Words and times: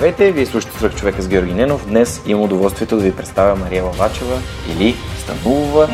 Здравейте, 0.00 0.32
вие 0.32 0.46
слушате 0.46 0.76
Свърх 0.76 0.94
човека 0.94 1.22
с 1.22 1.28
Георги 1.28 1.52
Ненов. 1.52 1.88
Днес 1.88 2.22
имам 2.26 2.44
удоволствието 2.44 2.96
да 2.96 3.02
ви 3.02 3.16
представя 3.16 3.56
Мария 3.56 3.84
Лавачева 3.84 4.38
или 4.72 4.96
Станулова. 5.22 5.88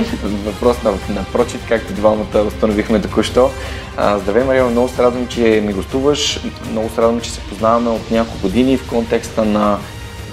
Въпрос 0.45 0.83
на, 0.83 0.91
на 0.91 1.25
прочит, 1.33 1.61
както 1.69 1.93
двамата 1.93 2.43
установихме 2.47 3.01
току-що. 3.01 3.51
А, 3.97 4.19
здравей, 4.19 4.45
Мария, 4.45 4.65
много 4.65 4.89
се 4.89 5.03
радвам, 5.03 5.27
че 5.27 5.63
ми 5.67 5.73
гостуваш. 5.73 6.41
Много 6.71 6.89
се 6.89 7.03
радвам, 7.03 7.21
че 7.21 7.31
се 7.31 7.41
познаваме 7.41 7.91
от 7.91 8.11
няколко 8.11 8.43
години 8.43 8.77
в 8.77 8.89
контекста 8.89 9.45
на 9.45 9.79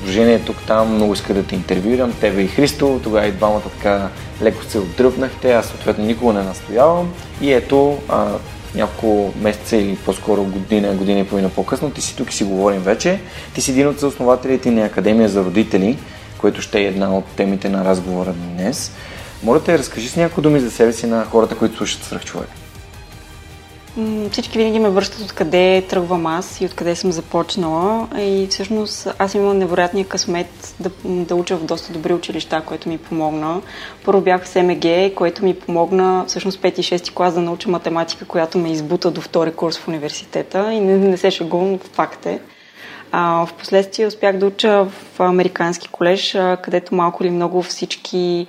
Дружение 0.04 0.40
тук-там. 0.40 0.96
Много 0.96 1.14
иска 1.14 1.34
да 1.34 1.44
те 1.44 1.56
интервюирам, 1.56 2.14
тебе 2.14 2.42
и 2.42 2.48
Христо. 2.48 3.00
Тогава 3.04 3.28
и 3.28 3.32
двамата 3.32 3.62
така 3.62 4.10
леко 4.42 4.64
се 4.64 4.80
отдръпнахте. 4.80 5.54
Аз 5.54 5.66
съответно 5.66 6.06
никога 6.06 6.34
не 6.34 6.44
настоявам. 6.44 7.14
И 7.42 7.54
ето, 7.54 7.98
а, 8.10 8.28
няколко 8.76 9.34
месеца 9.42 9.78
или 9.78 9.96
по-скоро 9.96 10.44
година, 10.44 10.94
година 10.94 11.20
и 11.20 11.28
половина 11.28 11.50
по-късно, 11.50 11.92
ти 11.92 12.02
си 12.02 12.16
тук 12.16 12.32
и 12.32 12.36
си 12.36 12.44
говорим 12.44 12.82
вече. 12.82 13.20
Ти 13.54 13.62
си 13.62 13.72
един 13.72 13.88
от 13.88 14.00
съоснователите 14.00 14.72
на 14.72 14.86
Академия 14.86 15.30
за 15.30 15.44
родители, 15.44 15.98
което 16.38 16.62
ще 16.62 16.80
е 16.80 16.88
една 16.88 17.18
от 17.18 17.26
темите 17.26 17.70
на 17.70 17.86
разговора 17.86 18.34
днес. 18.34 18.92
Моля 19.44 19.64
те, 19.64 19.78
разкажи 19.78 20.10
с 20.10 20.16
някои 20.16 20.44
думи 20.44 20.60
за 20.60 20.72
себе 20.72 20.94
си 20.94 21.08
на 21.08 21.26
хората, 21.26 21.56
които 21.56 21.78
слушат 21.78 22.04
свръх 22.04 22.26
човек. 22.26 22.50
Всички 24.32 24.58
винаги 24.58 24.80
ме 24.80 24.90
връщат 24.90 25.22
откъде 25.22 25.86
тръгвам 25.90 26.26
аз 26.26 26.62
и 26.62 26.66
откъде 26.66 26.96
съм 26.96 27.12
започнала. 27.12 28.08
И 28.20 28.48
всъщност 28.50 29.08
аз 29.20 29.34
имам 29.34 29.58
невероятния 29.58 30.08
късмет 30.08 30.76
да, 30.80 30.90
да 31.06 31.36
уча 31.36 31.58
в 31.58 31.66
доста 31.66 31.94
добри 31.94 32.14
училища, 32.14 32.62
което 32.66 32.90
ми 32.90 32.98
помогна. 32.98 33.62
Първо 34.06 34.22
бях 34.22 34.44
в 34.44 34.48
СМГ, 34.48 35.14
което 35.16 35.46
ми 35.46 35.60
помогна 35.60 36.26
всъщност 36.28 36.62
5 36.62 36.80
и 36.80 36.84
6 36.84 37.14
клас 37.14 37.34
да 37.34 37.42
науча 37.42 37.70
математика, 37.70 38.26
която 38.26 38.58
ме 38.58 38.72
избута 38.72 39.12
до 39.12 39.22
втори 39.22 39.52
курс 39.52 39.78
в 39.78 39.88
университета. 39.88 40.74
И 40.74 40.80
не, 40.80 40.98
не 40.98 41.18
се 41.18 41.32
шагувам, 41.32 41.80
факт 41.80 42.26
е. 42.26 42.40
А, 43.12 43.46
в 43.46 43.54
последствие 43.54 44.08
успях 44.08 44.38
да 44.38 44.46
уча 44.46 44.86
в 44.86 45.20
американски 45.20 45.88
колеж, 45.88 46.38
където 46.64 46.96
малко 46.96 47.24
или 47.24 47.32
много 47.32 47.62
всички 47.62 48.48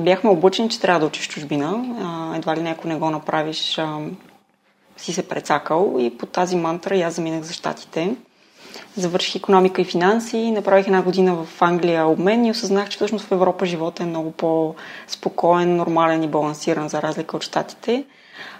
бяхме 0.00 0.30
обучени, 0.30 0.68
че 0.68 0.80
трябва 0.80 1.00
да 1.00 1.06
учиш 1.06 1.28
чужбина. 1.28 1.84
Едва 2.36 2.56
ли 2.56 2.62
някой 2.62 2.90
не 2.90 2.98
го 2.98 3.10
направиш, 3.10 3.80
си 5.00 5.12
се 5.12 5.28
прецакал 5.28 5.96
и 5.98 6.18
по 6.18 6.26
тази 6.26 6.56
мантра 6.56 6.98
аз 6.98 7.14
заминах 7.14 7.42
за 7.42 7.52
щатите. 7.52 8.16
Завърших 8.96 9.34
економика 9.34 9.82
и 9.82 9.84
финанси, 9.84 10.50
направих 10.50 10.86
една 10.86 11.02
година 11.02 11.34
в 11.34 11.62
Англия 11.62 12.06
обмен 12.06 12.44
и 12.44 12.50
осъзнах, 12.50 12.88
че 12.88 12.96
всъщност 12.96 13.24
в 13.24 13.32
Европа 13.32 13.66
живота 13.66 14.02
е 14.02 14.06
много 14.06 14.30
по-спокоен, 14.30 15.76
нормален 15.76 16.22
и 16.22 16.28
балансиран, 16.28 16.88
за 16.88 17.02
разлика 17.02 17.36
от 17.36 17.42
щатите. 17.42 18.04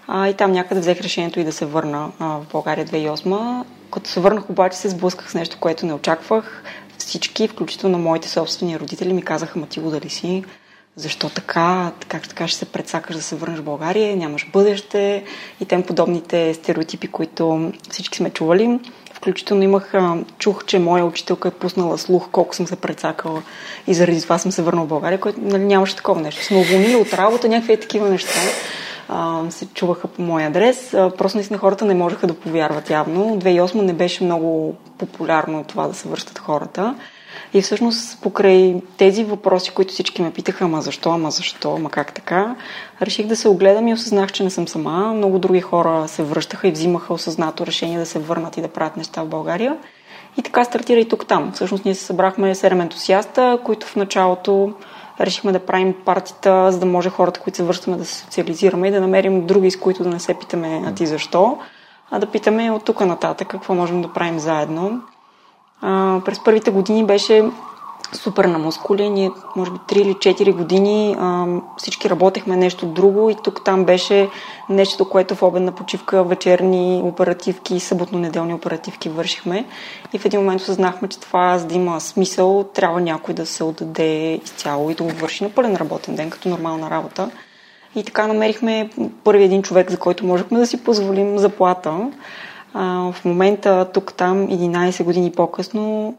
А, 0.07 0.29
и 0.29 0.35
там 0.35 0.53
някъде 0.53 0.81
взех 0.81 1.01
решението 1.01 1.41
и 1.41 1.45
да 1.45 1.53
се 1.53 1.67
върна 1.67 2.11
а, 2.19 2.27
в 2.27 2.47
България 2.53 2.87
2008. 2.87 3.65
Като 3.93 4.11
се 4.11 4.21
върнах 4.21 4.51
обаче 4.51 4.79
се 4.79 4.89
сблъсках 4.89 5.31
с 5.31 5.35
нещо, 5.35 5.57
което 5.61 5.87
не 5.87 5.95
очаквах. 5.95 6.63
Всички, 6.99 7.49
включително 7.49 7.99
моите 7.99 8.29
собствени 8.29 8.81
родители, 8.81 9.13
ми 9.13 9.23
казаха, 9.23 9.59
ма 9.59 9.67
ти 9.67 9.81
дали 9.81 10.11
си? 10.11 10.45
Защо 10.97 11.29
така, 11.29 11.93
как 12.09 12.29
така 12.29 12.49
ще 12.49 12.59
се 12.59 12.65
предсакаш 12.65 13.17
да 13.17 13.23
се 13.23 13.37
върнеш 13.37 13.59
в 13.59 13.65
България, 13.65 14.17
нямаш 14.17 14.47
бъдеще 14.53 15.25
и 15.61 15.65
тем 15.65 15.83
подобните 15.83 16.55
стереотипи, 16.55 17.09
които 17.09 17.73
всички 17.91 18.17
сме 18.17 18.31
чували. 18.31 18.79
Включително 19.15 19.63
имах, 19.63 19.95
чух, 20.39 20.65
че 20.65 20.79
моя 20.79 21.05
учителка 21.05 21.49
е 21.49 21.51
пуснала 21.51 21.99
слух 21.99 22.29
колко 22.33 22.55
съм 22.55 22.67
се 22.67 22.77
предсакала 22.77 23.43
и 23.87 23.95
заради 23.95 24.23
това 24.23 24.39
съм 24.39 24.53
се 24.53 24.63
върнала 24.63 24.87
в 24.87 24.89
България, 24.89 25.21
което 25.21 25.41
нали, 25.41 25.65
нямаше 25.65 25.97
такова 25.97 26.21
нещо. 26.21 26.45
Сме 26.45 26.57
уволнили 26.57 26.97
от 26.97 27.15
работа, 27.15 27.49
някакви 27.49 27.81
такива 27.81 28.09
неща 28.09 28.41
се 29.51 29.67
чуваха 29.67 30.09
по 30.09 30.23
мой 30.23 30.45
адрес. 30.45 30.91
Просто 30.91 31.39
наистина 31.39 31.59
хората 31.59 31.85
не 31.85 31.95
можеха 31.95 32.27
да 32.27 32.35
повярват 32.35 32.91
явно. 32.91 33.41
2008 33.41 33.75
не 33.83 33.93
беше 33.93 34.25
много 34.25 34.75
популярно 34.99 35.65
това 35.65 35.89
да 35.89 35.95
се 35.95 36.09
връщат 36.09 36.39
хората. 36.39 36.95
И 37.55 37.63
всъщност 37.63 38.23
покрай 38.23 38.83
тези 38.97 39.25
въпроси, 39.25 39.71
които 39.71 39.93
всички 39.93 40.23
ме 40.23 40.31
питаха, 40.31 40.65
ама 40.65 40.83
защо, 40.83 41.11
ама 41.11 41.31
защо, 41.31 41.75
ама 41.75 41.91
как 41.91 42.15
така, 42.15 42.57
реших 43.03 43.27
да 43.27 43.37
се 43.37 43.49
огледам 43.49 43.89
и 43.89 43.95
осъзнах, 43.95 44.33
че 44.33 44.45
не 44.45 44.51
съм 44.51 44.69
сама. 44.69 45.13
Много 45.15 45.39
други 45.39 45.61
хора 45.61 46.09
се 46.09 46.23
връщаха 46.23 46.69
и 46.69 46.73
взимаха 46.73 47.15
осъзнато 47.15 47.67
решение 47.67 47.99
да 47.99 48.07
се 48.07 48.19
върнат 48.19 48.57
и 48.57 48.63
да 48.63 48.69
правят 48.69 48.97
неща 48.97 49.23
в 49.23 49.29
България. 49.29 49.77
И 50.39 50.43
така 50.43 50.65
стартира 50.65 51.01
и 51.01 51.09
тук-там. 51.09 51.53
Всъщност 51.53 51.85
ние 51.85 51.95
се 51.95 52.05
събрахме 52.05 52.55
7 52.55 52.83
ентусиаста, 52.83 53.59
които 53.65 53.87
в 53.87 53.97
началото 53.97 54.73
решихме 55.21 55.53
да 55.53 55.59
правим 55.59 55.95
партията, 56.05 56.73
за 56.73 56.79
да 56.79 56.87
може 56.87 57.11
хората, 57.11 57.41
които 57.41 57.57
се 57.57 57.63
връщаме 57.63 57.97
да 57.97 58.05
се 58.05 58.15
социализираме 58.15 58.89
и 58.89 58.91
да 58.91 59.01
намерим 59.01 59.47
други, 59.47 59.71
с 59.71 59.79
които 59.79 60.03
да 60.03 60.09
не 60.09 60.21
се 60.21 60.35
питаме 60.35 60.83
а 60.87 60.95
ти 60.95 61.07
защо, 61.07 61.59
а 62.11 62.19
да 62.19 62.27
питаме 62.27 62.71
от 62.71 62.85
тук 62.85 63.01
нататък 63.01 63.49
какво 63.49 63.75
можем 63.75 64.03
да 64.03 64.13
правим 64.13 64.39
заедно. 64.39 65.03
През 66.25 66.45
първите 66.45 66.71
години 66.71 67.05
беше 67.05 67.45
супер 68.13 68.45
на 68.45 68.59
мускули. 68.59 69.09
Ние, 69.09 69.31
може 69.57 69.71
би, 69.71 69.79
3 69.79 69.97
или 69.97 70.15
4 70.15 70.55
години 70.55 71.17
а, 71.19 71.47
всички 71.77 72.11
работехме 72.11 72.57
нещо 72.57 72.87
друго 72.87 73.31
и 73.31 73.37
тук 73.45 73.65
там 73.65 73.85
беше 73.85 74.29
нещо, 74.69 75.09
което 75.09 75.35
в 75.35 75.43
обедна 75.43 75.73
почивка, 75.73 76.25
вечерни 76.25 77.01
оперативки, 77.05 77.81
съботно-неделни 77.81 78.55
оперативки 78.55 79.09
вършихме. 79.09 79.65
И 80.13 80.19
в 80.19 80.25
един 80.25 80.41
момент 80.41 80.61
осъзнахме, 80.61 81.09
че 81.09 81.21
това, 81.21 81.59
за 81.59 81.67
да 81.67 81.75
има 81.75 82.01
смисъл, 82.01 82.65
трябва 82.75 83.01
някой 83.01 83.35
да 83.35 83.47
се 83.47 83.65
отдаде 83.65 84.41
изцяло 84.45 84.91
и 84.91 84.95
да 84.95 85.03
го 85.03 85.11
върши 85.11 85.45
на 85.45 85.51
пълен 85.51 85.77
работен 85.77 86.17
ден, 86.17 86.31
като 86.31 86.49
нормална 86.49 86.91
работа. 86.91 87.31
И 87.95 88.05
така 88.05 88.27
намерихме 88.27 88.91
първи 89.25 89.45
един 89.45 89.63
човек, 89.63 89.91
за 89.91 89.97
който 89.99 90.27
можехме 90.27 90.59
да 90.59 90.67
си 90.67 90.85
позволим 90.85 91.39
заплата. 91.39 92.11
А, 92.75 93.13
в 93.13 93.25
момента, 93.25 93.87
тук-там, 93.93 94.49
11 94.49 95.05
години 95.05 95.33
по-късно, 95.33 96.15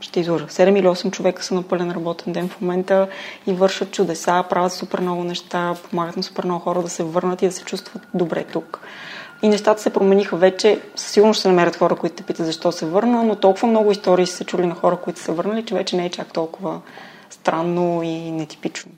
ще 0.00 0.20
изложа. 0.20 0.46
7 0.46 0.78
или 0.78 0.86
8 0.86 1.10
човека 1.10 1.44
са 1.44 1.54
на 1.54 1.62
пълен 1.62 1.90
работен 1.90 2.32
ден 2.32 2.48
в 2.48 2.60
момента 2.60 3.08
и 3.46 3.52
вършат 3.52 3.90
чудеса, 3.90 4.44
правят 4.50 4.72
супер 4.72 5.00
много 5.00 5.24
неща, 5.24 5.74
помагат 5.90 6.16
на 6.16 6.22
супер 6.22 6.44
много 6.44 6.60
хора 6.60 6.82
да 6.82 6.88
се 6.88 7.02
върнат 7.02 7.42
и 7.42 7.46
да 7.46 7.52
се 7.52 7.64
чувстват 7.64 8.02
добре 8.14 8.44
тук. 8.44 8.80
И 9.42 9.48
нещата 9.48 9.82
се 9.82 9.90
промениха 9.90 10.36
вече. 10.36 10.80
Сигурно 10.96 11.34
ще 11.34 11.42
се 11.42 11.48
намерят 11.48 11.76
хора, 11.76 11.96
които 11.96 12.16
те 12.16 12.22
питат 12.22 12.46
защо 12.46 12.72
се 12.72 12.86
върна, 12.86 13.22
но 13.22 13.36
толкова 13.36 13.68
много 13.68 13.90
истории 13.90 14.26
са 14.26 14.36
се 14.36 14.44
чули 14.44 14.66
на 14.66 14.74
хора, 14.74 14.96
които 14.96 15.20
са 15.20 15.32
върнали, 15.32 15.64
че 15.64 15.74
вече 15.74 15.96
не 15.96 16.06
е 16.06 16.10
чак 16.10 16.32
толкова 16.32 16.80
странно 17.30 18.02
и 18.02 18.30
нетипично. 18.30 18.92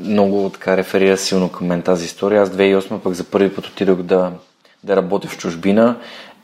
Много 0.00 0.50
така 0.50 0.76
реферира 0.76 1.16
силно 1.16 1.48
към 1.48 1.66
мен 1.66 1.82
тази 1.82 2.04
история. 2.04 2.42
Аз 2.42 2.50
2008 2.50 2.98
пък 2.98 3.14
за 3.14 3.24
първи 3.24 3.54
път 3.54 3.66
отидох 3.66 4.02
да 4.02 4.32
да 4.84 4.96
работя 4.96 5.28
в 5.28 5.38
чужбина 5.38 5.96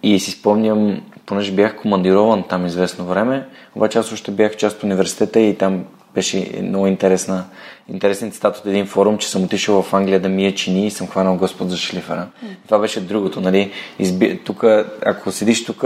и 0.02 0.20
си 0.20 0.30
спомням, 0.30 1.02
понеже 1.26 1.52
бях 1.52 1.76
командирован 1.76 2.44
там 2.48 2.66
известно 2.66 3.04
време, 3.04 3.46
обаче 3.74 3.98
аз 3.98 4.12
още 4.12 4.30
бях 4.30 4.56
част 4.56 4.76
от 4.76 4.82
университета 4.82 5.40
и 5.40 5.58
там 5.58 5.84
беше 6.14 6.50
много 6.62 6.86
интересна, 6.86 7.44
интересен 7.88 8.30
цитат 8.30 8.56
от 8.56 8.66
един 8.66 8.86
форум, 8.86 9.18
че 9.18 9.28
съм 9.28 9.44
отишъл 9.44 9.82
в 9.82 9.94
Англия 9.94 10.20
да 10.20 10.28
мия 10.28 10.54
чини 10.54 10.86
и 10.86 10.90
съм 10.90 11.06
хванал 11.06 11.36
Господ 11.36 11.70
за 11.70 11.76
шлифера. 11.76 12.26
Mm. 12.44 12.48
Това 12.64 12.78
беше 12.78 13.00
другото, 13.00 13.40
нали? 13.40 13.72
Изби... 13.98 14.40
Тук, 14.44 14.64
ако 15.06 15.32
седиш 15.32 15.64
тук, 15.64 15.84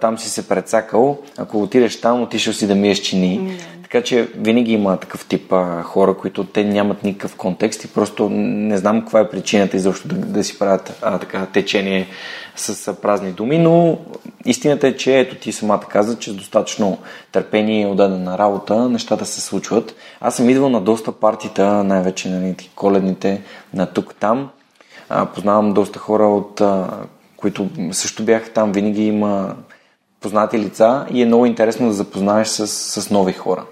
там 0.00 0.18
си 0.18 0.28
се 0.28 0.48
прецакал, 0.48 1.18
ако 1.38 1.62
отидеш 1.62 2.00
там, 2.00 2.22
отишъл 2.22 2.52
си 2.52 2.66
да 2.66 2.74
миеш 2.74 3.00
чини. 3.00 3.40
Mm. 3.40 3.52
Така 3.90 4.04
че 4.04 4.28
винаги 4.36 4.72
има 4.72 4.96
такъв 4.96 5.26
тип 5.26 5.52
а, 5.52 5.82
хора, 5.82 6.14
които 6.14 6.44
те 6.44 6.64
нямат 6.64 7.04
никакъв 7.04 7.36
контекст 7.36 7.84
и 7.84 7.88
просто 7.88 8.28
не 8.30 8.78
знам 8.78 9.00
каква 9.00 9.20
е 9.20 9.28
причината 9.28 9.76
изобщо 9.76 10.08
да, 10.08 10.14
да 10.14 10.44
си 10.44 10.58
правят 10.58 10.98
а, 11.02 11.18
така 11.18 11.46
течение 11.46 12.06
с 12.56 12.88
а, 12.88 13.00
празни 13.00 13.32
думи, 13.32 13.58
но 13.58 13.98
истината 14.44 14.88
е, 14.88 14.96
че 14.96 15.18
ето 15.18 15.36
ти 15.36 15.52
самата 15.52 15.80
каза, 15.88 16.18
че 16.18 16.30
с 16.30 16.34
достатъчно 16.34 16.98
търпение 17.32 17.82
и 17.82 17.86
отдадена 17.86 18.38
работа 18.38 18.88
нещата 18.88 19.26
се 19.26 19.40
случват. 19.40 19.94
Аз 20.20 20.36
съм 20.36 20.50
идвал 20.50 20.68
на 20.68 20.80
доста 20.80 21.12
партита, 21.12 21.84
най-вече 21.84 22.28
на 22.28 22.40
нали, 22.40 22.70
коледните, 22.74 23.42
на 23.74 23.86
тук-там. 23.86 24.50
А, 25.08 25.26
познавам 25.26 25.72
доста 25.72 25.98
хора, 25.98 26.26
от, 26.26 26.60
а, 26.60 26.88
които 27.36 27.68
също 27.92 28.22
бяха 28.22 28.50
там. 28.50 28.72
Винаги 28.72 29.06
има 29.06 29.54
познати 30.20 30.58
лица 30.58 31.06
и 31.12 31.22
е 31.22 31.26
много 31.26 31.46
интересно 31.46 31.86
да 31.86 31.92
запознаеш 31.92 32.48
с, 32.48 32.66
с 32.66 33.10
нови 33.10 33.32
хора. 33.32 33.64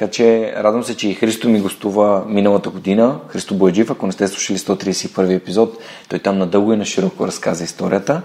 Така 0.00 0.12
че 0.12 0.54
радвам 0.56 0.84
се, 0.84 0.96
че 0.96 1.08
и 1.08 1.14
Христо 1.14 1.48
ми 1.48 1.60
гостува 1.60 2.24
миналата 2.26 2.70
година. 2.70 3.20
Христо 3.28 3.54
Бойджив, 3.54 3.90
ако 3.90 4.06
не 4.06 4.12
сте 4.12 4.28
слушали 4.28 4.58
131 4.58 5.36
епизод, 5.36 5.78
той 6.08 6.18
там 6.18 6.38
надълго 6.38 6.72
и 6.72 6.76
на 6.76 6.84
широко 6.84 7.26
разказа 7.26 7.64
историята. 7.64 8.22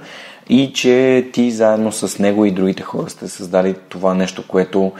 И 0.49 0.73
че 0.73 1.27
ти 1.33 1.51
заедно 1.51 1.91
с 1.91 2.19
него 2.19 2.45
и 2.45 2.51
другите 2.51 2.83
хора 2.83 3.09
сте 3.09 3.27
създали 3.27 3.75
това 3.89 4.13
нещо, 4.13 4.47
което 4.47 4.91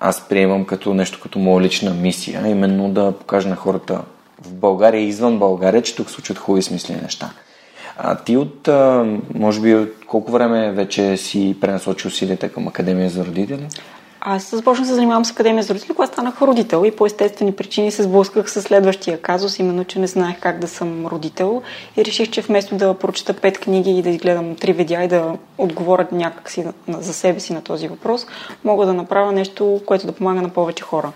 аз 0.00 0.28
приемам 0.28 0.64
като 0.64 0.94
нещо 0.94 1.20
като 1.22 1.38
моя 1.38 1.62
лична 1.62 1.94
мисия, 1.94 2.48
именно 2.48 2.88
да 2.88 3.12
покажа 3.12 3.48
на 3.48 3.56
хората 3.56 4.00
в 4.42 4.52
България 4.52 5.00
и 5.00 5.08
извън 5.08 5.38
България, 5.38 5.82
че 5.82 5.96
тук 5.96 6.10
случват 6.10 6.38
хубави 6.38 6.62
смислени 6.62 7.00
неща. 7.02 7.30
А 7.98 8.16
ти 8.16 8.36
от, 8.36 8.68
може 9.34 9.60
би, 9.60 9.74
от 9.74 9.92
колко 10.06 10.32
време 10.32 10.72
вече 10.72 11.16
си 11.16 11.56
пренасочи 11.60 12.08
усилията 12.08 12.48
към 12.48 12.68
Академия 12.68 13.10
за 13.10 13.24
родители? 13.24 13.66
Аз 14.20 14.50
започнах 14.50 14.84
да 14.84 14.88
се 14.88 14.94
занимавам 14.94 15.24
с 15.24 15.30
Академия 15.30 15.62
за 15.62 15.74
родители, 15.74 15.94
когато 15.94 16.12
станах 16.12 16.42
родител 16.42 16.84
и 16.86 16.90
по 16.90 17.06
естествени 17.06 17.52
причини 17.52 17.90
се 17.90 18.02
сблъсках 18.02 18.50
с 18.50 18.62
следващия 18.62 19.22
казус, 19.22 19.58
именно, 19.58 19.84
че 19.84 19.98
не 19.98 20.06
знаех 20.06 20.40
как 20.40 20.58
да 20.58 20.68
съм 20.68 21.06
родител 21.06 21.62
и 21.96 22.04
реших, 22.04 22.30
че 22.30 22.42
вместо 22.42 22.76
да 22.76 22.94
прочета 22.94 23.34
пет 23.34 23.58
книги 23.58 23.90
и 23.90 24.02
да 24.02 24.10
изгледам 24.10 24.56
три 24.56 24.72
видеа 24.72 25.04
и 25.04 25.08
да 25.08 25.36
отговоря 25.58 26.06
някакси 26.12 26.64
за 26.88 27.14
себе 27.14 27.40
си 27.40 27.52
на 27.52 27.62
този 27.62 27.88
въпрос, 27.88 28.26
мога 28.64 28.86
да 28.86 28.94
направя 28.94 29.32
нещо, 29.32 29.80
което 29.86 30.06
да 30.06 30.12
помага 30.12 30.42
на 30.42 30.48
повече 30.48 30.84
хора. 30.84 31.12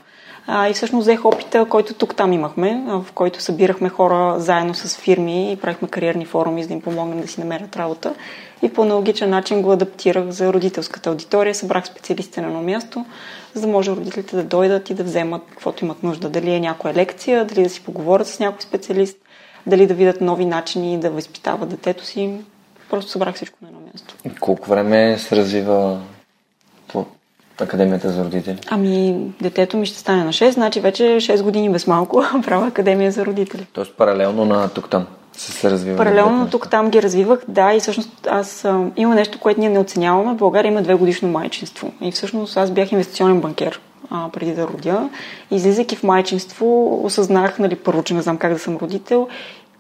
А, 0.52 0.68
и 0.68 0.72
всъщност 0.72 1.04
взех 1.04 1.24
опита, 1.24 1.64
който 1.64 1.94
тук-там 1.94 2.32
имахме, 2.32 2.82
в 2.86 3.06
който 3.14 3.42
събирахме 3.42 3.88
хора 3.88 4.40
заедно 4.40 4.74
с 4.74 4.96
фирми 4.96 5.52
и 5.52 5.56
правихме 5.56 5.88
кариерни 5.88 6.24
форуми, 6.24 6.62
за 6.62 6.68
да 6.68 6.74
им 6.74 6.80
помогнем 6.80 7.20
да 7.20 7.28
си 7.28 7.40
намерят 7.40 7.76
работа. 7.76 8.14
И 8.62 8.68
по 8.68 8.82
аналогичен 8.82 9.30
начин 9.30 9.62
го 9.62 9.72
адаптирах 9.72 10.28
за 10.28 10.52
родителската 10.52 11.10
аудитория. 11.10 11.54
Събрах 11.54 11.86
специалисти 11.86 12.40
на 12.40 12.46
едно 12.46 12.62
място, 12.62 13.04
за 13.54 13.60
да 13.60 13.66
може 13.66 13.90
родителите 13.90 14.36
да 14.36 14.42
дойдат 14.42 14.90
и 14.90 14.94
да 14.94 15.04
вземат 15.04 15.42
каквото 15.50 15.84
имат 15.84 16.02
нужда. 16.02 16.28
Дали 16.28 16.50
е 16.50 16.60
някоя 16.60 16.94
лекция, 16.94 17.44
дали 17.44 17.62
да 17.62 17.70
си 17.70 17.84
поговорят 17.84 18.26
с 18.26 18.40
някой 18.40 18.62
специалист, 18.62 19.16
дали 19.66 19.86
да 19.86 19.94
видят 19.94 20.20
нови 20.20 20.44
начини 20.44 21.00
да 21.00 21.10
възпитават 21.10 21.68
детето 21.68 22.04
си. 22.04 22.30
Просто 22.90 23.10
събрах 23.10 23.34
всичко 23.34 23.58
на 23.62 23.68
едно 23.68 23.80
място. 23.80 24.14
Колко 24.40 24.70
време 24.70 25.18
се 25.18 25.36
развива 25.36 26.00
Академията 27.60 28.10
за 28.10 28.24
родители? 28.24 28.58
Ами, 28.70 29.16
детето 29.40 29.76
ми 29.76 29.86
ще 29.86 29.98
стане 29.98 30.24
на 30.24 30.32
6, 30.32 30.50
значи 30.50 30.80
вече 30.80 31.02
6 31.02 31.42
години 31.42 31.70
без 31.70 31.86
малко 31.86 32.24
правя 32.44 32.66
Академия 32.66 33.12
за 33.12 33.26
родители. 33.26 33.66
Тоест 33.72 33.96
паралелно 33.96 34.44
на 34.44 34.68
тук-там 34.68 35.06
се 35.32 35.70
развива? 35.70 35.96
Паралелно 35.96 36.38
на 36.38 36.50
тук-там 36.50 36.90
ги 36.90 37.02
развивах, 37.02 37.40
да, 37.48 37.74
и 37.74 37.80
всъщност 37.80 38.26
аз 38.30 38.64
а, 38.64 38.84
има 38.96 39.14
нещо, 39.14 39.38
което 39.38 39.60
ние 39.60 39.68
не 39.68 39.78
оценяваме. 39.78 40.34
В 40.34 40.36
България 40.36 40.70
има 40.70 40.82
две 40.82 40.94
годишно 40.94 41.28
майчинство. 41.28 41.92
И 42.00 42.12
всъщност 42.12 42.56
аз 42.56 42.70
бях 42.70 42.92
инвестиционен 42.92 43.40
банкер 43.40 43.80
а, 44.10 44.28
преди 44.32 44.54
да 44.54 44.66
родя. 44.66 45.08
Излизайки 45.50 45.96
в 45.96 46.02
майчинство, 46.02 47.00
осъзнах, 47.04 47.58
нали, 47.58 47.76
първо, 47.76 48.02
че 48.02 48.14
не 48.14 48.22
знам 48.22 48.36
как 48.36 48.52
да 48.52 48.58
съм 48.58 48.76
родител 48.76 49.28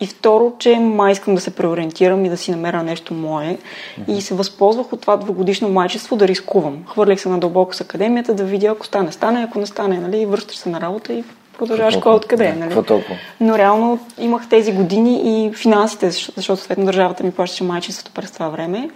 и 0.00 0.06
второ, 0.06 0.52
че 0.58 0.78
май 0.78 1.12
искам 1.12 1.34
да 1.34 1.40
се 1.40 1.50
преориентирам 1.50 2.24
и 2.24 2.28
да 2.28 2.36
си 2.36 2.50
намеря 2.50 2.82
нещо 2.82 3.14
мое. 3.14 3.58
Mm-hmm. 3.58 4.16
И 4.16 4.20
се 4.20 4.34
възползвах 4.34 4.92
от 4.92 5.00
това 5.00 5.16
двогодишно 5.16 5.68
майчество 5.68 6.16
да 6.16 6.28
рискувам. 6.28 6.84
Хвърлих 6.86 7.20
се 7.20 7.28
надълбоко 7.28 7.74
с 7.74 7.80
академията 7.80 8.34
да 8.34 8.44
видя, 8.44 8.66
ако 8.66 8.86
стане, 8.86 9.12
стане, 9.12 9.42
ако 9.48 9.58
не 9.58 9.66
стане, 9.66 9.98
нали, 9.98 10.26
връщаш 10.26 10.56
се 10.56 10.68
на 10.68 10.80
работа 10.80 11.12
и 11.12 11.24
продължаваш 11.58 11.94
школа 11.94 12.14
откъде 12.14 12.44
е. 12.44 12.52
Нали? 12.52 12.74
Но 13.40 13.58
реално 13.58 13.98
имах 14.18 14.48
тези 14.48 14.72
години 14.72 15.20
и 15.24 15.52
финансите, 15.52 16.10
защото 16.10 16.42
съответно 16.42 16.84
държавата 16.84 17.24
ми 17.24 17.30
плащаше 17.30 17.64
майчинството 17.64 18.12
през 18.14 18.30
това 18.30 18.48
време. 18.48 18.90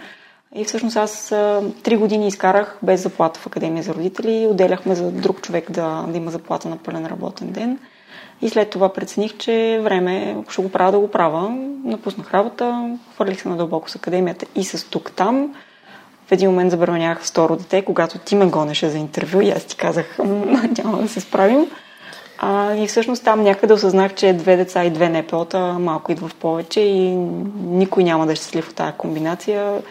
И 0.55 0.63
всъщност 0.63 0.97
аз 0.97 1.35
три 1.83 1.97
години 1.97 2.27
изкарах 2.27 2.77
без 2.83 3.03
заплата 3.03 3.39
в 3.39 3.47
Академия 3.47 3.83
за 3.83 3.93
родители 3.93 4.47
отделяхме 4.51 4.95
за 4.95 5.11
друг 5.11 5.41
човек 5.41 5.71
да, 5.71 6.05
да 6.07 6.17
има 6.17 6.31
заплата 6.31 6.69
на 6.69 6.77
пълен 6.77 7.05
работен 7.05 7.47
ден. 7.47 7.79
И 8.41 8.49
след 8.49 8.69
това 8.69 8.93
прецених, 8.93 9.37
че 9.37 9.79
време, 9.83 10.35
ако 10.39 10.51
ще 10.51 10.61
го 10.61 10.71
правя, 10.71 10.91
да 10.91 10.99
го 10.99 11.11
правя. 11.11 11.49
Напуснах 11.83 12.33
работа, 12.33 12.97
хвърлих 13.13 13.41
се 13.41 13.49
надълбоко 13.49 13.89
с 13.89 13.95
академията 13.95 14.45
и 14.55 14.63
с 14.63 14.89
тук-там. 14.89 15.55
В 16.27 16.31
един 16.31 16.49
момент 16.49 16.71
забранявах 16.71 17.23
второ 17.23 17.55
дете, 17.55 17.81
когато 17.81 18.17
ти 18.17 18.35
ме 18.35 18.45
гонеше 18.45 18.89
за 18.89 18.97
интервю 18.97 19.41
и 19.41 19.49
аз 19.49 19.63
ти 19.63 19.75
казах, 19.75 20.17
няма 20.77 20.97
да 21.01 21.07
се 21.07 21.21
справим. 21.21 21.67
А, 22.37 22.75
и 22.75 22.87
всъщност 22.87 23.23
там 23.23 23.43
някъде 23.43 23.73
осъзнах, 23.73 24.13
че 24.13 24.33
две 24.33 24.55
деца 24.55 24.83
и 24.83 24.89
две 24.89 25.09
НПО-та 25.09 25.79
малко 25.79 26.11
идва 26.11 26.27
в 26.27 26.35
повече 26.35 26.79
и 26.79 27.09
никой 27.57 28.03
няма 28.03 28.25
да 28.25 28.31
е 28.31 28.35
щастлив 28.35 28.69
от 28.69 28.75
тази 28.75 28.93
комбинация. 28.97 29.81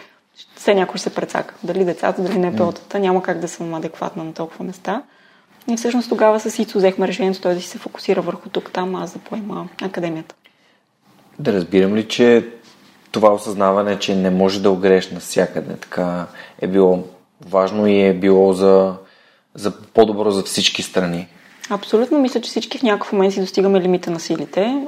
Все 0.55 0.73
някой 0.73 0.97
ще 0.97 1.09
се 1.09 1.15
прецака. 1.15 1.55
Дали 1.63 1.85
децата, 1.85 2.21
дали 2.21 2.33
НПО-тата. 2.33 2.99
Няма 2.99 3.21
как 3.21 3.39
да 3.39 3.47
съм 3.47 3.73
адекватна 3.73 4.23
на 4.23 4.33
толкова 4.33 4.65
места. 4.65 5.01
И 5.67 5.77
всъщност 5.77 6.09
тогава 6.09 6.39
с 6.39 6.59
Ицо 6.59 6.77
взехме 6.77 7.07
решението 7.07 7.41
той 7.41 7.53
да 7.53 7.61
си 7.61 7.67
се 7.67 7.77
фокусира 7.77 8.21
върху 8.21 8.49
тук-там, 8.49 8.95
аз 8.95 9.13
да 9.13 9.19
поема 9.19 9.67
академията. 9.81 10.35
Да 11.39 11.53
разбирам 11.53 11.95
ли, 11.95 12.07
че 12.07 12.47
това 13.11 13.33
осъзнаване, 13.33 13.99
че 13.99 14.15
не 14.15 14.29
може 14.29 14.61
да 14.61 14.71
огрееш 14.71 15.11
навсякъде, 15.11 15.75
така 15.75 16.25
е 16.61 16.67
било 16.67 17.03
важно 17.49 17.87
и 17.87 18.01
е 18.01 18.13
било 18.13 18.53
за, 18.53 18.93
за 19.55 19.81
по-добро 19.81 20.31
за 20.31 20.43
всички 20.43 20.83
страни? 20.83 21.27
Абсолютно. 21.69 22.19
Мисля, 22.19 22.41
че 22.41 22.49
всички 22.49 22.77
в 22.77 22.83
някакъв 22.83 23.11
момент 23.11 23.33
си 23.33 23.41
достигаме 23.41 23.81
лимита 23.81 24.11
на 24.11 24.19
силите. 24.19 24.85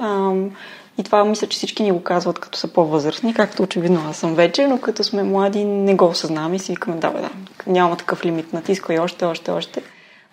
И 0.98 1.02
това 1.02 1.24
мисля, 1.24 1.46
че 1.46 1.56
всички 1.56 1.82
ни 1.82 1.92
го 1.92 2.02
казват, 2.02 2.38
като 2.38 2.58
са 2.58 2.68
по-възрастни, 2.68 3.34
както 3.34 3.62
очевидно 3.62 4.04
аз 4.10 4.16
съм 4.16 4.34
вече, 4.34 4.66
но 4.66 4.80
като 4.80 5.04
сме 5.04 5.22
млади 5.22 5.64
не 5.64 5.94
го 5.94 6.04
осъзнаваме 6.04 6.56
и 6.56 6.58
си 6.58 6.72
викаме, 6.72 6.96
да, 6.96 7.10
бе, 7.10 7.20
да, 7.20 7.30
няма 7.66 7.96
такъв 7.96 8.24
лимит, 8.24 8.52
натискай 8.52 8.98
още, 8.98 9.24
още, 9.24 9.50
още 9.50 9.82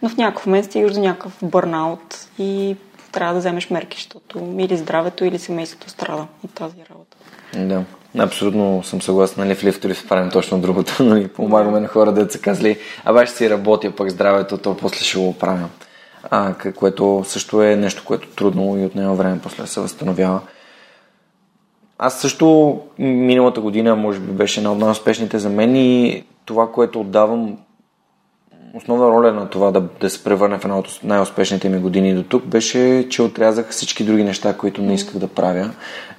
но 0.01 0.09
в 0.09 0.17
някакъв 0.17 0.45
момент 0.45 0.65
стигаш 0.65 0.93
до 0.93 0.99
някакъв 0.99 1.37
бърнаут 1.43 2.27
и 2.39 2.75
трябва 3.11 3.33
да 3.33 3.39
вземеш 3.39 3.69
мерки, 3.69 3.97
защото 3.97 4.55
или 4.59 4.77
здравето, 4.77 5.25
или 5.25 5.39
семейството 5.39 5.89
страда 5.89 6.27
от 6.43 6.53
тази 6.53 6.75
работа. 6.91 7.17
Да, 7.53 7.83
абсолютно 8.17 8.83
съм 8.83 9.01
съгласен. 9.01 9.43
Нали, 9.43 9.55
в 9.55 9.63
лифтори 9.63 9.95
правим 10.09 10.29
точно 10.29 10.59
другото. 10.59 11.03
Нали, 11.03 11.27
помагаме 11.27 11.79
на 11.79 11.87
хора 11.87 12.11
да 12.11 12.31
са 12.31 12.39
казали, 12.39 12.77
а 13.05 13.13
баш 13.13 13.29
си 13.29 13.49
работя 13.49 13.91
пък 13.91 14.09
здравето, 14.09 14.57
то 14.57 14.77
после 14.77 15.05
ще 15.05 15.19
го 15.19 15.37
правя. 15.37 15.69
А, 16.31 16.53
което 16.75 17.23
също 17.25 17.61
е 17.61 17.75
нещо, 17.75 18.03
което 18.05 18.27
трудно 18.27 18.77
и 18.77 18.85
отнема 18.85 19.13
време 19.13 19.39
после 19.43 19.67
се 19.67 19.79
възстановява. 19.79 20.41
Аз 21.97 22.21
също 22.21 22.79
миналата 22.99 23.61
година, 23.61 23.95
може 23.95 24.19
би, 24.19 24.31
беше 24.31 24.59
една 24.59 24.71
от 24.71 24.77
най-успешните 24.77 25.39
за 25.39 25.49
мен 25.49 25.75
и 25.75 26.23
това, 26.45 26.71
което 26.71 27.01
отдавам 27.01 27.57
основна 28.75 29.07
роля 29.07 29.33
на 29.33 29.49
това 29.49 29.71
да, 29.71 29.83
да 30.01 30.09
се 30.09 30.23
превърне 30.23 30.59
в 30.59 30.65
една 30.65 30.79
от 30.79 30.99
най-успешните 31.03 31.69
ми 31.69 31.79
години 31.79 32.13
до 32.13 32.23
тук 32.23 32.45
беше, 32.45 33.07
че 33.09 33.21
отрязах 33.21 33.69
всички 33.69 34.03
други 34.03 34.23
неща, 34.23 34.57
които 34.57 34.81
не 34.81 34.93
исках 34.93 35.17
да 35.17 35.27
правя 35.27 35.71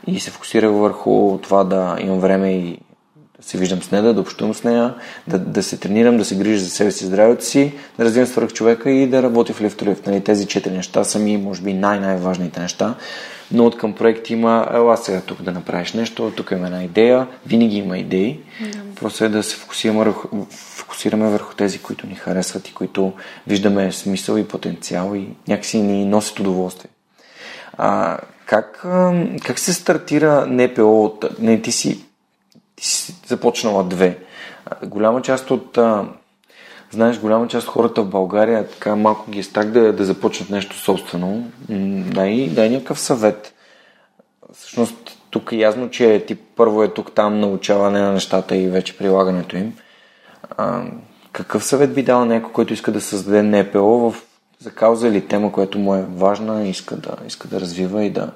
и 0.07 0.21
се 0.21 0.31
фокусирах 0.31 0.71
върху 0.71 1.39
това 1.43 1.65
да 1.65 1.97
имам 2.01 2.21
време 2.21 2.53
и 2.53 2.79
да 3.39 3.43
се 3.43 3.59
виждам 3.59 3.83
с 3.83 3.91
нея, 3.91 4.15
да 4.15 4.21
общувам 4.21 4.55
с 4.55 4.65
нея, 4.65 4.95
да, 5.29 5.39
да 5.39 5.63
се 5.63 5.77
тренирам, 5.77 6.17
да 6.17 6.25
се 6.25 6.37
грижа 6.37 6.65
за 6.65 6.71
себе 6.71 6.91
си, 6.91 7.05
здравето 7.05 7.45
си, 7.45 7.73
да 7.99 8.05
развивам 8.05 8.27
свърх 8.27 8.53
човека 8.53 8.91
и 8.91 9.07
да 9.07 9.23
работя 9.23 9.53
в 9.53 9.61
лифт 9.61 9.83
лифт. 9.83 10.07
Нали, 10.07 10.21
тези 10.21 10.47
четири 10.47 10.75
неща 10.75 11.05
са 11.05 11.19
ми, 11.19 11.37
може 11.37 11.63
би, 11.63 11.73
най-най-важните 11.73 12.61
неща. 12.61 12.95
Но 13.53 13.67
от 13.67 13.77
към 13.77 13.93
проект 13.93 14.31
има, 14.31 14.69
ела 14.73 14.97
сега 14.97 15.21
тук 15.21 15.43
да 15.43 15.53
направиш 15.53 15.93
нещо, 15.93 16.33
тук 16.37 16.51
има 16.51 16.67
една 16.67 16.85
идея, 16.85 17.27
винаги 17.47 17.77
има 17.77 17.99
идеи. 17.99 18.41
Да. 18.61 18.79
Просто 19.01 19.25
е 19.25 19.29
да 19.29 19.43
се 19.43 19.57
фокусираме 19.57 19.99
върху, 19.99 20.29
фокусираме 20.97 21.31
върху 21.31 21.55
тези, 21.55 21.79
които 21.83 22.07
ни 22.07 22.15
харесват 22.15 22.69
и 22.69 22.75
които 22.75 23.13
виждаме 23.47 23.93
смисъл 23.93 24.37
и 24.37 24.49
потенциал 24.49 25.15
и 25.15 25.29
някакси 25.49 25.83
ни 25.83 26.05
носят 26.05 26.41
удоволствие. 26.41 26.91
А, 27.79 28.19
как, 28.47 28.87
как 29.45 29.59
се 29.59 29.75
стартира 29.75 30.47
НПО? 30.47 31.13
Не, 31.39 31.63
ти 31.63 31.73
си, 31.73 32.05
ти 32.77 32.87
си 32.87 33.15
започнала 33.27 33.85
две. 33.85 34.19
Голяма 34.85 35.23
част 35.23 35.51
от 35.51 35.79
знаеш, 36.91 37.19
голяма 37.19 37.49
част 37.49 37.67
от 37.67 37.73
хората 37.73 38.03
в 38.03 38.09
България 38.09 38.69
така 38.69 38.97
малко 38.97 39.31
ги 39.31 39.39
е 39.39 39.43
страх 39.43 39.67
да, 39.67 39.93
да 39.93 40.05
започнат 40.05 40.51
нещо 40.51 40.77
собствено. 40.77 41.51
Дай, 42.15 42.49
дай 42.49 42.71
някакъв 42.71 43.01
съвет. 43.01 43.55
Всъщност, 44.53 45.19
тук 45.31 45.53
е 45.53 45.57
ясно, 45.57 45.91
че 45.91 46.25
ти 46.27 46.35
първо 46.35 46.83
е 46.83 46.95
тук 46.95 47.13
там 47.13 47.41
научаване 47.41 48.01
на 48.01 48.13
нещата 48.13 48.57
и 48.57 48.69
вече 48.69 48.99
прилагането 48.99 49.57
им. 49.57 49.73
Какъв 51.33 51.65
съвет 51.65 51.95
би 51.95 52.03
дал 52.03 52.25
някой, 52.25 52.53
който 52.53 52.73
иска 52.73 52.93
да 52.93 53.01
създаде 53.01 53.43
НПО 53.43 54.11
в 54.11 54.23
за 54.59 54.71
кауза 54.71 55.09
или 55.09 55.27
тема, 55.27 55.53
която 55.53 55.79
му 55.79 55.95
е 55.95 56.03
важна 56.03 56.69
иска 56.69 56.97
да, 56.97 57.17
иска 57.27 57.49
да 57.49 57.61
развива 57.61 58.05
и 58.05 58.11
да, 58.11 58.31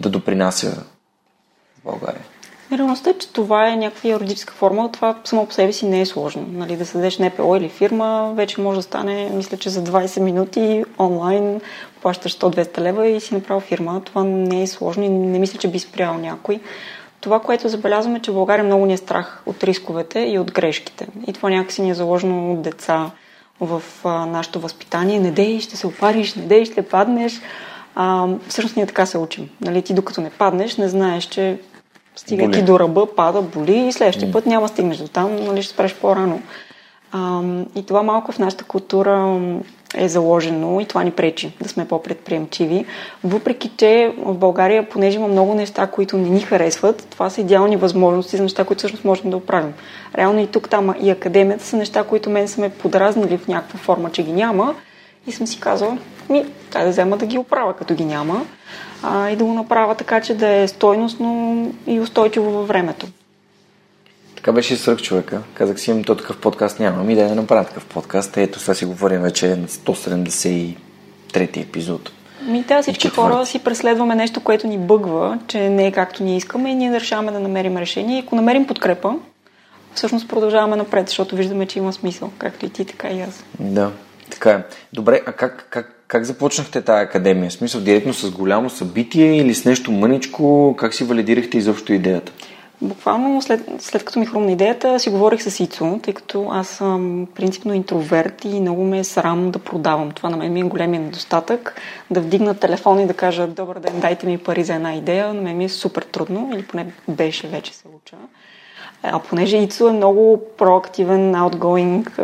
да 0.00 0.08
допринася 0.08 0.70
в 1.80 1.84
България. 1.84 2.22
Реалността 2.72 3.10
е, 3.10 3.18
че 3.18 3.32
това 3.32 3.68
е 3.68 3.76
някаква 3.76 4.10
юридическа 4.10 4.54
форма, 4.54 4.92
това 4.92 5.18
само 5.24 5.46
по 5.46 5.52
себе 5.52 5.72
си 5.72 5.86
не 5.86 6.00
е 6.00 6.06
сложно. 6.06 6.46
Нали, 6.52 6.76
да 6.76 6.86
съдеш 6.86 7.18
НПО 7.18 7.56
или 7.56 7.68
фирма, 7.68 8.32
вече 8.34 8.60
може 8.60 8.76
да 8.76 8.82
стане, 8.82 9.30
мисля, 9.34 9.56
че 9.56 9.70
за 9.70 9.84
20 9.84 10.20
минути 10.20 10.84
онлайн 10.98 11.60
плащаш 12.02 12.38
100-200 12.38 12.80
лева 12.80 13.06
и 13.08 13.20
си 13.20 13.34
направил 13.34 13.60
фирма. 13.60 14.02
Това 14.04 14.24
не 14.24 14.62
е 14.62 14.66
сложно 14.66 15.04
и 15.04 15.08
не 15.08 15.38
мисля, 15.38 15.58
че 15.58 15.70
би 15.70 15.78
спрял 15.78 16.14
някой. 16.14 16.60
Това, 17.26 17.40
което 17.40 17.68
забелязваме, 17.68 18.18
е, 18.18 18.20
че 18.20 18.30
в 18.30 18.34
България 18.34 18.64
много 18.64 18.86
ни 18.86 18.92
е 18.92 18.96
страх 18.96 19.42
от 19.46 19.64
рисковете 19.64 20.20
и 20.20 20.38
от 20.38 20.52
грешките. 20.52 21.06
И 21.26 21.32
това 21.32 21.50
някакси 21.50 21.82
ни 21.82 21.90
е 21.90 21.94
заложено 21.94 22.52
от 22.52 22.62
деца 22.62 23.10
в 23.60 23.82
а, 24.04 24.26
нашето 24.26 24.60
възпитание. 24.60 25.20
Не 25.20 25.30
дей, 25.30 25.60
ще 25.60 25.76
се 25.76 25.86
опариш, 25.86 26.34
не 26.34 26.42
дей, 26.42 26.64
ще 26.64 26.82
паднеш. 26.82 27.40
А, 27.94 28.28
всъщност 28.48 28.76
ние 28.76 28.86
така 28.86 29.06
се 29.06 29.18
учим. 29.18 29.50
Нали, 29.60 29.82
ти 29.82 29.94
докато 29.94 30.20
не 30.20 30.30
паднеш, 30.30 30.76
не 30.76 30.88
знаеш, 30.88 31.24
че 31.24 31.58
стигайки 32.16 32.62
до 32.62 32.78
ръба, 32.78 33.14
пада, 33.16 33.42
боли 33.42 33.86
и 33.86 33.92
следващия 33.92 34.32
път 34.32 34.46
няма 34.46 34.68
стигнеш 34.68 34.96
до 34.96 35.08
там, 35.08 35.36
нали, 35.36 35.62
ще 35.62 35.74
спреш 35.74 35.94
по-рано. 35.94 36.42
А, 37.12 37.42
и 37.74 37.86
това 37.86 38.02
малко 38.02 38.32
в 38.32 38.38
нашата 38.38 38.64
култура 38.64 39.40
е 39.94 40.08
заложено 40.08 40.80
и 40.80 40.84
това 40.84 41.02
ни 41.04 41.10
пречи 41.10 41.52
да 41.62 41.68
сме 41.68 41.88
по-предприемчиви. 41.88 42.84
Въпреки, 43.24 43.70
че 43.76 44.12
в 44.18 44.34
България, 44.34 44.88
понеже 44.88 45.18
има 45.18 45.28
много 45.28 45.54
неща, 45.54 45.86
които 45.86 46.16
не 46.16 46.28
ни 46.28 46.40
харесват, 46.40 47.06
това 47.10 47.30
са 47.30 47.40
идеални 47.40 47.76
възможности 47.76 48.36
за 48.36 48.42
неща, 48.42 48.64
които 48.64 48.78
всъщност 48.78 49.04
можем 49.04 49.30
да 49.30 49.36
оправим. 49.36 49.74
Реално 50.18 50.40
и 50.40 50.46
тук, 50.46 50.68
там 50.68 50.94
и 51.00 51.10
академията 51.10 51.64
са 51.64 51.76
неща, 51.76 52.04
които 52.04 52.30
мен 52.30 52.48
са 52.48 52.60
ме 52.60 52.68
подразнали 52.68 53.38
в 53.38 53.48
някаква 53.48 53.78
форма, 53.78 54.10
че 54.12 54.22
ги 54.22 54.32
няма. 54.32 54.74
И 55.26 55.32
съм 55.32 55.46
си 55.46 55.60
казала, 55.60 55.98
ми, 56.30 56.44
дай 56.72 56.84
да 56.84 56.90
взема 56.90 57.16
да 57.16 57.26
ги 57.26 57.38
оправя, 57.38 57.76
като 57.76 57.94
ги 57.94 58.04
няма. 58.04 58.46
А, 59.02 59.30
и 59.30 59.36
да 59.36 59.44
го 59.44 59.52
направя 59.52 59.94
така, 59.94 60.20
че 60.20 60.34
да 60.34 60.48
е 60.48 60.68
стойностно 60.68 61.72
и 61.86 62.00
устойчиво 62.00 62.50
във 62.50 62.68
времето. 62.68 63.06
Така 64.46 64.54
беше 64.54 64.76
свърх 64.76 65.02
човека. 65.02 65.42
Казах 65.54 65.80
си, 65.80 66.02
то 66.06 66.14
такъв 66.14 66.36
подкаст 66.36 66.80
няма. 66.80 67.04
Ми 67.04 67.14
да 67.14 67.34
направя 67.34 67.64
такъв 67.64 67.86
подкаст. 67.86 68.36
Ето 68.36 68.58
сега 68.58 68.74
си 68.74 68.84
говорим 68.84 69.20
вече 69.20 69.48
на 69.48 69.68
173 69.68 70.76
епизод. 71.34 72.12
Ми, 72.42 72.62
да, 72.62 72.82
всички 72.82 73.08
хора 73.08 73.46
си 73.46 73.58
преследваме 73.58 74.14
нещо, 74.14 74.40
което 74.40 74.66
ни 74.66 74.78
бъгва, 74.78 75.38
че 75.46 75.70
не 75.70 75.86
е 75.86 75.92
както 75.92 76.24
ние 76.24 76.36
искаме 76.36 76.70
и 76.70 76.74
ние 76.74 76.90
да 76.90 77.00
решаваме 77.00 77.32
да 77.32 77.40
намерим 77.40 77.76
решение. 77.76 78.16
И 78.16 78.22
ако 78.22 78.36
намерим 78.36 78.66
подкрепа, 78.66 79.14
всъщност 79.94 80.28
продължаваме 80.28 80.76
напред, 80.76 81.08
защото 81.08 81.36
виждаме, 81.36 81.66
че 81.66 81.78
има 81.78 81.92
смисъл, 81.92 82.30
както 82.38 82.66
и 82.66 82.70
ти, 82.70 82.84
така 82.84 83.08
и 83.08 83.20
аз. 83.20 83.44
Да, 83.60 83.90
така 84.30 84.50
е. 84.50 84.62
Добре, 84.92 85.20
а 85.26 85.32
как, 85.32 85.66
как, 85.70 86.02
как 86.06 86.24
започнахте 86.24 86.80
тази 86.82 87.04
академия? 87.04 87.50
В 87.50 87.52
смисъл, 87.52 87.80
директно 87.80 88.14
с 88.14 88.30
голямо 88.30 88.70
събитие 88.70 89.36
или 89.36 89.54
с 89.54 89.64
нещо 89.64 89.92
мъничко? 89.92 90.74
Как 90.78 90.94
си 90.94 91.04
валидирахте 91.04 91.58
изобщо 91.58 91.92
идеята? 91.92 92.32
Буквално 92.82 93.42
след, 93.42 93.60
след 93.78 94.04
като 94.04 94.18
ми 94.18 94.26
хрумна 94.26 94.52
идеята, 94.52 95.00
си 95.00 95.10
говорих 95.10 95.42
с 95.42 95.60
Ицо, 95.60 96.00
тъй 96.02 96.14
като 96.14 96.48
аз 96.50 96.68
съм 96.68 97.26
принципно 97.34 97.74
интроверт 97.74 98.44
и 98.44 98.60
много 98.60 98.84
ме 98.84 98.98
е 98.98 99.04
срам 99.04 99.50
да 99.50 99.58
продавам. 99.58 100.10
Това 100.10 100.30
на 100.30 100.36
мен 100.36 100.52
ми 100.52 100.60
е 100.60 100.64
големия 100.64 101.00
недостатък. 101.00 101.80
Да 102.10 102.20
вдигна 102.20 102.54
телефон 102.54 103.00
и 103.00 103.06
да 103.06 103.14
кажа 103.14 103.46
добър 103.46 103.78
ден, 103.78 104.00
дайте 104.00 104.26
ми 104.26 104.38
пари 104.38 104.64
за 104.64 104.74
една 104.74 104.94
идея, 104.94 105.34
на 105.34 105.42
мен 105.42 105.56
ми 105.56 105.64
е 105.64 105.68
супер 105.68 106.02
трудно, 106.02 106.50
или 106.54 106.66
поне 106.66 106.86
беше 107.08 107.48
вече 107.48 107.74
се 107.74 107.84
уча. 107.96 108.16
А 109.02 109.18
понеже 109.18 109.56
Ицо 109.56 109.88
е 109.88 109.92
много 109.92 110.42
проактивен, 110.58 111.34
outgoing 111.34 112.20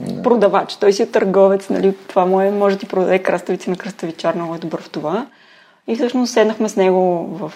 да. 0.00 0.22
продавач, 0.22 0.76
той 0.76 0.92
си 0.92 1.02
е 1.02 1.10
търговец, 1.10 1.70
нали, 1.70 1.94
това 2.08 2.26
му 2.26 2.40
е, 2.40 2.50
може 2.50 2.76
да 2.76 2.80
ти 2.80 2.88
продаде 2.88 3.18
краставици 3.18 3.70
на 3.70 3.76
кръставичар, 3.76 4.34
много 4.34 4.54
е 4.54 4.58
добър 4.58 4.82
в 4.82 4.90
това. 4.90 5.26
И 5.86 5.94
всъщност 5.94 6.32
седнахме 6.32 6.68
с 6.68 6.76
него 6.76 7.28
в 7.32 7.52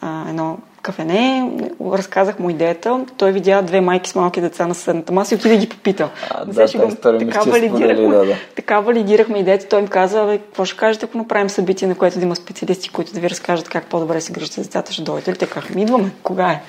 а, 0.00 0.28
едно 0.28 0.58
кафене, 0.84 1.50
разказах 1.80 2.38
му 2.38 2.50
идеята, 2.50 3.04
той 3.16 3.32
видя 3.32 3.62
две 3.62 3.80
майки 3.80 4.10
с 4.10 4.14
малки 4.14 4.40
деца 4.40 4.66
на 4.66 4.74
съседната 4.74 5.12
маса 5.12 5.34
и 5.34 5.38
отиде 5.38 5.56
ги 5.56 5.68
попита. 5.68 6.10
А, 6.30 6.44
да, 6.44 6.66
да, 6.66 6.86
го, 6.86 6.94
така, 6.94 7.40
валидирахме, 7.40 8.08
да, 8.08 8.26
да. 8.26 8.36
така 8.56 8.80
валидирахме 8.80 9.38
идеята. 9.38 9.68
Той 9.68 9.80
им 9.80 9.88
каза, 9.88 10.24
бе, 10.24 10.38
какво 10.38 10.64
ще 10.64 10.76
кажете, 10.76 11.06
ако 11.06 11.18
направим 11.18 11.50
събитие, 11.50 11.88
на 11.88 11.94
което 11.94 12.18
да 12.18 12.24
има 12.24 12.36
специалисти, 12.36 12.88
които 12.88 13.12
да 13.12 13.20
ви 13.20 13.30
разкажат 13.30 13.68
как 13.68 13.86
по-добре 13.86 14.20
се 14.20 14.32
грижите 14.32 14.60
децата, 14.60 14.92
ще 14.92 15.02
дойдете 15.02 15.32
ли? 15.32 15.36
Те 15.36 15.74
ми 15.74 15.82
идваме, 15.82 16.10
кога 16.22 16.50
е? 16.50 16.62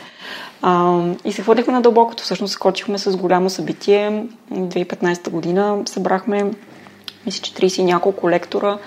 А, 0.61 1.01
и 1.25 1.31
се 1.31 1.41
хвърлихме 1.41 1.73
на 1.73 1.81
дълбокото. 1.81 2.23
Всъщност 2.23 2.53
скочихме 2.53 2.97
с 2.97 3.17
голямо 3.17 3.49
събитие. 3.49 4.23
2015 4.53 5.29
година 5.29 5.81
събрахме, 5.85 6.51
мисля, 7.25 7.41
че 7.41 7.53
30 7.53 7.83
няколко 7.83 8.29
лектора, 8.29 8.77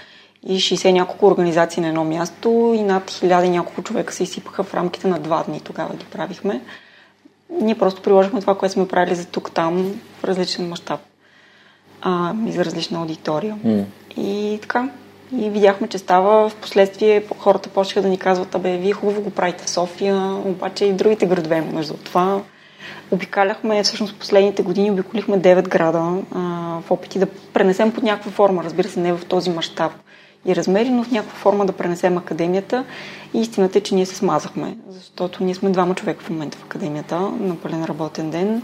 и 0.47 0.57
60 0.57 0.91
няколко 0.91 1.27
организации 1.27 1.83
на 1.83 1.89
едно 1.89 2.05
място 2.05 2.75
и 2.77 2.83
над 2.83 3.11
1000 3.11 3.45
и 3.45 3.49
няколко 3.49 3.83
човека 3.83 4.13
се 4.13 4.23
изсипаха 4.23 4.65
в 4.65 4.75
рамките 4.75 5.09
на 5.09 5.19
два 5.19 5.43
дни. 5.43 5.61
Тогава 5.61 5.95
ги 5.95 6.05
правихме. 6.05 6.61
Ние 7.61 7.79
просто 7.79 8.03
приложихме 8.03 8.41
това, 8.41 8.55
което 8.55 8.73
сме 8.73 8.89
правили 8.89 9.15
за 9.15 9.27
тук-там 9.27 10.01
в 10.21 10.25
различен 10.25 10.69
мащаб 10.69 11.01
и 12.47 12.53
за 12.53 12.65
различна 12.65 12.99
аудитория. 12.99 13.57
Mm. 13.67 13.85
И 14.17 14.59
така. 14.63 14.91
И 15.37 15.51
видяхме, 15.51 15.89
че 15.89 15.99
става. 15.99 16.49
В 16.49 16.57
последствие 16.57 17.25
хората 17.39 17.69
почнаха 17.69 18.03
да 18.03 18.09
ни 18.09 18.19
казват, 18.19 18.55
абе, 18.55 18.77
вие 18.77 18.93
хубаво 18.93 19.23
го 19.23 19.31
правите 19.31 19.65
в 19.65 19.71
София, 19.71 20.33
обаче 20.45 20.85
и 20.85 20.93
другите 20.93 21.27
градове 21.27 21.57
има 21.57 21.73
нужда 21.73 21.93
от 21.93 22.05
това. 22.05 22.43
Обикаляхме, 23.11 23.83
всъщност 23.83 24.19
последните 24.19 24.63
години 24.63 24.91
обиколихме 24.91 25.41
9 25.41 25.69
града 25.69 26.23
а, 26.35 26.41
в 26.81 26.91
опити 26.91 27.19
да 27.19 27.27
пренесем 27.27 27.93
под 27.93 28.05
някаква 28.05 28.31
форма, 28.31 28.65
разбира 28.65 28.89
се, 28.89 29.01
не 29.01 29.13
в 29.13 29.25
този 29.25 29.51
мащаб 29.51 29.93
и 30.49 30.57
размери, 30.57 30.91
но 30.91 31.05
в 31.05 31.11
някаква 31.11 31.39
форма 31.39 31.67
да 31.67 31.73
пренесем 31.73 32.19
академията. 32.19 32.85
И 33.35 33.41
истината 33.41 33.79
е, 33.79 33.81
че 33.81 33.95
ние 33.95 34.07
се 34.07 34.15
смазахме, 34.15 34.77
защото 34.91 35.45
ние 35.45 35.55
сме 35.55 35.71
двама 35.71 35.95
човека 35.95 36.25
в 36.25 36.31
момента 36.31 36.59
в 36.59 36.65
академията 36.65 37.21
на 37.21 37.57
пълен 37.57 37.85
работен 37.85 38.31
ден 38.31 38.63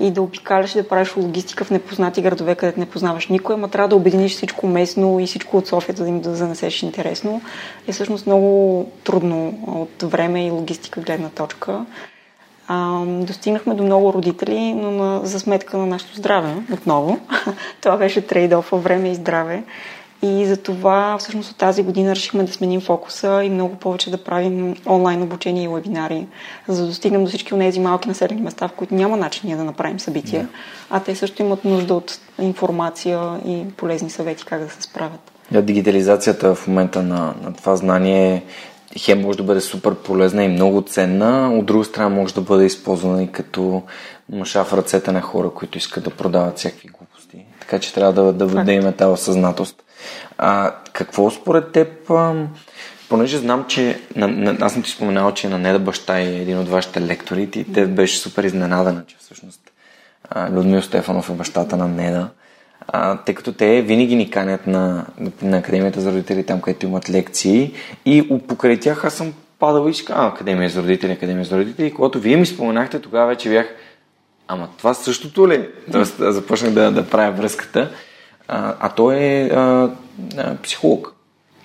и 0.00 0.10
да 0.10 0.22
обикаляш 0.22 0.74
и 0.74 0.78
да 0.78 0.88
правиш 0.88 1.16
логистика 1.16 1.64
в 1.64 1.70
непознати 1.70 2.22
градове, 2.22 2.54
където 2.54 2.80
не 2.80 2.86
познаваш 2.86 3.28
никой, 3.28 3.54
ама 3.54 3.68
трябва 3.68 3.88
да 3.88 3.96
обединиш 3.96 4.32
всичко 4.32 4.66
местно 4.66 5.20
и 5.20 5.26
всичко 5.26 5.56
от 5.56 5.66
Софията 5.66 6.02
да 6.02 6.08
им 6.08 6.20
да 6.20 6.34
занесеш 6.34 6.82
интересно. 6.82 7.42
Е 7.88 7.92
всъщност 7.92 8.26
много 8.26 8.86
трудно 9.04 9.58
от 9.66 10.10
време 10.10 10.46
и 10.46 10.50
логистика 10.50 11.00
гледна 11.00 11.28
точка. 11.28 11.86
А, 12.68 13.04
достигнахме 13.04 13.74
до 13.74 13.82
много 13.82 14.12
родители, 14.12 14.72
но 14.72 14.90
на, 14.90 15.20
за 15.24 15.40
сметка 15.40 15.78
на 15.78 15.86
нашето 15.86 16.16
здраве 16.16 16.54
отново. 16.72 17.18
Това 17.80 17.96
беше 17.96 18.26
трейд-оф 18.26 18.76
време 18.78 19.10
и 19.10 19.14
здраве. 19.14 19.62
И 20.22 20.46
за 20.46 20.56
това 20.56 21.18
всъщност 21.18 21.50
от 21.50 21.56
тази 21.56 21.82
година 21.82 22.14
решихме 22.14 22.44
да 22.44 22.52
сменим 22.52 22.80
фокуса 22.80 23.42
и 23.44 23.50
много 23.50 23.76
повече 23.76 24.10
да 24.10 24.24
правим 24.24 24.76
онлайн 24.86 25.22
обучение 25.22 25.64
и 25.64 25.68
вебинари, 25.68 26.26
за 26.68 26.82
да 26.82 26.88
достигнем 26.88 27.24
до 27.24 27.28
всички 27.28 27.54
от 27.54 27.60
тези 27.60 27.80
малки 27.80 28.08
населени 28.08 28.42
места, 28.42 28.68
в 28.68 28.72
които 28.72 28.94
няма 28.94 29.16
начин 29.16 29.42
ние 29.44 29.56
да 29.56 29.64
направим 29.64 30.00
събития, 30.00 30.42
yeah. 30.42 30.48
а 30.90 31.00
те 31.00 31.14
също 31.14 31.42
имат 31.42 31.64
нужда 31.64 31.94
от 31.94 32.18
информация 32.40 33.40
и 33.46 33.64
полезни 33.76 34.10
съвети 34.10 34.44
как 34.44 34.60
да 34.60 34.68
се 34.70 34.82
справят. 34.82 35.32
Да, 35.50 35.62
дигитализацията 35.62 36.54
в 36.54 36.68
момента 36.68 37.02
на, 37.02 37.34
на 37.42 37.52
това 37.52 37.76
знание 37.76 38.42
хем 38.98 39.20
може 39.20 39.38
да 39.38 39.44
бъде 39.44 39.60
супер 39.60 39.94
полезна 39.94 40.44
и 40.44 40.48
много 40.48 40.82
ценна, 40.82 41.54
от 41.54 41.66
друга 41.66 41.84
страна 41.84 42.08
може 42.08 42.34
да 42.34 42.40
бъде 42.40 42.64
използвана 42.64 43.22
и 43.22 43.32
като 43.32 43.82
маша 44.32 44.64
в 44.64 44.72
ръцете 44.72 45.12
на 45.12 45.20
хора, 45.20 45.50
които 45.50 45.78
искат 45.78 46.04
да 46.04 46.10
продават 46.10 46.58
всякакви 46.58 46.88
глупости. 46.88 47.44
Така 47.60 47.78
че 47.78 47.94
трябва 47.94 48.12
да, 48.12 48.32
да, 48.32 48.46
да, 48.46 48.64
да 48.64 48.72
имаме 48.72 48.92
тази 48.92 49.22
съзнатост. 49.22 49.82
А, 50.38 50.74
какво 50.92 51.30
според 51.30 51.72
теб, 51.72 52.10
а, 52.10 52.46
понеже 53.08 53.38
знам, 53.38 53.64
че 53.68 54.00
на, 54.16 54.28
на, 54.28 54.56
аз 54.60 54.72
съм 54.72 54.82
ти 54.82 54.90
споменал, 54.90 55.32
че 55.32 55.48
на 55.48 55.58
Неда 55.58 55.78
баща 55.78 56.18
е 56.18 56.24
един 56.24 56.58
от 56.58 56.68
вашите 56.68 57.00
лектори 57.00 57.42
и 57.54 57.72
те 57.72 57.86
беше 57.86 58.18
супер 58.18 58.44
изненадана, 58.44 59.04
че 59.06 59.16
всъщност 59.20 59.60
а, 60.30 60.50
Людмил 60.50 60.82
Стефанов 60.82 61.30
е 61.30 61.32
бащата 61.32 61.76
на 61.76 61.88
Неда. 61.88 62.28
А, 62.88 63.16
тъй 63.16 63.34
като 63.34 63.52
те 63.52 63.82
винаги 63.82 64.16
ни 64.16 64.30
канят 64.30 64.66
на, 64.66 65.06
на 65.42 65.58
Академията 65.58 66.00
за 66.00 66.12
родители, 66.12 66.46
там 66.46 66.60
където 66.60 66.86
имат 66.86 67.10
лекции 67.10 67.72
и 68.04 68.40
покрай 68.48 68.80
тях 68.80 69.04
аз 69.04 69.14
съм 69.14 69.32
падал 69.58 69.88
и 69.88 69.92
а, 70.10 70.26
Академия 70.26 70.70
за 70.70 70.82
родители, 70.82 71.12
Академия 71.12 71.44
за 71.44 71.58
родители. 71.58 71.86
И 71.86 71.94
когато 71.94 72.20
вие 72.20 72.36
ми 72.36 72.46
споменахте, 72.46 72.98
тогава 72.98 73.26
вече 73.26 73.48
бях, 73.48 73.66
ама 74.48 74.68
това 74.78 74.94
същото 74.94 75.48
ли? 75.48 75.68
Тоест 75.92 76.16
започнах 76.18 76.72
да, 76.72 76.90
да 76.90 77.06
правя 77.06 77.32
връзката 77.32 77.90
а, 78.48 78.74
а 78.80 78.88
той 78.88 79.16
е 79.16 79.46
а, 79.46 79.90
а, 80.38 80.56
психолог. 80.62 81.14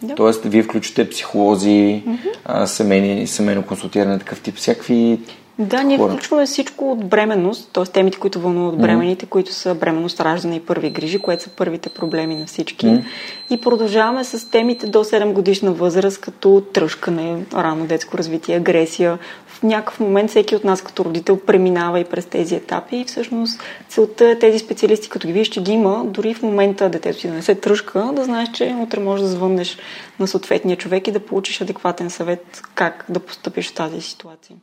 Да. 0.02 0.16
Тоест, 0.16 0.44
вие 0.46 0.64
включите 0.64 1.10
психолози, 1.10 2.04
mm-hmm. 2.08 2.66
семейни, 2.66 3.28
семейно 3.28 3.66
консултиране, 3.66 4.20
такъв 4.20 4.42
тип, 4.42 4.56
всякакви 4.56 5.20
Да, 5.60 5.84
ние 5.84 5.98
хора. 5.98 6.12
включваме 6.12 6.46
всичко 6.46 6.92
от 6.92 7.06
бременност, 7.06 7.70
т.е. 7.74 7.84
темите, 7.84 8.18
които 8.18 8.40
вълнуват 8.40 8.78
бремените, 8.78 9.26
mm-hmm. 9.26 9.30
които 9.30 9.54
са 9.54 9.76
бременност, 9.76 10.20
раждане 10.20 10.56
и 10.56 10.60
първи 10.60 10.90
грижи, 10.90 11.20
което 11.20 11.44
са 11.44 11.50
първите 11.50 11.90
проблеми 11.90 12.36
на 12.36 12.46
всички. 12.46 12.86
Mm-hmm. 12.86 13.04
И 13.50 13.62
продължаваме 13.62 14.24
с 14.24 14.50
темите 14.50 14.88
до 14.88 15.04
7 15.04 15.34
годишна 15.34 15.72
възраст, 15.72 16.22
като 16.22 16.64
тръжкане, 16.74 17.46
рано 17.54 17.86
детско 17.86 18.18
развитие, 18.18 18.56
агресия. 18.56 19.20
В 19.48 19.64
някакъв 19.64 20.00
момент 20.00 20.30
всеки 20.30 20.56
от 20.56 20.64
нас 20.64 20.82
като 20.82 21.06
родител 21.06 21.40
преминава 21.40 22.00
и 22.00 22.06
през 22.06 22.26
тези 22.26 22.56
етапи 22.56 22.98
и 22.98 23.06
всъщност 23.06 23.62
целта 23.90 24.30
е 24.30 24.40
тези 24.40 24.60
специалисти, 24.60 25.10
като 25.10 25.28
ги 25.28 25.34
видиш, 25.34 25.50
че 25.50 25.64
ги 25.64 25.72
има, 25.72 26.04
дори 26.06 26.34
в 26.34 26.42
момента 26.42 26.90
детето 26.90 27.20
си 27.20 27.28
да 27.28 27.34
не 27.34 27.42
се 27.42 27.56
тръжка, 27.56 28.12
да 28.14 28.24
знаеш, 28.24 28.50
че 28.54 28.76
утре 28.80 29.00
можеш 29.00 29.24
да 29.24 29.30
звъннеш 29.30 29.78
на 30.20 30.28
съответния 30.28 30.78
човек 30.78 31.08
и 31.08 31.12
да 31.12 31.20
получиш 31.20 31.62
адекватен 31.62 32.10
съвет 32.10 32.62
как 32.76 33.06
да 33.10 33.20
постъпиш 33.20 33.70
в 33.70 33.74
тази 33.74 34.02
ситуация. 34.02 34.56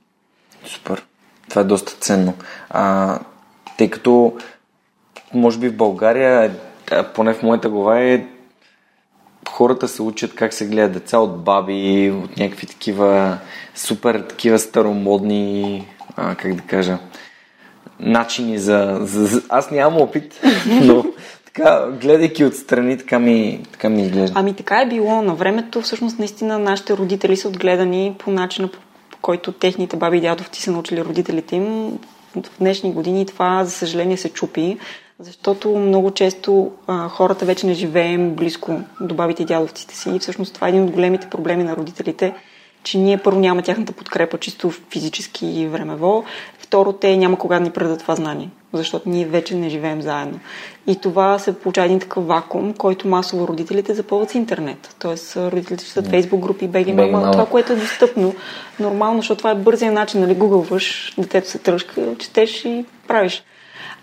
Супер. 0.66 1.04
Това 1.49 1.62
е 1.62 1.64
доста 1.64 1.92
ценно. 1.92 2.35
А, 2.71 3.18
тъй 3.78 3.90
като, 3.90 4.37
може 5.35 5.59
би 5.59 5.68
в 5.68 5.76
България, 5.76 6.56
поне 7.14 7.35
в 7.35 7.42
моята 7.42 7.68
глава 7.68 8.00
е 8.00 8.26
хората 9.49 9.88
се 9.88 10.02
учат 10.02 10.35
как 10.35 10.52
се 10.52 10.66
гледат 10.66 10.92
деца 10.92 11.18
от 11.18 11.44
баби, 11.44 12.14
от 12.25 12.37
някакви 12.37 12.66
такива 12.66 13.38
супер 13.75 14.21
такива 14.21 14.59
старомодни, 14.59 15.87
а, 16.16 16.35
как 16.35 16.54
да 16.54 16.62
кажа, 16.62 16.99
начини 18.00 18.59
за, 18.59 18.99
за, 19.00 19.26
за... 19.26 19.42
Аз 19.49 19.71
нямам 19.71 20.00
опит, 20.00 20.40
но 20.66 21.04
така, 21.44 21.87
гледайки 22.00 22.44
отстрани, 22.44 22.99
така 22.99 23.18
ми, 23.18 23.61
така 23.73 23.88
ми 23.88 24.02
изглежда. 24.02 24.33
Ами 24.38 24.54
така 24.54 24.80
е 24.80 24.88
било 24.88 25.23
на 25.23 25.35
времето. 25.35 25.83
Всъщност, 25.83 26.18
наистина, 26.18 26.59
нашите 26.59 26.97
родители 26.97 27.37
са 27.37 27.49
отгледани 27.49 28.14
по 28.18 28.30
начина, 28.30 28.68
по 28.68 28.78
който 29.25 29.52
техните 29.52 29.97
баби 29.97 30.16
и 30.16 30.21
дядовци 30.21 30.62
са 30.62 30.73
научили 30.73 31.04
родителите 31.04 31.57
им, 31.57 31.99
в 32.37 32.59
днешни 32.59 32.93
години 32.93 33.26
това, 33.26 33.64
за 33.64 33.71
съжаление, 33.71 34.16
се 34.16 34.28
чупи, 34.28 34.78
защото 35.19 35.69
много 35.69 36.11
често 36.11 36.73
а, 36.87 37.09
хората 37.09 37.45
вече 37.45 37.66
не 37.66 37.75
живеем 37.75 38.35
близко 38.35 38.81
до 39.00 39.14
бабите 39.14 39.43
и 39.43 39.47
дядовците 39.47 39.97
си. 39.97 40.11
И 40.11 40.19
всъщност 40.19 40.54
това 40.54 40.66
е 40.66 40.71
един 40.71 40.85
от 40.85 40.90
големите 40.90 41.31
проблеми 41.31 41.64
на 41.64 41.76
родителите, 41.76 42.35
че 42.83 42.99
ние 42.99 43.19
първо 43.19 43.40
няма 43.40 43.62
тяхната 43.62 43.93
подкрепа 43.93 44.38
чисто 44.38 44.71
физически 44.71 45.47
и 45.47 45.66
времево, 45.66 46.25
второ 46.59 46.93
те 46.93 47.16
няма 47.16 47.38
кога 47.38 47.59
да 47.59 47.64
ни 47.64 47.71
предадат 47.71 48.00
това 48.00 48.14
знание 48.14 48.50
защото 48.76 49.09
ние 49.09 49.26
вече 49.26 49.54
не 49.54 49.69
живеем 49.69 50.02
заедно. 50.02 50.40
И 50.87 50.97
това 50.97 51.38
се 51.38 51.59
получава 51.59 51.87
един 51.87 52.00
такъв 52.00 52.26
вакуум, 52.26 52.75
който 52.75 53.09
масово 53.09 53.49
родителите 53.49 53.95
запълват 53.95 54.31
с 54.31 54.35
интернет. 54.35 54.97
Тоест 54.99 55.37
родителите 55.37 55.85
четат 55.85 56.09
фейсбук 56.09 56.40
групи, 56.40 56.69
беги 56.69 56.93
мама, 56.93 57.31
това, 57.31 57.47
което 57.47 57.73
е 57.73 57.76
достъпно, 57.76 58.35
нормално, 58.81 59.19
защото 59.19 59.38
това 59.38 59.50
е 59.50 59.54
бързия 59.54 59.93
начин, 59.93 60.21
нали, 60.21 60.35
гугълваш, 60.35 61.14
детето 61.19 61.50
се 61.50 61.59
тръжка, 61.59 62.16
четеш 62.19 62.64
и 62.64 62.85
правиш. 63.09 63.45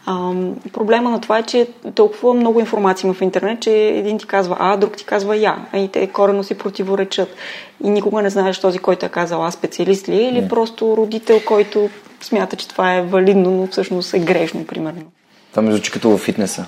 А, 0.06 0.34
проблема 0.74 1.10
на 1.10 1.22
това 1.22 1.38
е, 1.38 1.44
че 1.44 1.68
толкова 1.96 2.34
много 2.34 2.60
информация 2.60 3.08
има 3.08 3.14
в 3.14 3.22
интернет, 3.22 3.60
че 3.60 3.72
един 3.72 4.18
ти 4.18 4.28
казва 4.28 4.58
А, 4.60 4.78
друг 4.78 4.98
ти 4.98 5.06
казва 5.06 5.38
Я. 5.38 5.56
И 5.76 5.88
те 5.88 6.08
корено 6.08 6.44
си 6.44 6.58
противоречат. 6.58 7.36
И 7.84 7.90
никога 7.90 8.22
не 8.22 8.30
знаеш 8.30 8.60
този, 8.60 8.80
който 8.80 9.06
е 9.06 9.10
казал 9.10 9.46
А 9.46 9.52
специалист 9.52 10.10
ли 10.10 10.16
е, 10.16 10.30
или 10.30 10.48
просто 10.50 10.98
родител, 10.98 11.40
който 11.46 11.90
смята, 12.22 12.56
че 12.56 12.68
това 12.68 12.96
е 12.96 13.02
валидно, 13.02 13.52
но 13.52 13.68
всъщност 13.68 14.14
е 14.14 14.20
грешно, 14.20 14.66
примерно. 14.66 15.04
Това 15.50 15.62
ми 15.62 15.72
звучи 15.72 15.92
като 15.92 16.10
във 16.10 16.22
фитнеса. 16.22 16.66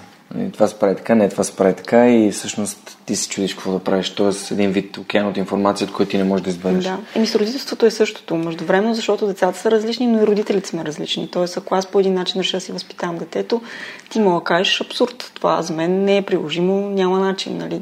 Това 0.54 0.68
се 0.68 0.80
прави 0.80 0.96
така, 0.96 1.16
не 1.16 1.30
това 1.30 1.44
се 1.44 1.56
прави 1.56 1.74
така 1.76 2.10
и 2.10 2.32
всъщност 2.32 2.98
ти 3.06 3.16
си 3.16 3.30
чудиш 3.30 3.54
какво 3.54 3.72
да 3.72 3.80
правиш. 3.80 4.10
Тоест 4.10 4.52
един 4.52 4.72
вид 4.72 4.98
океан 4.98 5.28
от 5.28 5.38
информация, 5.38 5.88
от 5.88 5.94
който 5.94 6.12
ти 6.12 6.18
не 6.18 6.24
можеш 6.24 6.44
да 6.44 6.50
избереш. 6.50 6.84
Да. 6.84 6.98
Еми 7.16 7.28
с 7.28 7.36
родителството 7.36 7.86
е 7.86 7.92
същото. 7.92 8.36
Междувременно, 8.36 8.96
защото 8.96 9.28
децата 9.28 9.60
са 9.60 9.72
различни, 9.72 10.08
но 10.08 10.24
и 10.24 10.28
родителите 10.28 10.70
сме 10.70 10.86
различни. 10.86 11.32
Тоест, 11.32 11.58
ако 11.58 11.76
аз 11.76 11.86
по 11.86 12.00
един 12.00 12.14
начин 12.14 12.42
реша 12.42 12.58
да 12.58 12.62
си 12.62 12.72
възпитавам 12.72 13.18
детето, 13.18 13.62
ти 14.10 14.20
мога 14.20 14.40
да 14.40 14.44
кажеш 14.44 14.82
абсурд. 14.82 15.32
Това 15.34 15.62
за 15.62 15.74
мен 15.74 16.04
не 16.04 16.18
е 16.18 16.22
приложимо, 16.22 16.90
няма 16.90 17.20
начин. 17.20 17.58
Нали? 17.58 17.82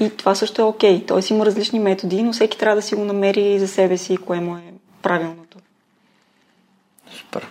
И 0.00 0.10
това 0.10 0.34
също 0.34 0.62
е 0.62 0.64
окей. 0.64 0.98
Okay. 0.98 1.08
Тоест 1.08 1.30
има 1.30 1.46
различни 1.46 1.78
методи, 1.78 2.22
но 2.22 2.32
всеки 2.32 2.58
трябва 2.58 2.76
да 2.76 2.82
си 2.82 2.94
го 2.94 3.04
намери 3.04 3.58
за 3.58 3.68
себе 3.68 3.96
си, 3.96 4.16
кое 4.16 4.40
му 4.40 4.56
е 4.56 4.62
правилното. 5.02 5.43
Супер. 7.34 7.48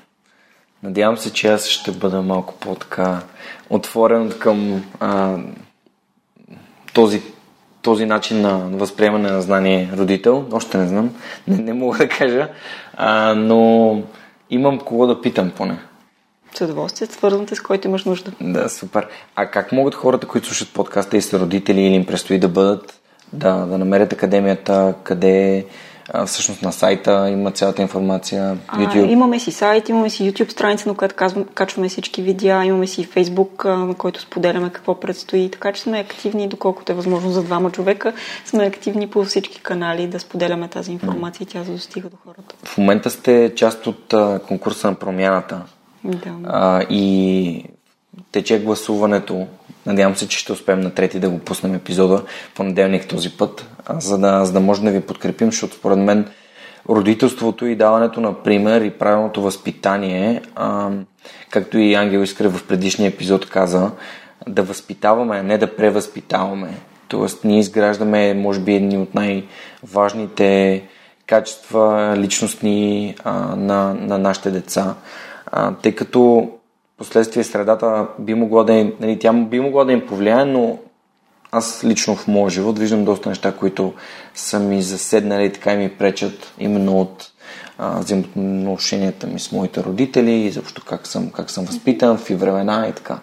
Надявам 0.84 1.18
се, 1.18 1.34
че 1.34 1.48
аз 1.48 1.68
ще 1.68 1.92
бъда 1.92 2.22
малко 2.22 2.54
по-така 2.54 3.22
отворен 3.70 4.34
към 4.40 4.84
а, 5.00 5.38
този, 6.94 7.22
този 7.82 8.06
начин 8.06 8.42
на 8.42 8.58
възприемане 8.58 9.32
на 9.32 9.42
знание 9.42 9.90
родител. 9.98 10.46
Още 10.52 10.78
не 10.78 10.88
знам, 10.88 11.16
не, 11.48 11.58
не 11.58 11.74
мога 11.74 11.98
да 11.98 12.10
кажа, 12.10 12.50
а, 12.94 13.34
но 13.34 14.02
имам 14.50 14.80
кого 14.80 15.08
да 15.08 15.22
питам 15.22 15.52
поне. 15.52 15.78
С 16.56 16.62
удоволствие, 16.62 17.08
свързвате 17.08 17.56
с 17.56 17.62
който 17.62 17.88
имаш 17.88 18.06
нужда. 18.06 18.32
Да, 18.42 18.70
супер. 18.70 19.08
А 19.36 19.46
как 19.46 19.72
могат 19.72 19.96
хората, 19.96 20.28
които 20.28 20.48
слушат 20.48 20.74
подкаста 20.74 21.18
и 21.18 21.22
са 21.22 21.40
родители 21.40 21.82
или 21.82 21.94
им 21.94 22.06
предстои 22.06 22.40
да 22.40 22.48
бъдат, 22.48 23.02
да, 23.34 23.54
да 23.54 23.78
намерят 23.78 24.14
академията, 24.14 24.94
къде 25.04 25.66
а, 26.10 26.26
всъщност 26.26 26.62
на 26.62 26.72
сайта 26.72 27.30
има 27.30 27.52
цялата 27.52 27.82
информация. 27.82 28.58
YouTube. 28.74 29.08
А, 29.08 29.12
имаме 29.12 29.40
си 29.40 29.52
сайт, 29.52 29.90
имаме 29.90 30.10
си 30.10 30.32
YouTube 30.32 30.52
страница, 30.52 30.90
на 30.90 30.96
която 30.96 31.16
казвам, 31.16 31.46
качваме 31.54 31.90
всички 31.90 32.22
видеа, 32.22 32.66
имаме 32.66 32.88
си 32.88 33.08
Facebook, 33.08 33.66
на 33.86 33.94
който 33.96 34.22
споделяме 34.22 34.70
какво 34.70 35.00
предстои. 35.00 35.50
Така 35.52 35.72
че 35.72 35.82
сме 35.82 36.00
активни, 36.00 36.48
доколкото 36.48 36.92
е 36.92 36.96
възможно 36.96 37.32
за 37.32 37.44
двама 37.44 37.72
човека, 37.72 38.14
сме 38.46 38.66
активни 38.66 39.08
по 39.08 39.24
всички 39.24 39.62
канали 39.62 40.08
да 40.08 40.20
споделяме 40.20 40.68
тази 40.68 40.92
информация 40.92 41.44
и 41.44 41.48
тя 41.48 41.64
достига 41.64 42.10
до 42.10 42.18
хората. 42.26 42.56
В 42.64 42.78
момента 42.78 43.10
сте 43.10 43.54
част 43.56 43.88
от 43.88 44.14
а, 44.14 44.40
конкурса 44.48 44.88
на 44.88 44.96
промяната. 44.96 45.62
Да. 46.04 46.36
А, 46.44 46.84
и 46.90 47.66
тече 48.34 48.60
гласуването. 48.60 49.48
Надявам 49.86 50.16
се, 50.16 50.28
че 50.28 50.38
ще 50.38 50.52
успеем 50.52 50.80
на 50.80 50.92
трети 50.92 51.20
да 51.20 51.30
го 51.30 51.40
пуснем 51.40 51.76
епизода 51.76 52.24
понеделник 52.56 53.08
този 53.08 53.38
път, 53.38 53.68
за 54.00 54.18
да, 54.18 54.46
за 54.46 54.54
да 54.54 54.60
може 54.60 54.82
да 54.82 54.92
ви 54.92 55.02
подкрепим, 55.02 55.52
защото 55.52 55.76
според 55.76 55.98
мен 55.98 56.26
родителството 56.90 57.66
и 57.66 57.76
даването 57.76 58.22
на 58.22 58.44
пример 58.44 58.82
и 58.82 58.92
правилното 58.92 59.42
възпитание, 59.42 60.42
а, 60.56 60.90
както 61.50 61.78
и 61.78 61.94
Ангел 61.94 62.20
Искре 62.20 62.48
в 62.48 62.68
предишния 62.68 63.08
епизод 63.08 63.50
каза, 63.50 63.92
да 64.48 64.64
възпитаваме, 64.64 65.38
а 65.38 65.44
не 65.44 65.58
да 65.58 65.76
превъзпитаваме. 65.76 66.78
Тоест, 67.08 67.44
ние 67.44 67.60
изграждаме, 67.60 68.34
може 68.34 68.60
би, 68.60 68.74
едни 68.76 68.98
от 68.98 69.16
най-важните 69.16 70.84
качества 71.28 72.14
личностни 72.18 73.16
а, 73.24 73.34
на, 73.56 73.94
на 73.94 74.18
нашите 74.18 74.52
деца. 74.52 74.96
А, 75.46 75.74
тъй 75.74 75.92
като 75.92 76.52
последствие 76.98 77.44
средата 77.44 78.08
би 78.20 78.34
могла 78.34 78.64
да 78.64 78.74
им, 78.74 78.94
нали, 79.00 79.20
тя 79.20 79.34
би 79.34 79.60
могла 79.60 79.86
да 79.86 79.92
им 79.92 80.08
повлияе, 80.08 80.46
но 80.46 80.80
аз 81.52 81.84
лично 81.84 82.16
в 82.16 82.28
моя 82.28 82.50
живот 82.50 82.80
виждам 82.80 83.06
доста 83.06 83.30
неща, 83.30 83.52
които 83.52 83.94
са 84.36 84.60
ми 84.60 84.82
заседнали 84.82 85.46
и 85.46 85.54
така 85.54 85.74
и 85.74 85.78
ми 85.78 85.90
пречат 85.90 86.54
именно 86.60 87.02
от 87.02 87.32
взаимоотношенията 87.80 89.28
ми 89.28 89.40
с 89.40 89.52
моите 89.52 89.84
родители 89.84 90.32
и 90.32 90.52
защо 90.52 90.82
как 90.86 91.08
съм, 91.08 91.30
как 91.30 91.52
съм 91.52 91.66
възпитан 91.66 92.18
в 92.18 92.30
и 92.30 92.36
времена 92.36 92.88
и 92.90 92.94
така. 92.94 93.20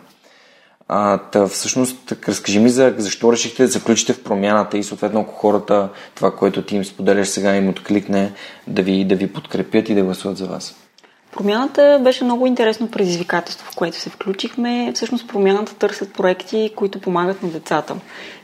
А, 0.88 1.18
та, 1.18 1.46
всъщност, 1.46 2.12
разкажи 2.28 2.58
ми 2.58 2.70
за 2.70 2.94
защо 2.98 3.32
решихте 3.32 3.62
да 3.62 3.72
се 3.72 3.78
включите 3.78 4.12
в 4.12 4.22
промяната 4.22 4.78
и 4.78 4.82
съответно 4.82 5.20
ако 5.20 5.34
хората, 5.34 5.88
това, 6.14 6.36
което 6.36 6.62
ти 6.62 6.76
им 6.76 6.84
споделяш 6.84 7.28
сега 7.28 7.56
им 7.56 7.68
откликне, 7.68 8.32
да 8.66 8.82
ви, 8.82 9.04
да 9.04 9.14
ви 9.14 9.32
подкрепят 9.32 9.88
и 9.88 9.94
да 9.94 10.02
гласуват 10.02 10.36
за 10.38 10.46
вас. 10.46 10.74
Промяната 11.32 12.00
беше 12.04 12.24
много 12.24 12.46
интересно 12.46 12.90
предизвикателство, 12.90 13.72
в 13.72 13.76
което 13.76 13.96
се 13.96 14.10
включихме. 14.10 14.92
Всъщност 14.94 15.28
промяната 15.28 15.74
търсят 15.74 16.12
проекти, 16.12 16.72
които 16.76 17.00
помагат 17.00 17.42
на 17.42 17.48
децата. 17.48 17.96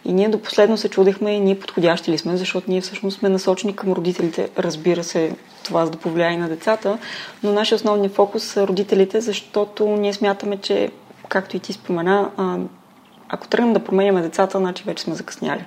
И 0.05 0.13
ние 0.13 0.29
до 0.29 0.43
последно 0.43 0.77
се 0.77 0.89
чудехме 0.89 1.39
ние 1.39 1.59
подходящи 1.59 2.13
ли 2.13 2.19
сме, 2.19 2.37
защото 2.37 2.71
ние 2.71 2.81
всъщност 2.81 3.19
сме 3.19 3.29
насочени 3.29 3.77
към 3.77 3.93
родителите. 3.93 4.51
Разбира 4.59 5.05
се, 5.05 5.37
това 5.65 5.85
за 5.85 5.91
да 5.91 5.99
повлияе 5.99 6.33
и 6.33 6.37
на 6.37 6.49
децата, 6.49 6.99
но 7.43 7.53
нашия 7.53 7.77
основният 7.77 8.15
фокус 8.15 8.45
са 8.45 8.67
родителите, 8.67 9.21
защото 9.21 9.87
ние 9.87 10.13
смятаме, 10.13 10.57
че, 10.57 10.91
както 11.29 11.57
и 11.57 11.61
ти 11.61 11.73
спомена, 11.73 12.31
ако 13.29 13.49
тръгнем 13.49 13.73
да 13.73 13.85
променяме 13.85 14.23
децата, 14.23 14.59
значи 14.59 14.83
вече 14.87 15.05
сме 15.05 15.15
закъсняли. 15.15 15.65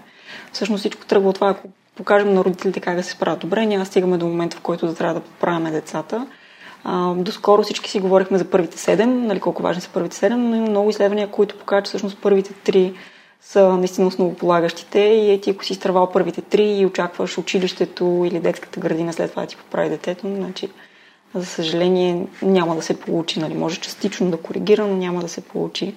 Всъщност 0.51 0.79
всичко 0.79 1.05
тръгва 1.05 1.29
от 1.29 1.35
това, 1.35 1.49
ако 1.49 1.67
покажем 1.95 2.33
на 2.33 2.43
родителите 2.43 2.79
как 2.79 2.95
да 2.95 3.03
се 3.03 3.11
справят 3.11 3.39
добре, 3.39 3.65
няма 3.65 3.85
стигаме 3.85 4.17
до 4.17 4.27
момента, 4.27 4.57
в 4.57 4.61
който 4.61 4.87
да 4.87 4.95
трябва 4.95 5.13
да 5.13 5.19
поправяме 5.19 5.71
децата. 5.71 6.27
А, 6.83 7.13
доскоро 7.13 7.63
всички 7.63 7.89
си 7.89 7.99
говорихме 7.99 8.37
за 8.37 8.45
първите 8.45 8.77
седем, 8.77 9.27
нали, 9.27 9.39
колко 9.39 9.63
важни 9.63 9.81
са 9.81 9.89
първите 9.93 10.15
седем, 10.15 10.49
но 10.49 10.55
има 10.55 10.69
много 10.69 10.89
изследвания, 10.89 11.27
които 11.27 11.57
показват, 11.57 11.85
че 11.85 11.89
всъщност 11.89 12.17
първите 12.21 12.53
три 12.53 12.93
са 13.41 13.77
наистина 13.77 14.07
основополагащите 14.07 14.99
и 14.99 15.31
е, 15.31 15.41
ти 15.41 15.49
ако 15.49 15.65
си 15.65 15.73
изтървал 15.73 16.11
първите 16.11 16.41
три 16.41 16.63
и 16.63 16.85
очакваш 16.85 17.37
училището 17.37 18.23
или 18.27 18.39
детската 18.39 18.79
градина 18.79 19.13
след 19.13 19.31
това 19.31 19.41
да 19.41 19.47
ти 19.47 19.57
поправи 19.57 19.89
детето, 19.89 20.35
значи 20.35 20.69
за 21.35 21.45
съжаление 21.45 22.27
няма 22.41 22.75
да 22.75 22.81
се 22.81 22.99
получи. 22.99 23.39
Нали? 23.39 23.53
Може 23.53 23.79
частично 23.79 24.31
да 24.31 24.37
коригира, 24.37 24.87
но 24.87 24.95
няма 24.95 25.21
да 25.21 25.29
се 25.29 25.41
получи. 25.41 25.95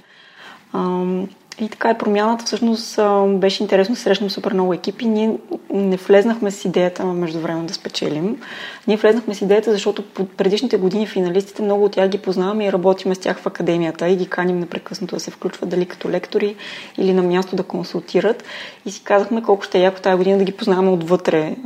И 1.60 1.68
така 1.68 1.90
е 1.90 1.98
промяната. 1.98 2.44
Всъщност 2.44 3.00
беше 3.26 3.62
интересно, 3.62 3.96
срещнем 3.96 4.30
супер 4.30 4.52
много 4.52 4.74
екипи. 4.74 5.06
Ние 5.06 5.36
не 5.70 5.96
влезнахме 5.96 6.50
с 6.50 6.64
идеята 6.64 7.04
междувременно 7.04 7.66
да 7.66 7.74
спечелим. 7.74 8.40
Ние 8.88 8.96
влезнахме 8.96 9.34
с 9.34 9.42
идеята, 9.42 9.72
защото 9.72 10.02
по 10.02 10.26
предишните 10.26 10.76
години 10.76 11.06
финалистите 11.06 11.62
много 11.62 11.84
от 11.84 11.92
тях 11.92 12.08
ги 12.08 12.18
познаваме 12.18 12.66
и 12.66 12.72
работиме 12.72 13.14
с 13.14 13.18
тях 13.18 13.38
в 13.38 13.46
академията 13.46 14.08
и 14.08 14.16
ги 14.16 14.26
каним 14.26 14.58
непрекъснато 14.58 15.16
да 15.16 15.20
се 15.20 15.30
включват 15.30 15.70
дали 15.70 15.86
като 15.86 16.10
лектори 16.10 16.56
или 16.98 17.12
на 17.12 17.22
място 17.22 17.56
да 17.56 17.62
консултират. 17.62 18.44
И 18.86 18.90
си 18.90 19.04
казахме 19.04 19.42
колко 19.42 19.62
ще 19.62 19.78
е 19.78 19.82
яко 19.82 20.00
тази 20.00 20.16
година 20.16 20.38
да 20.38 20.44
ги 20.44 20.52
познаваме 20.52 20.90
отвътре 20.90 21.56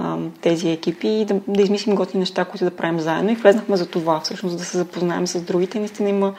тези 0.41 0.71
екипи 0.71 1.09
и 1.09 1.25
да, 1.25 1.41
да 1.49 1.63
измислим 1.63 1.95
готини 1.95 2.21
неща, 2.21 2.45
които 2.45 2.65
да 2.65 2.71
правим 2.71 3.01
заедно. 3.01 3.31
И 3.31 3.35
влезнахме 3.35 3.77
за 3.77 3.87
това, 3.87 4.21
всъщност 4.21 4.59
да 4.59 4.65
се 4.65 4.79
запознаем 4.79 5.27
с 5.27 5.41
другите. 5.41 5.79
Наистина 5.79 6.09
има 6.09 6.35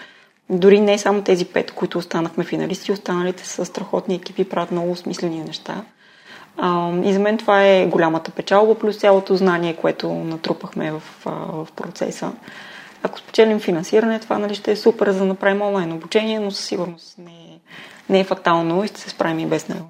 дори 0.49 0.79
не 0.79 0.97
само 0.97 1.21
тези 1.21 1.45
пет, 1.45 1.71
които 1.71 1.97
останахме 1.97 2.43
финалисти, 2.43 2.91
останалите 2.91 3.47
са 3.47 3.65
страхотни 3.65 4.15
екипи, 4.15 4.49
правят 4.49 4.71
много 4.71 4.95
смислени 4.95 5.43
неща. 5.43 5.83
И 7.03 7.13
за 7.13 7.19
мен 7.19 7.37
това 7.37 7.65
е 7.65 7.85
голямата 7.85 8.31
печалба, 8.31 8.75
плюс 8.75 8.97
цялото 8.97 9.35
знание, 9.35 9.75
което 9.75 10.13
натрупахме 10.13 10.91
в, 10.91 11.03
в 11.25 11.67
процеса. 11.75 12.31
Ако 13.03 13.19
спечелим 13.19 13.59
финансиране, 13.59 14.19
това 14.19 14.37
нали, 14.37 14.55
ще 14.55 14.71
е 14.71 14.75
супер 14.75 15.11
за 15.11 15.19
да 15.19 15.25
направим 15.25 15.61
онлайн 15.61 15.93
обучение, 15.93 16.39
но 16.39 16.51
със 16.51 16.65
сигурност 16.65 17.17
не 17.17 17.31
е, 17.31 17.59
не 18.09 18.19
е 18.19 18.23
фатално 18.23 18.83
и 18.83 18.87
ще 18.87 18.99
се 18.99 19.09
справим 19.09 19.39
и 19.39 19.45
без 19.45 19.69
него. 19.69 19.85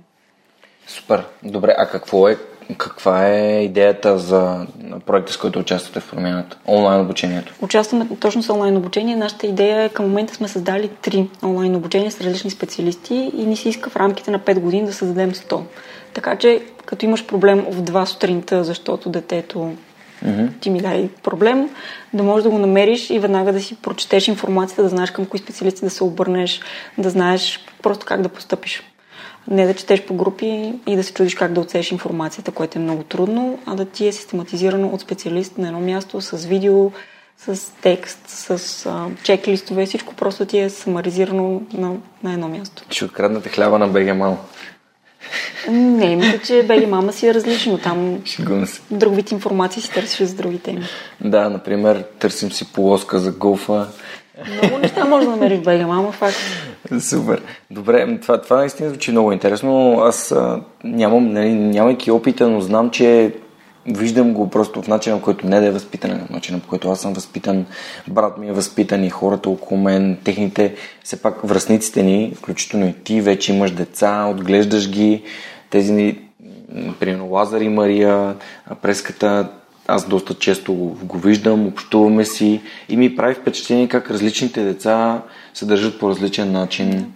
Супер. 0.88 1.26
Добре, 1.44 1.76
а 1.78 1.90
какво 1.90 2.28
е 2.28 2.38
каква 2.78 3.28
е 3.28 3.64
идеята 3.64 4.18
за 4.18 4.68
проекта, 5.06 5.34
с 5.34 5.38
който 5.38 5.60
участвате 5.60 6.00
в 6.00 6.10
промяната? 6.12 6.58
Онлайн 6.68 7.02
обучението? 7.02 7.54
Участваме 7.62 8.08
точно 8.20 8.44
с 8.44 8.50
онлайн 8.50 8.78
обучение. 8.78 9.16
Нашата 9.16 9.48
идея 9.48 9.84
е 9.84 9.90
към 9.90 10.06
момента 10.06 10.34
сме 10.36 10.48
създали 10.48 10.90
три 11.02 11.28
онлайн 11.44 11.76
обучения 11.76 12.12
с 12.12 12.22
различни 12.22 12.52
специалисти 12.52 13.32
и 13.36 13.46
ни 13.46 13.56
се 13.56 13.70
иска 13.70 13.90
в 13.90 13.96
рамките 13.96 14.32
на 14.32 14.40
5 14.40 14.60
години 14.60 14.86
да 14.86 14.94
създадем 14.94 15.32
100. 15.32 15.62
Така 16.14 16.36
че, 16.36 16.62
като 16.86 17.06
имаш 17.06 17.28
проблем 17.28 17.66
в 17.72 17.82
два 17.82 18.06
сутринта, 18.06 18.64
защото 18.64 19.10
детето 19.10 19.74
mm-hmm. 20.26 20.50
ти 20.60 20.70
ми 20.70 20.82
дай 20.82 21.10
проблем, 21.24 21.70
да 22.14 22.24
можеш 22.24 22.44
да 22.44 22.50
го 22.50 22.58
намериш 22.58 23.10
и 23.10 23.20
веднага 23.20 23.54
да 23.54 23.62
си 23.62 23.76
прочетеш 23.76 24.28
информацията, 24.28 24.84
да 24.84 24.90
знаеш 24.90 25.12
към 25.12 25.26
кои 25.26 25.40
специалисти 25.40 25.86
да 25.86 25.90
се 25.90 26.04
обърнеш, 26.04 26.62
да 26.98 27.10
знаеш 27.10 27.60
просто 27.82 28.06
как 28.06 28.22
да 28.22 28.30
постъпиш. 28.30 28.84
Не 29.48 29.66
да 29.66 29.74
четеш 29.74 30.02
по 30.02 30.14
групи 30.14 30.74
и 30.88 30.96
да 30.96 31.04
се 31.04 31.14
чудиш 31.14 31.36
как 31.36 31.54
да 31.54 31.62
отсееш 31.62 31.92
информацията, 31.92 32.52
което 32.52 32.80
е 32.80 32.82
много 32.82 33.04
трудно, 33.04 33.60
а 33.66 33.76
да 33.76 33.86
ти 33.86 34.08
е 34.08 34.12
систематизирано 34.12 34.88
от 34.88 35.02
специалист 35.02 35.58
на 35.58 35.68
едно 35.68 35.80
място, 35.80 36.22
с 36.22 36.46
видео, 36.46 36.92
с 37.38 37.72
текст, 37.82 38.20
с 38.28 38.86
а, 38.86 39.08
чек-листове, 39.24 39.86
всичко 39.86 40.14
просто 40.16 40.46
ти 40.46 40.60
е 40.60 40.70
самаризирано 40.70 41.62
на, 41.74 41.94
на 42.24 42.34
едно 42.34 42.48
място. 42.48 42.84
Ще 42.90 43.06
откраднете 43.06 43.50
хляба 43.50 43.80
на 43.80 43.88
БГ 43.88 44.16
Мал. 44.16 44.38
Не, 45.70 46.16
мисля, 46.16 46.40
че 46.40 46.64
Бели 46.64 46.86
мама 46.86 47.14
си 47.14 47.28
е 47.28 47.34
различно. 47.34 47.78
Там 47.78 48.22
се. 48.66 48.82
друг 48.92 49.16
вид 49.16 49.32
информация 49.32 49.84
си 49.84 49.92
търсиш 49.92 50.28
за 50.28 50.36
други 50.36 50.60
теми. 50.60 50.84
Да, 51.22 51.50
например, 51.50 52.04
търсим 52.20 52.52
си 52.52 52.74
полоска 52.74 53.20
за 53.20 53.32
голфа. 53.32 53.88
Много 54.64 54.78
неща 54.78 55.06
може 55.06 55.26
да 55.26 55.32
намериш 55.32 55.60
в 55.60 55.64
Бели 55.64 55.86
мама, 55.86 56.12
факт. 56.12 56.38
Супер. 57.00 57.42
Добре, 57.72 58.20
това, 58.22 58.42
това 58.42 58.58
наистина 58.58 58.90
звучи 58.90 59.12
много 59.12 59.32
интересно. 59.32 60.00
Аз 60.00 60.32
а, 60.32 60.62
нямам, 60.84 61.34
нали, 61.34 61.54
нямайки 61.54 62.12
опита, 62.12 62.50
но 62.50 62.62
знам, 62.62 62.90
че 62.90 63.34
виждам 63.86 64.34
го 64.34 64.50
просто 64.50 64.82
в 64.82 64.88
начина, 64.88 65.18
по 65.18 65.24
който 65.24 65.48
не 65.48 65.60
да 65.60 65.66
е 65.66 65.72
възпитан, 65.72 66.26
в 66.28 66.30
начина, 66.30 66.60
по 66.60 66.68
който 66.68 66.90
аз 66.90 67.02
съм 67.02 67.14
възпитан, 67.14 67.66
брат 68.08 68.38
ми 68.38 68.48
е 68.48 68.52
възпитан 68.52 69.04
и 69.04 69.10
хората 69.10 69.50
около 69.50 69.82
мен, 69.82 70.18
техните, 70.24 70.76
все 71.04 71.22
пак 71.22 71.42
връзниците 71.44 72.04
ни, 72.04 72.34
включително 72.36 72.88
и 72.88 72.94
ти, 72.94 73.22
вече 73.22 73.54
имаш 73.54 73.72
деца, 73.72 74.26
отглеждаш 74.26 74.90
ги, 74.90 75.24
тези 75.70 76.18
примерно 77.00 77.28
Лазар 77.28 77.62
и 77.62 77.70
Мария, 77.70 78.36
преската, 78.82 79.48
аз 79.88 80.08
доста 80.08 80.34
често 80.34 80.74
го 81.04 81.18
виждам, 81.18 81.68
общуваме 81.68 82.26
си 82.26 82.62
и 82.90 82.98
ми 82.98 83.16
прави 83.16 83.34
впечатление 83.34 83.88
как 83.88 84.12
различните 84.12 84.64
деца 84.64 85.22
се 85.58 85.66
държат 85.66 86.00
по 86.00 86.10
различен 86.10 86.52
начин, 86.52 87.14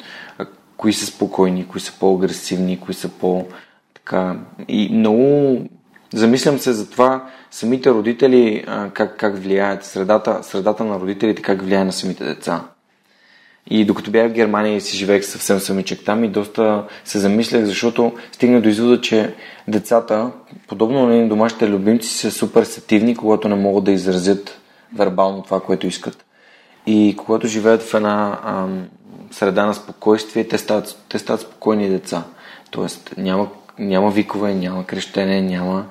кои 0.77 0.93
са 0.93 1.05
спокойни, 1.05 1.67
кои 1.67 1.81
са 1.81 1.93
по-агресивни, 1.99 2.79
кои 2.79 2.93
са 2.93 3.09
по- 3.09 3.45
така. 3.93 4.35
И 4.67 4.89
много 4.93 5.59
Замислям 6.13 6.59
се 6.59 6.73
за 6.73 6.89
това 6.89 7.29
самите 7.51 7.89
родители 7.91 8.65
как, 8.93 9.17
как 9.17 9.37
влияят, 9.37 9.85
средата, 9.85 10.39
средата 10.43 10.83
на 10.83 10.99
родителите 10.99 11.41
как 11.41 11.61
влияе 11.61 11.83
на 11.83 11.93
самите 11.93 12.23
деца. 12.23 12.63
И 13.69 13.85
докато 13.85 14.11
бях 14.11 14.29
в 14.29 14.33
Германия 14.33 14.75
и 14.75 14.81
си 14.81 14.97
живеех 14.97 15.25
съвсем 15.25 15.59
самичък 15.59 15.99
там 16.05 16.23
и 16.23 16.27
доста 16.27 16.83
се 17.05 17.19
замислях, 17.19 17.65
защото 17.65 18.13
стигна 18.31 18.61
до 18.61 18.69
извода, 18.69 19.01
че 19.01 19.35
децата, 19.67 20.31
подобно 20.67 21.07
на 21.07 21.27
домашните 21.27 21.69
любимци, 21.69 22.09
са 22.09 22.31
супер 22.31 22.63
сетивни, 22.63 23.15
когато 23.15 23.49
не 23.49 23.55
могат 23.55 23.83
да 23.83 23.91
изразят 23.91 24.59
вербално 24.95 25.43
това, 25.43 25.59
което 25.59 25.87
искат. 25.87 26.25
И 26.85 27.15
когато 27.17 27.47
живеят 27.47 27.81
в 27.81 27.93
една 27.93 28.39
ам, 28.43 28.87
среда 29.31 29.65
на 29.65 29.73
спокойствие, 29.73 30.47
те 30.47 30.57
стават, 30.57 30.97
те 31.09 31.19
стават 31.19 31.41
спокойни 31.41 31.89
деца. 31.89 32.23
Тоест 32.71 33.13
няма 33.17 33.47
няма 33.79 34.11
викове, 34.11 34.53
няма 34.53 34.85
крещене, 34.85 35.41
няма 35.41 35.85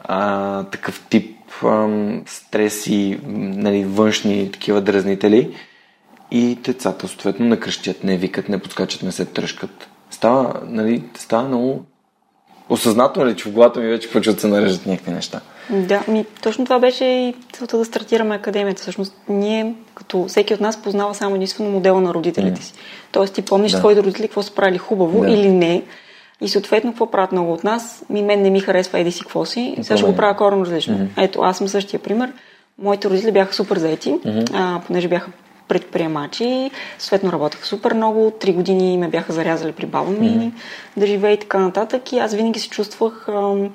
а, 0.00 0.62
такъв 0.64 1.06
тип 1.10 1.36
ам, 1.64 2.22
стрес 2.26 2.86
нали, 3.26 3.84
външни 3.84 4.52
такива 4.52 4.80
дразнители. 4.80 5.54
И 6.30 6.54
децата, 6.54 7.08
съответно, 7.08 7.46
не 7.46 7.60
крещят, 7.60 8.04
не 8.04 8.16
викат, 8.16 8.48
не 8.48 8.58
подскачат, 8.58 9.02
не 9.02 9.12
се 9.12 9.24
тръжкат. 9.24 9.88
Става, 10.10 10.60
нали, 10.66 11.04
става 11.14 11.48
много 11.48 11.84
осъзнато, 12.68 13.20
нали, 13.20 13.36
че 13.36 13.48
в 13.48 13.52
главата 13.52 13.80
ми 13.80 13.88
вече 13.88 14.10
почват 14.10 14.34
да 14.36 14.40
се 14.40 14.48
нареждат 14.48 14.86
някакви 14.86 15.12
неща. 15.12 15.40
Да, 15.70 16.02
ми, 16.08 16.24
точно 16.42 16.64
това 16.64 16.78
беше 16.78 17.04
и 17.04 17.34
целта 17.52 17.78
да 17.78 17.84
стартираме 17.84 18.34
академията. 18.34 18.82
Всъщност, 18.82 19.16
ние, 19.28 19.74
като 19.94 20.24
всеки 20.24 20.54
от 20.54 20.60
нас, 20.60 20.82
познава 20.82 21.14
само 21.14 21.36
единствено 21.36 21.70
модела 21.70 22.00
на 22.00 22.14
родителите 22.14 22.62
си. 22.62 22.72
Тоест, 23.12 23.34
ти 23.34 23.42
помниш 23.42 23.72
да. 23.72 23.78
твоите 23.78 24.02
родители 24.02 24.28
какво 24.28 24.42
са 24.42 24.54
правили 24.54 24.78
хубаво 24.78 25.20
да. 25.20 25.30
или 25.30 25.48
не, 25.48 25.82
и 26.40 26.48
съответно, 26.48 26.92
какво 26.92 27.10
правят 27.10 27.32
много 27.32 27.52
от 27.52 27.64
нас? 27.64 28.04
Ми 28.10 28.22
мен 28.22 28.42
не 28.42 28.50
ми 28.50 28.60
харесва 28.60 28.98
еди 28.98 29.12
си 29.12 29.20
какво 29.20 29.44
си, 29.44 29.76
сега 29.82 29.96
ще 29.96 30.06
го 30.06 30.16
правя 30.16 30.36
коренно 30.36 30.64
различно. 30.64 30.94
Mm-hmm. 30.94 31.24
Ето, 31.24 31.40
аз 31.42 31.58
съм 31.58 31.68
същия 31.68 32.00
пример. 32.00 32.32
Моите 32.78 33.08
родители 33.08 33.32
бяха 33.32 33.54
супер 33.54 33.78
заети, 33.78 34.12
mm-hmm. 34.12 34.50
а, 34.54 34.80
понеже 34.86 35.08
бяха 35.08 35.30
предприемачи, 35.68 36.70
съответно 36.98 37.32
работеха 37.32 37.66
супер 37.66 37.92
много, 37.92 38.32
три 38.40 38.52
години 38.52 38.98
ме 38.98 39.08
бяха 39.08 39.32
зарязали 39.32 39.72
при 39.72 39.86
баба 39.86 40.10
ми 40.10 40.30
mm-hmm. 40.30 40.52
да 40.96 41.06
живее 41.06 41.32
и 41.32 41.38
така 41.38 41.58
нататък 41.58 42.12
и 42.12 42.18
аз 42.18 42.34
винаги 42.34 42.60
се 42.60 42.68
чувствах 42.68 43.28
ам, 43.28 43.70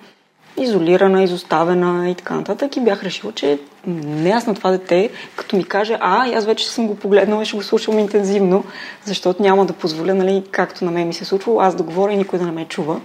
изолирана, 0.58 1.24
изоставена 1.24 2.10
и 2.10 2.16
така 2.16 2.36
нататък. 2.36 2.78
И 2.78 2.82
бях 2.82 3.04
решила, 3.04 3.32
че 3.34 3.60
не 3.88 4.30
аз 4.30 4.48
на 4.48 4.56
това 4.56 4.72
дете, 4.72 5.10
като 5.36 5.56
ми 5.56 5.64
каже, 5.64 5.98
а, 6.00 6.36
аз 6.36 6.46
вече 6.46 6.70
съм 6.70 6.88
го 6.88 6.96
погледнала 6.96 7.42
и 7.42 7.46
ще 7.46 7.58
го 7.58 7.64
слушам 7.64 8.00
интензивно, 8.00 8.64
защото 9.06 9.44
няма 9.44 9.66
да 9.66 9.74
позволя, 9.74 10.14
нали, 10.14 10.44
както 10.52 10.86
на 10.86 10.92
мен 10.92 11.08
ми 11.08 11.14
се 11.14 11.26
случва, 11.26 11.66
аз 11.66 11.76
да 11.76 11.84
говоря 11.84 12.14
и 12.14 12.18
никой 12.18 12.40
да 12.40 12.46
не 12.46 12.52
ме 12.52 12.66
чува. 12.66 13.00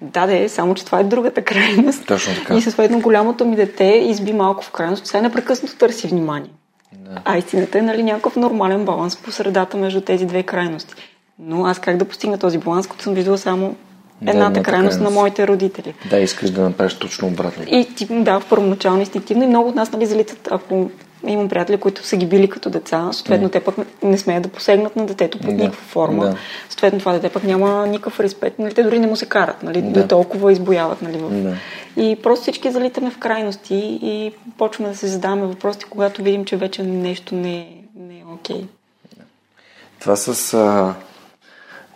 Да, 0.00 0.26
да, 0.26 0.48
само 0.48 0.74
че 0.74 0.84
това 0.84 1.00
е 1.00 1.04
другата 1.04 1.42
крайност. 1.42 2.06
Точно 2.06 2.34
така. 2.34 2.54
И 2.54 2.62
съответно 2.62 3.00
голямото 3.00 3.44
ми 3.44 3.56
дете 3.56 3.84
изби 3.84 4.32
малко 4.32 4.64
в 4.64 4.70
крайност, 4.70 5.06
сега 5.06 5.22
непрекъснато 5.22 5.76
търси 5.76 6.06
внимание. 6.06 6.50
Да. 6.92 7.20
А 7.24 7.38
истината 7.38 7.78
е 7.78 7.82
нали, 7.82 8.02
някакъв 8.02 8.36
нормален 8.36 8.84
баланс 8.84 9.16
по 9.16 9.32
средата 9.32 9.76
между 9.76 10.00
тези 10.00 10.26
две 10.26 10.42
крайности. 10.42 10.94
Но 11.38 11.66
аз 11.66 11.78
как 11.78 11.96
да 11.96 12.04
постигна 12.04 12.38
този 12.38 12.58
баланс, 12.58 12.86
като 12.86 13.02
съм 13.02 13.14
виждала 13.14 13.38
само 13.38 13.76
едната 14.26 14.60
да, 14.60 14.62
крайност 14.62 15.00
на 15.00 15.10
моите 15.10 15.46
родители. 15.46 15.94
Да, 16.10 16.18
искаш 16.18 16.50
да 16.50 16.62
направиш 16.62 16.94
точно 16.94 17.28
обратно. 17.28 17.64
И 17.66 17.86
да, 18.10 18.40
в 18.40 18.48
първоначално 18.48 19.00
инстинктивно 19.00 19.44
и 19.44 19.46
много 19.46 19.68
от 19.68 19.74
нас 19.74 19.92
нали, 19.92 20.06
залитат, 20.06 20.48
ако 20.50 20.90
имам 21.26 21.48
приятели, 21.48 21.76
които 21.76 22.06
са 22.06 22.16
ги 22.16 22.26
били 22.26 22.48
като 22.48 22.70
деца, 22.70 23.08
съответно 23.12 23.48
mm. 23.48 23.52
те 23.52 23.60
пък 23.60 23.74
не 24.02 24.18
смеят 24.18 24.42
да 24.42 24.48
посегнат 24.48 24.96
на 24.96 25.06
детето 25.06 25.38
под 25.38 25.56
да. 25.56 25.62
никаква 25.62 25.82
форма. 25.82 26.24
Да. 26.24 26.36
Съответно 26.68 26.98
това 26.98 27.12
дете 27.12 27.28
пък 27.28 27.44
няма 27.44 27.86
никакъв 27.86 28.20
респект, 28.20 28.58
нали, 28.58 28.74
те 28.74 28.82
дори 28.82 28.98
не 28.98 29.06
му 29.06 29.16
се 29.16 29.26
карат, 29.26 29.62
нали, 29.62 29.82
да. 29.82 30.00
до 30.00 30.08
толкова 30.08 30.52
избояват. 30.52 31.02
Нали, 31.02 31.18
в... 31.18 31.30
да. 31.30 31.56
И 32.02 32.16
просто 32.22 32.42
всички 32.42 32.70
залитаме 32.70 33.10
в 33.10 33.18
крайности 33.18 33.98
и 34.02 34.32
почваме 34.58 34.90
да 34.90 34.96
се 34.96 35.06
задаваме 35.06 35.46
въпроси, 35.46 35.78
когато 35.90 36.22
видим, 36.22 36.44
че 36.44 36.56
вече 36.56 36.82
нещо 36.82 37.34
не 37.34 37.58
е, 37.58 37.66
не 37.96 38.18
е 38.18 38.24
окей. 38.34 38.56
Okay. 38.56 38.66
Това 40.00 40.16
с 40.16 40.54
а, 40.54 40.94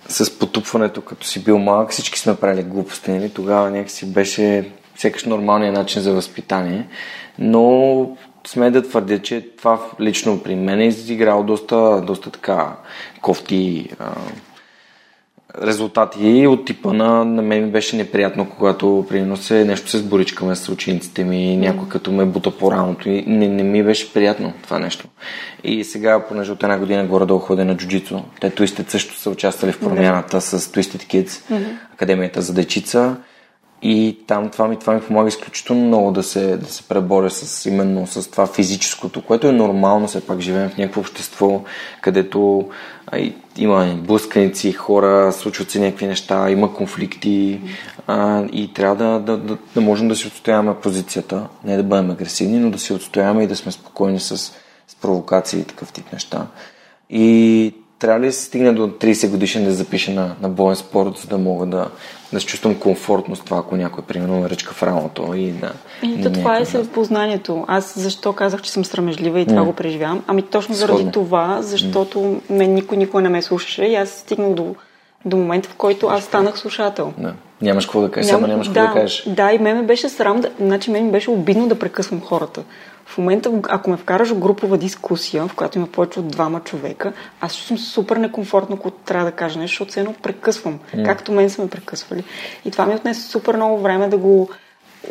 с 0.09 0.39
потупването, 0.39 1.03
като 1.03 1.27
си 1.27 1.45
бил 1.45 1.59
малък, 1.59 1.91
всички 1.91 2.19
сме 2.19 2.37
правили 2.37 2.63
глупости, 2.63 3.11
нали? 3.11 3.31
Тогава 3.31 3.71
някакси 3.71 4.13
беше 4.13 4.71
сякаш 4.97 5.25
нормалният 5.25 5.75
начин 5.75 6.03
за 6.03 6.13
възпитание, 6.13 6.87
но 7.39 8.17
сме 8.47 8.71
да 8.71 8.83
твърдя, 8.83 9.19
че 9.19 9.49
това 9.57 9.81
лично 10.01 10.43
при 10.43 10.55
мен 10.55 10.81
е 10.81 10.87
изиграло 10.87 11.43
доста, 11.43 12.03
доста 12.07 12.31
така 12.31 12.77
кофти 13.21 13.89
а, 13.99 14.13
резултати 15.63 16.47
от 16.47 16.65
типа 16.65 16.93
на, 16.93 17.25
на 17.25 17.43
мен 17.43 17.71
беше 17.71 17.97
неприятно, 17.97 18.51
когато 18.51 19.07
примерно 19.09 19.37
се, 19.37 19.65
нещо 19.65 19.91
се 19.91 19.99
сборичкаме 19.99 20.57
с 20.57 20.69
учениците 20.69 21.25
ми, 21.25 21.57
някой 21.57 21.89
като 21.89 22.13
ме 22.13 22.25
бута 22.25 22.51
по 22.51 22.73
рамото 22.73 23.09
и 23.09 23.25
не, 23.27 23.49
не 23.49 23.63
ми 23.63 23.83
беше 23.83 24.13
приятно 24.13 24.53
това 24.63 24.79
нещо. 24.79 25.09
И 25.65 25.85
сега, 25.85 26.27
понеже 26.29 26.53
от 26.53 26.63
една 26.63 26.79
година 26.79 27.07
горе-долу 27.07 27.41
ходя 27.41 27.65
на 27.65 27.77
джуджицу, 27.77 28.21
те 28.41 28.51
туистите 28.51 28.91
също 28.91 29.15
са 29.15 29.31
участвали 29.31 29.73
в 29.73 29.81
промяната 29.81 30.41
с 30.41 30.61
Twisted 30.61 31.15
Kids, 31.15 31.29
mm-hmm. 31.29 31.79
Академията 31.95 32.43
за 32.43 32.55
дечица 32.55 33.17
И 33.83 34.19
там 34.27 34.51
това 34.51 34.69
ми, 34.69 34.77
това 34.77 34.95
ми 34.95 35.01
помага 35.01 35.29
изключително 35.29 35.87
много 35.87 36.11
да 36.11 36.23
се, 36.23 36.57
да 36.57 36.67
се 36.67 36.83
преборя 36.83 37.31
с 37.31 37.67
именно 37.67 38.07
с 38.07 38.31
това 38.31 38.47
физическото, 38.47 39.23
което 39.23 39.47
е 39.47 39.53
нормално, 39.53 40.07
все 40.07 40.27
пак 40.27 40.41
живеем 40.41 40.69
в 40.69 40.77
някакво 40.77 41.01
общество, 41.01 41.63
където 42.01 42.69
а, 43.07 43.31
има 43.57 43.95
блъсканици, 43.99 44.73
хора, 44.73 45.33
случват 45.33 45.71
се 45.71 45.81
някакви 45.81 46.07
неща, 46.07 46.51
има 46.51 46.75
конфликти 46.75 47.61
а, 48.07 48.45
и 48.53 48.73
трябва 48.73 48.97
да, 48.97 49.19
да, 49.19 49.37
да, 49.37 49.59
да 49.75 49.81
можем 49.81 50.09
да 50.09 50.17
си 50.17 50.27
отстояваме 50.27 50.75
позицията, 50.75 51.49
не 51.65 51.77
да 51.77 51.83
бъдем 51.83 52.11
агресивни, 52.11 52.59
но 52.59 52.71
да 52.71 52.79
си 52.79 52.93
отстояваме 52.93 53.45
и 53.45 53.47
да 53.47 53.57
сме 53.57 53.73
спокойни 53.73 54.21
с, 54.21 54.37
с 54.89 54.95
провокации 55.03 55.61
и 55.61 55.65
такъв 55.65 55.93
тип 55.93 56.13
неща. 56.13 56.47
И 57.11 57.75
трябва 57.99 58.21
ли 58.21 58.27
да 58.27 58.33
се 58.33 58.45
стигне 58.45 58.73
до 58.73 58.89
30 58.89 59.31
годишен 59.31 59.65
да 59.65 59.73
запише 59.73 60.15
на, 60.15 60.35
на 60.43 60.49
боен 60.49 60.77
спорт, 60.77 61.17
за 61.17 61.29
да 61.29 61.39
мога 61.39 61.67
да, 61.67 61.91
да 62.33 62.41
се 62.41 62.47
чувствам 62.47 62.75
комфортно 62.75 63.37
с 63.37 63.41
това, 63.41 63.59
ако 63.59 63.77
някой, 63.77 64.05
примерно, 64.05 64.41
ме 64.41 64.51
ръчка 64.51 64.75
в 64.75 64.83
рамото 64.83 65.35
и 65.35 65.51
да... 65.51 65.73
И 66.03 66.23
то 66.23 66.33
това 66.33 66.59
е 66.59 66.65
съпознанието. 66.65 67.65
Аз 67.69 67.99
защо 67.99 68.33
казах, 68.33 68.63
че 68.63 68.71
съм 68.71 68.85
срамежлива 68.85 69.41
и 69.41 69.47
това 69.47 69.63
mm. 69.63 69.65
го 69.65 69.73
преживявам? 69.73 70.25
Ами 70.27 70.43
точно 70.43 70.75
заради 70.75 70.99
Сходно. 70.99 71.13
това, 71.13 71.59
защото 71.63 72.19
mm. 72.19 72.41
мен 72.51 72.75
никой 72.75 72.99
никой 72.99 73.23
не 73.23 73.29
ме 73.29 73.43
слушаше 73.43 73.85
и 73.85 73.95
аз 73.95 74.09
стигнах 74.09 74.51
до, 74.55 74.75
до 75.25 75.37
момента, 75.37 75.69
в 75.69 75.75
който 75.75 76.07
аз 76.07 76.25
станах 76.25 76.59
слушател. 76.59 77.13
Да. 77.19 77.35
Нямаш 77.63 77.87
какво 77.87 78.01
да 78.01 78.11
кажеш, 78.11 78.31
Ням... 78.31 78.41
само 78.41 78.53
нямаш 78.53 78.69
какво 78.69 78.81
да, 78.81 78.87
да 78.87 78.93
кажеш. 78.93 79.25
Да, 79.27 79.53
и 79.53 79.59
мен 79.59 79.77
ме 79.77 79.83
беше 79.83 80.09
срам, 80.09 80.41
да... 80.41 80.51
значи 80.61 80.91
мен 80.91 81.05
ми 81.05 81.13
беше 81.13 81.31
обидно 81.31 81.69
да 81.69 81.79
прекъсвам 81.79 82.21
хората. 82.21 82.63
В 83.07 83.19
момента, 83.19 83.53
ако 83.69 83.91
ме 83.91 83.97
вкараш 83.97 84.29
в 84.29 84.39
групова 84.39 84.79
дискусия, 84.79 85.49
в 85.49 85.55
която 85.55 85.79
има 85.79 85.87
повече 85.87 86.21
от 86.21 86.29
двама 86.29 86.61
човека, 86.61 87.13
аз 87.41 87.53
ще 87.53 87.67
съм 87.67 87.79
супер 87.79 88.17
некомфортно, 88.17 88.77
когато 88.77 88.97
трябва 89.05 89.31
да 89.31 89.37
кажа 89.37 89.59
нещо, 89.59 89.85
защото 89.85 90.01
едно 90.01 90.15
прекъсвам, 90.23 90.79
mm. 90.95 91.05
както 91.05 91.33
мен 91.33 91.51
са 91.51 91.63
ме 91.63 91.69
прекъсвали. 91.69 92.25
И 92.65 92.71
това 92.71 92.87
ми 92.87 92.95
отнесе 92.95 93.31
супер 93.31 93.57
много 93.57 93.79
време 93.79 94.09
да 94.09 94.17
го 94.17 94.49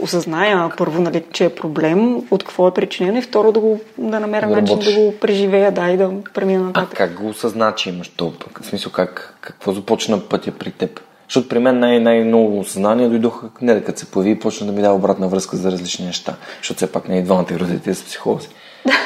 осъзная 0.01 0.71
първо, 0.77 1.01
нали, 1.01 1.23
че 1.31 1.45
е 1.45 1.55
проблем, 1.55 2.17
от 2.31 2.43
какво 2.43 2.67
е 2.67 2.73
причинено 2.73 3.17
и 3.17 3.21
второ 3.21 3.51
да, 3.51 3.59
го, 3.59 3.79
да 3.97 4.19
намеря 4.19 4.47
да 4.47 4.61
начин 4.61 4.79
да 4.79 4.93
го 4.93 5.13
преживея, 5.19 5.71
да, 5.71 5.89
и 5.89 5.97
да 5.97 6.11
премина 6.33 6.63
нататък. 6.63 6.93
А 6.93 6.95
как 6.95 7.13
го 7.13 7.29
осъзна, 7.29 7.75
че 7.75 7.89
имаш 7.89 8.07
то? 8.07 8.33
В 8.61 8.65
смисъл, 8.65 8.91
как, 8.91 9.37
какво 9.41 9.73
започна 9.73 10.19
пътя 10.19 10.51
при 10.51 10.71
теб? 10.71 10.99
Защото 11.27 11.49
при 11.49 11.59
мен 11.59 11.79
най- 11.79 11.99
най-много 11.99 12.59
осъзнания 12.59 13.09
дойдоха 13.09 13.49
не 13.61 13.73
да 13.73 13.83
като 13.83 13.99
се 13.99 14.11
появи 14.11 14.31
и 14.31 14.39
почна 14.39 14.67
да 14.67 14.73
ми 14.73 14.81
дава 14.81 14.95
обратна 14.95 15.27
връзка 15.27 15.57
за 15.57 15.71
различни 15.71 16.05
неща. 16.05 16.35
Защото 16.57 16.77
все 16.77 16.91
пак 16.91 17.07
не 17.07 17.17
и 17.17 17.23
двамата 17.23 17.47
родители 17.51 17.95
са 17.95 18.05
психолози. 18.05 18.47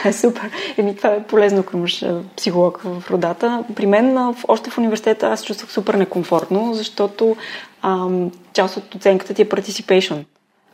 Да, 0.04 0.14
супер. 0.14 0.50
Еми, 0.78 0.96
това 0.96 1.10
е 1.10 1.24
полезно, 1.24 1.60
ако 1.60 1.78
имаш 1.78 2.06
психолог 2.38 2.82
в 2.84 3.12
родата. 3.12 3.64
При 3.76 3.86
мен, 3.86 4.34
още 4.48 4.70
в 4.70 4.78
университета, 4.78 5.28
аз 5.28 5.46
чувствах 5.46 5.72
супер 5.72 5.94
некомфортно, 5.94 6.74
защото 6.74 7.36
ам, 7.82 8.32
част 8.54 8.78
от 8.78 8.96
оценката 8.96 9.34
ти 9.34 9.42
е 9.42 9.50
participation. 9.50 10.24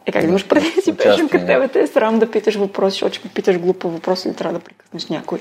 Е, 0.07 0.11
как 0.11 0.21
да 0.21 0.27
имаш 0.27 0.45
participation, 0.45 1.29
като 1.29 1.45
тебе 1.45 1.67
те 1.67 1.79
е 1.79 1.87
срам 1.87 2.19
да 2.19 2.31
питаш 2.31 2.55
въпроси, 2.55 2.93
защото 2.93 3.15
ще 3.15 3.29
питаш 3.29 3.59
глупа 3.59 3.87
въпрос 3.87 4.25
или 4.25 4.33
трябва 4.33 4.59
да 4.59 4.65
прекъснеш 4.65 5.07
някой. 5.07 5.39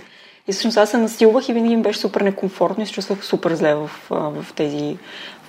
И 0.48 0.52
всъщност 0.52 0.76
аз 0.76 0.90
се 0.90 0.98
насилвах 0.98 1.48
и 1.48 1.52
винаги 1.52 1.76
ми 1.76 1.82
беше 1.82 1.98
супер 1.98 2.20
некомфортно 2.20 2.84
и 2.84 2.86
се 2.86 2.92
чувствах 2.92 3.24
супер 3.24 3.54
зле 3.54 3.74
в, 3.74 3.90
в 4.10 4.46
тези 4.56 4.96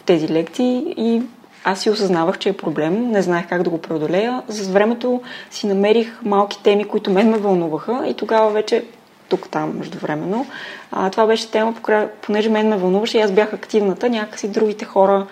тези 0.07 0.29
лекции 0.29 0.93
и 0.97 1.21
аз 1.63 1.81
си 1.81 1.89
осъзнавах, 1.89 2.37
че 2.37 2.49
е 2.49 2.57
проблем, 2.57 3.11
не 3.11 3.21
знаех 3.21 3.49
как 3.49 3.63
да 3.63 3.69
го 3.69 3.81
преодолея. 3.81 4.43
За 4.47 4.71
времето 4.71 5.21
си 5.51 5.67
намерих 5.67 6.19
малки 6.23 6.63
теми, 6.63 6.85
които 6.85 7.11
мен 7.11 7.29
ме 7.29 7.37
вълнуваха 7.37 8.07
и 8.07 8.13
тогава 8.13 8.49
вече 8.49 8.85
тук-там 9.29 9.77
междувременно. 9.77 10.45
А, 10.91 11.09
това 11.09 11.25
беше 11.25 11.51
тема, 11.51 11.75
понеже 12.21 12.49
мен 12.49 12.69
ме 12.69 12.77
вълнуваше 12.77 13.17
и 13.17 13.21
аз 13.21 13.31
бях 13.31 13.53
активната, 13.53 14.09
някакси 14.09 14.47
другите 14.47 14.85
хора 14.85 15.27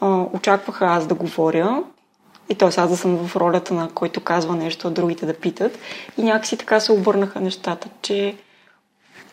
а, 0.00 0.24
очакваха 0.32 0.86
аз 0.86 1.06
да 1.06 1.14
говоря 1.14 1.82
и 2.48 2.54
т.е. 2.54 2.68
аз 2.68 2.90
да 2.90 2.96
съм 2.96 3.28
в 3.28 3.36
ролята 3.36 3.74
на 3.74 3.88
който 3.94 4.20
казва 4.20 4.56
нещо, 4.56 4.88
а 4.88 4.90
другите 4.90 5.26
да 5.26 5.34
питат. 5.34 5.78
И 6.18 6.22
някакси 6.22 6.56
така 6.56 6.80
се 6.80 6.92
обърнаха 6.92 7.40
нещата, 7.40 7.88
че 8.02 8.34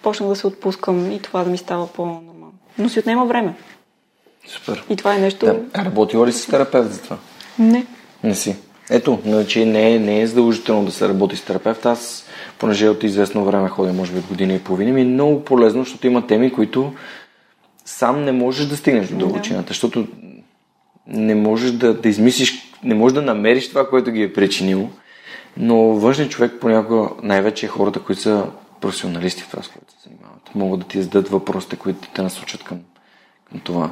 почнах 0.02 0.30
да 0.30 0.36
се 0.36 0.47
отпускам 0.47 1.12
и 1.12 1.19
това 1.19 1.43
да 1.43 1.50
ми 1.50 1.58
става 1.58 1.88
по-нормално. 1.88 2.54
Но 2.78 2.89
си 2.89 3.00
отнема 3.00 3.26
време. 3.26 3.56
Супер. 4.47 4.86
И 4.89 4.95
това 4.95 5.15
е 5.15 5.19
нещо... 5.19 5.45
Да. 5.45 5.84
Работила 5.84 6.28
ли 6.28 6.34
си 6.34 6.41
с 6.41 6.47
терапевт 6.47 6.91
за 6.91 7.02
това? 7.02 7.17
Не. 7.60 7.86
Не 8.24 8.36
си. 8.36 8.56
Ето, 8.89 9.19
значи 9.26 9.65
не 9.65 9.95
е, 9.95 10.00
не 10.00 10.21
е 10.21 10.28
задължително 10.28 10.86
да 10.86 10.91
се 10.91 11.10
работи 11.10 11.36
с 11.36 11.41
терапевт. 11.41 11.86
Аз, 11.86 12.26
понеже 12.60 12.89
от 12.89 13.04
известно 13.04 13.45
време 13.45 13.69
ходя, 13.69 13.93
може 13.93 14.12
би 14.12 14.19
от 14.19 14.26
година 14.26 14.54
и 14.54 14.60
половина, 14.60 14.91
ми 14.91 15.02
е 15.02 15.06
много 15.06 15.43
полезно, 15.43 15.84
защото 15.84 16.08
има 16.08 16.28
теми, 16.28 16.54
които 16.54 16.93
сам 17.86 18.24
не 18.24 18.32
можеш 18.32 18.65
да 18.65 18.78
стигнеш 18.78 19.08
до 19.08 19.17
дълбочината, 19.17 19.63
да. 19.63 19.67
защото 19.67 20.08
не 21.08 21.36
можеш 21.36 21.72
да, 21.72 21.94
да 21.94 22.10
измислиш, 22.10 22.74
не 22.84 22.96
можеш 22.96 23.14
да 23.14 23.22
намериш 23.22 23.70
това, 23.70 23.90
което 23.90 24.12
ги 24.12 24.24
е 24.24 24.34
причинило, 24.34 24.90
но 25.58 25.78
външен 25.78 26.30
човек 26.30 26.54
понякога, 26.62 27.10
най-вече 27.24 27.68
хората, 27.68 28.00
които 28.00 28.22
са 28.22 28.46
професионалисти 28.82 29.44
в 29.44 29.50
това, 29.50 29.64
с 29.64 29.68
което 29.68 29.92
се 29.92 30.10
занимават, 30.10 30.56
могат 30.56 30.80
да 30.80 30.86
ти 30.86 31.02
зададат 31.02 31.30
въпросите, 31.30 31.76
които 31.76 32.10
те 32.14 32.22
насочат 32.22 32.64
към, 32.64 32.80
към 33.50 33.60
това. 33.60 33.90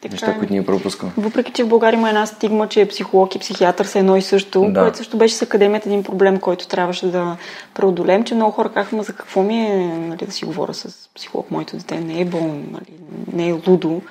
Така, 0.00 0.12
неща, 0.12 0.38
които 0.38 0.52
ние 0.52 0.66
пропускаме. 0.66 1.12
Въпреки, 1.16 1.52
че 1.52 1.64
в 1.64 1.68
България 1.68 1.98
има 1.98 2.08
една 2.08 2.26
стигма, 2.26 2.68
че 2.68 2.88
психолог 2.88 3.34
и 3.34 3.38
психиатър 3.38 3.84
са 3.84 3.98
едно 3.98 4.16
и 4.16 4.22
също, 4.22 4.60
да. 4.70 4.80
което 4.80 4.96
също 4.96 5.16
беше 5.16 5.34
с 5.34 5.42
академията 5.42 5.88
един 5.88 6.02
проблем, 6.02 6.38
който 6.38 6.68
трябваше 6.68 7.06
да 7.06 7.36
преодолеем, 7.74 8.24
че 8.24 8.34
много 8.34 8.52
хора 8.52 8.72
казаха, 8.72 9.02
за 9.02 9.12
какво 9.12 9.42
ми 9.42 9.56
е 9.56 9.86
нали, 9.86 10.26
да 10.26 10.32
си 10.32 10.44
говоря 10.44 10.74
с 10.74 11.08
психолог, 11.14 11.50
моето 11.50 11.76
дете 11.76 12.00
не 12.00 12.20
е 12.20 12.24
болно, 12.24 12.62
нали, 12.70 12.98
не 13.32 13.48
е 13.48 13.52
лудо. 13.52 14.02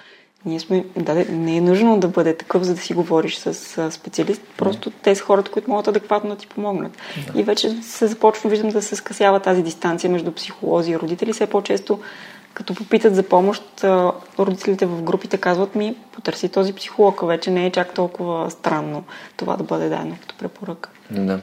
Ние 0.46 0.60
сме, 0.60 0.86
да, 0.98 1.26
не 1.30 1.58
е 1.58 1.62
нужно 1.62 2.00
да 2.00 2.08
бъде 2.08 2.38
такъв, 2.38 2.64
за 2.64 2.76
да 2.76 2.82
си 2.82 2.94
говориш 2.94 3.38
с 3.38 3.92
специалист. 3.92 4.42
Просто 4.58 4.92
те 4.92 5.16
са 5.16 5.24
хората, 5.24 5.52
които 5.52 5.70
могат 5.70 5.88
адекватно 5.88 6.30
да 6.30 6.36
ти 6.36 6.48
помогнат. 6.48 6.98
Да. 7.34 7.40
И 7.40 7.44
вече 7.44 7.82
се 7.82 8.08
започва, 8.08 8.50
виждам, 8.50 8.70
да 8.70 8.82
се 8.82 8.96
скъсява 8.96 9.40
тази 9.40 9.64
дистанция 9.64 10.10
между 10.10 10.32
психолози 10.32 10.92
и 10.92 11.00
родители. 11.00 11.34
Все 11.34 11.48
по-често 11.48 12.00
като 12.54 12.76
попитат 12.76 13.16
за 13.16 13.24
помощ, 13.24 13.64
родителите 14.40 14.86
в 14.86 15.02
групите 15.02 15.38
казват 15.38 15.76
ми, 15.76 15.96
потърси 16.12 16.50
този 16.50 16.74
психолог, 16.74 17.28
вече 17.28 17.52
не 17.52 17.66
е 17.66 17.72
чак 17.72 17.94
толкова 17.94 18.52
странно 18.52 19.04
това 19.38 19.56
да 19.56 19.64
бъде 19.64 19.90
дадено 19.90 20.16
като 20.22 20.36
препоръка. 20.36 20.90
Да. 21.12 21.42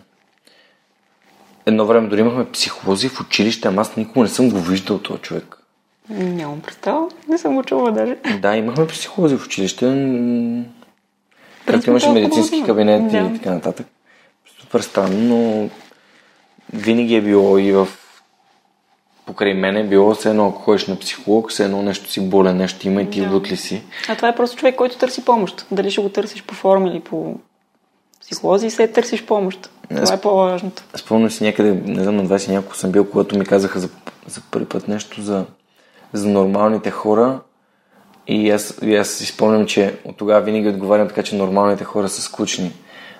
Едно 1.67 1.87
време 1.87 2.09
дори 2.09 2.21
имахме 2.21 2.51
психолози 2.53 3.09
в 3.09 3.21
училище, 3.21 3.69
ама 3.69 3.81
аз 3.81 3.97
никога 3.97 4.23
не 4.23 4.29
съм 4.29 4.51
го 4.51 4.59
виждал 4.59 4.99
този 4.99 5.21
човек. 5.21 5.56
Нямам 6.09 6.61
представа. 6.61 7.09
Не 7.29 7.39
съм 7.39 7.55
го 7.55 7.63
чула 7.63 7.93
даже. 7.93 8.17
Да, 8.43 8.57
имахме 8.57 8.87
психолози 8.87 9.37
в 9.37 9.47
училище. 9.47 9.87
Както 11.67 11.91
имаше 11.91 12.09
медицински 12.09 12.63
кабинет 12.67 13.11
да. 13.11 13.19
и 13.19 13.39
така 13.39 13.51
нататък. 13.51 13.87
Супер 14.61 14.81
странно, 14.81 15.19
но 15.19 15.69
винаги 16.73 17.15
е 17.15 17.23
било 17.23 17.59
и 17.59 17.73
в 17.73 17.89
покрай 19.27 19.55
мен 19.55 19.77
е 19.77 19.85
било 19.85 20.15
все 20.15 20.31
едно, 20.31 20.49
ако 20.49 20.63
ходиш 20.63 20.87
на 20.87 20.99
психолог, 20.99 21.51
все 21.51 21.65
едно 21.65 21.83
нещо 21.83 22.11
си 22.11 22.29
болен, 22.29 22.57
нещо 22.57 22.89
има 22.89 23.03
и 23.03 23.11
ти 23.11 23.21
да. 23.21 23.41
ли 23.41 23.57
си. 23.57 23.83
А 24.09 24.17
това 24.17 24.29
е 24.29 24.37
просто 24.37 24.57
човек, 24.57 24.77
който 24.77 24.99
търси 24.99 25.25
помощ. 25.25 25.67
Дали 25.71 25.91
ще 25.91 26.01
го 26.01 26.09
търсиш 26.09 26.43
по 26.43 26.55
форма 26.55 26.89
или 26.89 27.01
по 27.01 27.35
психолози, 28.21 28.71
се 28.71 28.89
търсиш 28.89 29.25
помощ. 29.25 29.71
Това 29.89 30.15
е 30.15 30.21
по-важното. 30.21 30.83
Спомням 30.97 31.31
си 31.31 31.45
някъде, 31.45 31.73
не 31.85 32.03
знам, 32.03 32.17
на 32.17 32.27
20 32.27 32.49
няколко 32.49 32.77
съм 32.77 32.93
бил, 32.93 33.11
когато 33.11 33.39
ми 33.39 33.45
казаха 33.45 33.81
за, 33.81 33.89
за 34.27 34.41
първи 34.51 34.67
път 34.67 34.89
нещо 34.89 35.23
за, 35.23 35.45
за 36.13 36.29
нормалните 36.29 36.91
хора. 36.91 37.41
И 38.29 38.51
аз, 38.51 38.79
и 38.83 38.97
аз 38.97 39.09
си 39.09 39.27
спомням, 39.27 39.67
че 39.67 39.95
от 40.05 40.17
тогава 40.17 40.41
винаги 40.41 40.69
отговарям 40.69 41.09
така, 41.09 41.23
че 41.23 41.37
нормалните 41.37 41.85
хора 41.85 42.09
са 42.09 42.23
скучни. 42.23 42.73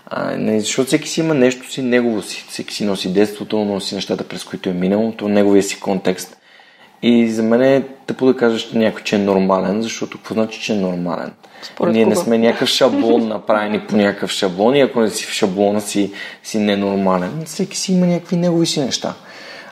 А, 0.07 0.37
не, 0.37 0.61
защото 0.61 0.87
всеки 0.87 1.09
си 1.09 1.21
има 1.21 1.35
нещо 1.35 1.71
си, 1.73 1.83
негово 1.83 2.23
си. 2.23 2.45
Всеки 2.49 2.75
си 2.75 2.85
носи 2.85 3.13
детството, 3.13 3.65
носи 3.65 3.95
нещата, 3.95 4.29
през 4.29 4.45
които 4.45 4.69
е 4.69 4.73
минало, 4.73 5.13
то 5.13 5.29
неговия 5.29 5.63
си 5.63 5.81
контекст. 5.81 6.37
И 7.03 7.31
за 7.31 7.43
мен 7.43 7.63
е 7.63 7.83
тъпо 8.07 8.27
да 8.27 8.37
кажеш 8.37 8.73
някой, 8.73 9.03
че 9.03 9.17
е 9.17 9.19
нормален, 9.19 9.83
защото 9.83 10.19
какво 10.19 10.35
значи, 10.35 10.61
че 10.61 10.73
е 10.73 10.77
нормален? 10.77 11.31
Според 11.63 11.95
Ние 11.95 12.05
кога? 12.05 12.17
не 12.17 12.23
сме 12.23 12.39
някакъв 12.39 12.69
шаблон 12.69 13.29
направени 13.29 13.81
по 13.81 13.97
някакъв 13.97 14.31
шаблон 14.31 14.77
и 14.77 14.81
ако 14.81 15.01
не 15.01 15.11
си 15.11 15.27
в 15.27 15.33
шаблона 15.33 15.81
си, 15.81 16.13
си 16.43 16.59
ненормален. 16.59 17.43
Всеки 17.47 17.77
си 17.77 17.93
има 17.93 18.07
някакви 18.07 18.37
негови 18.37 18.67
си 18.67 18.81
неща. 18.81 19.15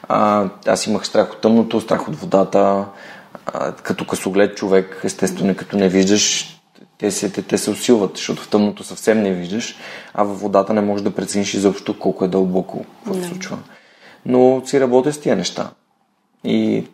А, 0.09 0.49
аз 0.67 0.87
имах 0.87 1.07
страх 1.07 1.33
от 1.33 1.41
тъмното, 1.41 1.81
страх 1.81 2.09
от 2.09 2.17
водата, 2.17 2.85
а, 3.47 3.73
като 3.73 4.07
късоглед 4.07 4.57
човек, 4.57 5.01
естествено, 5.05 5.57
като 5.57 5.77
не 5.77 5.89
виждаш, 5.89 6.55
те 6.99 7.11
се, 7.11 7.33
те, 7.33 7.43
те 7.43 7.59
се 7.59 7.71
усилват, 7.71 8.17
защото 8.17 8.43
в 8.43 8.49
тъмното 8.49 8.85
съвсем 8.85 9.23
не 9.23 9.33
виждаш, 9.33 9.77
а 10.15 10.25
във 10.25 10.41
водата 10.41 10.75
не 10.75 10.81
можеш 10.81 11.05
да 11.05 11.15
прецениш 11.15 11.55
изобщо 11.55 11.99
колко 11.99 12.25
е 12.25 12.29
дълбоко, 12.29 12.85
какво 12.85 13.15
се 13.15 13.29
случва. 13.29 13.59
Но 14.27 14.63
си 14.65 14.81
работя 14.81 15.13
с 15.13 15.21
тия 15.21 15.37
неща. 15.37 15.71
И 16.45 16.87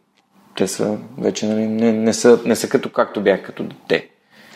те 0.57 0.69
са 0.69 0.99
вече 1.19 1.47
нали, 1.47 1.67
не, 1.67 1.93
не, 1.93 2.13
са, 2.13 2.41
не 2.45 2.57
са 2.57 2.69
като 2.69 2.93
както 2.93 3.23
бях 3.23 3.43
като 3.43 3.63
дете. 3.63 4.09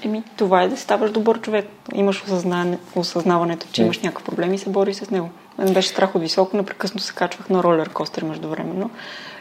Еми, 0.05 0.23
това 0.37 0.63
е 0.63 0.69
да 0.69 0.77
ставаш 0.77 1.11
добър 1.11 1.41
човек. 1.41 1.67
Имаш 1.95 2.23
осъзнаване, 2.25 2.79
осъзнаването, 2.95 3.67
че 3.73 3.83
имаш 3.83 4.01
някакъв 4.01 4.25
проблем 4.25 4.55
и 4.55 4.59
се 4.59 4.71
бориш 4.71 4.97
с 4.97 5.11
него. 5.11 5.31
Мен 5.59 5.75
беше 5.75 5.89
страх 5.89 6.15
от 6.15 6.23
високо, 6.23 6.57
непрекъснато 6.57 7.05
се 7.05 7.15
качвах 7.15 7.51
на 7.51 7.63
ролер 7.63 7.89
костер 7.89 8.23
междувременно. 8.23 8.91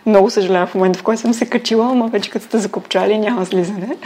Много 0.05 0.29
съжалявам 0.29 0.67
в 0.67 0.75
момента, 0.75 0.99
в 0.99 1.03
който 1.03 1.21
съм 1.21 1.33
се 1.33 1.49
качила, 1.49 1.91
ама 1.91 2.07
вече 2.07 2.29
като 2.29 2.45
сте 2.45 2.57
закопчали 2.57 3.17
няма 3.17 3.45
слизане. 3.45 3.97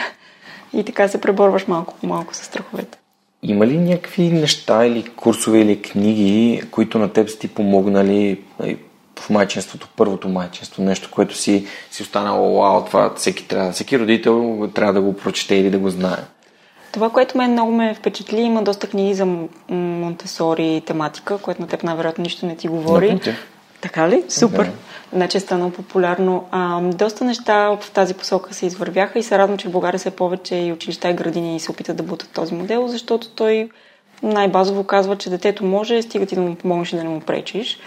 И 0.74 0.84
така 0.84 1.08
се 1.08 1.22
преборваш 1.22 1.68
малко 1.68 1.94
по 2.02 2.08
малко 2.08 2.36
с 2.36 2.38
страховете. 2.38 2.98
има 3.44 3.68
ли 3.68 3.78
някакви 3.78 4.30
неща 4.30 4.86
или 4.86 5.04
курсове 5.04 5.60
или 5.60 5.82
книги, 5.82 6.62
които 6.72 7.00
на 7.00 7.14
теб 7.14 7.30
са 7.30 7.40
ти 7.40 7.48
помогнали 7.48 8.42
нали, 8.60 8.78
в 9.20 9.30
майчинството, 9.30 9.90
първото 9.96 10.30
майчинство, 10.30 10.84
нещо, 10.84 11.10
което 11.12 11.36
си, 11.36 11.66
си 11.92 12.04
останало, 12.04 12.62
вау, 12.62 12.86
това 12.86 13.14
всеки, 13.16 13.48
трябва, 13.48 13.72
всеки 13.72 14.00
родител 14.00 14.70
трябва 14.74 14.94
да 14.94 15.02
го 15.02 15.14
прочете 15.14 15.56
или 15.56 15.70
да 15.70 15.80
го 15.80 15.90
знае? 15.90 16.18
Това, 16.98 17.10
което 17.10 17.38
мен 17.38 17.52
много 17.52 17.72
ме 17.72 17.94
впечатли, 17.94 18.42
има 18.42 18.64
доста 18.64 18.88
книги 18.88 19.14
за 19.14 19.28
Монтесори 19.70 20.82
тематика, 20.86 21.38
което 21.38 21.62
на 21.62 21.68
теб 21.68 21.84
най-вероятно 21.84 22.22
нищо 22.22 22.46
не 22.46 22.56
ти 22.56 22.68
говори. 22.68 23.20
Така 23.82 24.10
ли? 24.10 24.24
Супер. 24.30 24.66
Да. 24.66 24.72
Значи 25.14 25.38
е 25.38 25.40
станало 25.40 25.72
популярно. 25.72 26.46
А, 26.52 26.82
доста 26.82 27.26
неща 27.26 27.78
в 27.82 27.92
тази 27.92 28.14
посока 28.14 28.54
се 28.54 28.66
извървяха 28.66 29.20
и 29.20 29.24
се 29.24 29.38
радвам, 29.38 29.58
че 29.58 29.68
в 29.68 29.72
България 29.72 30.00
все 30.00 30.12
повече 30.12 30.56
и 30.56 30.72
училища 30.72 31.10
и 31.10 31.14
градини 31.14 31.60
се 31.60 31.72
опитат 31.72 31.98
да 31.98 32.04
бутат 32.04 32.30
този 32.30 32.56
модел, 32.56 32.88
защото 32.88 33.30
той 33.30 33.70
най-базово 34.24 34.84
казва, 34.84 35.16
че 35.16 35.30
детето 35.30 35.66
може, 35.66 36.02
стига 36.02 36.26
ти 36.26 36.36
да 36.36 36.42
му 36.42 36.56
помогнеш 36.56 36.94
и 36.94 36.96
да 36.96 37.04
не 37.04 37.10
му 37.10 37.20
пречиш 37.20 37.80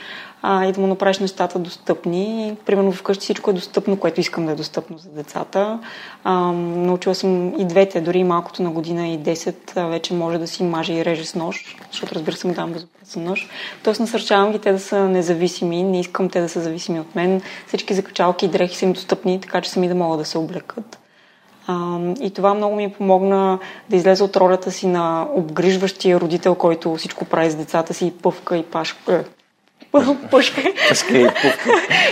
а, 0.42 0.66
и 0.66 0.72
да 0.72 0.80
му 0.80 0.86
направиш 0.86 1.18
нещата 1.18 1.58
достъпни. 1.58 2.56
Примерно 2.66 2.92
вкъщи 2.92 3.24
всичко 3.24 3.50
е 3.50 3.54
достъпно, 3.54 3.96
което 3.96 4.20
искам 4.20 4.46
да 4.46 4.52
е 4.52 4.54
достъпно 4.54 4.98
за 4.98 5.08
децата. 5.08 5.78
А, 6.24 6.32
научила 6.52 7.14
съм 7.14 7.60
и 7.60 7.64
двете, 7.64 8.00
дори 8.00 8.24
малкото 8.24 8.62
на 8.62 8.70
година 8.70 9.08
и 9.08 9.18
10 9.18 9.88
вече 9.88 10.14
може 10.14 10.38
да 10.38 10.46
си 10.46 10.62
маже 10.62 10.92
и 10.92 11.04
реже 11.04 11.24
с 11.24 11.34
нож, 11.34 11.76
защото 11.90 12.14
разбира 12.14 12.36
се 12.36 12.48
дам 12.48 12.72
безопасен 12.72 13.24
нож. 13.24 13.48
Тоест 13.82 14.00
насърчавам 14.00 14.52
ги 14.52 14.58
те 14.58 14.72
да 14.72 14.78
са 14.78 15.08
независими, 15.08 15.82
не 15.82 16.00
искам 16.00 16.28
те 16.28 16.40
да 16.40 16.48
са 16.48 16.60
зависими 16.60 17.00
от 17.00 17.14
мен. 17.14 17.42
Всички 17.66 17.94
закачалки 17.94 18.44
и 18.44 18.48
дрехи 18.48 18.76
са 18.76 18.84
им 18.84 18.92
достъпни, 18.92 19.40
така 19.40 19.60
че 19.60 19.70
сами 19.70 19.88
да 19.88 19.94
могат 19.94 20.18
да 20.18 20.24
се 20.24 20.38
облекат. 20.38 20.98
и 22.20 22.30
това 22.34 22.54
много 22.54 22.76
ми 22.76 22.92
помогна 22.92 23.58
да 23.90 23.96
излезе 23.96 24.24
от 24.24 24.36
ролята 24.36 24.70
си 24.70 24.86
на 24.86 25.28
обгрижващия 25.34 26.20
родител, 26.20 26.54
който 26.54 26.96
всичко 26.96 27.24
прави 27.24 27.50
с 27.50 27.54
децата 27.54 27.94
си 27.94 28.06
и 28.06 28.12
пъвка 28.12 28.56
и 28.56 28.62
пашка, 28.62 29.24
пушка. 30.30 30.62
Пушка 30.88 31.18
и 31.18 31.26
пувка. 31.42 31.70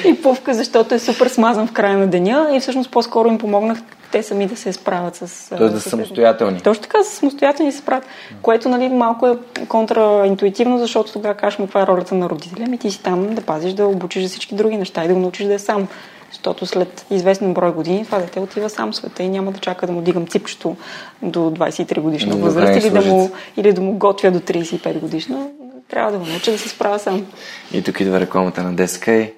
и 0.08 0.22
пувка, 0.22 0.54
защото 0.54 0.94
е 0.94 0.98
супер 0.98 1.26
смазан 1.26 1.66
в 1.66 1.72
края 1.72 1.98
на 1.98 2.06
деня 2.06 2.50
и 2.54 2.60
всъщност 2.60 2.90
по-скоро 2.90 3.28
им 3.28 3.38
помогнах 3.38 3.78
те 4.12 4.22
сами 4.22 4.46
да 4.46 4.56
се 4.56 4.72
справят 4.72 5.16
с... 5.16 5.48
Тоест 5.58 5.74
да 5.74 5.80
са 5.80 5.90
самостоятелни. 5.90 6.60
Точно 6.60 6.82
така, 6.82 7.04
са 7.04 7.16
самостоятелни 7.16 7.72
се 7.72 7.78
справят. 7.78 8.06
Което, 8.42 8.68
нали, 8.68 8.88
малко 8.88 9.26
е 9.26 9.36
контраинтуитивно, 9.68 10.78
защото 10.78 11.12
тогава 11.12 11.34
кажем 11.34 11.64
каква 11.64 11.82
е 11.82 11.86
ролята 11.86 12.14
на 12.14 12.28
родителя. 12.28 12.66
Ми 12.68 12.78
ти 12.78 12.90
си 12.90 13.02
там 13.02 13.34
да 13.34 13.42
пазиш, 13.42 13.72
да 13.72 13.86
обучиш 13.86 14.22
за 14.22 14.28
всички 14.28 14.54
други 14.54 14.76
неща 14.76 15.04
и 15.04 15.08
да 15.08 15.14
го 15.14 15.20
научиш 15.20 15.46
да 15.46 15.54
е 15.54 15.58
сам. 15.58 15.88
Защото 16.30 16.66
след 16.66 17.06
известен 17.10 17.54
брой 17.54 17.72
години 17.72 18.04
това 18.04 18.18
дете 18.18 18.40
отива 18.40 18.70
сам 18.70 18.92
в 18.92 18.96
света 18.96 19.22
и 19.22 19.28
няма 19.28 19.52
да 19.52 19.58
чака 19.58 19.86
да 19.86 19.92
му 19.92 20.00
дигам 20.00 20.26
ципчето 20.26 20.76
до 21.22 21.38
23 21.38 22.00
годишна 22.00 22.36
възраст 22.36 22.84
или 22.84 22.90
да, 22.90 23.00
му, 23.00 23.30
или 23.56 23.72
да 23.72 23.80
му 23.80 23.92
готвя 23.92 24.30
до 24.30 24.38
35 24.38 25.00
годишна 25.00 25.48
трябва 25.88 26.12
да 26.12 26.18
го 26.18 26.27
науча 26.27 26.53
да 26.53 26.59
се 26.59 26.68
справя 26.68 26.98
сам. 26.98 27.27
И 27.72 27.83
тук 27.83 28.01
идва 28.01 28.20
рекламата 28.20 28.62
на 28.62 28.74
деска 28.74 29.12
и 29.12 29.33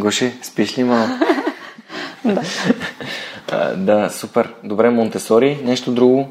Гоши, 0.00 0.32
спиш 0.42 0.78
ли 0.78 0.84
малко? 0.84 1.12
да. 2.24 2.42
а, 3.52 3.76
да, 3.76 4.10
супер. 4.10 4.54
Добре, 4.64 4.90
Монтесори. 4.90 5.60
Нещо 5.64 5.92
друго? 5.92 6.28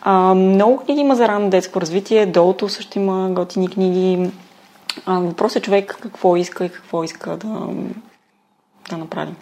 А, 0.00 0.34
много 0.34 0.84
книги 0.84 1.00
има 1.00 1.16
за 1.16 1.28
ранно 1.28 1.50
детско 1.50 1.80
развитие. 1.80 2.26
Долото 2.26 2.68
също 2.68 2.98
има 2.98 3.30
готини 3.30 3.68
книги. 3.68 4.30
А, 5.06 5.18
въпрос 5.18 5.56
е 5.56 5.60
човек 5.60 5.98
какво 6.02 6.36
иска 6.36 6.64
и 6.64 6.68
какво 6.68 7.04
иска 7.04 7.36
да, 7.36 7.68
да 8.90 8.96
направи. 8.96 9.34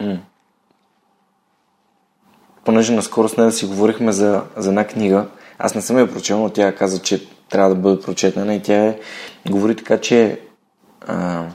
М. 0.00 0.18
Понеже 2.64 2.92
наскоро 2.92 3.28
с 3.28 3.36
нея 3.36 3.46
да 3.46 3.52
си 3.52 3.66
говорихме 3.66 4.12
за, 4.12 4.42
за 4.56 4.68
една 4.68 4.84
книга, 4.84 5.26
аз 5.58 5.74
не 5.74 5.82
съм 5.82 5.98
я 5.98 6.12
прочел, 6.12 6.38
но 6.38 6.48
тя 6.48 6.74
каза, 6.74 7.02
че 7.02 7.26
трябва 7.52 7.74
да 7.74 7.80
бъде 7.80 8.02
прочетена 8.02 8.54
и 8.54 8.62
тя 8.62 8.86
е, 8.86 8.98
говори 9.50 9.76
така, 9.76 9.98
че 9.98 10.40
а, 11.06 11.46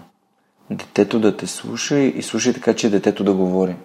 детето 0.70 1.20
да 1.20 1.38
те 1.38 1.48
слуша 1.48 2.00
и 2.00 2.22
слушай 2.22 2.54
така, 2.54 2.74
че 2.74 2.90
детето 2.90 3.24
да 3.24 3.34
говори. 3.34 3.76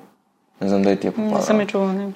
Не 0.61 0.69
знам 0.69 0.83
дали 0.83 1.01
ти 1.01 1.07
я 1.07 1.13
попада. 1.13 1.37
Не 1.37 1.43
съм 1.43 1.61
я 1.61 1.67
чула, 1.67 1.93
не. 1.93 2.13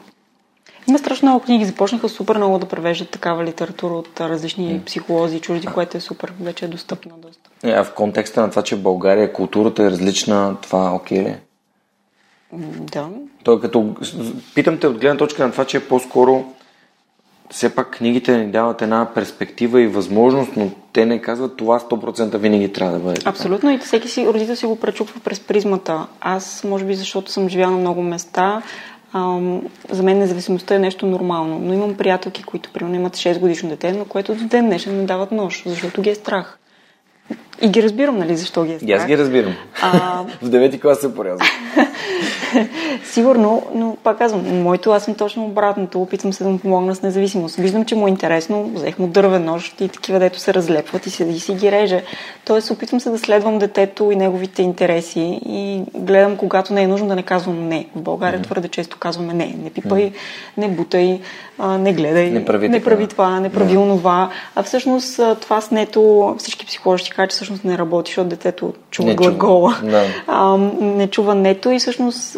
Има 0.88 0.98
страшно 0.98 1.28
много 1.28 1.44
книги. 1.44 1.64
Започнаха 1.64 2.09
супер 2.09 2.37
много 2.37 2.59
да 2.59 2.66
превеждат 2.66 3.11
такава 3.11 3.44
литература 3.44 3.94
от 3.94 4.20
различни 4.20 4.80
mm. 4.80 4.85
психолози, 4.85 5.40
чужди, 5.40 5.66
което 5.66 5.96
е 5.96 6.00
супер. 6.00 6.32
Вече 6.40 6.64
е 6.64 6.68
достъпна 6.68 7.12
доста. 7.18 7.50
Е, 7.62 7.70
а 7.70 7.85
в 7.85 7.94
контекста 7.94 8.40
на 8.40 8.50
това, 8.50 8.62
че 8.62 8.76
в 8.76 8.82
България 8.82 9.32
културата 9.32 9.82
е 9.82 9.90
различна, 9.90 10.56
това 10.62 10.94
окей 10.94 11.18
ли? 11.18 11.37
Да. 12.52 13.09
Той 13.44 13.61
като... 13.61 13.94
Питам 14.54 14.78
те 14.78 14.87
от 14.87 14.98
гледна 14.98 15.16
точка 15.16 15.46
на 15.46 15.52
това, 15.52 15.64
че 15.64 15.76
е 15.76 15.88
по-скоро 15.88 16.44
все 17.50 17.74
пак 17.74 17.90
книгите 17.90 18.38
ни 18.38 18.46
дават 18.46 18.82
една 18.82 19.14
перспектива 19.14 19.80
и 19.80 19.87
възможност, 19.87 20.50
но 20.56 20.70
те 20.92 21.06
не 21.06 21.22
казват 21.22 21.56
това 21.56 21.80
100% 21.80 22.37
винаги 22.37 22.72
трябва 22.72 22.92
да 22.92 23.04
бъде. 23.04 23.20
Абсолютно 23.24 23.70
и 23.70 23.78
всеки 23.78 24.09
си 24.09 24.26
родител 24.26 24.56
си 24.56 24.66
го 24.66 24.76
пречупва 24.76 25.20
през 25.20 25.40
призмата. 25.40 26.06
Аз, 26.20 26.64
може 26.64 26.85
би, 26.85 26.94
защото 26.94 27.30
съм 27.32 27.48
живяла 27.48 27.70
на 27.72 27.78
много 27.78 28.02
места, 28.02 28.62
ам, 29.12 29.62
за 29.90 30.02
мен 30.02 30.18
независимостта 30.18 30.74
е 30.74 30.78
нещо 30.78 31.06
нормално. 31.06 31.59
Но 31.62 31.74
имам 31.74 31.94
приятелки, 31.94 32.42
които 32.42 32.70
примерно 32.72 32.96
имат 32.96 33.16
6 33.16 33.38
годишно 33.38 33.68
дете, 33.68 33.92
на 33.92 34.04
което 34.04 34.35
до 34.35 34.44
ден 34.44 34.66
днешен 34.66 34.96
не 34.96 35.04
дават 35.04 35.32
нож, 35.32 35.62
защото 35.66 36.02
ги 36.02 36.11
е 36.11 36.14
страх. 36.14 36.59
И 37.62 37.68
ги 37.68 37.82
разбирам, 37.82 38.18
нали, 38.18 38.36
защо 38.36 38.64
ги 38.64 38.72
е 38.72 38.76
страх. 38.76 38.88
И 38.88 38.92
аз 38.92 39.06
ги 39.06 39.18
разбирам. 39.18 39.54
А... 39.82 40.22
в 40.42 40.48
девети 40.48 40.80
клас 40.80 40.98
се 40.98 41.14
порязах. 41.14 41.46
Сигурно, 43.04 43.62
но 43.74 43.96
пак 44.02 44.18
казвам, 44.18 44.62
моето 44.62 44.90
аз 44.90 45.04
съм 45.04 45.14
точно 45.14 45.44
обратното. 45.44 46.02
Опитвам 46.02 46.32
се 46.32 46.44
да 46.44 46.50
му 46.50 46.58
помогна 46.58 46.94
с 46.94 47.02
независимост. 47.02 47.56
Виждам, 47.56 47.84
че 47.84 47.94
му 47.94 48.06
е 48.06 48.10
интересно. 48.10 48.70
Взех 48.74 48.98
му 48.98 49.06
дървен 49.06 49.44
нож 49.44 49.74
и 49.80 49.88
такива, 49.88 50.18
дето 50.18 50.38
се 50.38 50.54
разлепват 50.54 51.06
и 51.06 51.10
си, 51.10 51.24
и 51.24 51.38
си 51.40 51.54
ги 51.54 51.72
реже. 51.72 52.02
Тоест, 52.44 52.70
опитвам 52.70 53.00
се 53.00 53.10
да 53.10 53.18
следвам 53.18 53.58
детето 53.58 54.10
и 54.10 54.16
неговите 54.16 54.62
интереси 54.62 55.40
и 55.46 55.82
гледам, 55.94 56.36
когато 56.36 56.74
не 56.74 56.82
е 56.82 56.86
нужно 56.86 57.08
да 57.08 57.16
не 57.16 57.22
казвам 57.22 57.68
не. 57.68 57.86
В 57.96 58.00
България 58.00 58.40
mm. 58.40 58.44
твърде 58.44 58.68
често 58.68 58.98
казваме 58.98 59.34
не. 59.34 59.56
Не 59.62 59.70
пипай, 59.70 60.10
mm. 60.10 60.14
не 60.56 60.68
бутай, 60.68 61.20
не 61.78 61.92
гледай, 61.92 62.30
не 62.30 62.44
прави, 62.44 62.68
не 62.68 62.82
прави 62.82 63.06
това, 63.06 63.40
не 63.40 63.48
прави 63.48 63.74
yeah. 63.74 63.80
онова. 63.80 64.30
А 64.54 64.62
всъщност 64.62 65.20
това 65.40 65.60
с 65.60 65.70
нето 65.70 66.34
всички 66.38 66.66
психолози 66.66 67.04
ще 67.04 67.14
кажат, 67.14 67.30
че 67.30 67.36
всъщност 67.46 67.64
не 67.64 67.78
работи, 67.78 68.11
защото 68.11 68.28
детето 68.28 68.74
чува 68.90 69.09
не 69.09 69.14
глагола. 69.14 69.76
Чува. 69.80 69.90
Да. 69.90 70.04
А, 70.26 70.56
не 70.80 71.11
чува 71.11 71.35
нето 71.35 71.70
и 71.70 71.78
всъщност 71.78 72.37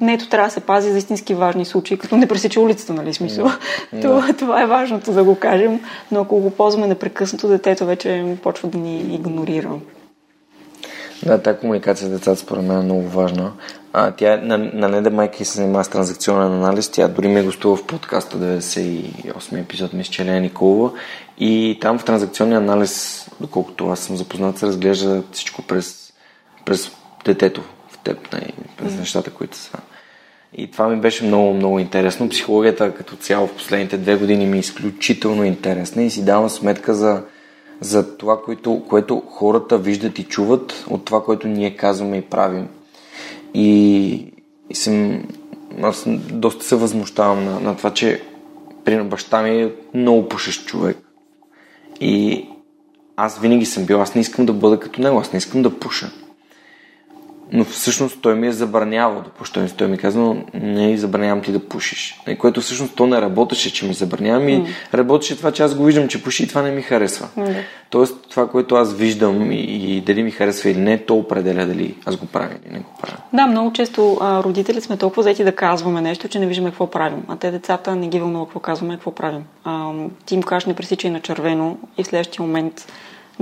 нето 0.00 0.28
трябва 0.28 0.48
да 0.48 0.52
се 0.52 0.60
пази 0.60 0.90
за 0.90 0.98
истински 0.98 1.34
важни 1.34 1.64
случаи, 1.64 1.98
като 1.98 2.16
не 2.16 2.28
пресича 2.28 2.60
улицата, 2.60 2.92
нали 2.92 3.14
смисъл. 3.14 3.46
Yeah. 3.46 4.02
това, 4.02 4.32
това 4.38 4.62
е 4.62 4.66
важното 4.66 5.12
да 5.12 5.24
го 5.24 5.34
кажем, 5.34 5.80
но 6.12 6.20
ако 6.20 6.40
го 6.40 6.50
ползваме 6.50 6.86
непрекъснато, 6.86 7.48
детето 7.48 7.86
вече 7.86 8.36
почва 8.42 8.68
да 8.68 8.78
ни 8.78 9.14
игнорира. 9.14 9.70
Да, 11.26 11.38
тази 11.38 11.58
комуникация 11.58 12.08
с 12.08 12.10
децата 12.10 12.36
според 12.36 12.64
мен 12.64 12.78
е 12.78 12.82
много 12.82 13.02
важна. 13.02 13.52
А, 13.92 14.10
тя 14.10 14.36
на, 14.36 14.58
на 14.58 14.88
Неда 14.88 15.10
Майки 15.10 15.44
се 15.44 15.56
занимава 15.56 15.84
с 15.84 15.88
транзакционен 15.88 16.52
анализ. 16.52 16.88
Тя 16.88 17.08
дори 17.08 17.28
ме 17.28 17.42
гостува 17.42 17.76
в 17.76 17.86
подкаста 17.86 18.38
98 18.38 19.60
епизод 19.60 19.92
ми 19.92 20.04
с 20.04 20.08
Челена 20.08 20.40
Николова. 20.40 20.90
И 21.38 21.78
там 21.80 21.98
в 21.98 22.04
транзакционния 22.04 22.58
анализ, 22.58 23.26
доколкото 23.40 23.88
аз 23.88 24.00
съм 24.00 24.16
запознат, 24.16 24.58
се 24.58 24.66
разглежда 24.66 25.22
всичко 25.32 25.62
през, 25.62 26.12
през 26.64 26.90
детето 27.24 27.62
в 27.88 27.98
теб, 27.98 28.32
не, 28.32 28.48
през 28.76 28.92
mm. 28.92 28.98
нещата, 28.98 29.30
които 29.30 29.56
са. 29.56 29.78
И 30.56 30.70
това 30.70 30.88
ми 30.88 31.00
беше 31.00 31.24
много, 31.24 31.54
много 31.54 31.78
интересно. 31.78 32.28
Психологията 32.28 32.94
като 32.94 33.16
цяло 33.16 33.46
в 33.46 33.54
последните 33.54 33.98
две 33.98 34.16
години 34.16 34.46
ми 34.46 34.56
е 34.56 34.60
изключително 34.60 35.44
интересна 35.44 36.02
и 36.02 36.10
си 36.10 36.24
давам 36.24 36.50
сметка 36.50 36.94
за, 36.94 37.22
за 37.80 38.16
това, 38.16 38.42
което, 38.42 38.82
което 38.88 39.22
хората 39.28 39.78
виждат 39.78 40.18
и 40.18 40.24
чуват 40.24 40.84
от 40.90 41.04
това, 41.04 41.24
което 41.24 41.48
ние 41.48 41.76
казваме 41.76 42.16
и 42.16 42.22
правим. 42.22 42.68
И, 43.54 44.32
и 44.70 44.74
съм, 44.74 45.24
аз 45.82 46.04
доста 46.32 46.64
се 46.64 46.76
възмущавам 46.76 47.44
на, 47.44 47.60
на 47.60 47.76
това, 47.76 47.90
че 47.94 48.22
при 48.84 49.02
баща 49.02 49.42
ми 49.42 49.62
е 49.62 49.72
много 49.94 50.28
пушещ 50.28 50.66
човек. 50.66 51.03
И 52.00 52.44
аз 53.16 53.38
винаги 53.38 53.66
съм 53.66 53.86
бил, 53.86 54.02
аз 54.02 54.14
не 54.14 54.20
искам 54.20 54.46
да 54.46 54.52
бъда 54.52 54.80
като 54.80 55.00
него, 55.00 55.18
аз 55.18 55.32
не 55.32 55.36
искам 55.36 55.62
да 55.62 55.78
пуша 55.78 56.10
но 57.52 57.64
всъщност 57.64 58.18
той 58.22 58.34
ми 58.34 58.46
е 58.46 58.52
забранявал 58.52 59.22
да 59.22 59.30
пуша. 59.30 59.52
Той 59.76 59.88
ми 59.88 59.98
казва, 59.98 60.36
не 60.54 60.96
забранявам 60.96 61.42
ти 61.42 61.52
да 61.52 61.68
пушиш. 61.68 62.20
И 62.28 62.36
което 62.36 62.60
всъщност 62.60 62.94
то 62.94 63.06
не 63.06 63.20
работеше, 63.20 63.72
че 63.72 63.86
ми 63.86 63.94
забранявам 63.94 64.48
и 64.48 64.58
mm. 64.58 64.66
работеше 64.94 65.36
това, 65.36 65.52
че 65.52 65.62
аз 65.62 65.74
го 65.74 65.84
виждам, 65.84 66.08
че 66.08 66.22
пуши 66.22 66.42
и 66.42 66.48
това 66.48 66.62
не 66.62 66.70
ми 66.70 66.82
харесва. 66.82 67.28
Mm. 67.38 67.54
Тоест 67.90 68.14
това, 68.30 68.48
което 68.48 68.74
аз 68.74 68.94
виждам 68.94 69.52
и, 69.52 69.56
и 69.56 70.00
дали 70.00 70.22
ми 70.22 70.30
харесва 70.30 70.70
или 70.70 70.78
не, 70.78 70.98
то 70.98 71.16
определя 71.16 71.66
дали 71.66 71.94
аз 72.06 72.16
го 72.16 72.26
правя 72.26 72.50
или 72.64 72.72
не 72.72 72.78
го 72.78 72.90
правя. 73.02 73.16
Да, 73.32 73.46
много 73.46 73.72
често 73.72 74.18
а, 74.20 74.42
родители 74.42 74.80
сме 74.80 74.96
толкова 74.96 75.22
заети 75.22 75.44
да 75.44 75.52
казваме 75.52 76.00
нещо, 76.00 76.28
че 76.28 76.38
не 76.38 76.46
виждаме 76.46 76.70
какво 76.70 76.90
правим. 76.90 77.22
А 77.28 77.36
те 77.36 77.50
децата 77.50 77.96
не 77.96 78.08
ги 78.08 78.20
вълнува 78.20 78.44
какво 78.44 78.60
казваме, 78.60 78.94
какво 78.94 79.10
правим. 79.10 79.44
А, 79.64 79.92
ти 80.26 80.34
им 80.34 80.42
кажеш 80.42 80.66
не 80.66 80.74
пресичай 80.74 81.10
на 81.10 81.20
червено 81.20 81.78
и 81.98 82.02
в 82.02 82.06
следващия 82.06 82.46
момент 82.46 82.86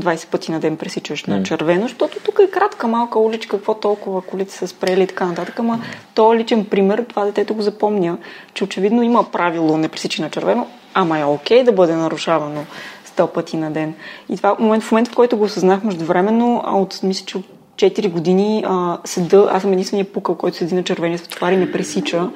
20 0.00 0.28
пъти 0.28 0.52
на 0.52 0.60
ден 0.60 0.76
пресичаш 0.76 1.24
mm. 1.24 1.28
на 1.28 1.42
червено, 1.42 1.82
защото 1.82 2.18
тук 2.24 2.40
е 2.44 2.50
кратка 2.50 2.88
малка 2.88 3.18
уличка, 3.18 3.56
какво 3.56 3.74
толкова 3.74 4.22
колите 4.22 4.52
са 4.52 4.68
спрели 4.68 5.02
и 5.02 5.06
така 5.06 5.26
нататък. 5.26 5.58
Ама 5.58 5.78
mm. 5.78 5.96
то 6.14 6.34
е 6.34 6.36
личен 6.36 6.64
пример, 6.64 7.04
това 7.08 7.24
детето 7.24 7.54
го 7.54 7.62
запомня, 7.62 8.18
че 8.54 8.64
очевидно 8.64 9.02
има 9.02 9.30
правило 9.30 9.78
не 9.78 9.88
пресичи 9.88 10.22
на 10.22 10.30
червено, 10.30 10.66
ама 10.94 11.18
е 11.18 11.24
окей 11.24 11.64
да 11.64 11.72
бъде 11.72 11.94
нарушавано 11.94 12.64
сто 13.04 13.26
пъти 13.26 13.56
на 13.56 13.70
ден. 13.70 13.94
И 14.28 14.36
това 14.36 14.54
в 14.54 14.58
момент, 14.58 14.82
в 14.82 14.92
момента, 14.92 15.10
в 15.10 15.14
който 15.14 15.36
го 15.36 15.44
осъзнах 15.44 15.84
междувременно, 15.84 16.62
от, 16.66 17.02
мисля, 17.02 17.26
че 17.26 17.38
от 17.38 17.44
4 17.76 18.10
години 18.10 18.64
а, 18.66 18.98
седа, 19.04 19.48
аз 19.52 19.62
съм 19.62 19.72
единствения 19.72 20.12
пукъл, 20.12 20.34
който 20.34 20.56
седи 20.56 20.74
на 20.74 20.84
червения 20.84 21.18
светофар 21.18 21.52
и 21.52 21.56
не 21.56 21.72
пресича. 21.72 22.30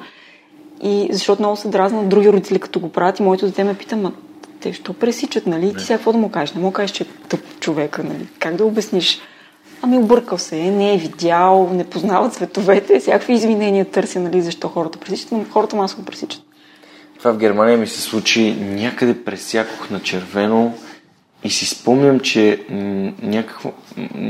И 0.83 1.07
защото 1.11 1.41
много 1.41 1.55
се 1.55 1.67
дразна 1.67 1.99
от 1.99 2.09
други 2.09 2.29
родители, 2.29 2.59
като 2.59 2.79
го 2.79 2.89
правят 2.89 3.19
и 3.19 3.23
моето 3.23 3.45
дете 3.45 3.63
ме 3.63 3.73
пита, 3.73 3.95
ма 3.95 4.11
те 4.61 4.73
що 4.73 4.93
пресичат, 4.93 5.47
нали? 5.47 5.73
Ти 5.73 5.83
сега 5.83 5.97
какво 5.97 6.11
да 6.11 6.17
му 6.17 6.29
кажеш? 6.29 6.55
Не 6.55 6.61
му 6.61 6.71
кажеш, 6.71 6.91
че 6.91 7.03
е 7.03 7.07
тъп 7.29 7.59
човека, 7.59 8.03
нали? 8.03 8.27
Как 8.39 8.55
да 8.55 8.65
обясниш? 8.65 9.19
Ами 9.81 9.97
объркал 9.97 10.37
се, 10.37 10.55
не 10.55 10.93
е 10.93 10.97
видял, 10.97 11.69
не 11.73 11.83
познава 11.83 12.29
цветовете, 12.29 12.99
всякакви 12.99 13.33
извинения 13.33 13.85
търся, 13.85 14.19
нали, 14.19 14.41
защо 14.41 14.67
хората 14.67 14.99
пресичат, 14.99 15.31
но 15.31 15.45
хората 15.51 15.75
масово 15.75 16.05
пресичат. 16.05 16.41
Това 17.19 17.33
в 17.33 17.37
Германия 17.37 17.77
ми 17.77 17.87
се 17.87 18.01
случи 18.01 18.55
някъде 18.59 19.23
пресякох 19.23 19.89
на 19.89 19.99
червено 19.99 20.73
и 21.43 21.49
си 21.49 21.65
спомням, 21.65 22.19
че 22.19 22.65
някаква 23.21 23.71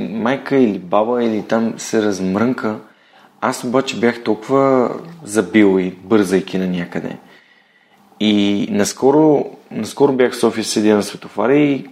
майка 0.10 0.56
или 0.56 0.80
баба 0.80 1.24
или 1.24 1.44
там 1.44 1.74
се 1.78 2.02
размрънка. 2.02 2.80
Аз 3.42 3.64
обаче 3.64 4.00
бях 4.00 4.24
толкова 4.24 4.92
забил 5.24 5.80
и 5.80 5.92
бързайки 5.92 6.58
на 6.58 6.68
някъде. 6.68 7.18
И 8.20 8.68
наскоро, 8.72 9.46
наскоро 9.72 10.14
бях 10.14 10.34
в 10.34 10.40
София, 10.40 10.64
седя 10.64 10.96
на 10.96 11.04
светофара 11.04 11.56
и 11.56 11.86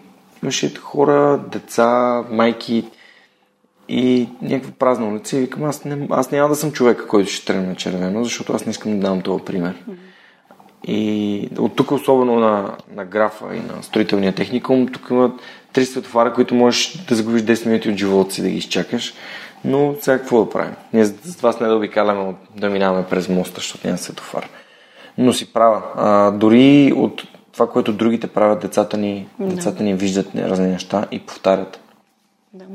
имаше 0.43 0.75
хора, 0.75 1.43
деца, 1.51 2.23
майки 2.31 2.85
и 3.89 4.29
някаква 4.41 4.71
празна 4.79 5.07
улица 5.07 5.37
и 5.37 5.39
викам, 5.39 5.63
аз, 5.63 5.85
не, 5.85 6.07
аз 6.09 6.31
няма 6.31 6.49
да 6.49 6.55
съм 6.55 6.71
човека, 6.71 7.07
който 7.07 7.31
ще 7.31 7.45
тръгне 7.45 7.67
на 7.67 7.75
червено, 7.75 8.23
защото 8.23 8.53
аз 8.53 8.65
не 8.65 8.69
искам 8.69 8.99
да 8.99 9.07
дам 9.07 9.21
този 9.21 9.43
пример. 9.43 9.83
И 10.87 11.49
от 11.57 11.75
тук, 11.75 11.91
особено 11.91 12.39
на, 12.39 12.75
на 12.95 13.05
графа 13.05 13.45
и 13.55 13.59
на 13.59 13.83
строителния 13.83 14.35
техникум, 14.35 14.87
тук 14.87 15.07
имат 15.11 15.31
три 15.73 15.85
светофара, 15.85 16.33
които 16.33 16.55
можеш 16.55 16.93
да 17.07 17.15
загубиш 17.15 17.41
10 17.41 17.65
минути 17.65 17.89
от 17.89 17.97
живота 17.97 18.33
си 18.33 18.41
да 18.41 18.49
ги 18.49 18.57
изчакаш. 18.57 19.13
Но 19.65 19.95
сега 20.01 20.17
какво 20.17 20.43
да 20.43 20.49
правим? 20.49 20.73
Ние 20.93 21.05
за 21.05 21.37
това 21.37 21.51
сме 21.51 21.67
да 21.67 21.75
обикаляме 21.75 22.35
да 22.55 22.69
минаваме 22.69 23.05
през 23.09 23.29
моста, 23.29 23.55
защото 23.55 23.87
няма 23.87 23.97
светофар. 23.97 24.49
Но 25.17 25.33
си 25.33 25.53
права. 25.53 25.81
А, 25.95 26.31
дори 26.31 26.93
от 26.95 27.23
това, 27.55 27.69
което 27.69 27.93
другите 27.93 28.27
правят, 28.27 28.61
децата 28.61 28.97
ни, 28.97 29.27
да. 29.39 29.55
децата 29.55 29.83
ни 29.83 29.93
виждат 29.93 30.35
разни 30.35 30.67
неща 30.67 31.05
и 31.11 31.19
повтарят. 31.19 31.79
Да. 32.53 32.65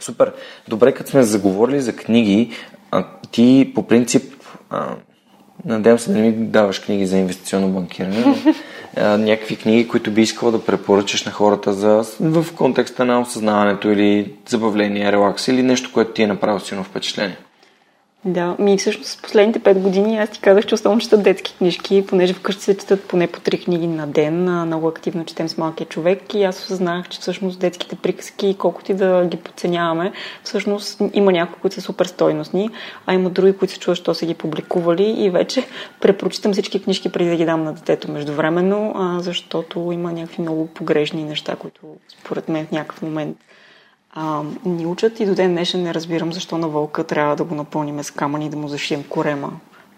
Супер. 0.00 0.32
Добре, 0.68 0.92
като 0.92 1.10
сме 1.10 1.22
заговорили 1.22 1.80
за 1.80 1.96
книги, 1.96 2.50
а, 2.90 3.04
ти 3.30 3.72
по 3.74 3.86
принцип 3.86 4.34
а, 4.70 4.96
Надявам 5.64 5.98
се 5.98 6.12
да 6.12 6.18
не 6.18 6.22
ми 6.22 6.32
даваш 6.32 6.78
книги 6.78 7.06
за 7.06 7.18
инвестиционно 7.18 7.68
банкиране, 7.68 8.24
но 8.26 8.36
някакви 9.18 9.56
книги, 9.56 9.88
които 9.88 10.10
би 10.10 10.22
искала 10.22 10.52
да 10.52 10.64
препоръчаш 10.64 11.24
на 11.24 11.32
хората 11.32 11.72
за, 11.72 12.04
в 12.20 12.46
контекста 12.56 13.04
на 13.04 13.20
осъзнаването 13.20 13.90
или 13.90 14.32
забавление, 14.48 15.12
релакс 15.12 15.48
или 15.48 15.62
нещо, 15.62 15.90
което 15.92 16.12
ти 16.12 16.22
е 16.22 16.26
направило 16.26 16.60
силно 16.60 16.84
впечатление. 16.84 17.36
Да, 18.26 18.56
ми 18.58 18.78
всъщност 18.78 19.22
последните 19.22 19.60
5 19.60 19.78
години 19.78 20.18
аз 20.18 20.30
ти 20.30 20.40
казах, 20.40 20.66
че 20.66 20.74
основно 20.74 21.00
чета 21.00 21.16
детски 21.18 21.54
книжки, 21.58 22.04
понеже 22.08 22.34
вкъщи 22.34 22.62
се 22.62 22.76
четат 22.76 23.04
поне 23.04 23.26
по 23.26 23.40
3 23.40 23.64
книги 23.64 23.86
на 23.86 24.06
ден. 24.06 24.64
Много 24.66 24.88
активно 24.88 25.24
четем 25.24 25.48
с 25.48 25.58
малкия 25.58 25.86
човек 25.86 26.34
и 26.34 26.44
аз 26.44 26.62
осъзнах, 26.62 27.08
че 27.08 27.20
всъщност 27.20 27.60
детските 27.60 27.96
приказки, 27.96 28.56
колкото 28.58 28.92
и 28.92 28.94
да 28.94 29.26
ги 29.30 29.36
подценяваме, 29.36 30.12
всъщност 30.44 31.00
има 31.12 31.32
някои, 31.32 31.60
които 31.60 31.74
са 31.74 31.80
супер 31.80 32.06
стойностни, 32.06 32.70
а 33.06 33.14
има 33.14 33.30
други, 33.30 33.56
които 33.56 33.74
се 33.74 33.80
чуват, 33.80 33.98
що 33.98 34.14
са 34.14 34.26
ги 34.26 34.34
публикували 34.34 35.04
и 35.04 35.30
вече 35.30 35.66
препрочитам 36.00 36.52
всички 36.52 36.82
книжки 36.82 37.12
преди 37.12 37.30
да 37.30 37.36
ги 37.36 37.44
дам 37.44 37.64
на 37.64 37.72
детето 37.72 38.10
междувременно, 38.12 38.94
защото 39.20 39.90
има 39.92 40.12
някакви 40.12 40.42
много 40.42 40.66
погрешни 40.66 41.24
неща, 41.24 41.56
които 41.56 41.80
според 42.20 42.48
мен 42.48 42.66
в 42.66 42.70
някакъв 42.70 43.02
момент 43.02 43.36
а, 44.14 44.40
ни 44.64 44.86
учат 44.86 45.20
и 45.20 45.26
до 45.26 45.34
ден 45.34 45.52
днешен 45.52 45.82
не 45.82 45.94
разбирам 45.94 46.32
защо 46.32 46.58
на 46.58 46.68
вълка 46.68 47.04
трябва 47.04 47.36
да 47.36 47.44
го 47.44 47.54
напълним 47.54 48.02
с 48.02 48.10
камъни 48.10 48.46
и 48.46 48.48
да 48.48 48.56
му 48.56 48.68
зашием 48.68 49.04
корема. 49.08 49.50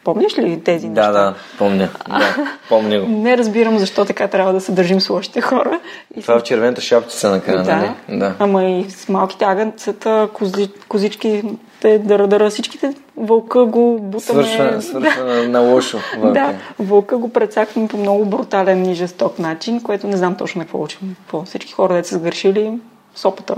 Помниш 0.05 0.39
ли 0.39 0.61
тези 0.61 0.89
неща? 0.89 1.13
Да, 1.13 1.13
да, 1.13 1.35
помня. 1.59 1.89
Да, 2.09 2.49
помня 2.69 3.01
го. 3.01 3.07
не 3.09 3.39
разбирам 3.39 3.79
защо 3.79 4.05
така 4.05 4.29
трябва 4.29 4.53
да 4.53 4.61
се 4.61 4.73
държим 4.73 5.01
с 5.01 5.11
лошите 5.11 5.41
хора. 5.41 5.81
И 6.17 6.23
Това 6.23 6.35
е 6.35 6.39
в 6.39 6.43
червената 6.43 6.81
шапчица 6.81 7.31
на 7.31 7.41
края, 7.41 7.63
да, 7.63 7.77
нали? 7.77 8.19
Да. 8.19 8.35
Ама 8.39 8.65
и 8.65 8.91
с 8.91 9.09
малките 9.09 9.45
агънцата, 9.45 10.29
кози, 10.33 10.69
козички, 10.89 11.43
те 11.81 11.99
дъра, 11.99 12.27
дъра, 12.27 12.51
всичките 12.51 12.95
вълка 13.17 13.65
го 13.65 13.99
бутаме. 14.01 14.45
Свършва, 14.45 14.83
свършва 14.83 15.25
да. 15.25 15.35
на, 15.35 15.49
на 15.49 15.61
лошо. 15.61 15.99
Вълка. 16.19 16.33
Да, 16.33 16.55
вълка 16.79 17.19
го 17.19 17.29
прецакваме 17.29 17.89
по 17.89 17.97
много 17.97 18.25
брутален 18.25 18.91
и 18.91 18.95
жесток 18.95 19.39
начин, 19.39 19.83
което 19.83 20.07
не 20.07 20.17
знам 20.17 20.35
точно 20.35 20.61
какво 20.61 20.83
учим. 20.83 21.17
По 21.29 21.43
всички 21.43 21.73
хора, 21.73 21.95
де 21.95 22.05
са 22.05 22.15
сгрешили, 22.15 22.73
сопата. 23.15 23.55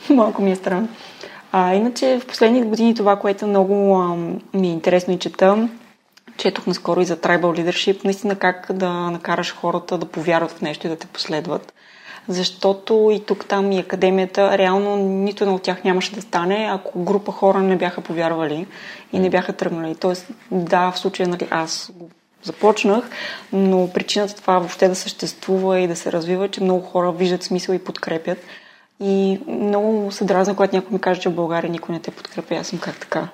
Малко 0.10 0.42
ми 0.42 0.50
е 0.50 0.56
странно. 0.56 0.88
А, 1.52 1.74
иначе 1.74 2.18
в 2.20 2.26
последните 2.26 2.66
години 2.66 2.94
това, 2.94 3.16
което 3.16 3.46
много 3.46 3.96
а, 3.96 4.16
ми 4.58 4.68
е 4.68 4.72
интересно 4.72 5.14
и 5.14 5.18
чета, 5.18 5.68
четох 6.36 6.66
наскоро 6.66 7.00
и 7.00 7.04
за 7.04 7.16
Tribal 7.16 7.40
Leadership, 7.40 8.04
наистина 8.04 8.36
как 8.36 8.72
да 8.72 8.90
накараш 8.90 9.54
хората 9.54 9.98
да 9.98 10.06
повярват 10.06 10.50
в 10.50 10.60
нещо 10.60 10.86
и 10.86 10.90
да 10.90 10.96
те 10.96 11.06
последват. 11.06 11.72
Защото 12.28 13.10
и 13.12 13.24
тук, 13.26 13.46
там 13.46 13.72
и 13.72 13.78
академията, 13.78 14.58
реално 14.58 14.96
нито 14.96 15.44
едно 15.44 15.54
от 15.54 15.62
тях 15.62 15.84
нямаше 15.84 16.14
да 16.14 16.22
стане, 16.22 16.68
ако 16.70 17.04
група 17.04 17.32
хора 17.32 17.58
не 17.58 17.76
бяха 17.76 18.00
повярвали 18.00 18.66
и 19.12 19.18
не 19.18 19.30
бяха 19.30 19.52
тръгнали. 19.52 19.94
Тоест, 19.94 20.26
да, 20.50 20.90
в 20.90 20.98
случая 20.98 21.28
нали, 21.28 21.48
аз 21.50 21.90
го 21.94 22.10
започнах, 22.42 23.10
но 23.52 23.90
причината 23.94 24.34
това 24.34 24.58
въобще 24.58 24.88
да 24.88 24.94
съществува 24.94 25.80
и 25.80 25.88
да 25.88 25.96
се 25.96 26.12
развива, 26.12 26.44
е, 26.44 26.48
че 26.48 26.62
много 26.62 26.80
хора 26.80 27.12
виждат 27.12 27.42
смисъл 27.42 27.74
и 27.74 27.84
подкрепят. 27.84 28.38
И 29.00 29.40
много 29.48 30.12
се 30.12 30.24
дразна, 30.24 30.56
когато 30.56 30.76
някой 30.76 30.92
ми 30.92 31.00
каже, 31.00 31.20
че 31.20 31.28
в 31.28 31.34
България 31.34 31.70
никой 31.70 31.94
не 31.94 32.00
те 32.00 32.10
подкрепя. 32.10 32.54
Аз 32.54 32.66
съм 32.66 32.78
как 32.78 33.00
така? 33.00 33.28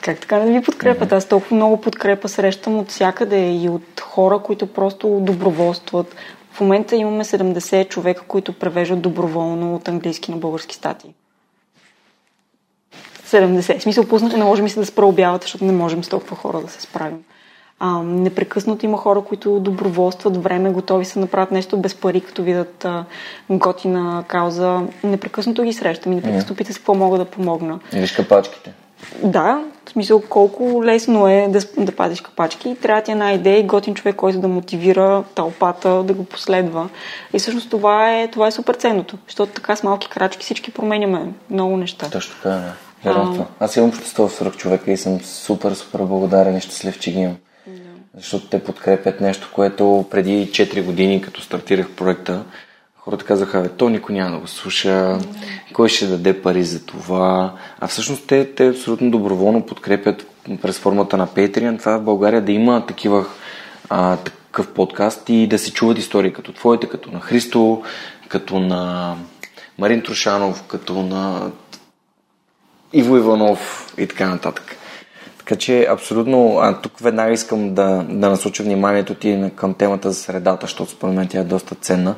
Как 0.00 0.20
така 0.20 0.38
не 0.38 0.58
ви 0.58 0.64
подкрепят? 0.64 1.12
Аз 1.12 1.28
толкова 1.28 1.56
много 1.56 1.80
подкрепа 1.80 2.28
срещам 2.28 2.78
от 2.78 2.88
всякъде 2.88 3.50
и 3.52 3.68
от 3.68 4.00
хора, 4.00 4.38
които 4.38 4.66
просто 4.66 5.08
доброволстват. 5.08 6.16
В 6.52 6.60
момента 6.60 6.96
имаме 6.96 7.24
70 7.24 7.88
човека, 7.88 8.22
които 8.22 8.52
превеждат 8.52 9.00
доброволно 9.00 9.74
от 9.74 9.88
английски 9.88 10.30
на 10.30 10.36
български 10.36 10.74
статии. 10.74 11.14
70. 13.26 13.78
В 13.78 13.82
смисъл, 13.82 14.06
пуснато, 14.06 14.36
не 14.36 14.44
можем 14.44 14.64
ми 14.64 14.70
се 14.70 14.80
да 14.80 14.86
спра 14.86 15.06
обявата, 15.06 15.44
защото 15.44 15.64
не 15.64 15.72
можем 15.72 16.04
с 16.04 16.08
толкова 16.08 16.36
хора 16.36 16.60
да 16.60 16.68
се 16.68 16.80
справим. 16.80 17.24
А, 17.80 18.02
непрекъснато 18.02 18.86
има 18.86 18.98
хора, 18.98 19.20
които 19.20 19.60
доброволстват 19.60 20.42
време, 20.42 20.70
готови 20.70 21.04
са 21.04 21.14
да 21.14 21.20
направят 21.20 21.50
нещо 21.50 21.76
без 21.76 21.94
пари, 21.94 22.20
като 22.20 22.42
видят 22.42 22.84
а, 22.84 23.04
готина 23.50 24.24
кауза. 24.28 24.80
Непрекъснато 25.04 25.62
ги 25.62 25.72
срещам 25.72 26.12
и 26.12 26.14
непрекъснато 26.14 26.54
пита 26.54 26.72
с 26.72 26.76
какво 26.76 26.94
мога 26.94 27.18
да 27.18 27.24
помогна. 27.24 27.78
И 27.92 28.00
виж 28.00 28.12
капачките. 28.12 28.72
Да, 29.22 29.64
в 29.86 29.90
смисъл 29.90 30.22
колко 30.28 30.84
лесно 30.84 31.28
е 31.28 31.48
да, 31.48 31.84
да 31.84 31.92
падиш 31.92 32.20
капачки. 32.20 32.76
Трябва 32.82 33.02
ти 33.02 33.12
една 33.12 33.32
идея 33.32 33.58
и 33.58 33.66
готин 33.66 33.94
човек, 33.94 34.16
който 34.16 34.40
да 34.40 34.48
мотивира 34.48 35.24
тълпата 35.34 36.02
да 36.02 36.12
го 36.12 36.24
последва. 36.24 36.88
И 37.32 37.38
всъщност 37.38 37.70
това 37.70 38.12
е, 38.12 38.28
това 38.28 38.46
е 38.46 38.50
супер 38.50 38.74
ценното, 38.74 39.16
защото 39.26 39.52
така 39.52 39.76
с 39.76 39.82
малки 39.82 40.08
крачки 40.08 40.44
всички 40.44 40.70
променяме 40.70 41.32
много 41.50 41.76
неща. 41.76 42.10
Точно 42.10 42.34
така, 42.34 42.48
да. 42.48 42.72
А... 43.04 43.44
Аз 43.60 43.76
имам 43.76 43.92
в 43.92 44.28
свръх 44.28 44.56
човека 44.56 44.92
и 44.92 44.96
съм 44.96 45.20
супер, 45.20 45.72
супер 45.72 45.98
благодарен 45.98 46.56
и 46.56 46.60
щастлив, 46.60 46.98
че 46.98 47.12
ги 47.12 47.18
имам 47.18 47.36
защото 48.16 48.46
те 48.46 48.64
подкрепят 48.64 49.20
нещо, 49.20 49.50
което 49.54 50.04
преди 50.10 50.48
4 50.50 50.84
години, 50.84 51.22
като 51.22 51.42
стартирах 51.42 51.90
проекта, 51.90 52.44
хората 52.96 53.24
казаха, 53.24 53.62
бе, 53.62 53.68
то 53.68 53.88
никой 53.88 54.14
няма 54.14 54.30
да 54.30 54.38
го 54.38 54.46
слуша, 54.46 55.18
кой 55.72 55.88
ще 55.88 56.06
даде 56.06 56.42
пари 56.42 56.64
за 56.64 56.86
това. 56.86 57.54
А 57.80 57.86
всъщност 57.86 58.26
те, 58.26 58.54
те 58.54 58.68
абсолютно 58.68 59.10
доброволно 59.10 59.66
подкрепят 59.66 60.26
през 60.62 60.78
формата 60.78 61.16
на 61.16 61.26
Patreon 61.26 61.78
това 61.78 61.98
в 61.98 62.04
България 62.04 62.42
да 62.42 62.52
има 62.52 62.86
такива, 62.86 63.26
а, 63.88 64.16
такъв 64.16 64.68
подкаст 64.74 65.28
и 65.28 65.46
да 65.46 65.58
се 65.58 65.72
чуват 65.72 65.98
истории 65.98 66.32
като 66.32 66.52
твоите, 66.52 66.88
като 66.88 67.10
на 67.10 67.20
Христо, 67.20 67.82
като 68.28 68.58
на 68.58 69.14
Марин 69.78 70.02
Трушанов, 70.02 70.62
като 70.62 71.02
на 71.02 71.50
Иво 72.92 73.16
Иванов 73.16 73.92
и 73.98 74.06
така 74.06 74.28
нататък. 74.28 74.76
Така 75.46 75.58
че 75.58 75.86
абсолютно, 75.90 76.58
а 76.58 76.80
тук 76.80 77.00
веднага 77.00 77.32
искам 77.32 77.74
да, 77.74 78.06
да 78.08 78.30
насоча 78.30 78.62
вниманието 78.62 79.14
ти 79.14 79.50
към 79.56 79.74
темата 79.74 80.10
за 80.10 80.20
средата, 80.20 80.66
защото 80.66 80.90
според 80.90 81.14
мен 81.14 81.28
тя 81.28 81.40
е 81.40 81.44
доста 81.44 81.74
ценна. 81.74 82.14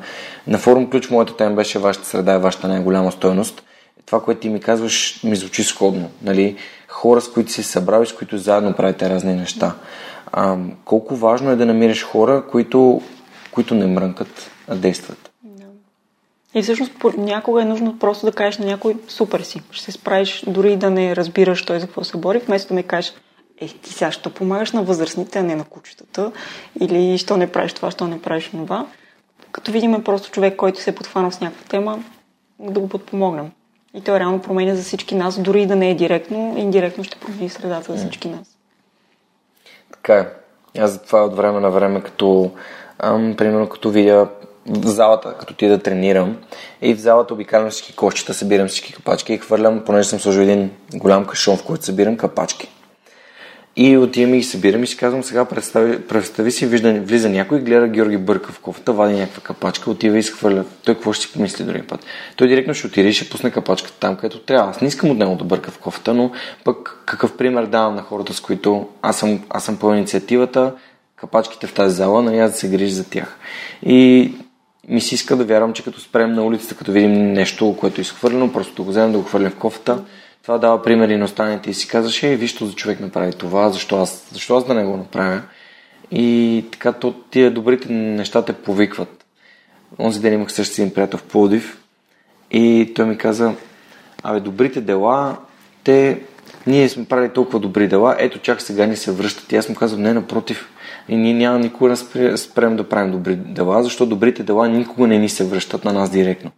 На 0.47 0.59
форум 0.59 0.91
ключ 0.91 1.11
моята 1.11 1.37
тема 1.37 1.55
беше 1.55 1.79
вашата 1.79 2.07
среда 2.07 2.35
и 2.35 2.39
вашата 2.39 2.69
най-голяма 2.69 3.13
стойност. 3.13 3.63
Това, 4.07 4.23
което 4.23 4.41
ти 4.41 4.49
ми 4.49 4.61
казваш, 4.61 5.21
ми 5.25 5.37
звучи 5.37 5.65
сходно. 5.65 6.11
Нали? 6.23 6.57
Хора, 6.89 7.21
с 7.21 7.33
които 7.33 7.53
си 7.53 7.63
събрали, 7.63 8.07
с 8.07 8.13
които 8.13 8.39
заедно 8.39 8.73
правите 8.73 9.11
разни 9.11 9.35
неща. 9.35 9.75
А, 10.33 10.57
колко 10.85 11.17
важно 11.17 11.51
е 11.51 11.57
да 11.57 11.67
намираш 11.67 12.05
хора, 12.05 12.45
които, 12.51 13.03
които 13.51 13.75
не 13.75 13.87
мрънкат, 13.87 14.51
а 14.69 14.75
действат. 14.75 15.28
И 16.55 16.63
всъщност 16.63 16.93
някога 17.17 17.63
е 17.63 17.65
нужно 17.65 17.99
просто 17.99 18.27
да 18.27 18.33
кажеш 18.33 18.59
на 18.59 18.67
някой 18.67 18.97
супер 19.09 19.41
си. 19.41 19.63
Ще 19.71 19.85
се 19.85 19.93
справиш, 19.93 20.45
дори 20.47 20.77
да 20.77 20.91
не 20.91 21.17
разбираш 21.17 21.65
той 21.65 21.81
за 21.81 21.87
какво 21.87 22.05
се 22.05 22.17
бори, 22.17 22.39
вместо 22.39 22.69
да 22.69 22.75
ми 22.75 22.83
кажеш 22.83 23.13
е, 23.61 23.69
ти 23.69 23.93
сега 23.93 24.13
що 24.13 24.31
помагаш 24.31 24.73
на 24.73 24.83
възрастните, 24.83 25.39
а 25.39 25.43
не 25.43 25.57
на 25.57 25.65
кучетата, 25.65 26.33
или 26.81 27.19
що 27.19 27.37
не 27.37 27.53
правиш 27.53 27.73
това, 27.73 27.91
що 27.91 28.07
не 28.07 28.23
правиш 28.23 28.51
това. 28.51 28.87
Като 29.53 29.73
видим 29.73 30.05
просто 30.05 30.31
човек, 30.31 30.57
който 30.57 30.81
се 30.81 30.91
е 30.91 30.95
подхванал 30.95 31.31
с 31.31 31.41
някаква 31.41 31.69
тема, 31.69 32.03
да 32.59 32.81
го 32.81 32.89
подпомогнем. 32.89 33.51
И 33.95 34.01
той 34.01 34.21
реално 34.21 34.43
променя 34.43 34.75
за 34.75 34.83
всички 34.83 35.15
нас, 35.15 35.41
дори 35.41 35.63
и 35.63 35.67
да 35.67 35.77
не 35.77 35.91
е 35.91 35.95
директно, 35.95 36.55
индиректно 36.59 37.05
ще 37.05 37.19
промени 37.19 37.49
средата 37.49 37.93
за 37.93 37.99
всички 37.99 38.29
нас. 38.29 38.59
Така 39.93 40.15
е. 40.15 40.29
Аз 40.79 40.93
затова 40.93 41.25
от 41.25 41.37
време 41.37 41.61
на 41.61 41.71
време, 41.71 42.03
като, 42.03 42.51
ам, 42.99 43.35
примерно, 43.37 43.69
като 43.69 43.91
видя 43.91 44.29
залата, 44.85 45.35
като 45.41 45.55
ти 45.55 45.69
да 45.69 45.79
тренирам, 45.79 46.37
и 46.83 46.95
в 46.95 47.01
залата 47.01 47.35
обикалям 47.35 47.71
всички 47.71 47.97
кошчета, 47.97 48.35
събирам 48.35 48.69
всички 48.69 48.93
капачки 48.93 49.33
и 49.33 49.39
хвърлям, 49.39 49.83
понеже 49.87 50.09
съм 50.09 50.21
сложил 50.21 50.41
един 50.41 50.71
голям 50.95 51.25
кашон, 51.25 51.57
в 51.57 51.65
който 51.65 51.85
събирам 51.85 52.17
капачки. 52.17 52.69
И 53.81 53.97
отивам 53.97 54.35
и 54.35 54.43
събирам 54.43 54.83
и 54.85 54.87
си 54.87 54.97
казвам 54.97 55.23
сега, 55.23 55.45
представи, 55.45 56.03
представи 56.03 56.51
си, 56.51 56.67
вижда, 56.67 56.93
влиза 56.93 57.29
някой, 57.29 57.61
гледа 57.61 57.89
Георги 57.89 58.17
Бърка 58.17 58.53
в 58.53 58.61
кофта, 58.61 58.93
вади 58.93 59.15
някаква 59.15 59.43
капачка, 59.43 59.91
отива 59.91 60.17
и 60.17 60.19
изхвърля. 60.19 60.65
Той 60.85 60.95
какво 60.95 61.13
ще 61.13 61.27
си 61.27 61.33
помисли 61.33 61.65
другия 61.65 61.87
път? 61.87 62.01
Той 62.37 62.49
директно 62.49 62.75
ще 62.75 62.87
отиде 62.87 63.09
и 63.09 63.13
ще 63.13 63.31
пусне 63.31 63.51
капачката 63.51 63.99
там, 64.01 64.17
където 64.17 64.39
трябва. 64.39 64.71
Аз 64.71 64.81
не 64.81 64.89
искам 64.89 65.11
от 65.11 65.19
него 65.19 65.35
да 65.35 65.45
бърка 65.45 65.71
в 65.71 65.79
кофта, 65.79 66.15
но 66.15 66.31
пък 66.65 67.03
какъв 67.07 67.37
пример 67.37 67.67
давам 67.67 67.95
на 67.95 68.03
хората, 68.03 68.35
с 68.35 68.41
които 68.41 68.89
аз 69.03 69.19
съм, 69.19 69.41
аз 69.51 69.65
съм 69.65 69.77
по 69.77 69.95
инициативата, 69.95 70.73
капачките 71.17 71.67
в 71.67 71.75
тази 71.75 71.97
зала, 71.97 72.23
нали 72.23 72.39
аз 72.39 72.53
да 72.53 72.59
се 72.59 72.69
грижа 72.69 72.95
за 72.95 73.11
тях. 73.11 73.37
И 73.83 74.33
ми 74.89 75.01
се 75.01 75.15
иска 75.15 75.37
да 75.37 75.45
вярвам, 75.45 75.73
че 75.73 75.85
като 75.85 76.01
спрем 76.01 76.33
на 76.33 76.45
улицата, 76.45 76.75
като 76.75 76.93
видим 76.93 77.33
нещо, 77.33 77.77
което 77.81 78.01
е 78.01 78.03
изхвърлено, 78.03 78.53
просто 78.53 78.75
да 78.75 78.83
го 78.83 78.91
вземем 78.91 79.13
да 79.13 79.19
го 79.19 79.25
хвърлим 79.25 79.51
в 79.51 79.57
кофта, 79.57 80.05
това 80.43 80.59
дава 80.59 80.83
примери 80.83 81.17
на 81.17 81.25
останалите 81.25 81.71
и 81.71 81.75
си 81.75 81.89
казваш, 81.89 82.23
ей, 82.23 82.37
виж, 82.37 82.59
за 82.59 82.73
човек 82.73 83.01
направи 83.01 83.33
това, 83.33 83.71
защо 83.71 83.97
аз, 83.97 84.29
защо 84.33 84.57
аз 84.57 84.67
да 84.67 84.75
не 84.75 84.85
го 84.85 84.97
направя? 84.97 85.43
И 86.11 86.65
така, 86.73 86.93
то, 86.93 87.15
тия 87.31 87.51
добрите 87.51 87.93
неща 87.93 88.45
те 88.45 88.53
повикват. 88.53 89.25
Онзи 89.99 90.21
ден 90.21 90.35
имах 90.35 90.53
същия 90.53 90.83
един 90.83 90.95
приятел 90.95 91.19
в 91.19 91.23
Плодив 91.23 91.79
и 92.51 92.93
той 92.95 93.07
ми 93.07 93.19
каза, 93.19 93.55
абе, 94.23 94.41
добрите 94.41 94.81
дела, 94.81 95.37
те, 95.85 96.21
ние 96.67 96.89
сме 96.89 97.05
правили 97.05 97.33
толкова 97.33 97.61
добри 97.61 97.89
дела, 97.89 98.17
ето 98.19 98.39
чак 98.39 98.63
сега 98.63 98.87
ни 98.87 98.97
се 98.97 99.13
връщат. 99.13 99.53
И 99.53 99.57
аз 99.57 99.69
му 99.69 99.75
казвам, 99.75 100.03
не, 100.03 100.13
напротив, 100.13 100.69
и 101.09 101.17
ние 101.17 101.35
няма 101.35 101.59
никога 101.59 101.91
да 101.91 102.39
спрем 102.39 102.77
да 102.77 102.89
правим 102.89 103.13
добри 103.13 103.37
дела, 103.37 103.83
защото 103.83 104.09
добрите 104.09 104.43
дела 104.43 104.69
никога 104.69 105.09
не 105.09 105.19
ни 105.19 105.29
се 105.29 105.45
връщат 105.45 105.85
на 105.85 105.93
нас 105.93 106.11
директно. 106.11 106.51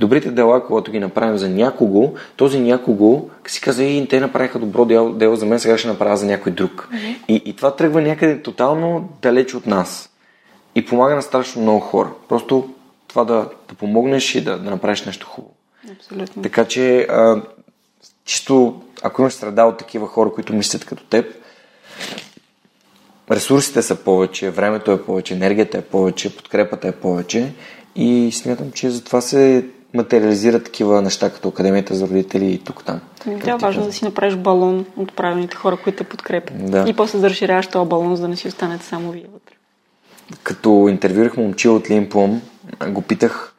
Добрите 0.00 0.30
дела, 0.30 0.66
когато 0.66 0.92
ги 0.92 1.00
направим 1.00 1.38
за 1.38 1.48
някого, 1.48 2.14
този 2.36 2.60
някого 2.60 3.30
си 3.46 3.60
казва, 3.60 3.84
и 3.84 4.08
те 4.08 4.20
направиха 4.20 4.58
добро 4.58 4.84
дело, 4.84 5.12
дело 5.12 5.36
за 5.36 5.46
мен, 5.46 5.60
сега 5.60 5.78
ще 5.78 5.88
направя 5.88 6.16
за 6.16 6.26
някой 6.26 6.52
друг. 6.52 6.88
Mm-hmm. 6.92 7.16
И, 7.28 7.42
и 7.44 7.56
това 7.56 7.76
тръгва 7.76 8.02
някъде 8.02 8.42
тотално 8.42 9.08
далеч 9.22 9.54
от 9.54 9.66
нас. 9.66 10.10
И 10.74 10.86
помага 10.86 11.14
на 11.14 11.22
страшно 11.22 11.62
много 11.62 11.80
хора. 11.80 12.10
Просто 12.28 12.68
това 13.08 13.24
да, 13.24 13.48
да 13.68 13.74
помогнеш 13.74 14.34
и 14.34 14.44
да, 14.44 14.58
да 14.58 14.70
направиш 14.70 15.04
нещо 15.04 15.26
хубаво. 15.26 15.54
Абсолютно. 15.92 16.42
Така 16.42 16.64
че, 16.64 17.00
а, 17.00 17.42
чисто, 18.24 18.82
ако 19.02 19.22
имаш 19.22 19.32
среда 19.32 19.64
от 19.64 19.78
такива 19.78 20.06
хора, 20.06 20.30
които 20.32 20.54
мислят 20.54 20.84
като 20.84 21.04
теб, 21.04 21.26
ресурсите 23.30 23.82
са 23.82 23.94
повече, 23.96 24.50
времето 24.50 24.92
е 24.92 25.02
повече, 25.02 25.34
енергията 25.34 25.78
е 25.78 25.82
повече, 25.82 26.36
подкрепата 26.36 26.88
е 26.88 26.92
повече 26.92 27.52
и 27.96 28.30
смятам, 28.32 28.72
че 28.72 28.90
затова 28.90 29.20
се 29.20 29.64
материализират 29.94 30.64
такива 30.64 31.02
неща, 31.02 31.30
като 31.30 31.48
Академията 31.48 31.94
за 31.94 32.08
родители 32.08 32.46
и 32.46 32.58
тук-там. 32.58 33.00
Ами 33.26 33.36
да, 33.40 33.56
важно 33.56 33.84
да 33.84 33.92
си 33.92 34.04
направиш 34.04 34.36
балон 34.36 34.86
от 34.96 35.12
правилните 35.12 35.56
хора, 35.56 35.76
които 35.76 35.98
те 35.98 36.04
подкрепят. 36.04 36.70
Да. 36.70 36.84
И 36.88 36.96
после 36.96 37.18
да 37.18 37.30
разширяваш 37.30 37.66
този 37.66 37.88
балон, 37.88 38.16
за 38.16 38.22
да 38.22 38.28
не 38.28 38.36
си 38.36 38.48
останете 38.48 38.84
само 38.84 39.10
вие 39.10 39.26
вътре. 39.32 39.54
Като 40.42 40.86
интервюрах 40.90 41.36
момчил 41.36 41.76
от 41.76 41.90
Лимплом, 41.90 42.42
го 42.88 43.02
питах 43.02 43.54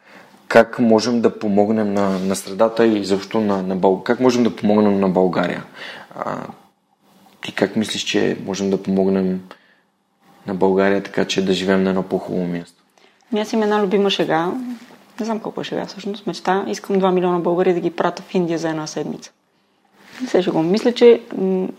как 0.47 0.79
можем 0.79 1.21
да 1.21 1.39
помогнем 1.39 1.93
на, 1.93 2.19
на 2.19 2.35
средата 2.35 2.85
и 2.85 3.05
защо 3.05 3.41
на, 3.41 3.63
на 3.63 3.75
Бъл... 3.75 4.03
как 4.03 4.19
можем 4.19 4.43
да 4.43 4.55
помогнем 4.55 4.99
на 4.99 5.09
България. 5.09 5.63
А, 6.15 6.37
ти 7.41 7.51
как 7.51 7.75
мислиш, 7.75 8.01
че 8.01 8.37
можем 8.45 8.69
да 8.69 8.83
помогнем 8.83 9.41
на 10.47 10.53
България, 10.53 11.03
така 11.03 11.25
че 11.25 11.45
да 11.45 11.53
живеем 11.53 11.83
на 11.83 11.89
едно 11.89 12.03
по-хубаво 12.03 12.47
място? 12.47 12.83
Аз 13.37 13.53
имам 13.53 13.63
една 13.63 13.83
любима 13.83 14.09
шега. 14.09 14.51
Не 15.19 15.25
знам 15.25 15.39
колко 15.39 15.61
е 15.61 15.63
шега 15.63 15.85
всъщност. 15.85 16.27
Мечта. 16.27 16.65
Искам 16.67 16.95
2 16.95 17.11
милиона 17.11 17.39
българи 17.39 17.73
да 17.73 17.79
ги 17.79 17.91
пратя 17.91 18.23
в 18.23 18.35
Индия 18.35 18.59
за 18.59 18.69
една 18.69 18.87
седмица. 18.87 19.31
Не 20.21 20.27
се 20.27 20.41
шегувам. 20.41 20.71
Мисля, 20.71 20.91
че 20.91 21.21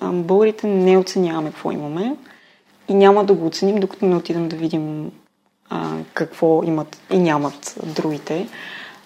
българите 0.02 0.66
не 0.66 0.98
оценяваме 0.98 1.50
какво 1.50 1.70
имаме 1.70 2.16
и 2.88 2.94
няма 2.94 3.24
да 3.24 3.34
го 3.34 3.46
оценим, 3.46 3.80
докато 3.80 4.06
не 4.06 4.16
отидем 4.16 4.48
да 4.48 4.56
видим 4.56 5.10
а, 5.70 5.90
какво 6.14 6.62
имат 6.64 7.00
и 7.12 7.18
нямат 7.18 7.74
другите. 7.86 8.48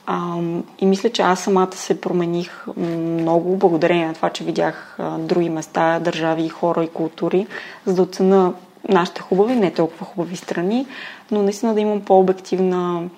А, 0.06 0.40
и 0.78 0.86
мисля, 0.86 1.10
че 1.10 1.22
аз 1.22 1.40
самата 1.40 1.72
се 1.72 2.00
промених 2.00 2.66
много 2.76 3.56
благодарение 3.56 4.06
на 4.06 4.14
това, 4.14 4.30
че 4.30 4.44
видях 4.44 4.96
а, 4.98 5.18
други 5.18 5.50
места, 5.50 6.00
държави, 6.00 6.48
хора 6.48 6.84
и 6.84 6.88
култури, 6.88 7.46
за 7.86 7.94
да 7.94 8.02
оцена 8.02 8.52
нашите 8.88 9.20
хубави, 9.20 9.54
не 9.54 9.72
толкова 9.72 10.06
хубави 10.06 10.36
страни, 10.36 10.86
но 11.30 11.42
наистина 11.42 11.74
да 11.74 11.80
имам 11.80 12.00
по-обективна 12.00 13.08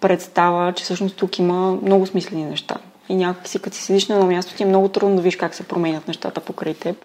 представа, 0.00 0.72
че 0.72 0.84
всъщност 0.84 1.16
тук 1.16 1.38
има 1.38 1.78
много 1.82 2.06
смислени 2.06 2.44
неща. 2.44 2.76
И 3.08 3.14
някак 3.14 3.48
си, 3.48 3.58
като 3.58 3.76
си 3.76 3.82
седиш 3.82 4.08
на 4.08 4.14
едно 4.14 4.26
място, 4.26 4.54
ти 4.54 4.62
е 4.62 4.66
много 4.66 4.88
трудно 4.88 5.16
да 5.16 5.22
видиш 5.22 5.36
как 5.36 5.54
се 5.54 5.62
променят 5.62 6.08
нещата 6.08 6.40
покрай 6.40 6.74
теб. 6.74 6.96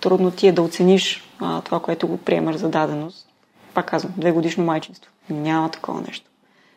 Трудно 0.00 0.30
ти 0.30 0.48
е 0.48 0.52
да 0.52 0.62
оцениш 0.62 1.28
а, 1.40 1.60
това, 1.60 1.80
което 1.80 2.08
го 2.08 2.16
приемаш 2.16 2.56
за 2.56 2.68
даденост. 2.68 3.26
Пак 3.74 3.86
казвам, 3.86 4.12
две 4.16 4.32
годишно 4.32 4.64
майчинство. 4.64 5.10
Няма 5.30 5.70
такова 5.70 6.00
нещо. 6.00 6.26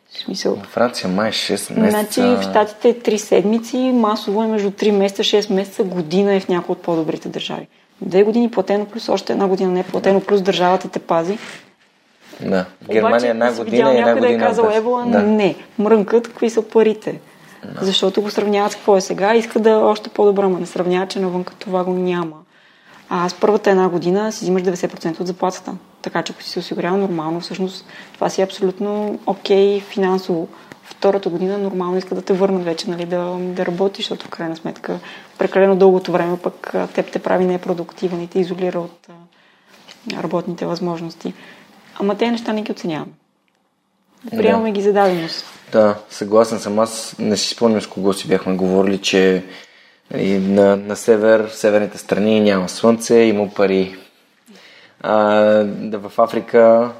В 0.09 0.17
смисъл. 0.17 0.55
В 0.55 0.67
Франция 0.67 1.09
май 1.09 1.31
6 1.31 1.79
месеца. 1.79 1.89
Значи 1.89 2.21
в 2.21 2.41
Штатите 2.41 2.89
е 2.89 2.93
3 2.93 3.17
седмици, 3.17 3.77
масово 3.77 4.43
е 4.43 4.47
между 4.47 4.71
3 4.71 4.91
месеца, 4.91 5.23
6 5.23 5.53
месеца, 5.53 5.83
година 5.83 6.33
е 6.33 6.39
в 6.39 6.47
някои 6.47 6.73
от 6.73 6.81
по-добрите 6.81 7.29
държави. 7.29 7.67
Две 8.01 8.23
години 8.23 8.51
платено 8.51 8.85
плюс 8.85 9.09
още 9.09 9.33
една 9.33 9.47
година 9.47 9.71
не 9.71 9.79
е 9.79 9.83
платено, 9.83 10.21
плюс 10.21 10.41
държавата 10.41 10.89
те 10.89 10.99
пази. 10.99 11.37
Да. 12.41 12.65
В 12.81 12.87
Германия 12.87 13.17
Обаче, 13.17 13.27
една 13.27 13.53
година 13.53 13.77
и 13.93 13.97
една 13.97 14.05
някой 14.05 14.21
да 14.21 14.27
е 14.27 14.31
година. 14.31 14.47
казал 14.47 14.67
без. 14.67 14.77
Ебола, 14.77 15.05
да. 15.05 15.23
не. 15.23 15.55
Мрънкат, 15.79 16.27
какви 16.27 16.49
са 16.49 16.61
парите. 16.61 17.19
Да. 17.63 17.85
Защото 17.85 18.21
го 18.21 18.29
сравняват 18.29 18.71
с 18.71 18.75
какво 18.75 18.97
е 18.97 19.01
сега. 19.01 19.35
Иска 19.35 19.59
да 19.59 19.69
е 19.69 19.75
още 19.75 20.09
по-добро, 20.09 20.49
но 20.49 20.59
не 20.59 20.65
сравнява, 20.65 21.07
че 21.07 21.19
навън 21.19 21.43
като 21.43 21.57
това 21.57 21.83
го 21.83 21.93
няма. 21.93 22.35
А 23.09 23.25
аз 23.25 23.33
първата 23.33 23.69
една 23.69 23.89
година 23.89 24.31
си 24.31 24.45
взимаш 24.45 24.61
90% 24.61 25.19
от 25.19 25.27
заплатата. 25.27 25.73
Така 26.01 26.23
че 26.23 26.33
ако 26.33 26.43
си 26.43 26.49
се 26.49 26.59
осигурява 26.59 26.97
нормално, 26.97 27.39
всъщност 27.39 27.85
това 28.13 28.29
си 28.29 28.41
е 28.41 28.43
абсолютно 28.43 29.19
окей 29.25 29.79
финансово. 29.79 30.47
Втората 30.97 31.29
година 31.29 31.57
нормално 31.57 31.97
иска 31.97 32.15
да 32.15 32.21
те 32.21 32.33
върнат 32.33 32.63
вече, 32.63 32.89
нали, 32.89 33.05
да, 33.05 33.37
да 33.39 33.65
работиш, 33.65 34.05
защото 34.05 34.25
в 34.25 34.29
крайна 34.29 34.55
сметка 34.55 34.99
прекалено 35.37 35.75
дългото 35.75 36.11
време 36.11 36.37
пък 36.39 36.73
теб 36.93 37.11
те 37.11 37.19
прави 37.19 37.45
непродуктивен 37.45 38.21
и 38.21 38.27
те 38.27 38.39
изолира 38.39 38.79
от 38.79 39.07
а, 39.09 40.23
работните 40.23 40.65
възможности. 40.65 41.33
Ама 41.99 42.17
те 42.17 42.31
неща 42.31 42.53
не 42.53 42.61
ги 42.61 42.71
оценяваме. 42.71 43.11
Приемаме 44.29 44.71
ги 44.71 44.81
за 44.81 44.93
даденост. 44.93 45.45
Да, 45.71 45.95
съгласен 46.09 46.59
съм. 46.59 46.79
Аз 46.79 47.15
не 47.19 47.37
си 47.37 47.49
спомням 47.49 47.81
с 47.81 47.87
кого 47.87 48.13
си 48.13 48.27
бяхме 48.27 48.55
говорили, 48.55 48.97
че 48.97 49.43
нали, 50.11 50.39
на, 50.39 50.75
на 50.75 50.95
север, 50.95 51.47
в 51.47 51.55
северните 51.55 51.97
страни 51.97 52.41
няма 52.41 52.69
слънце, 52.69 53.15
има 53.15 53.49
пари. 53.49 53.95
А, 55.01 55.23
да 55.63 55.99
в 55.99 56.19
Африка 56.19 56.91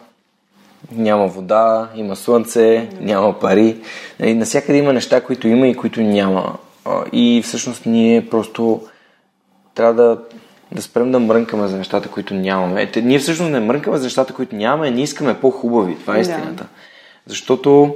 няма 0.91 1.27
вода, 1.27 1.89
има 1.95 2.15
слънце, 2.15 2.89
няма 2.99 3.39
пари. 3.39 3.77
Нали, 4.19 4.33
насякъде 4.33 4.77
има 4.77 4.93
неща, 4.93 5.21
които 5.21 5.47
има 5.47 5.67
и 5.67 5.75
които 5.75 6.01
няма. 6.01 6.55
И 7.11 7.41
всъщност 7.45 7.85
ние 7.85 8.29
просто 8.29 8.81
трябва 9.75 9.93
да, 9.93 10.17
да 10.71 10.81
спрем 10.81 11.11
да 11.11 11.19
мрънкаме 11.19 11.67
за 11.67 11.77
нещата, 11.77 12.09
които 12.09 12.33
нямаме. 12.33 12.81
Ете, 12.81 13.01
ние 13.01 13.19
всъщност 13.19 13.51
не 13.51 13.59
мрънкаме 13.59 13.97
за 13.97 14.03
нещата, 14.03 14.33
които 14.33 14.55
нямаме, 14.55 14.91
ние 14.91 15.03
искаме 15.03 15.39
по-хубави. 15.39 15.97
Това 15.99 16.13
е 16.13 16.15
Да. 16.15 16.21
истината. 16.21 16.65
Защото 17.25 17.95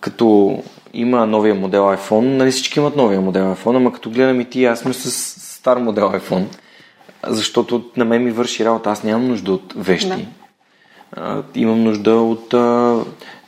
като 0.00 0.58
има 0.94 1.26
новия 1.26 1.54
модел 1.54 1.82
iPhone, 1.82 2.36
нали 2.36 2.50
всички 2.50 2.78
имат 2.78 2.96
новия 2.96 3.20
модел 3.20 3.54
iPhone, 3.54 3.76
ама 3.76 3.92
като 3.92 4.10
гледам 4.10 4.40
и 4.40 4.44
ти, 4.44 4.64
аз 4.64 4.78
сме 4.78 4.92
с 4.92 5.10
стар 5.56 5.76
модел 5.76 6.04
iPhone, 6.04 6.44
защото 7.26 7.84
на 7.96 8.04
мен 8.04 8.24
ми 8.24 8.30
върши 8.30 8.64
работа. 8.64 8.90
Аз 8.90 9.02
нямам 9.02 9.28
нужда 9.28 9.52
от 9.52 9.74
вещи. 9.76 10.08
Да. 10.08 10.45
Имам 11.54 11.82
нужда 11.84 12.14
от 12.14 12.54
а, 12.54 12.96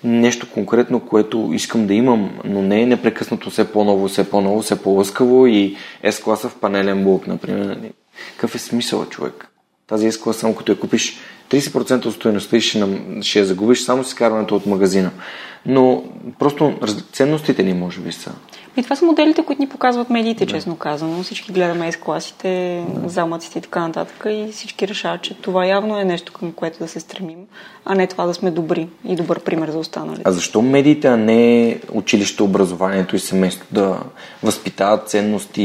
нещо 0.04 0.46
конкретно, 0.50 1.00
което 1.00 1.50
искам 1.52 1.86
да 1.86 1.94
имам, 1.94 2.30
но 2.44 2.62
не 2.62 2.80
е 2.82 2.86
непрекъснато 2.86 3.50
все 3.50 3.72
по-ново, 3.72 4.08
все 4.08 4.30
по-ново, 4.30 4.62
все 4.62 4.82
по-лъскаво 4.82 5.46
и 5.46 5.76
S-класа 6.04 6.48
в 6.48 6.56
панелен 6.56 7.04
блок, 7.04 7.26
например. 7.26 7.66
нали. 7.66 7.92
Какъв 8.32 8.54
е 8.54 8.58
смисъл, 8.58 9.04
човек? 9.04 9.48
Тази 9.86 10.12
S-клас, 10.12 10.36
само 10.36 10.54
като 10.54 10.72
я 10.72 10.78
купиш 10.78 11.18
30% 11.50 12.06
от 12.06 12.14
стоеността 12.14 12.56
и 12.56 12.60
ще, 12.60 12.78
нам- 12.78 13.22
ще 13.22 13.38
я 13.38 13.44
загубиш 13.44 13.80
само 13.80 14.04
с 14.04 14.08
изкарването 14.08 14.56
от 14.56 14.66
магазина. 14.66 15.10
Но 15.66 16.04
просто 16.38 16.74
ценностите 17.12 17.62
ни 17.62 17.72
може 17.74 18.00
би 18.00 18.12
са. 18.12 18.32
И 18.78 18.82
това 18.82 18.96
са 18.96 19.04
моделите, 19.04 19.44
които 19.44 19.62
ни 19.62 19.68
показват 19.68 20.10
медиите, 20.10 20.46
да. 20.46 20.52
честно 20.52 20.76
казано. 20.76 21.22
Всички 21.22 21.52
гледаме 21.52 21.92
S-класите, 21.92 22.84
да. 22.94 23.08
замъците 23.08 23.58
и 23.58 23.62
така 23.62 23.80
нататък 23.80 24.26
и 24.28 24.48
всички 24.52 24.88
решават, 24.88 25.22
че 25.22 25.34
това 25.34 25.66
явно 25.66 25.98
е 25.98 26.04
нещо 26.04 26.32
към 26.32 26.52
което 26.52 26.78
да 26.78 26.88
се 26.88 27.00
стремим, 27.00 27.38
а 27.84 27.94
не 27.94 28.06
това 28.06 28.26
да 28.26 28.34
сме 28.34 28.50
добри 28.50 28.88
и 29.04 29.16
добър 29.16 29.40
пример 29.40 29.70
за 29.70 29.78
останалите. 29.78 30.22
А 30.24 30.32
защо 30.32 30.62
медиите, 30.62 31.08
а 31.08 31.16
не 31.16 31.80
училище, 31.92 32.42
образованието 32.42 33.16
и 33.16 33.18
семейство 33.18 33.66
да 33.72 34.00
възпитават 34.42 35.08
ценности 35.08 35.62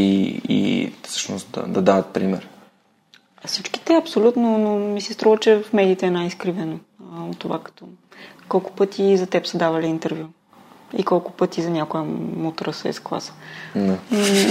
и 0.49 0.91
всъщност 1.03 1.51
да, 1.51 1.61
да 1.68 1.82
дават 1.82 2.07
пример? 2.07 2.49
Всичките 3.45 3.95
абсолютно, 3.95 4.57
но 4.57 4.80
ми 4.80 5.01
се 5.01 5.14
струва, 5.14 5.38
че 5.38 5.55
в 5.55 5.74
медиите 5.74 6.05
е 6.05 6.11
най-изкривено 6.11 6.80
от 7.30 7.39
това 7.39 7.59
като 7.59 7.86
колко 8.47 8.72
пъти 8.72 9.18
за 9.18 9.28
теб 9.28 9.47
са 9.47 9.57
давали 9.57 9.86
интервю 9.86 10.26
и 10.98 11.04
колко 11.04 11.32
пъти 11.32 11.62
за 11.62 11.70
някоя 11.70 12.04
мутра 12.36 12.74
с 12.74 13.00
класа. 13.04 13.34
Не. 13.76 13.98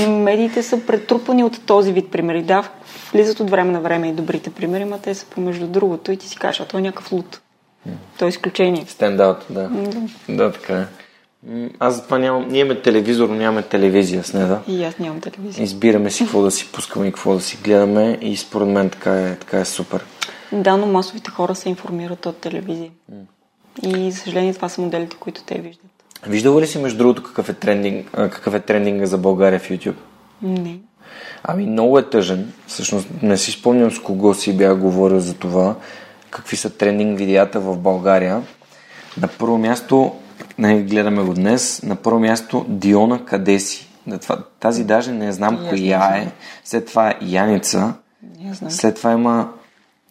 Медиите 0.09 0.63
са 0.63 0.87
претрупани 0.87 1.45
от 1.45 1.67
този 1.67 1.93
вид 1.93 2.11
примери. 2.11 2.43
Да, 2.43 2.69
влизат 3.13 3.41
от 3.41 3.51
време 3.51 3.73
на 3.73 3.81
време 3.81 4.09
и 4.09 4.13
добрите 4.13 4.51
примери, 4.51 4.85
но 4.85 4.99
те 4.99 5.15
са 5.15 5.27
помежду 5.27 5.67
другото 5.67 6.13
и 6.13 6.17
ти 6.17 6.29
си 6.29 6.37
кажеш, 6.37 6.61
а 6.61 6.65
той 6.65 6.81
е 6.81 6.83
някакъв 6.83 7.13
луд. 7.13 7.41
Той 8.19 8.29
е 8.29 8.31
изключение. 8.31 8.85
Стендаут, 8.89 9.47
да. 9.51 9.69
да. 9.69 10.01
Да, 10.29 10.53
така 10.53 10.79
е. 10.79 10.87
Аз 11.79 11.95
затова 11.95 12.19
нямам... 12.19 12.49
Ние 12.49 12.61
имаме 12.61 12.81
телевизор, 12.81 13.29
но 13.29 13.35
нямаме 13.35 13.63
телевизия 13.63 14.25
с 14.25 14.33
Неда. 14.33 14.61
И 14.69 14.85
аз 14.85 14.99
нямам 14.99 15.21
телевизия. 15.21 15.65
Избираме 15.65 16.11
си 16.11 16.25
какво 16.25 16.43
да 16.43 16.51
си 16.51 16.73
пускаме 16.73 17.07
и 17.07 17.13
какво 17.13 17.35
да 17.35 17.41
си 17.41 17.59
гледаме 17.65 18.19
и 18.21 18.37
според 18.37 18.69
мен 18.69 18.91
така 18.91 19.21
е, 19.21 19.37
така 19.37 19.61
е 19.61 19.65
супер. 19.65 20.05
Да, 20.53 20.77
но 20.77 20.87
масовите 20.87 21.31
хора 21.31 21.55
се 21.55 21.69
информират 21.69 22.27
от 22.27 22.37
телевизия. 22.37 22.91
И, 23.83 24.11
за 24.11 24.19
съжаление, 24.19 24.55
това 24.55 24.69
са 24.69 24.81
моделите, 24.81 25.17
които 25.17 25.43
те 25.43 25.55
виждат. 25.59 25.92
Виждала 26.27 26.61
ли 26.61 26.67
си, 26.67 26.79
между 26.79 26.99
другото, 26.99 27.23
какъв 27.23 27.49
е, 27.49 27.53
трендинг, 27.53 28.11
какъв 28.11 28.55
е 28.55 28.61
трендинга 28.61 29.07
за 29.07 29.19
България 29.19 29.61
в 29.61 29.69
YouTube? 29.69 29.97
Не. 30.43 30.79
Ами 31.45 31.67
много 31.67 31.99
е 31.99 32.11
тъжен. 32.11 32.53
Всъщност 32.67 33.09
не 33.23 33.37
си 33.37 33.51
спомням 33.51 33.91
с 33.91 33.99
кого 33.99 34.35
си 34.35 34.57
бях 34.57 34.79
говорил 34.79 35.21
за 35.21 35.35
това, 35.35 35.77
какви 36.31 36.57
са 36.57 36.71
трендинг 36.71 37.19
видеята 37.19 37.61
в 37.61 37.77
България. 37.77 38.43
На 39.21 39.29
първо 39.29 39.59
място, 39.59 40.15
не 40.59 40.83
гледаме 40.83 41.23
го 41.23 41.35
днес, 41.35 41.83
на 41.83 41.97
първо 41.97 42.21
място 42.21 42.67
Диона 42.69 43.25
къде 43.25 43.59
си? 43.59 43.89
Тази 44.61 44.85
даже 44.85 45.13
не 45.13 45.33
знам 45.33 45.55
и 45.65 45.69
коя 45.69 46.17
е. 46.17 46.33
След 46.65 46.87
това 46.87 47.11
е 47.11 47.19
Яница. 47.23 47.95
След 48.69 48.97
това 48.97 49.13
има 49.13 49.53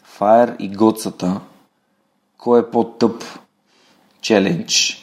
Фаер 0.03 0.55
и 0.59 0.69
Гоцата. 0.69 1.39
Кой 2.37 2.59
е 2.59 2.63
по-тъп? 2.71 3.23
Челендж 4.21 5.00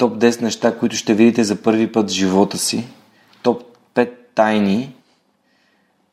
топ 0.00 0.18
10 0.18 0.42
неща, 0.42 0.78
които 0.78 0.96
ще 0.96 1.14
видите 1.14 1.44
за 1.44 1.62
първи 1.62 1.92
път 1.92 2.10
в 2.10 2.12
живота 2.12 2.58
си, 2.58 2.84
топ 3.42 3.62
5 3.94 4.10
тайни, 4.34 4.94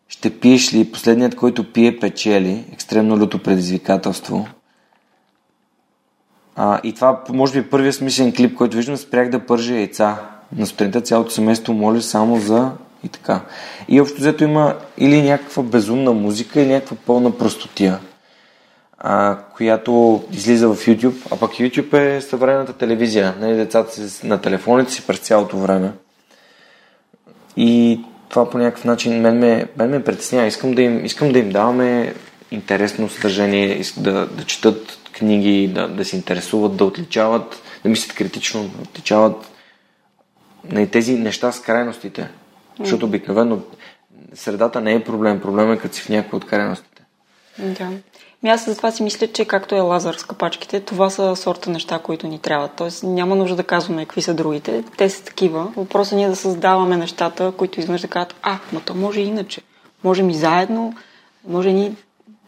ще 0.08 0.40
пиеш 0.40 0.74
ли 0.74 0.92
последният, 0.92 1.36
който 1.36 1.72
пие 1.74 2.00
печели, 2.00 2.66
екстремно 2.74 3.18
люто 3.18 3.44
предизвикателство. 3.44 4.48
А, 6.56 6.80
и 6.84 6.94
това, 6.94 7.24
може 7.30 7.62
би, 7.62 7.70
първият 7.70 7.96
смислен 7.96 8.34
клип, 8.34 8.56
който 8.56 8.78
виждам, 8.78 8.98
спрях 8.98 9.30
да 9.30 9.46
пържа 9.46 9.76
яйца. 9.76 10.18
На 10.58 10.66
сутринта 10.66 11.02
цялото 11.02 11.32
семейство 11.32 11.74
моли 11.74 12.02
само 12.02 12.40
за 12.40 12.72
и 13.04 13.10
така. 13.10 13.42
И 13.88 14.02
общо 14.02 14.18
взето 14.18 14.44
има 14.44 14.76
или 14.98 15.22
някаква 15.22 15.64
безумна 15.64 16.14
музика, 16.14 16.62
или 16.62 16.74
някаква 16.74 16.98
пълна 17.06 17.38
простотия 17.38 18.00
а, 19.00 19.38
която 19.56 20.24
излиза 20.32 20.68
в 20.68 20.76
YouTube, 20.76 21.28
а 21.32 21.38
пък 21.38 21.52
YouTube 21.52 22.18
е 22.18 22.22
съвременната 22.22 22.74
телевизия. 22.74 23.36
Нали, 23.40 23.56
децата 23.56 24.10
си 24.10 24.28
на 24.28 24.42
телефоните 24.42 24.92
си 24.92 25.08
през 25.08 25.20
цялото 25.20 25.58
време. 25.58 25.92
И 27.58 28.02
това 28.30 28.50
по 28.50 28.58
някакъв 28.58 28.86
начин 28.86 29.22
мен 29.22 29.40
ме, 29.40 29.68
мен 29.78 29.90
ме 29.90 30.04
притеснява. 30.04 30.48
Искам 30.48 30.74
да 30.74 30.82
им, 30.82 31.06
искам 31.06 31.32
да 31.32 31.40
им 31.40 31.50
даваме 31.50 32.14
интересно 32.52 33.10
съдържание, 33.10 33.82
да, 33.98 34.26
да 34.26 34.44
четат 34.44 35.00
книги, 35.12 35.68
да, 35.68 35.88
да 35.88 36.06
се 36.06 36.16
интересуват, 36.16 36.78
да 36.78 36.86
отличават, 36.86 37.62
да 37.84 37.90
мислят 37.90 38.18
критично, 38.18 38.64
да 38.64 38.82
отличават 38.82 39.52
на 40.64 40.74
нали, 40.74 40.88
тези 40.88 41.14
неща 41.20 41.52
с 41.52 41.62
крайностите. 41.62 42.30
Защото 42.80 43.06
обикновено 43.06 43.60
средата 44.34 44.82
не 44.82 44.94
е 44.94 45.04
проблем. 45.04 45.42
Проблем 45.42 45.72
е 45.72 45.78
като 45.78 45.96
си 45.96 46.02
в 46.02 46.10
някои 46.10 46.38
от 46.38 46.46
крайностите. 46.46 47.04
Да. 47.60 47.90
Ми 48.44 48.50
аз 48.50 48.66
затова 48.66 48.92
си 48.92 49.04
мисля, 49.04 49.28
че 49.28 49.46
както 49.46 49.76
е 49.76 49.80
лазър 49.80 50.16
с 50.16 50.24
капачките, 50.24 50.80
това 50.80 51.10
са 51.10 51.36
сорта 51.36 51.70
неща, 51.70 52.00
които 52.00 52.28
ни 52.28 52.40
трябват. 52.40 52.72
Тоест 52.78 53.04
няма 53.04 53.36
нужда 53.36 53.56
да 53.56 53.64
казваме 53.64 54.06
какви 54.06 54.22
са 54.22 54.34
другите. 54.34 54.84
Те 54.98 55.10
са 55.10 55.24
такива. 55.24 55.72
Въпросът 55.78 56.20
е 56.20 56.28
да 56.28 56.36
създаваме 56.36 56.98
нещата, 56.98 57.54
които 57.58 57.80
изведнъж 57.80 58.02
да 58.02 58.08
кажат, 58.08 58.36
а, 58.42 58.60
но 58.74 58.80
то 58.80 58.96
може 58.96 59.22
иначе. 59.22 59.62
Можем 60.04 60.30
и 60.30 60.34
заедно, 60.34 60.94
може 61.48 61.74
ни 61.74 61.96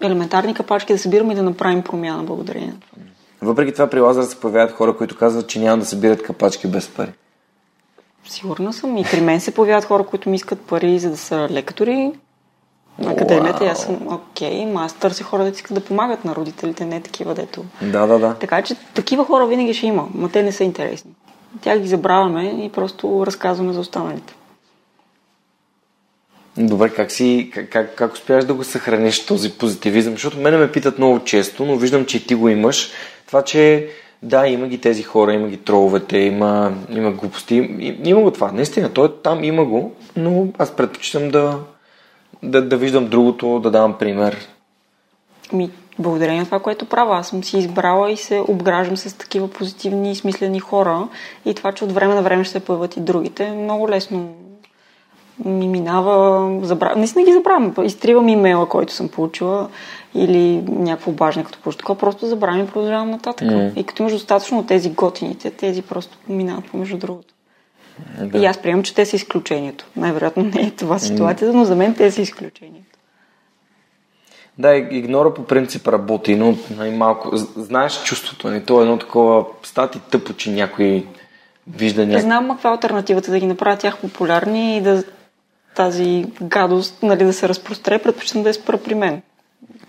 елементарни 0.01 0.53
капачки 0.53 0.93
да 0.93 0.99
събираме 0.99 1.33
и 1.33 1.35
да 1.35 1.43
направим 1.43 1.81
промяна 1.81 2.23
благодарение 2.23 2.67
на 2.67 2.79
това. 2.79 3.03
Въпреки 3.41 3.73
това 3.73 3.87
при 3.87 3.99
лазър 3.99 4.23
се 4.23 4.39
появяват 4.39 4.71
хора, 4.71 4.97
които 4.97 5.17
казват, 5.17 5.47
че 5.47 5.59
няма 5.59 5.77
да 5.77 5.85
събират 5.85 6.23
капачки 6.23 6.67
без 6.67 6.87
пари. 6.87 7.11
Сигурна 8.27 8.73
съм. 8.73 8.97
И 8.97 9.03
при 9.11 9.21
мен 9.21 9.39
се 9.39 9.53
появяват 9.53 9.85
хора, 9.85 10.03
които 10.03 10.29
ми 10.29 10.35
искат 10.35 10.61
пари, 10.61 10.99
за 10.99 11.09
да 11.09 11.17
са 11.17 11.47
лекари, 11.51 12.11
академията 13.05 13.65
аз 13.65 13.83
съм 13.83 13.95
окей, 14.07 14.65
okay, 14.65 14.85
аз 14.85 14.93
търся 14.93 15.23
хора, 15.23 15.43
да 15.43 15.49
искат 15.49 15.75
да 15.75 15.81
помагат 15.81 16.25
на 16.25 16.35
родителите, 16.35 16.85
не 16.85 17.01
такива, 17.01 17.35
дето. 17.35 17.65
Да, 17.81 18.07
да, 18.07 18.19
да. 18.19 18.33
Така 18.33 18.61
че 18.61 18.75
такива 18.93 19.25
хора 19.25 19.47
винаги 19.47 19.73
ще 19.73 19.87
има, 19.87 20.07
но 20.15 20.29
те 20.29 20.43
не 20.43 20.51
са 20.51 20.63
интересни. 20.63 21.11
Тях 21.61 21.79
ги 21.79 21.87
забравяме 21.87 22.65
и 22.65 22.69
просто 22.69 23.23
разказваме 23.25 23.73
за 23.73 23.79
останалите. 23.79 24.33
Добре, 26.57 26.89
как 26.89 27.11
си, 27.11 27.51
как, 27.53 27.69
как, 27.69 27.95
как 27.95 28.13
успяваш 28.13 28.45
да 28.45 28.53
го 28.53 28.63
съхраниш 28.63 29.25
този 29.25 29.51
позитивизъм? 29.51 30.13
Защото 30.13 30.37
мене 30.37 30.57
ме 30.57 30.71
питат 30.71 30.97
много 30.97 31.19
често, 31.19 31.65
но 31.65 31.75
виждам, 31.75 32.05
че 32.05 32.27
ти 32.27 32.35
го 32.35 32.49
имаш. 32.49 32.91
Това, 33.27 33.41
че 33.41 33.89
да, 34.23 34.47
има 34.47 34.67
ги 34.67 34.77
тези 34.77 35.03
хора, 35.03 35.33
има 35.33 35.47
ги 35.47 35.57
троловете, 35.57 36.17
има, 36.17 36.73
има 36.89 37.11
глупости, 37.11 37.55
има 38.03 38.21
го 38.21 38.31
това. 38.31 38.51
Наистина, 38.51 38.89
той 38.89 39.21
там 39.23 39.43
има 39.43 39.65
го, 39.65 39.91
но 40.15 40.47
аз 40.57 40.71
предпочитам 40.71 41.29
да, 41.29 41.59
да, 42.43 42.61
да 42.61 42.77
виждам 42.77 43.07
другото, 43.07 43.59
да 43.59 43.71
давам 43.71 43.93
пример. 43.93 44.47
Ми, 45.53 45.69
благодарение 45.99 46.39
на 46.39 46.45
това, 46.45 46.59
което 46.59 46.85
правя. 46.85 47.17
Аз 47.17 47.27
съм 47.27 47.43
си 47.43 47.57
избрала 47.57 48.11
и 48.11 48.17
се 48.17 48.43
обграждам 48.47 48.97
с 48.97 49.17
такива 49.17 49.47
позитивни 49.47 50.11
и 50.11 50.15
смислени 50.15 50.59
хора. 50.59 51.07
И 51.45 51.53
това, 51.53 51.71
че 51.71 51.83
от 51.83 51.91
време 51.91 52.15
на 52.15 52.21
време 52.21 52.43
ще 52.43 52.51
се 52.51 52.59
появят 52.59 52.97
и 52.97 52.99
другите, 52.99 53.51
много 53.51 53.89
лесно 53.89 54.35
ми 55.45 55.67
минава. 55.67 56.49
Си 57.07 57.17
не 57.17 57.23
ги 57.23 57.33
забравям. 57.33 57.73
Изтривам 57.83 58.29
имейла, 58.29 58.69
който 58.69 58.93
съм 58.93 59.09
получила 59.09 59.69
или 60.15 60.63
някакво 60.67 61.11
важно, 61.11 61.43
като 61.43 61.59
получа 61.59 61.77
такова, 61.77 61.99
просто 61.99 62.27
забравям 62.27 62.63
и 62.63 62.67
продължавам 62.67 63.09
нататък. 63.09 63.47
Mm. 63.47 63.75
И 63.75 63.83
като 63.83 64.03
имаш 64.03 64.13
достатъчно 64.13 64.59
от 64.59 64.67
тези 64.67 64.89
готините, 64.89 65.51
тези 65.51 65.81
просто 65.81 66.17
минават 66.29 66.65
помежду 66.71 66.97
другото. 66.97 67.33
Да. 68.21 68.37
И 68.39 68.45
аз 68.45 68.57
приемам, 68.57 68.83
че 68.83 68.95
те 68.95 69.05
са 69.05 69.15
изключението. 69.15 69.85
Най-вероятно 69.95 70.43
не 70.43 70.61
е 70.61 70.71
това 70.71 70.99
ситуацията, 70.99 71.57
но 71.57 71.65
за 71.65 71.75
мен 71.75 71.95
те 71.95 72.11
са 72.11 72.21
изключението. 72.21 72.97
Да, 74.57 74.75
игнора 74.75 75.33
по 75.33 75.43
принцип 75.43 75.87
работи, 75.87 76.35
но 76.35 76.57
най-малко. 76.77 77.37
Знаеш 77.55 78.03
чувството 78.03 78.47
ни, 78.47 78.53
нали? 78.53 78.65
то 78.65 78.79
е 78.79 78.83
едно 78.83 78.97
такова 78.97 79.45
стати 79.63 79.99
тъпо, 79.99 80.33
че 80.33 80.51
някой 80.51 81.05
вижда 81.67 82.05
някой. 82.05 82.21
Знам 82.21 82.49
каква 82.49 82.69
е 82.69 82.73
альтернативата 82.73 83.31
да 83.31 83.39
ги 83.39 83.45
направя 83.45 83.77
тях 83.77 83.97
популярни 83.97 84.77
и 84.77 84.81
да 84.81 85.03
тази 85.75 86.25
гадост 86.41 87.03
нали, 87.03 87.23
да 87.23 87.33
се 87.33 87.49
разпростре, 87.49 87.99
предпочитам 87.99 88.43
да 88.43 88.49
е 88.49 88.53
спра 88.53 88.77
при 88.77 88.95
мен. 88.95 89.21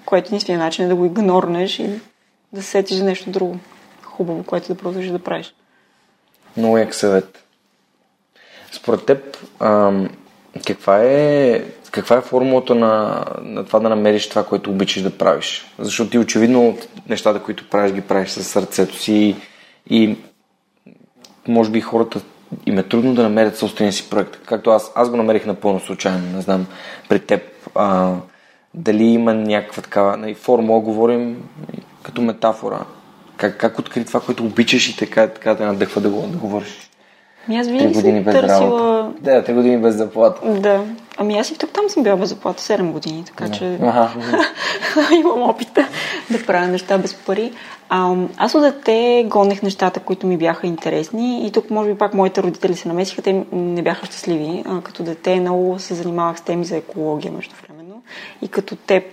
Което 0.05 0.29
единствения 0.29 0.59
начин 0.59 0.85
е 0.85 0.89
да 0.89 0.95
го 0.95 1.05
игнорнеш 1.05 1.79
и 1.79 2.01
да 2.53 2.63
се 2.63 2.69
сетиш 2.71 2.97
за 2.97 3.05
нещо 3.05 3.31
друго 3.31 3.59
хубаво, 4.21 4.45
което 4.45 4.69
да 4.69 4.75
продължиш 4.75 5.11
да 5.11 5.19
правиш. 5.19 5.55
Много 6.57 6.79
як 6.79 6.95
съвет. 6.95 7.45
Според 8.83 9.07
теб, 9.07 9.37
каква 10.67 11.03
е, 11.03 11.65
каква 11.91 12.17
е 12.17 12.21
формулата 12.21 12.75
на, 12.75 13.25
на 13.43 13.65
това 13.65 13.81
да 13.81 13.89
намериш 13.89 14.29
това, 14.29 14.45
което 14.45 14.71
обичаш 14.71 15.03
да 15.03 15.19
правиш? 15.19 15.75
Защото 15.79 16.11
ти 16.11 16.19
очевидно 16.19 16.79
нещата, 17.09 17.43
които 17.43 17.69
правиш, 17.71 17.93
ги 17.93 18.01
правиш 18.01 18.29
със 18.31 18.47
сърцето 18.47 18.97
си 18.97 19.37
и 19.91 20.17
може 21.49 21.71
би 21.71 21.81
хората 21.81 22.21
им 22.67 22.79
е 22.79 22.83
трудно 22.83 23.15
да 23.15 23.23
намерят 23.23 23.57
собствения 23.57 23.93
си 23.93 24.11
проект. 24.11 24.39
Както 24.47 24.71
аз, 24.71 24.93
аз 24.95 25.11
го 25.11 25.17
намерих 25.17 25.47
напълно 25.47 25.81
случайно, 25.81 26.33
не 26.37 26.41
знам, 26.41 26.67
при 27.09 27.19
теб. 27.19 27.43
А, 27.75 28.15
дали 28.75 29.05
има 29.05 29.35
някаква 29.35 29.83
такава 29.83 30.17
нали, 30.17 30.35
формула, 30.35 30.81
говорим 30.81 31.49
като 32.03 32.23
метафора. 32.23 32.85
Как, 33.37 33.57
как 33.57 33.79
откри 33.79 34.05
това, 34.05 34.21
което 34.21 34.45
обичаш 34.45 34.89
и 34.89 34.97
така, 34.97 35.27
така 35.29 35.57
те 35.57 35.65
надъхва 35.65 36.01
да 36.01 36.11
го, 36.11 36.27
да 36.27 36.39
говориш? 36.39 36.90
Ми 37.49 37.59
аз 37.59 37.67
винаги 37.67 37.95
години 37.95 38.21
без 38.21 38.35
търсила... 38.35 38.61
работа. 38.61 39.13
Да, 39.21 39.45
три 39.45 39.55
години 39.55 39.79
без 39.79 39.95
заплата. 39.95 40.53
Да. 40.61 40.85
Ами 41.17 41.39
аз 41.39 41.51
и 41.51 41.59
тук 41.59 41.71
там 41.71 41.89
съм 41.89 42.03
била 42.03 42.17
без 42.17 42.29
заплата 42.29 42.63
7 42.63 42.91
години, 42.91 43.25
така 43.25 43.45
Да. 43.45 43.53
че 43.53 43.65
имам 45.21 45.43
опита 45.51 45.89
да 46.31 46.47
правя 46.47 46.67
неща 46.67 46.99
без 46.99 47.15
пари. 47.15 47.53
А, 47.89 48.15
аз 48.37 48.55
от 48.55 48.63
дете 48.63 49.27
гонех 49.29 49.63
нещата, 49.63 50.01
които 50.01 50.27
ми 50.27 50.37
бяха 50.37 50.67
интересни 50.67 51.47
и 51.47 51.51
тук 51.51 51.71
може 51.71 51.93
би 51.93 51.99
пак 51.99 52.15
моите 52.15 52.43
родители 52.43 52.75
се 52.75 52.89
намесиха, 52.89 53.23
те 53.23 53.45
не 53.53 53.83
бяха 53.83 54.07
щастливи. 54.07 54.63
А, 54.67 54.81
като 54.81 55.03
дете 55.03 55.41
много 55.41 55.79
се 55.79 55.95
занимавах 55.95 56.39
с 56.39 56.43
теми 56.43 56.65
за 56.65 56.77
екология 56.77 57.33
междувременно 57.33 58.03
и 58.43 58.49
като 58.49 58.77
теб 58.77 59.05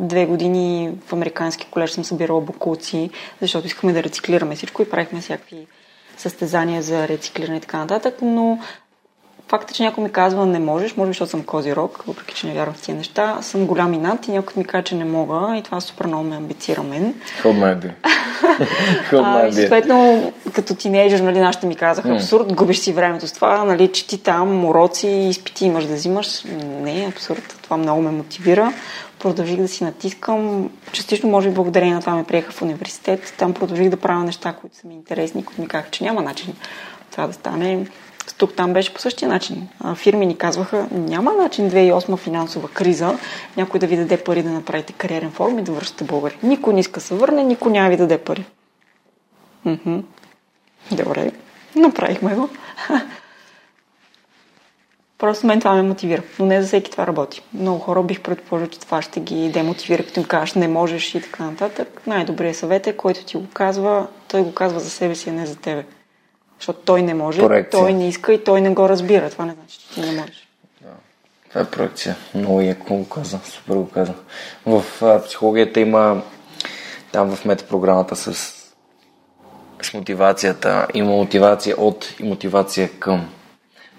две 0.00 0.26
години 0.26 0.90
в 1.06 1.12
американски 1.12 1.66
колеж 1.70 1.90
съм 1.90 2.04
събирала 2.04 2.40
букулци, 2.40 3.10
защото 3.40 3.66
искаме 3.66 3.92
да 3.92 4.02
рециклираме 4.02 4.54
всичко 4.54 4.82
и 4.82 4.90
правихме 4.90 5.20
всякакви 5.20 5.66
състезания 6.20 6.82
за 6.82 7.08
рециклиране 7.08 7.56
и 7.56 7.60
така 7.60 7.78
нататък, 7.78 8.14
но 8.22 8.58
Факта, 9.50 9.74
че 9.74 9.82
някой 9.82 10.04
ми 10.04 10.10
казва 10.10 10.46
не 10.46 10.58
можеш, 10.58 10.96
може 10.96 11.08
би 11.08 11.10
защото 11.10 11.30
съм 11.30 11.42
козирог, 11.42 12.04
въпреки 12.06 12.34
че 12.34 12.46
не 12.46 12.52
вярвам 12.52 12.74
в 12.74 12.82
тия 12.82 12.94
неща, 12.94 13.38
съм 13.42 13.66
голям 13.66 13.94
инат 13.94 14.28
и 14.28 14.30
някой 14.30 14.54
ми 14.56 14.64
каже, 14.64 14.84
че 14.84 14.94
не 14.94 15.04
мога 15.04 15.56
и 15.56 15.62
това 15.62 15.80
супер 15.80 16.06
много 16.06 16.24
ме 16.24 16.36
амбицира 16.36 16.82
мен. 16.82 17.14
Hold 17.42 17.58
my 17.58 17.78
beer. 17.78 17.92
Hold 19.10 19.22
А, 19.24 19.42
my 19.42 19.48
и 19.48 19.52
beer. 19.52 19.60
съответно, 19.60 20.32
като 20.52 20.74
тинейджър, 20.74 21.20
нали, 21.20 21.40
нашите 21.40 21.66
ми 21.66 21.76
казаха, 21.76 22.14
абсурд, 22.14 22.52
губиш 22.52 22.78
си 22.78 22.92
времето 22.92 23.26
с 23.26 23.32
това, 23.32 23.64
нали, 23.64 23.92
че 23.92 24.06
ти 24.06 24.18
там 24.22 24.64
уроци 24.64 25.08
изпити 25.08 25.64
имаш 25.64 25.84
да 25.84 25.94
взимаш. 25.94 26.44
Не, 26.64 27.08
абсурд, 27.14 27.58
това 27.62 27.76
много 27.76 28.02
ме 28.02 28.10
мотивира. 28.10 28.72
Продължих 29.20 29.56
да 29.56 29.68
си 29.68 29.84
натискам. 29.84 30.70
Частично, 30.92 31.28
може 31.28 31.48
би, 31.48 31.54
благодарение 31.54 31.94
на 31.94 32.00
това 32.00 32.14
ме 32.14 32.24
приеха 32.24 32.52
в 32.52 32.62
университет. 32.62 33.34
Там 33.38 33.54
продължих 33.54 33.88
да 33.88 33.96
правя 33.96 34.24
неща, 34.24 34.52
които 34.52 34.76
са 34.76 34.86
ми 34.86 34.94
интересни, 34.94 35.44
които 35.44 35.60
ми 35.60 35.68
казаха, 35.68 35.90
че 35.90 36.04
няма 36.04 36.22
начин 36.22 36.54
това 37.10 37.26
да 37.26 37.32
стане. 37.32 37.86
Тук 38.38 38.54
там 38.54 38.72
беше 38.72 38.94
по 38.94 39.00
същия 39.00 39.28
начин. 39.28 39.68
Фирми 39.94 40.26
ни 40.26 40.36
казваха, 40.36 40.88
няма 40.92 41.32
начин 41.32 41.70
2008 41.70 42.16
финансова 42.16 42.68
криза, 42.68 43.18
някой 43.56 43.80
да 43.80 43.86
ви 43.86 43.96
даде 43.96 44.24
пари 44.24 44.42
да 44.42 44.50
направите 44.50 44.92
кариерен 44.92 45.30
форум 45.30 45.58
и 45.58 45.62
да 45.62 45.72
връщате 45.72 46.04
българи. 46.04 46.38
Никой 46.42 46.74
не 46.74 46.80
иска 46.80 47.00
се 47.00 47.14
върне, 47.14 47.44
никой 47.44 47.72
няма 47.72 47.90
ви 47.90 47.96
да 47.96 48.06
даде 48.06 48.18
пари. 48.18 48.44
Мгм. 49.64 49.98
Добре, 50.92 51.32
направихме 51.76 52.34
го. 52.34 52.48
Просто 55.20 55.46
мен 55.46 55.60
това 55.60 55.74
ме 55.74 55.82
мотивира, 55.82 56.22
но 56.38 56.46
не 56.46 56.62
за 56.62 56.66
всеки 56.66 56.90
това 56.90 57.06
работи. 57.06 57.42
Много 57.54 57.78
хора 57.78 58.02
бих 58.02 58.20
предположил, 58.20 58.68
че 58.68 58.80
това 58.80 59.02
ще 59.02 59.20
ги 59.20 59.48
демотивира, 59.48 60.04
като 60.04 60.20
им 60.20 60.26
кажеш 60.26 60.54
не 60.54 60.68
можеш 60.68 61.14
и 61.14 61.20
така 61.20 61.44
нататък. 61.44 62.02
Най-добрият 62.06 62.56
съвет 62.56 62.86
е, 62.86 62.96
който 62.96 63.24
ти 63.24 63.36
го 63.36 63.46
казва, 63.52 64.06
той 64.28 64.42
го 64.42 64.54
казва 64.54 64.80
за 64.80 64.90
себе 64.90 65.14
си, 65.14 65.30
а 65.30 65.32
не 65.32 65.46
за 65.46 65.56
тебе. 65.56 65.84
Защото 66.58 66.78
той 66.84 67.02
не 67.02 67.14
може, 67.14 67.40
Проекция. 67.40 67.80
той 67.80 67.92
не 67.92 68.08
иска 68.08 68.32
и 68.32 68.44
той 68.44 68.60
не 68.60 68.70
го 68.70 68.88
разбира. 68.88 69.30
Това 69.30 69.44
не 69.44 69.52
значи, 69.52 69.78
че 69.78 69.88
ти 69.88 70.00
не 70.00 70.20
можеш. 70.20 70.48
Това 71.48 71.60
е 71.60 71.64
проекция. 71.64 72.16
Много 72.34 72.60
яко 72.60 72.96
го 72.96 73.08
каза. 73.08 73.38
Супер 73.44 73.74
го 73.74 73.88
каза. 73.88 74.14
В 74.66 74.84
а, 75.02 75.22
психологията 75.22 75.80
има 75.80 76.22
там 77.12 77.36
в 77.36 77.44
метапрограмата 77.44 78.16
с, 78.16 78.34
с 79.82 79.94
мотивацията. 79.94 80.86
Има 80.94 81.10
мотивация 81.10 81.76
от 81.76 82.14
и 82.20 82.22
мотивация 82.22 82.90
към. 82.98 83.28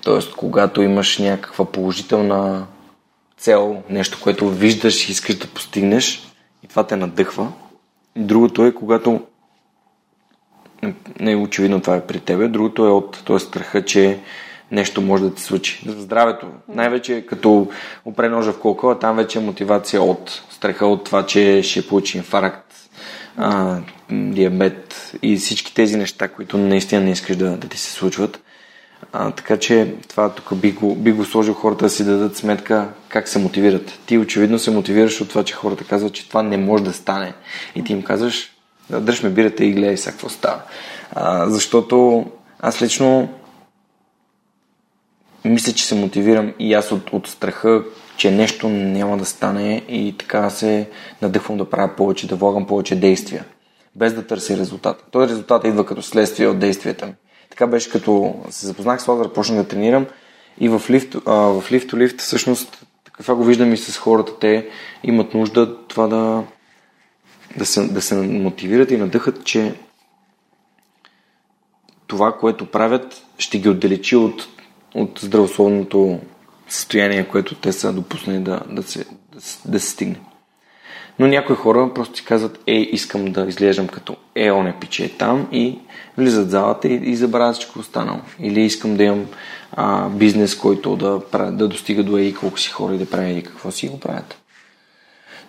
Тоест, 0.03 0.35
когато 0.35 0.81
имаш 0.81 1.17
някаква 1.17 1.65
положителна 1.65 2.67
цел, 3.37 3.83
нещо, 3.89 4.19
което 4.21 4.49
виждаш 4.49 5.09
и 5.09 5.11
искаш 5.11 5.35
да 5.35 5.47
постигнеш 5.47 6.31
и 6.63 6.67
това 6.67 6.83
те 6.83 6.95
надъхва. 6.95 7.51
Другото 8.15 8.65
е, 8.65 8.73
когато 8.73 9.21
не 11.19 11.31
е 11.31 11.35
очевидно 11.35 11.81
това 11.81 11.95
е 11.95 12.07
при 12.07 12.19
тебе. 12.19 12.47
Другото 12.47 12.85
е 12.85 12.91
от 12.91 13.23
т.е. 13.25 13.39
страха, 13.39 13.85
че 13.85 14.19
нещо 14.71 15.01
може 15.01 15.23
да 15.23 15.33
ти 15.35 15.41
случи. 15.41 15.83
За 15.87 16.01
здравето. 16.01 16.47
Най-вече 16.67 17.25
като 17.25 17.67
опре 18.05 18.29
ножа 18.29 18.53
в 18.53 18.59
колкова, 18.59 18.99
там 18.99 19.15
вече 19.15 19.39
е 19.39 19.41
мотивация 19.41 20.01
от 20.01 20.43
страха 20.49 20.87
от 20.87 21.03
това, 21.03 21.25
че 21.25 21.63
ще 21.63 21.87
получи 21.87 22.17
инфаркт, 22.17 22.73
а, 23.37 23.79
диабет 24.11 25.11
и 25.21 25.35
всички 25.35 25.73
тези 25.73 25.97
неща, 25.97 26.27
които 26.27 26.57
наистина 26.57 27.01
не 27.01 27.11
искаш 27.11 27.35
да, 27.35 27.57
да 27.57 27.67
ти 27.67 27.77
се 27.77 27.91
случват. 27.91 28.41
А, 29.13 29.31
така 29.31 29.57
че 29.57 29.95
това 30.09 30.29
тук 30.29 30.55
би 30.55 30.71
го, 30.71 30.95
би 30.95 31.11
го 31.11 31.25
сложил 31.25 31.53
хората 31.53 31.85
да 31.85 31.89
си 31.89 32.05
дадат 32.05 32.37
сметка 32.37 32.89
как 33.09 33.27
се 33.27 33.39
мотивират. 33.39 33.99
Ти 34.05 34.17
очевидно 34.17 34.59
се 34.59 34.71
мотивираш 34.71 35.21
от 35.21 35.29
това, 35.29 35.43
че 35.43 35.53
хората 35.53 35.83
казват, 35.83 36.13
че 36.13 36.27
това 36.27 36.43
не 36.43 36.57
може 36.57 36.83
да 36.83 36.93
стане. 36.93 37.33
И 37.75 37.83
ти 37.83 37.93
им 37.93 38.03
казваш, 38.03 38.51
да, 38.89 39.01
дръж 39.01 39.23
ме 39.23 39.29
бирата 39.29 39.65
и 39.65 39.71
гледай 39.71 39.97
сега 39.97 40.11
какво 40.11 40.29
става. 40.29 40.61
А, 41.11 41.49
защото 41.49 42.25
аз 42.59 42.81
лично 42.81 43.29
мисля, 45.45 45.73
че 45.73 45.85
се 45.85 45.95
мотивирам 45.95 46.53
и 46.59 46.73
аз 46.73 46.91
от, 46.91 47.09
от 47.13 47.27
страха, 47.27 47.83
че 48.17 48.31
нещо 48.31 48.69
няма 48.69 49.17
да 49.17 49.25
стане 49.25 49.83
и 49.89 50.15
така 50.17 50.49
се 50.49 50.89
надъхвам 51.21 51.57
да 51.57 51.69
правя 51.69 51.95
повече, 51.95 52.27
да 52.27 52.35
влагам 52.35 52.67
повече 52.67 52.95
действия, 52.95 53.45
без 53.95 54.13
да 54.13 54.27
търся 54.27 54.57
резултата. 54.57 55.03
Той 55.11 55.27
резултат 55.27 55.63
идва 55.65 55.85
като 55.85 56.01
следствие 56.01 56.47
от 56.47 56.59
действията 56.59 57.05
ми. 57.05 57.13
Така 57.51 57.67
беше 57.67 57.89
като 57.89 58.35
се 58.49 58.65
запознах 58.65 59.01
с 59.01 59.07
Лазар, 59.07 59.33
почнах 59.33 59.57
да 59.57 59.67
тренирам 59.67 60.05
и 60.59 60.69
в 60.69 60.81
лифт, 60.89 61.15
а, 61.25 61.33
в 61.33 61.71
лифт 61.71 61.93
лифт 61.93 62.21
всъщност 62.21 62.85
това 63.17 63.35
го 63.35 63.43
виждам 63.43 63.73
и 63.73 63.77
с 63.77 63.97
хората. 63.97 64.39
Те 64.39 64.69
имат 65.03 65.33
нужда 65.33 65.77
това 65.87 66.07
да, 66.07 66.43
да, 67.57 67.65
се, 67.65 67.87
да 67.87 68.01
се 68.01 68.15
мотивират 68.15 68.91
и 68.91 68.97
надъхат, 68.97 69.43
че 69.43 69.75
това, 72.07 72.37
което 72.37 72.65
правят, 72.65 73.23
ще 73.37 73.59
ги 73.59 73.69
отдалечи 73.69 74.15
от, 74.15 74.47
от 74.95 75.19
здравословното 75.23 76.19
състояние, 76.67 77.27
което 77.27 77.55
те 77.55 77.73
са 77.73 77.93
допуснали 77.93 78.39
да, 78.39 78.61
да, 78.69 78.83
се, 78.83 78.99
да, 79.33 79.39
да 79.65 79.79
се 79.79 79.89
стигне. 79.89 80.19
Но 81.21 81.27
някои 81.27 81.55
хора 81.55 81.91
просто 81.95 82.17
си 82.17 82.25
казват, 82.25 82.59
е, 82.67 82.75
искам 82.75 83.25
да 83.25 83.41
изглеждам 83.41 83.87
като 83.87 84.15
е, 84.35 84.51
он 84.51 84.67
е 84.67 84.75
пиче 84.79 85.17
там 85.17 85.47
и 85.51 85.79
влизат 86.17 86.47
в 86.47 86.49
залата 86.49 86.87
и, 86.87 87.11
и 87.11 87.15
забравят 87.15 87.55
всичко 87.55 87.79
останало. 87.79 88.19
Или 88.39 88.61
искам 88.61 88.97
да 88.97 89.03
имам 89.03 89.25
а, 89.71 90.09
бизнес, 90.09 90.55
който 90.55 90.95
да, 90.95 91.21
да 91.51 91.67
достига 91.67 92.03
до 92.03 92.17
еди 92.17 92.33
колко 92.33 92.59
си 92.59 92.69
хора 92.69 92.95
и 92.95 92.97
да 92.97 93.09
прави 93.09 93.31
еди 93.31 93.43
какво 93.43 93.71
си 93.71 93.87
го 93.87 93.99
правят. 93.99 94.37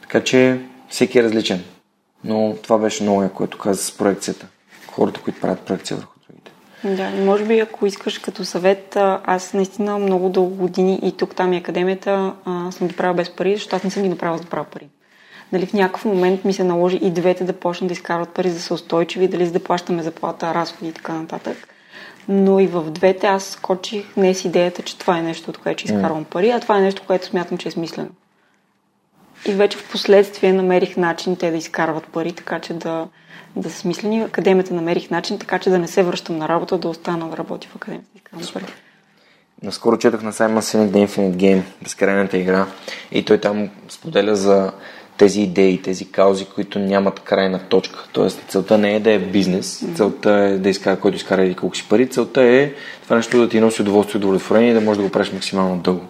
Така 0.00 0.20
че 0.24 0.60
всеки 0.88 1.18
е 1.18 1.22
различен. 1.22 1.64
Но 2.24 2.56
това 2.62 2.78
беше 2.78 3.02
много 3.02 3.28
което 3.34 3.58
каза 3.58 3.82
с 3.82 3.92
проекцията. 3.92 4.46
Хората, 4.86 5.20
които 5.20 5.40
правят 5.40 5.60
проекция 5.60 5.96
върху 5.96 6.14
другите. 6.28 6.50
Да, 6.84 7.22
и 7.22 7.24
може 7.24 7.44
би 7.44 7.58
ако 7.58 7.86
искаш 7.86 8.18
като 8.18 8.44
съвет, 8.44 8.96
аз 9.24 9.54
наистина 9.54 9.98
много 9.98 10.28
дълго 10.28 10.56
години 10.56 11.00
и 11.02 11.12
тук 11.12 11.34
там 11.34 11.52
и 11.52 11.56
академията 11.56 12.34
а, 12.44 12.72
съм 12.72 12.88
ги 12.88 12.96
правила 12.96 13.14
без 13.14 13.30
пари, 13.30 13.54
защото 13.54 13.76
аз 13.76 13.84
не 13.84 13.90
съм 13.90 14.02
ги 14.02 14.08
направила 14.08 14.38
за 14.38 14.44
да 14.44 14.50
правя 14.50 14.64
пари. 14.64 14.88
Дали 15.52 15.66
в 15.66 15.72
някакъв 15.72 16.04
момент 16.04 16.44
ми 16.44 16.52
се 16.52 16.64
наложи 16.64 16.96
и 16.96 17.10
двете 17.10 17.44
да 17.44 17.52
почнат 17.52 17.88
да 17.88 17.92
изкарват 17.92 18.28
пари, 18.28 18.48
за 18.48 18.54
да 18.54 18.62
са 18.62 18.74
устойчиви, 18.74 19.28
дали 19.28 19.46
за 19.46 19.52
да 19.52 19.64
плащаме 19.64 20.02
заплата, 20.02 20.54
разходи 20.54 20.90
и 20.90 20.92
така 20.92 21.12
нататък. 21.12 21.68
Но 22.28 22.60
и 22.60 22.66
в 22.66 22.90
двете 22.90 23.26
аз 23.26 23.44
скочих 23.44 24.16
не 24.16 24.34
с 24.34 24.44
идеята, 24.44 24.82
че 24.82 24.98
това 24.98 25.18
е 25.18 25.22
нещо, 25.22 25.50
от 25.50 25.58
което 25.58 25.80
ще 25.80 25.92
изкарвам 25.92 26.24
пари, 26.24 26.50
а 26.50 26.60
това 26.60 26.78
е 26.78 26.80
нещо, 26.80 27.02
което 27.06 27.26
смятам, 27.26 27.58
че 27.58 27.68
е 27.68 27.70
смислено. 27.70 28.08
И 29.46 29.52
вече 29.52 29.78
в 29.78 29.90
последствие 29.90 30.52
намерих 30.52 30.96
начин 30.96 31.36
те 31.36 31.50
да 31.50 31.56
изкарват 31.56 32.06
пари, 32.06 32.32
така 32.32 32.58
че 32.58 32.74
да, 32.74 33.08
да 33.56 33.70
са 33.70 33.78
смислени. 33.78 34.20
В 34.20 34.26
академията 34.26 34.74
намерих 34.74 35.10
начин, 35.10 35.38
така 35.38 35.58
че 35.58 35.70
да 35.70 35.78
не 35.78 35.88
се 35.88 36.02
връщам 36.02 36.36
на 36.36 36.48
работа, 36.48 36.78
да 36.78 36.88
остана 36.88 37.28
да 37.28 37.36
работя 37.36 37.68
в 37.68 37.76
академията 37.76 38.10
и 38.14 38.18
изкарвам 38.18 38.48
пари. 38.54 38.64
Наскоро 39.62 39.98
четах 39.98 40.22
на 40.22 40.32
Саймън 40.32 40.62
Синек 40.62 40.90
The 40.90 41.06
Infinite 41.06 41.36
Game, 41.36 41.62
безкрайната 41.82 42.38
игра, 42.38 42.66
и 43.12 43.24
той 43.24 43.38
там 43.38 43.70
споделя 43.88 44.36
за 44.36 44.72
тези 45.16 45.40
идеи, 45.40 45.82
тези 45.82 46.12
каузи, 46.12 46.44
които 46.44 46.78
нямат 46.78 47.20
крайна 47.20 47.58
точка. 47.58 48.04
Тоест, 48.12 48.42
целта 48.48 48.78
не 48.78 48.94
е 48.94 49.00
да 49.00 49.12
е 49.12 49.18
бизнес, 49.18 49.84
целта 49.94 50.30
е 50.30 50.58
да 50.58 50.68
изкара, 50.68 51.00
който 51.00 51.16
изкара 51.16 51.44
и 51.44 51.54
колко 51.54 51.76
си 51.76 51.86
пари, 51.88 52.08
целта 52.08 52.42
е 52.42 52.72
това 53.02 53.16
нещо 53.16 53.38
да 53.38 53.48
ти 53.48 53.60
носи 53.60 53.82
удоволствие 53.82 54.18
и 54.18 54.22
удовлетворение 54.22 54.70
и 54.70 54.74
да 54.74 54.80
можеш 54.80 54.96
да 54.96 55.04
го 55.04 55.12
правиш 55.12 55.32
максимално 55.32 55.78
дълго. 55.78 56.06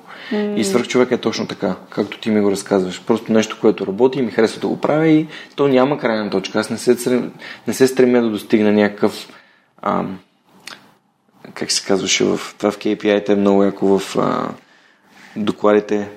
И 0.56 0.64
свърх 0.64 0.88
човек 0.88 1.10
е 1.10 1.16
точно 1.16 1.46
така, 1.46 1.76
както 1.90 2.18
ти 2.18 2.30
ми 2.30 2.40
го 2.40 2.50
разказваш. 2.50 3.02
Просто 3.02 3.32
нещо, 3.32 3.58
което 3.60 3.86
работи 3.86 4.18
и 4.18 4.22
ми 4.22 4.30
харесва 4.30 4.60
да 4.60 4.66
го 4.66 4.80
правя 4.80 5.08
и 5.08 5.26
то 5.56 5.68
няма 5.68 5.98
крайна 5.98 6.30
точка. 6.30 6.60
Аз 6.60 6.70
не 6.70 6.78
се, 6.78 7.22
не 7.66 7.74
се 7.74 7.86
стремя 7.86 8.22
да 8.22 8.30
достигна 8.30 8.72
някакъв 8.72 9.28
ам, 9.82 10.18
как 11.54 11.72
се 11.72 11.86
казваше 11.86 12.24
в 12.24 12.40
това 12.58 12.70
в 12.70 12.78
KPI-те 12.78 13.32
е 13.32 13.36
много 13.36 13.64
яко 13.64 13.98
в 13.98 14.16
а, 14.18 14.48
докладите 15.36 16.08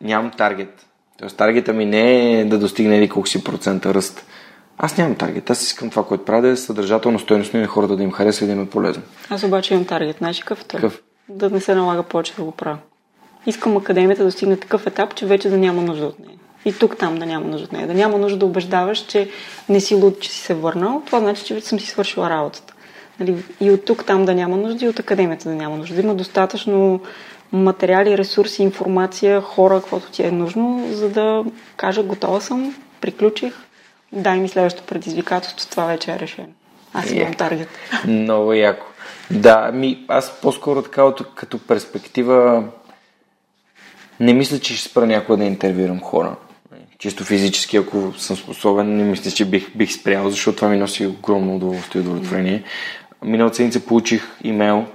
нямам 0.00 0.30
таргет. 0.30 0.85
Тоест 1.18 1.36
таргета 1.36 1.72
ми 1.72 1.84
не 1.84 2.32
е 2.40 2.44
да 2.44 2.58
достигне 2.58 2.96
еди 2.96 3.08
колко 3.08 3.28
си 3.28 3.44
процента 3.44 3.94
ръст. 3.94 4.26
Аз 4.78 4.96
нямам 4.98 5.14
таргет. 5.14 5.50
Аз 5.50 5.62
искам 5.62 5.90
това, 5.90 6.04
което 6.04 6.24
правя 6.24 6.42
да 6.42 6.48
е 6.48 6.56
съдържателно, 6.56 7.18
стойностно 7.18 7.58
и 7.58 7.62
на 7.62 7.68
хората 7.68 7.96
да 7.96 8.02
им 8.02 8.12
харесва 8.12 8.44
и 8.44 8.46
да 8.46 8.52
им 8.52 8.62
е 8.62 8.66
полезен. 8.66 9.02
Аз 9.30 9.42
обаче 9.42 9.74
имам 9.74 9.86
таргет. 9.86 10.16
Знаеш 10.18 10.40
какъв 10.40 10.60
е? 10.60 10.64
Какъв? 10.68 11.02
Да 11.28 11.50
не 11.50 11.60
се 11.60 11.74
налага 11.74 12.02
повече 12.02 12.34
да 12.34 12.42
го 12.42 12.50
правя. 12.50 12.78
Искам 13.46 13.76
академията 13.76 14.22
да 14.22 14.28
достигне 14.28 14.56
такъв 14.56 14.86
етап, 14.86 15.14
че 15.14 15.26
вече 15.26 15.48
да 15.48 15.58
няма 15.58 15.82
нужда 15.82 16.06
от 16.06 16.18
нея. 16.18 16.38
И 16.64 16.72
тук 16.72 16.96
там 16.96 17.18
да 17.18 17.26
няма 17.26 17.46
нужда 17.46 17.64
от 17.64 17.72
нея. 17.72 17.86
Да 17.86 17.94
няма 17.94 18.18
нужда 18.18 18.38
да 18.38 18.46
убеждаваш, 18.46 19.06
че 19.06 19.30
не 19.68 19.80
си 19.80 19.94
луд, 19.94 20.20
че 20.20 20.30
си 20.30 20.38
се 20.38 20.54
върнал. 20.54 21.02
Това 21.06 21.20
значи, 21.20 21.44
че 21.44 21.54
вече 21.54 21.66
съм 21.66 21.80
си 21.80 21.86
свършила 21.86 22.30
работата. 22.30 22.74
Нали, 23.20 23.44
и 23.60 23.70
от 23.70 23.84
тук 23.84 24.04
там 24.04 24.24
да 24.24 24.34
няма 24.34 24.56
нужда, 24.56 24.84
и 24.84 24.88
от 24.88 24.98
академията 24.98 25.48
да 25.48 25.54
няма 25.54 25.76
нужда. 25.76 25.94
Да 25.94 26.02
има 26.02 26.14
достатъчно 26.14 27.00
материали, 27.52 28.18
ресурси, 28.18 28.62
информация, 28.62 29.40
хора, 29.40 29.74
каквото 29.80 30.10
ти 30.10 30.22
е 30.22 30.30
нужно, 30.30 30.88
за 30.90 31.08
да 31.08 31.44
кажа 31.76 32.02
готова 32.02 32.40
съм, 32.40 32.74
приключих, 33.00 33.54
дай 34.12 34.40
ми 34.40 34.48
следващото 34.48 34.86
предизвикателство, 34.86 35.70
това 35.70 35.84
вече 35.84 36.12
е 36.12 36.18
решено. 36.18 36.48
Аз 36.94 37.10
имам 37.10 37.32
yeah. 37.32 37.38
таргет. 37.38 37.68
Много 38.06 38.52
яко. 38.52 38.86
Да, 39.30 39.72
ми, 39.72 40.04
аз 40.08 40.40
по-скоро 40.42 40.82
така 40.82 41.12
като 41.34 41.58
перспектива 41.58 42.64
не 44.20 44.32
мисля, 44.32 44.58
че 44.58 44.76
ще 44.76 44.88
спра 44.88 45.06
някога 45.06 45.38
да 45.38 45.44
интервюрам 45.44 46.00
хора. 46.00 46.36
Чисто 46.98 47.24
физически, 47.24 47.76
ако 47.76 48.12
съм 48.18 48.36
способен, 48.36 48.96
не 48.96 49.04
мисля, 49.04 49.30
че 49.30 49.44
бих, 49.44 49.76
бих 49.76 49.92
спрял, 49.92 50.30
защото 50.30 50.56
това 50.56 50.68
ми 50.68 50.76
носи 50.76 51.06
огромно 51.06 51.56
удоволствие 51.56 52.02
и 52.02 52.04
удовлетворение. 52.04 52.62
Миналата 53.24 53.56
седмица 53.56 53.80
получих 53.80 54.22
имейл 54.44 54.86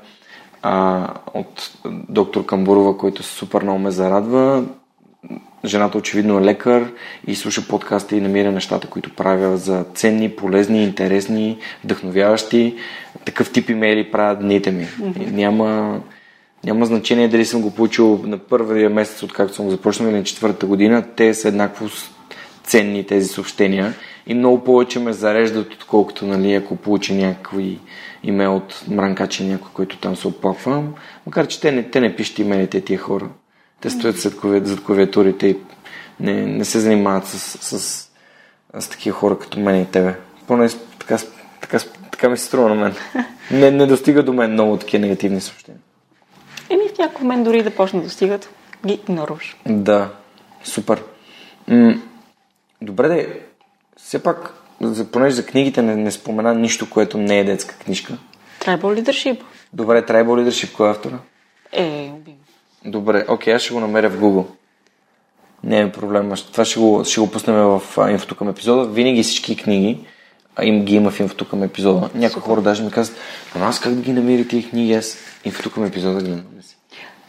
а, 0.62 1.08
от 1.34 1.72
доктор 2.10 2.46
Камбурова, 2.46 2.98
който 2.98 3.24
супер 3.24 3.64
много 3.64 3.80
ме 3.80 3.92
зарадва. 3.92 4.64
Жената 5.66 5.98
очевидно 5.98 6.40
е 6.40 6.44
лекар 6.44 6.92
и 7.28 7.36
слуша 7.36 7.68
подкаста 7.68 8.16
и 8.16 8.22
намира 8.22 8.52
нещата, 8.52 8.88
които 8.88 9.16
правя 9.16 9.58
за 9.58 9.86
ценни, 9.96 10.30
полезни, 10.30 10.84
интересни, 10.84 11.58
вдъхновяващи. 11.84 12.76
Такъв 13.26 13.52
тип 13.52 13.70
имейли 13.70 14.12
правят 14.12 14.40
дните 14.40 14.72
ми. 14.72 14.86
Mm-hmm. 14.86 15.32
Няма, 15.32 16.02
няма 16.64 16.86
значение 16.86 17.28
дали 17.28 17.46
съм 17.46 17.62
го 17.62 17.72
получил 17.72 18.24
на 18.26 18.38
първия 18.38 18.90
месец, 18.90 19.24
откакто 19.24 19.56
съм 19.56 19.66
го 19.66 19.72
започнал 19.72 20.10
или 20.10 20.18
на 20.18 20.24
четвъртата 20.24 20.66
година. 20.66 21.04
Те 21.16 21.34
са 21.34 21.48
еднакво 21.48 21.86
ценни 22.64 23.04
тези 23.04 23.28
съобщения 23.28 23.94
и 24.28 24.34
много 24.34 24.64
повече 24.64 25.00
ме 25.00 25.14
зареждат, 25.14 25.74
отколкото 25.74 26.26
нали, 26.26 26.54
ако 26.54 26.76
получа 26.76 27.14
някакви 27.14 27.80
имейл 28.24 28.56
от 28.56 28.84
мранкачи 28.88 29.44
някой, 29.44 29.70
който 29.74 29.98
там 29.98 30.16
се 30.16 30.28
оплаква. 30.28 30.84
Макар, 31.26 31.48
че 31.48 31.62
те 31.62 31.72
не, 31.72 31.84
те 31.84 32.02
не 32.02 32.16
пишат 32.16 32.40
имейлите 32.40 32.82
тия 32.82 33.00
хора. 33.00 33.30
Те 33.82 33.90
стоят 33.90 34.18
зад, 34.18 34.34
зад 34.68 34.84
клавиатурите 34.84 35.48
и 35.48 35.58
не, 36.20 36.46
не 36.46 36.66
се 36.66 36.80
занимават 36.80 37.28
с, 37.28 37.40
с, 37.40 37.80
с, 37.80 38.10
с 38.80 38.90
такива 38.90 39.18
хора 39.18 39.40
като 39.40 39.60
мен 39.60 39.82
и 39.82 39.86
тебе. 39.86 40.16
Поне 40.48 40.70
така, 41.00 41.18
така, 41.62 41.80
така 42.12 42.30
ми 42.30 42.38
се 42.38 42.46
струва 42.46 42.70
на 42.70 42.76
мен. 42.76 42.96
Не, 43.52 43.72
не 43.72 43.86
достига 43.86 44.24
до 44.24 44.34
мен 44.34 44.52
много 44.52 44.78
такива 44.78 45.02
негативни 45.02 45.42
съобщения. 45.42 45.82
Еми 46.70 46.84
в 46.96 46.98
някой 46.98 47.22
момент 47.22 47.44
дори 47.44 47.64
да 47.64 47.72
почнат 47.72 48.02
да 48.02 48.08
достигат, 48.08 48.50
ги 48.86 48.94
игноруваш. 48.94 49.58
Да, 49.66 50.10
супер. 50.64 51.04
М- 51.68 52.02
добре 52.82 53.08
да 53.08 53.26
все 53.98 54.24
пак, 54.24 54.61
за, 54.82 55.12
понеже 55.12 55.36
за 55.36 55.46
книгите 55.46 55.82
не, 55.82 55.96
не 55.96 56.12
спомена 56.12 56.56
нищо, 56.56 56.90
което 56.90 57.18
не 57.18 57.40
е 57.40 57.44
детска 57.44 57.76
книжка. 57.76 58.18
Tribal 58.60 59.02
Leadership. 59.02 59.40
Добре, 59.74 60.06
Tribal 60.06 60.26
Leadership, 60.26 60.72
кой 60.72 60.88
е 60.88 60.92
автора? 60.92 61.20
Е, 61.72 62.12
убим. 62.16 62.36
Добре, 62.86 63.26
окей, 63.28 63.54
аз 63.54 63.62
ще 63.62 63.74
го 63.74 63.80
намеря 63.80 64.10
в 64.10 64.20
Google. 64.20 64.46
Не 65.64 65.80
е 65.80 65.92
проблем. 65.92 66.32
Това 66.52 66.66
ще 66.66 66.80
го, 66.80 67.04
ще 67.06 67.20
го 67.20 67.32
пуснем 67.32 67.56
в 67.56 67.82
инфото 68.12 68.36
към 68.36 68.50
епизода. 68.50 68.86
Винаги 68.86 69.24
всички 69.24 69.58
книги 69.58 70.06
им 70.64 70.86
ги 70.86 70.96
има 70.96 71.12
в 71.12 71.20
инфото 71.20 71.48
към 71.48 71.64
епизода. 71.64 72.10
Някои 72.16 72.42
хора 72.42 72.62
даже 72.62 72.84
ми 72.84 72.92
казват, 72.92 73.18
ама 73.56 73.66
аз 73.66 73.80
как 73.80 73.94
да 73.94 74.02
ги 74.02 74.14
намеря 74.14 74.48
тези 74.48 74.70
книги? 74.70 74.94
Аз 74.94 75.18
инфото 75.46 75.72
към 75.72 75.86
епизода 75.86 76.22
ги 76.22 76.30
имам. 76.30 76.44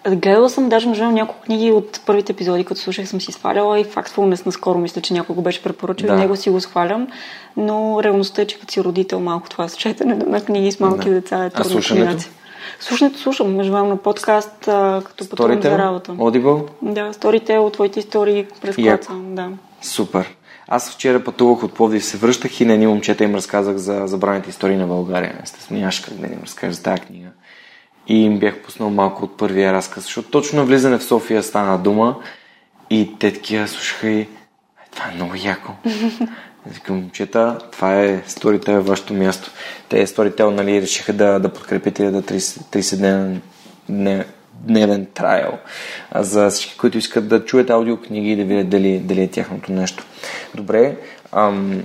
Гледала 0.08 0.50
съм 0.50 0.68
даже 0.68 0.88
между 0.88 1.04
няколко 1.04 1.42
книги 1.42 1.70
от 1.70 2.00
първите 2.06 2.32
епизоди, 2.32 2.64
като 2.64 2.80
слушах, 2.80 3.08
съм 3.08 3.20
си 3.20 3.32
сваляла 3.32 3.80
и 3.80 3.84
Factfulness 3.84 4.46
наскоро 4.46 4.78
мисля, 4.78 5.00
че 5.00 5.14
някой 5.14 5.36
го 5.36 5.42
беше 5.42 5.62
препоръчал 5.62 6.08
да. 6.08 6.14
и 6.14 6.16
него 6.16 6.36
си 6.36 6.50
го 6.50 6.60
свалям, 6.60 7.08
но 7.56 8.00
реалността 8.02 8.42
е, 8.42 8.46
че 8.46 8.60
като 8.60 8.72
си 8.72 8.84
родител 8.84 9.20
малко 9.20 9.48
това 9.48 9.68
с 9.68 9.76
четене 9.76 10.14
на 10.14 10.44
книги 10.44 10.72
с 10.72 10.80
малки 10.80 11.08
да. 11.08 11.14
деца 11.14 11.44
е 11.44 11.50
трудно. 11.50 11.66
А 11.68 11.72
слушането? 11.72 12.24
Слушането 12.80 13.18
слушам, 13.18 13.56
между 13.56 13.72
на 13.72 13.96
подкаст, 13.96 14.68
а, 14.68 15.02
като 15.04 15.28
пътувам 15.28 15.62
за 15.62 15.78
работа. 15.78 16.12
Audible? 16.12 16.68
Да, 16.82 17.12
сторите 17.12 17.58
от 17.58 17.72
твоите 17.72 18.00
истории 18.00 18.46
през 18.60 18.76
прескочвам, 18.76 19.34
да. 19.34 19.48
Супер. 19.82 20.36
Аз 20.68 20.94
вчера 20.94 21.24
пътувах 21.24 21.62
от 21.62 21.72
Пловдив, 21.72 22.04
се 22.04 22.16
връщах 22.16 22.60
и 22.60 22.64
на 22.64 22.72
едни 22.72 22.86
момчета 22.86 23.24
им 23.24 23.34
разказах 23.34 23.76
за 23.76 24.02
забраните 24.06 24.50
истории 24.50 24.76
на 24.76 24.86
България. 24.86 25.38
Естествено, 25.42 25.80
нямаш 25.80 26.00
как 26.00 26.14
да 26.14 26.26
им 26.26 26.40
разкажа 26.42 26.72
за 26.72 26.82
тази 26.82 27.00
книга 27.00 27.28
и 28.08 28.24
им 28.24 28.38
бях 28.38 28.58
пуснал 28.58 28.90
малко 28.90 29.24
от 29.24 29.36
първия 29.36 29.72
разказ, 29.72 30.04
защото 30.04 30.30
точно 30.30 30.66
влизане 30.66 30.98
в 30.98 31.04
София 31.04 31.42
стана 31.42 31.78
дума 31.78 32.16
и 32.90 33.18
те 33.18 33.32
такива 33.32 33.68
слушаха 33.68 34.08
и 34.08 34.28
това 34.90 35.10
е 35.10 35.14
много 35.14 35.34
яко. 35.44 35.72
Викам, 36.66 36.96
момчета, 36.96 37.58
това 37.72 37.94
е 38.00 38.22
Storytel, 38.22 38.78
вашето 38.78 39.14
място. 39.14 39.50
Те 39.88 40.06
Storytel, 40.06 40.50
нали, 40.50 40.82
решиха 40.82 41.12
да, 41.12 41.38
да 41.38 41.48
подкрепите 41.48 42.10
да 42.10 42.22
30, 42.22 42.38
30 42.38 42.96
дневен, 42.96 43.42
дневен, 43.88 44.24
дневен 44.54 45.06
трайл 45.14 45.58
за 46.14 46.50
всички, 46.50 46.78
които 46.78 46.98
искат 46.98 47.28
да 47.28 47.44
чуят 47.44 47.70
аудиокниги 47.70 48.32
и 48.32 48.36
да 48.36 48.44
видят 48.44 48.68
дали, 48.68 48.98
дали 48.98 49.22
е 49.22 49.30
тяхното 49.30 49.72
нещо. 49.72 50.04
Добре, 50.54 50.96
ам, 51.32 51.82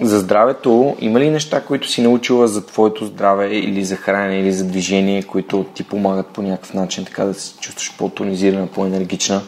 за 0.00 0.18
здравето, 0.18 0.96
има 1.00 1.20
ли 1.20 1.30
неща, 1.30 1.64
които 1.64 1.88
си 1.88 2.02
научила 2.02 2.48
за 2.48 2.66
твоето 2.66 3.04
здраве 3.04 3.48
или 3.48 3.84
за 3.84 3.96
хранене 3.96 4.40
или 4.40 4.52
за 4.52 4.64
движение, 4.64 5.22
които 5.22 5.64
ти 5.74 5.84
помагат 5.84 6.26
по 6.26 6.42
някакъв 6.42 6.74
начин, 6.74 7.04
така 7.04 7.24
да 7.24 7.34
се 7.34 7.58
чувстваш 7.58 7.96
по-тонизирана, 7.98 8.66
по-енергична? 8.66 9.40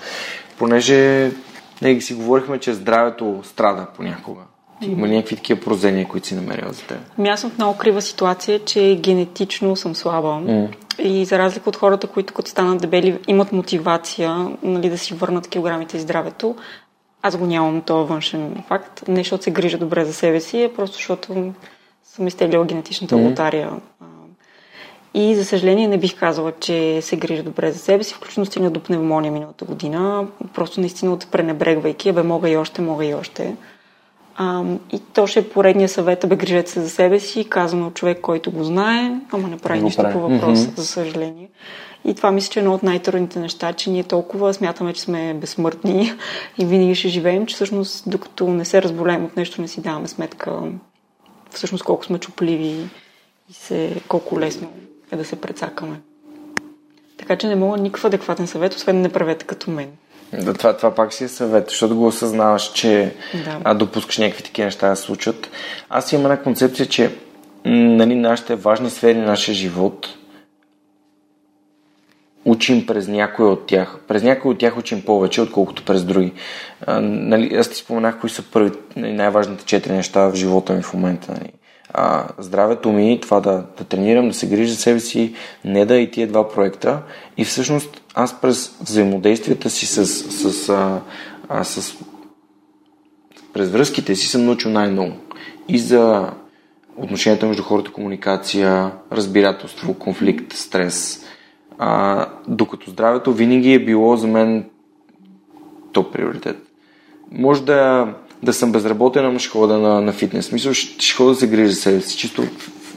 Понеже 0.59 1.31
не 1.83 2.01
си 2.01 2.15
говорихме, 2.15 2.59
че 2.59 2.75
здравето 2.75 3.41
страда 3.45 3.87
понякога. 3.97 4.41
Ти 4.81 4.91
има 4.91 5.09
ли 5.09 5.17
някакви 5.17 5.37
такива 5.37 5.61
прозения, 5.61 6.09
които 6.09 6.27
си 6.27 6.35
намерила 6.35 6.73
за 6.73 6.83
теб? 6.83 6.99
Ами 7.19 7.29
аз 7.29 7.41
съм 7.41 7.51
в 7.51 7.59
много 7.59 7.79
крива 7.79 8.03
ситуация, 8.03 8.65
че 8.65 8.99
генетично 9.01 9.77
съм 9.77 9.95
слаба. 9.95 10.29
Mm. 10.29 10.69
И 10.99 11.25
за 11.25 11.39
разлика 11.39 11.69
от 11.69 11.77
хората, 11.77 12.07
които 12.07 12.35
като 12.35 12.51
станат 12.51 12.81
дебели 12.81 13.19
имат 13.27 13.53
мотивация 13.53 14.49
нали, 14.63 14.91
да 14.91 14.99
си 14.99 15.15
върнат 15.15 15.49
килограмите 15.49 15.97
и 15.97 16.01
здравето, 16.01 16.57
аз 17.23 17.37
го 17.37 17.47
нямам 17.47 17.83
този 17.83 18.09
външен 18.09 18.63
факт. 18.69 19.09
Не 19.09 19.17
защото 19.17 19.45
се 19.45 19.51
грижа 19.51 19.79
добре 19.79 20.05
за 20.05 20.13
себе 20.13 20.41
си, 20.41 20.65
а 20.65 20.75
просто 20.75 20.97
защото 20.97 21.53
съм 22.05 22.27
изтеглила 22.27 22.65
генетичната 22.65 23.15
mm-hmm. 23.15 23.29
лотария. 23.29 23.71
И 25.15 25.35
за 25.35 25.45
съжаление 25.45 25.89
не 25.89 25.99
бих 25.99 26.19
казала, 26.19 26.53
че 26.61 27.03
се 27.03 27.17
грижа 27.17 27.43
добре 27.43 27.73
за 27.73 27.79
себе 27.79 28.05
си, 28.05 28.15
включително 28.15 28.47
стигна 28.47 28.71
до 28.71 28.81
пневмония 28.81 29.33
миналата 29.33 29.65
година. 29.65 30.27
Просто 30.55 30.81
наистина 30.81 31.13
от 31.13 31.27
пренебрегвайки, 31.31 32.13
бе 32.13 32.23
мога 32.23 32.51
и 32.51 32.57
още, 32.57 32.83
мога 32.83 33.07
и 33.07 33.15
още. 33.15 33.57
А, 34.37 34.65
и 34.93 34.99
то 34.99 35.27
ще 35.27 35.41
е 35.41 35.49
поредния 35.49 35.89
съвет, 35.89 36.25
бе 36.29 36.37
грижете 36.37 36.71
се 36.71 36.81
за 36.81 36.91
себе 36.91 37.21
си, 37.21 37.45
казано 37.49 37.87
от 37.87 37.95
човек, 37.95 38.21
който 38.21 38.51
го 38.51 38.65
знае, 38.65 39.21
ама 39.33 39.49
не 39.49 39.57
прави 39.57 39.83
нищо 39.83 40.05
по 40.13 40.21
въпроса, 40.21 40.67
mm-hmm. 40.67 40.77
за 40.77 40.87
съжаление. 40.87 41.49
И 42.05 42.15
това 42.15 42.33
мисля, 42.33 42.53
че 42.53 42.59
е 42.59 42.63
едно 42.63 42.75
от 42.75 42.83
най-трудните 42.83 43.39
неща, 43.39 43.73
че 43.73 43.91
ние 43.91 44.05
толкова 44.05 44.55
смятаме, 44.55 44.93
че 44.93 45.01
сме 45.01 45.35
безсмъртни 45.35 46.13
и 46.59 46.65
винаги 46.65 46.95
ще 46.95 47.09
живеем, 47.09 47.47
че 47.47 47.55
всъщност 47.55 48.11
докато 48.11 48.49
не 48.49 48.65
се 48.65 48.83
разболеем 48.83 49.25
от 49.25 49.37
нещо, 49.37 49.61
не 49.61 49.69
си 49.69 49.81
даваме 49.81 50.09
сметка 50.09 50.63
всъщност 51.51 51.85
колко 51.85 52.05
сме 52.05 52.19
чупливи 52.19 52.77
и 53.51 53.53
се, 53.53 54.01
колко 54.09 54.41
лесно 54.41 54.69
е 55.13 55.17
да 55.17 55.25
се 55.25 55.41
прецакаме. 55.41 56.01
Така 57.17 57.37
че 57.37 57.47
не 57.47 57.57
мога 57.57 57.79
никакъв 57.79 58.05
адекватен 58.05 58.47
съвет, 58.47 58.75
освен 58.75 59.01
не 59.01 59.09
правете 59.09 59.47
като 59.47 59.71
мен. 59.71 59.91
Да, 60.33 60.55
това, 60.55 60.77
това 60.77 60.95
пак 60.95 61.13
си 61.13 61.25
е 61.25 61.29
съвет, 61.29 61.69
защото 61.69 61.97
го 61.97 62.07
осъзнаваш, 62.07 62.73
че 62.73 63.15
да. 63.45 63.61
а, 63.65 63.75
допускаш 63.75 64.19
някакви 64.19 64.43
такива 64.43 64.65
неща 64.65 64.89
да 64.89 64.97
случат. 64.97 65.51
Аз 65.91 66.13
имам 66.13 66.27
една 66.27 66.43
концепция, 66.43 66.87
че 66.87 67.17
нали, 67.65 68.15
нашите 68.15 68.55
важни 68.55 68.91
сфери 68.91 69.19
на 69.19 69.27
нашия 69.27 69.55
живот 69.55 70.09
учим 72.45 72.87
през 72.87 73.09
някои 73.09 73.47
от 73.47 73.67
тях. 73.67 73.97
През 74.09 74.23
някои 74.23 74.51
от 74.51 74.59
тях 74.59 74.79
учим 74.79 75.03
повече, 75.03 75.41
отколкото 75.41 75.85
през 75.85 76.05
други. 76.05 76.33
А, 76.87 77.01
нали, 77.01 77.57
аз 77.57 77.69
ти 77.69 77.77
споменах 77.77 78.21
кои 78.21 78.31
са 78.31 78.43
първи, 78.43 78.71
нали, 78.97 79.13
най-важните 79.13 79.65
четири 79.65 79.93
неща 79.93 80.29
в 80.29 80.35
живота 80.35 80.73
ми 80.73 80.83
в 80.83 80.95
момента. 80.95 81.33
Нали. 81.33 81.53
А, 81.95 82.29
здравето 82.39 82.93
ми, 82.93 83.19
това 83.23 83.41
да, 83.41 83.65
да 83.79 83.85
тренирам, 83.85 84.29
да 84.29 84.35
се 84.35 84.49
грижа 84.49 84.75
за 84.75 84.81
себе 84.81 85.01
си, 85.01 85.35
не 85.65 85.87
да 85.87 85.97
и 85.97 86.11
тия 86.11 86.29
два 86.29 86.49
проекта. 86.49 87.03
И 87.37 87.45
всъщност 87.45 88.03
аз 88.15 88.41
през 88.41 88.77
взаимодействията 88.81 89.71
си 89.71 89.87
с, 89.87 90.07
с, 90.07 90.69
а, 90.69 91.01
а, 91.49 91.65
с 91.65 91.97
през 93.53 93.71
връзките 93.71 94.15
си 94.15 94.27
съм 94.27 94.45
научил 94.45 94.71
най-много. 94.71 95.13
И 95.69 95.79
за 95.79 96.31
отношенията 96.97 97.47
между 97.47 97.63
хората, 97.63 97.93
комуникация, 97.93 98.93
разбирателство, 99.13 99.95
конфликт, 99.95 100.53
стрес, 100.53 101.27
а, 101.79 102.27
докато 102.49 102.91
здравето 102.91 103.33
винаги 103.33 103.73
е 103.73 103.85
било 103.85 104.17
за 104.17 104.27
мен 104.27 104.71
топ 105.93 106.13
приоритет. 106.13 106.57
Може 107.33 107.65
да, 107.65 108.09
да 108.43 108.53
съм 108.53 108.73
безработен, 108.73 109.27
ама 109.27 109.39
ще 109.39 109.51
хода 109.51 109.79
на, 109.79 110.01
на 110.01 110.13
фитнес. 110.13 110.53
Мисля, 110.53 110.75
ще, 110.75 111.05
ще 111.05 111.17
хода 111.17 111.31
да 111.31 111.37
се 111.37 111.49
грижа 111.49 111.73
за 111.73 111.81
себе 111.81 112.01
си. 112.01 112.19
Чисто 112.19 112.43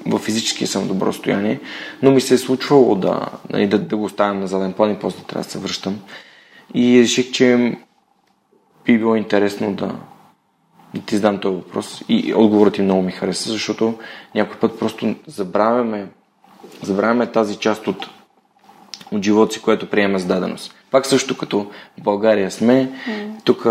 в 0.06 0.20
физически 0.20 0.68
съм 0.68 0.88
добро 0.88 1.14
стояние, 1.14 1.60
но 2.02 2.12
ми 2.12 2.22
се 2.22 2.34
е 2.34 2.38
случвало 2.38 2.96
да, 2.96 3.26
нали, 3.50 3.68
да, 3.68 3.80
да 3.80 3.98
го 3.98 4.04
оставям 4.04 4.39
на 4.39 4.48
заден 4.48 4.74
план 4.74 4.91
и 4.91 5.00
после 5.00 5.24
трябва 5.24 5.43
да 5.43 5.50
се 5.50 5.60
връщам. 5.60 6.00
И 6.74 7.02
реших, 7.02 7.32
че 7.32 7.78
би 8.86 8.98
било 8.98 9.16
интересно 9.16 9.74
да, 9.74 9.96
да 10.93 11.02
ти 11.02 11.16
задам 11.16 11.39
този 11.39 11.56
въпрос 11.56 12.04
и 12.10 12.34
отговорът 12.34 12.74
ти 12.74 12.82
много 12.82 13.02
ми 13.02 13.12
хареса, 13.12 13.52
защото 13.52 13.93
някой 14.36 14.60
път 14.60 14.80
просто 14.80 15.16
забравяме, 15.28 16.08
забравяме 16.82 17.32
тази 17.32 17.56
част 17.56 17.88
от, 17.88 18.10
от 19.12 19.24
живота 19.24 19.54
си, 19.54 19.62
което 19.62 19.89
приема 19.89 20.20
с 20.20 20.26
даденост. 20.26 20.76
Пак 20.91 21.05
също 21.05 21.38
като 21.38 21.71
в 21.97 22.01
България 22.01 22.51
сме, 22.51 22.91
mm. 23.07 23.43
тук 23.43 23.65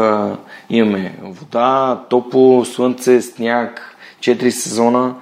имаме 0.70 1.18
вода, 1.22 2.04
топло, 2.10 2.64
слънце, 2.64 3.22
сняг, 3.22 3.96
4 4.20 4.50
сезона, 4.50 5.14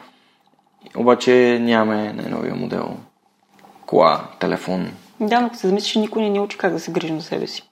обаче 0.97 1.59
нямаме 1.61 2.13
най-новия 2.13 2.55
модел. 2.55 2.97
Кола, 3.87 4.25
телефон. 4.39 4.91
Да, 5.21 5.41
но 5.41 5.51
се 5.55 5.67
замислиш, 5.67 5.95
никой 5.95 6.23
не 6.23 6.29
ни 6.29 6.41
учи 6.41 6.59
как 6.59 6.73
да 6.73 6.81
се 6.81 6.93
грижим 6.93 7.21
за 7.21 7.27
себе 7.27 7.47
си. 7.47 7.63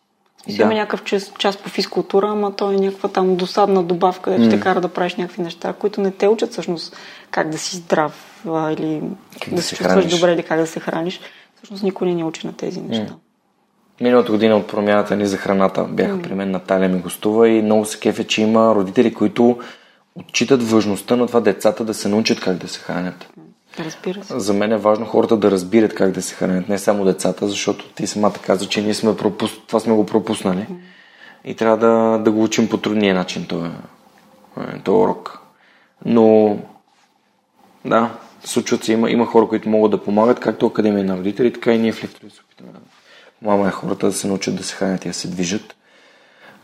Си 0.49 0.57
да. 0.57 0.63
има 0.63 0.75
някакъв 0.75 1.05
час, 1.05 1.33
час 1.39 1.57
по 1.57 1.69
физкултура, 1.69 2.29
ама 2.29 2.57
то 2.57 2.71
е 2.71 2.77
някаква 2.77 3.09
там 3.09 3.37
досадна 3.37 3.83
добавка, 3.83 4.23
където 4.23 4.43
mm. 4.43 4.51
те 4.51 4.61
кара 4.61 4.81
да 4.81 4.89
правиш 4.89 5.15
някакви 5.15 5.43
неща, 5.43 5.73
които 5.73 6.01
не 6.01 6.11
те 6.11 6.29
учат 6.29 6.53
всъщност 6.53 6.97
как 7.31 7.49
да 7.49 7.59
си 7.59 7.77
здрав 7.77 8.45
а, 8.49 8.73
или 8.73 9.03
как 9.41 9.49
да, 9.49 9.57
да 9.57 9.63
се 9.63 9.77
чувстваш 9.77 10.07
добре 10.07 10.33
или 10.33 10.43
как 10.43 10.59
да 10.59 10.67
се 10.67 10.81
храниш. 10.81 11.21
Всъщност 11.57 11.83
никой 11.83 12.09
не 12.09 12.15
ни 12.15 12.25
учи 12.25 12.47
на 12.47 12.53
тези 12.53 12.81
неща. 12.81 13.13
Mm. 13.13 13.30
Миналата 14.01 14.33
година 14.33 14.57
от 14.57 14.67
промяната 14.67 15.17
ни 15.17 15.27
за 15.27 15.37
храната 15.37 15.85
бяха 15.85 16.13
mm. 16.13 16.23
при 16.23 16.35
мен 16.35 16.51
Наталия 16.51 16.89
ми 16.89 17.01
гостува 17.01 17.49
и 17.49 17.63
много 17.63 17.85
се 17.85 17.99
кефе, 17.99 18.27
че 18.27 18.43
има 18.43 18.75
родители, 18.75 19.15
които 19.15 19.59
отчитат 20.15 20.63
важността 20.63 21.17
на 21.17 21.27
това 21.27 21.41
децата 21.41 21.85
да 21.85 21.95
се 21.95 22.09
научат 22.09 22.41
как 22.41 22.57
да 22.57 22.69
се 22.69 22.81
хранят. 22.81 23.29
Разбира 23.79 24.25
се. 24.25 24.41
За 24.41 24.53
мен 24.53 24.73
е 24.73 24.77
важно 24.77 25.07
хората 25.07 25.37
да 25.37 25.51
разбират 25.51 25.95
как 25.95 26.11
да 26.11 26.23
се 26.23 26.35
хранят, 26.35 26.69
не 26.69 26.79
само 26.79 27.05
децата, 27.05 27.49
защото 27.49 27.89
ти 27.89 28.07
самата 28.07 28.35
каза, 28.47 28.69
че 28.69 28.83
ние 28.83 28.95
сме 28.95 29.17
пропус... 29.17 29.51
това 29.67 29.81
сме 29.81 29.95
го 29.95 30.07
пропуснали. 30.07 30.67
Mm. 30.71 30.77
И 31.45 31.55
трябва 31.55 31.77
да, 31.77 32.19
да 32.19 32.31
го 32.31 32.43
учим 32.43 32.69
по 32.69 32.77
трудния 32.77 33.15
начин, 33.15 33.47
този, 33.47 33.71
е, 34.61 34.79
този 34.85 34.97
урок. 34.97 35.41
Но, 36.05 36.59
да, 37.85 38.11
случват 38.45 38.85
се, 38.85 38.93
има, 38.93 39.11
има 39.11 39.27
хора, 39.27 39.49
които 39.49 39.69
могат 39.69 39.91
да 39.91 40.03
помагат, 40.03 40.41
както 40.41 40.67
Академия 40.67 41.05
на 41.05 41.17
родители, 41.17 41.53
така 41.53 41.73
и 41.73 41.79
ние 41.79 41.93
в 41.93 42.05
Лифтове 42.05 42.31
се 42.31 42.41
опитаме 42.41 42.73
да 42.73 42.79
помагаме 43.41 43.71
хората 43.71 44.07
да 44.07 44.13
се 44.13 44.27
научат 44.27 44.57
да 44.57 44.65
се 44.65 44.75
хранят 44.75 45.05
и 45.05 45.09
да 45.09 45.15
се 45.15 45.29
движат. 45.29 45.77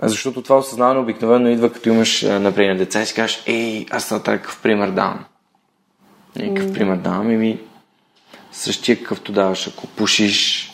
Защото 0.03 0.43
това 0.43 0.59
осъзнаване 0.59 1.01
обикновено 1.01 1.49
идва, 1.49 1.73
като 1.73 1.89
имаш, 1.89 2.23
например, 2.23 2.77
деца 2.77 3.03
и 3.03 3.07
си 3.07 3.15
кажеш, 3.15 3.43
ей, 3.47 3.87
аз 3.91 4.09
това 4.09 4.23
такъв 4.23 4.61
пример 4.63 4.91
давам. 4.91 5.25
Някакъв 6.37 6.71
mm. 6.71 6.75
пример 6.75 6.97
давам 6.97 7.31
и 7.31 7.37
ми 7.37 7.61
същия 8.53 8.99
какъвто 8.99 9.33
даваш. 9.33 9.69
Ако 9.69 9.87
пушиш, 9.87 10.71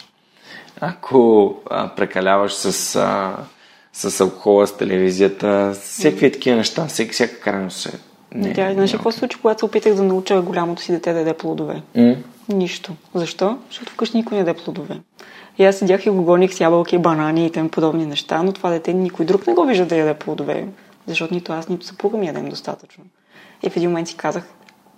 ако 0.81 1.55
а, 1.71 1.89
прекаляваш 1.89 2.53
с, 2.53 2.97
а, 2.97 3.37
с 3.93 4.21
алкохола, 4.21 4.67
с 4.67 4.77
телевизията, 4.77 5.77
всеки 5.83 6.33
такива 6.33 6.57
неща, 6.57 6.87
всеки, 6.87 7.13
всяка 7.13 7.41
крайност 7.41 7.81
се. 7.81 7.93
Не, 8.35 8.53
Тя, 8.53 8.73
знаеш 8.73 8.93
какво 8.93 9.13
случи, 9.13 9.39
когато 9.41 9.59
се 9.59 9.65
опитах 9.65 9.95
да 9.95 10.03
науча 10.03 10.43
голямото 10.43 10.83
си 10.83 10.93
дете 10.93 11.13
да 11.13 11.19
яде 11.19 11.35
плодове? 11.35 11.83
Mm. 11.97 12.17
Нищо. 12.49 12.93
Защо? 13.15 13.59
Защото 13.69 13.93
вкъщи 13.93 14.17
никой 14.17 14.35
не 14.35 14.39
яде 14.39 14.55
плодове. 14.55 15.01
И 15.59 15.65
аз 15.65 15.77
седях 15.77 16.07
и 16.07 16.11
го 16.11 16.23
гоних 16.23 16.55
с 16.55 16.61
ябълки, 16.61 16.99
банани 16.99 17.47
и 17.47 17.51
тем 17.51 17.69
подобни 17.69 18.07
неща, 18.07 18.43
но 18.43 18.53
това 18.53 18.71
дете 18.71 18.93
никой 18.93 19.27
друг 19.27 19.47
не 19.47 19.55
го 19.55 19.65
вижда 19.65 19.87
да 19.87 19.97
яде 19.97 20.15
плодове, 20.15 20.67
защото 21.07 21.35
нито 21.35 21.53
аз, 21.53 21.69
нито 21.69 21.87
съпруга 21.87 22.19
ми 22.19 22.27
ядем 22.27 22.49
достатъчно. 22.49 23.05
И 23.63 23.71
в 23.71 23.77
един 23.77 23.91
момент 23.91 24.09
си 24.09 24.17
казах, 24.17 24.45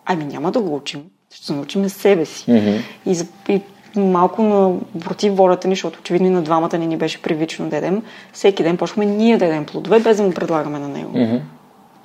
ами 0.04 0.24
няма 0.24 0.52
да 0.52 0.60
го 0.60 0.76
учим, 0.76 1.02
ще 1.34 1.46
се 1.46 1.52
научим 1.52 1.88
себе 1.88 2.24
си. 2.24 2.44
Mm-hmm. 2.46 2.80
И, 3.06 3.52
и 3.52 3.60
малко 4.00 4.42
на, 4.42 4.76
против 5.00 5.36
волята 5.36 5.68
ни, 5.68 5.74
защото 5.74 5.98
очевидно 6.00 6.26
и 6.26 6.30
на 6.30 6.42
двамата 6.42 6.78
не 6.78 6.86
ни 6.86 6.96
беше 6.96 7.22
привично 7.22 7.68
да 7.68 7.76
ядем, 7.76 8.02
всеки 8.32 8.62
ден 8.62 8.76
почваме 8.76 9.06
ние 9.06 9.36
да 9.36 9.44
ядем 9.44 9.66
плодове, 9.66 10.00
без 10.00 10.16
да 10.16 10.22
му 10.22 10.32
предлагаме 10.32 10.78
на 10.78 10.88
него. 10.88 11.12
Mm-hmm. 11.16 11.40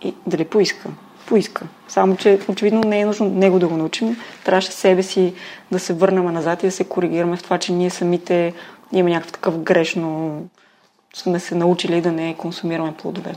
И 0.01 0.13
дали 0.27 0.45
поиска? 0.45 0.89
Поиска. 1.29 1.65
Само, 1.87 2.15
че 2.15 2.39
очевидно 2.47 2.81
не 2.81 2.99
е 2.99 3.05
нужно 3.05 3.29
него 3.29 3.59
да 3.59 3.67
го 3.67 3.77
научим. 3.77 4.17
Трябваше 4.43 4.71
себе 4.71 5.03
си 5.03 5.33
да 5.71 5.79
се 5.79 5.93
върнем 5.93 6.33
назад 6.33 6.63
и 6.63 6.65
да 6.65 6.71
се 6.71 6.83
коригираме 6.83 7.37
в 7.37 7.43
това, 7.43 7.57
че 7.57 7.73
ние 7.73 7.89
самите 7.89 8.53
имаме 8.91 9.11
някакъв 9.11 9.31
такъв 9.31 9.59
грешно 9.59 10.41
сме 11.15 11.39
се 11.39 11.55
научили 11.55 12.01
да 12.01 12.11
не 12.11 12.35
консумираме 12.37 12.93
плодове. 12.93 13.35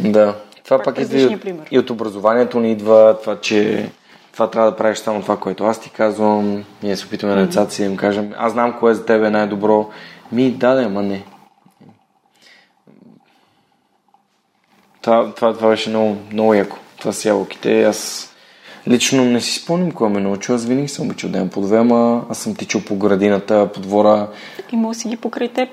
Да, 0.00 0.34
това 0.64 0.78
пак, 0.78 0.84
пак 0.84 0.98
е 1.12 1.16
и, 1.16 1.38
и 1.70 1.78
от 1.78 1.90
образованието 1.90 2.60
ни 2.60 2.72
идва 2.72 3.18
това, 3.22 3.40
че 3.40 3.90
това 4.32 4.50
трябва 4.50 4.70
да 4.70 4.76
правиш 4.76 4.98
само 4.98 5.22
това, 5.22 5.36
което 5.36 5.64
аз 5.64 5.80
ти 5.80 5.90
казвам. 5.90 6.64
Ние 6.82 6.96
се 6.96 7.06
опитваме 7.06 7.34
mm-hmm. 7.34 7.38
на 7.38 7.46
децата 7.46 7.72
си 7.72 7.82
да 7.82 7.90
им 7.90 7.96
кажем, 7.96 8.32
аз 8.36 8.52
знам 8.52 8.78
кое 8.78 8.94
за 8.94 9.04
тебе 9.04 9.26
е 9.26 9.30
най-добро. 9.30 9.90
Ми, 10.32 10.50
да, 10.50 10.74
да, 10.74 10.82
ама 10.82 11.02
не. 11.02 11.24
Това, 15.02 15.32
това, 15.34 15.54
това 15.54 15.68
беше 15.68 15.90
много, 15.90 16.16
много 16.32 16.54
яко. 16.54 16.76
Това 17.02 17.12
с 17.12 17.24
ябълките. 17.24 17.84
Аз 17.84 18.30
лично 18.88 19.24
не 19.24 19.40
си 19.40 19.58
спомням 19.58 19.92
кой 19.92 20.10
ме 20.10 20.20
научил. 20.20 20.54
Аз 20.54 20.64
винаги 20.64 20.88
съм 20.88 21.06
обичал 21.06 21.30
да 21.30 21.38
имам 21.38 21.50
плодове, 21.50 21.78
ама 21.78 22.24
аз 22.30 22.38
съм 22.38 22.54
тичал 22.54 22.80
по 22.80 22.96
градината, 22.96 23.70
по 23.74 23.80
двора. 23.80 24.28
И 24.72 24.76
мога 24.76 24.94
си 24.94 25.08
ги 25.08 25.16
покрай 25.16 25.48
теб. 25.48 25.68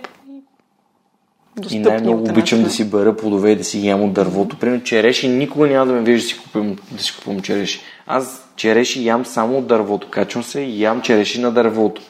И 1.71 1.79
най-много 1.79 2.23
обичам 2.23 2.63
да 2.63 2.69
си 2.69 2.89
бера 2.89 3.15
плодове 3.17 3.51
и 3.51 3.55
да 3.55 3.63
си 3.63 3.87
ям 3.87 4.03
от 4.03 4.13
дървото. 4.13 4.57
Примерно 4.57 4.83
череши 4.83 5.27
никога 5.27 5.67
няма 5.67 5.85
да 5.85 5.93
ме 5.93 6.01
вижда 6.01 6.21
да 6.21 6.27
си 6.27 6.39
купим, 6.39 6.77
да 6.91 7.03
си 7.03 7.15
купувам 7.15 7.41
череши. 7.41 7.81
Аз 8.07 8.47
череши 8.55 9.05
ям 9.05 9.25
само 9.25 9.57
от 9.57 9.67
дървото. 9.67 10.09
Качвам 10.09 10.43
се 10.43 10.61
и 10.61 10.81
ям 10.81 11.01
череши 11.01 11.41
на 11.41 11.51
дървото. 11.51 12.01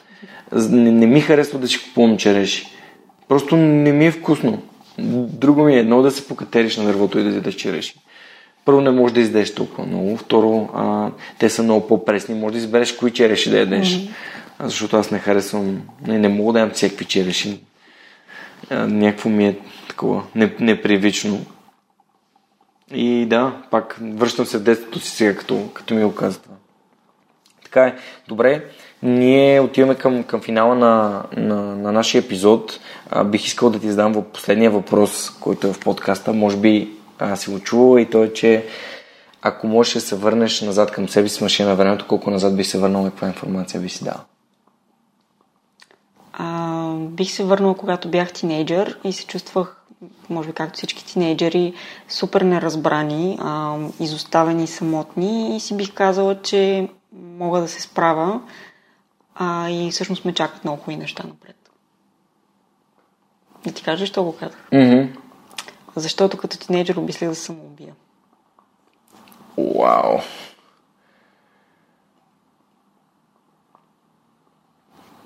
Не, 0.52 0.92
не 0.92 1.06
ми 1.06 1.20
харесва 1.20 1.58
да 1.58 1.68
си 1.68 1.82
купувам 1.82 2.16
череши. 2.16 2.66
Просто 3.28 3.56
не 3.56 3.92
ми 3.92 4.06
е 4.06 4.10
вкусно. 4.10 4.62
Друго 4.98 5.64
ми 5.64 5.74
е 5.74 5.78
едно 5.78 6.02
да 6.02 6.10
се 6.10 6.28
покатериш 6.28 6.76
на 6.76 6.84
дървото 6.84 7.18
и 7.18 7.22
да 7.22 7.30
ядеш 7.30 7.54
череши. 7.54 7.94
Първо 8.64 8.80
не 8.80 8.90
можеш 8.90 9.14
да 9.14 9.20
издеш 9.20 9.54
толкова 9.54 9.86
много. 9.86 10.16
Второ, 10.16 10.68
а, 10.74 11.10
те 11.38 11.50
са 11.50 11.62
много 11.62 11.86
по-пресни. 11.86 12.34
Може 12.34 12.52
да 12.52 12.58
избереш 12.58 12.92
кои 12.92 13.10
череши 13.10 13.50
да 13.50 13.58
ядеш. 13.58 13.88
Mm-hmm. 13.88 14.10
Защото 14.60 14.96
аз 14.96 15.10
не 15.10 15.18
харесвам, 15.18 15.82
не, 16.06 16.18
не 16.18 16.28
мога 16.28 16.52
да 16.52 16.60
ям 16.60 16.70
всякакви 16.70 17.04
череши 17.04 17.60
някакво 18.70 19.28
ми 19.28 19.46
е 19.46 19.58
такова 19.88 20.22
непривично. 20.60 21.40
И 22.94 23.26
да, 23.26 23.52
пак 23.70 23.98
връщам 24.02 24.46
се 24.46 24.58
в 24.58 24.62
детството 24.62 25.00
си 25.00 25.10
сега, 25.10 25.36
като, 25.36 25.68
като 25.74 25.94
ми 25.94 26.04
го 26.04 26.14
казва. 26.14 26.42
Така 27.64 27.86
е. 27.86 27.96
Добре, 28.28 28.64
ние 29.02 29.60
отиваме 29.60 29.94
към, 29.94 30.22
към 30.22 30.40
финала 30.40 30.74
на, 30.74 31.22
на, 31.36 31.76
на 31.76 31.92
нашия 31.92 32.18
епизод. 32.18 32.80
А, 33.10 33.24
бих 33.24 33.46
искал 33.46 33.70
да 33.70 33.80
ти 33.80 33.90
задам 33.90 34.24
последния 34.32 34.70
въпрос, 34.70 35.30
който 35.30 35.66
е 35.66 35.72
в 35.72 35.80
подкаста. 35.80 36.32
Може 36.32 36.56
би 36.56 36.92
а, 37.20 37.36
си 37.36 37.50
го 37.50 37.60
чувала 37.60 38.00
и 38.00 38.10
то 38.10 38.24
е, 38.24 38.32
че 38.32 38.66
ако 39.42 39.66
можеш 39.66 39.94
да 39.94 40.00
се 40.00 40.16
върнеш 40.16 40.60
назад 40.60 40.90
към 40.90 41.08
себе 41.08 41.28
си 41.28 41.34
с 41.34 41.40
машина 41.40 41.68
на 41.68 41.74
времето, 41.74 42.06
колко 42.08 42.30
назад 42.30 42.56
би 42.56 42.64
се 42.64 42.78
върнал 42.78 43.06
и 43.06 43.10
каква 43.10 43.28
информация 43.28 43.80
би 43.80 43.88
си 43.88 44.04
дал? 44.04 44.20
А, 46.32 46.94
бих 46.94 47.30
се 47.30 47.44
върнала, 47.44 47.74
когато 47.74 48.08
бях 48.08 48.32
тинейджър 48.32 48.98
и 49.04 49.12
се 49.12 49.26
чувствах, 49.26 49.76
може 50.28 50.48
би 50.48 50.54
както 50.54 50.76
всички 50.76 51.04
тинейджери, 51.04 51.74
супер 52.08 52.40
неразбрани, 52.40 53.38
а, 53.40 53.76
изоставени, 54.00 54.66
самотни 54.66 55.56
и 55.56 55.60
си 55.60 55.76
бих 55.76 55.94
казала, 55.94 56.42
че 56.42 56.88
мога 57.12 57.60
да 57.60 57.68
се 57.68 57.80
справя 57.80 58.40
а, 59.34 59.70
и 59.70 59.90
всъщност 59.90 60.24
ме 60.24 60.34
чакат 60.34 60.64
много 60.64 60.82
хубави 60.82 60.96
неща 60.96 61.24
напред. 61.28 61.56
Да 63.64 63.72
ти 63.72 63.82
кажа, 63.82 63.98
защо 63.98 64.24
го 64.24 64.36
казах? 64.36 64.68
Mm-hmm. 64.72 65.16
Защото 65.96 66.38
като 66.38 66.58
тинейджър 66.58 66.96
обмислях 66.96 67.30
да 67.30 67.36
се 67.36 67.42
самоубия. 67.42 67.94
Вау! 69.58 70.18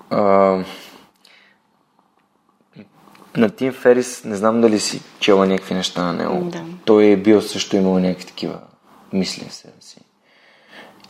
Uh 0.09 0.65
на 3.37 3.49
Тим 3.49 3.73
Ферис 3.73 4.23
не 4.23 4.35
знам 4.35 4.61
дали 4.61 4.79
си 4.79 5.01
чела 5.19 5.45
някакви 5.45 5.73
неща 5.73 6.03
на 6.03 6.13
него. 6.13 6.49
Да. 6.49 6.63
Той 6.85 7.05
е 7.05 7.17
бил 7.17 7.41
също 7.41 7.75
имал 7.75 7.99
някакви 7.99 8.25
такива 8.25 8.59
мисли 9.13 9.45
в 9.49 9.53
себе 9.53 9.73
си. 9.79 9.97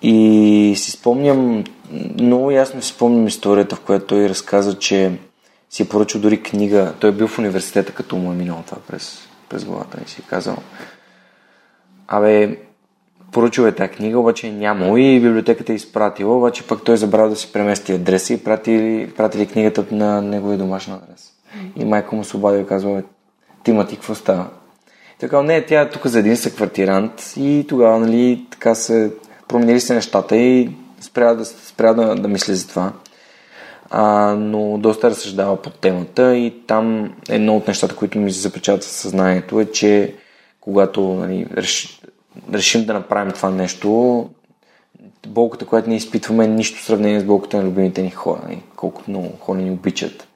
И 0.01 0.73
си 0.77 0.91
спомням, 0.91 1.63
много 2.19 2.51
ясно 2.51 2.81
си 2.81 2.89
спомням 2.89 3.27
историята, 3.27 3.75
в 3.75 3.81
която 3.81 4.05
той 4.05 4.29
разказа, 4.29 4.79
че 4.79 5.11
си 5.69 5.83
е 5.83 5.87
поръчал 5.87 6.21
дори 6.21 6.43
книга. 6.43 6.93
Той 6.99 7.09
е 7.09 7.13
бил 7.13 7.27
в 7.27 7.39
университета, 7.39 7.91
като 7.91 8.15
му 8.15 8.31
е 8.31 8.35
минало 8.35 8.63
това 8.67 8.77
през, 8.87 9.24
през 9.49 9.65
главата 9.65 9.97
и 10.05 10.09
си 10.09 10.21
казал 10.29 10.57
Абе, 12.07 12.57
поръчал 13.31 13.63
е 13.63 13.71
тази 13.71 13.89
книга, 13.89 14.19
обаче 14.19 14.51
нямал 14.51 14.97
и 14.97 15.19
библиотеката 15.19 15.71
е 15.71 15.75
изпратила, 15.75 16.37
обаче 16.37 16.67
пък 16.67 16.83
той 16.83 16.95
е 16.95 16.97
забрал 16.97 17.29
да 17.29 17.35
си 17.35 17.53
премести 17.53 17.91
адреса 17.91 18.33
и 18.33 18.43
пратили, 18.43 19.13
пратили 19.17 19.47
книгата 19.47 19.85
на 19.91 20.21
неговия 20.21 20.57
домашен 20.57 20.93
адрес. 20.93 21.31
И 21.75 21.85
майка 21.85 22.15
му 22.15 22.23
се 22.23 22.37
обадя 22.37 22.59
и 22.59 22.67
казва, 22.67 23.03
ти 23.63 23.71
ма 23.71 23.87
ти 23.87 23.95
какво 23.95 24.15
става? 24.15 24.47
Така, 25.19 25.41
не, 25.41 25.65
тя 25.65 25.81
е 25.81 25.89
тук 25.89 26.07
за 26.07 26.19
един 26.19 26.37
съквартирант 26.37 27.33
и 27.37 27.65
тогава, 27.69 27.99
нали, 27.99 28.45
така 28.51 28.75
се 28.75 29.11
променили 29.47 29.79
се 29.79 29.93
нещата 29.93 30.37
и 30.37 30.69
спря 31.01 31.33
да, 31.33 31.45
спря 31.45 31.93
да, 31.93 32.15
да 32.15 32.27
мисли 32.27 32.55
за 32.55 32.67
това. 32.67 32.93
А, 33.89 34.35
но 34.39 34.77
доста 34.77 35.09
разсъждава 35.09 35.61
под 35.61 35.79
темата 35.79 36.37
и 36.37 36.53
там 36.67 37.15
едно 37.29 37.57
от 37.57 37.67
нещата, 37.67 37.95
които 37.95 38.19
ми 38.19 38.31
се 38.31 38.39
запечатва 38.39 38.89
в 38.89 38.91
съзнанието 38.91 39.59
е, 39.59 39.65
че 39.65 40.15
когато 40.61 41.01
нали, 41.01 41.47
реш, 41.57 42.01
решим 42.53 42.85
да 42.85 42.93
направим 42.93 43.33
това 43.33 43.49
нещо, 43.49 44.29
болката, 45.27 45.65
която 45.65 45.89
ние 45.89 45.97
изпитваме, 45.97 46.45
е 46.45 46.47
нищо 46.47 46.79
в 46.79 46.85
сравнение 46.85 47.19
с 47.19 47.25
болката 47.25 47.57
на 47.57 47.63
любимите 47.63 48.01
ни 48.01 48.11
хора. 48.11 48.41
Нали? 48.43 48.61
Колко 48.75 49.01
много 49.07 49.31
хора 49.39 49.57
ни 49.57 49.71
обичат. 49.71 50.27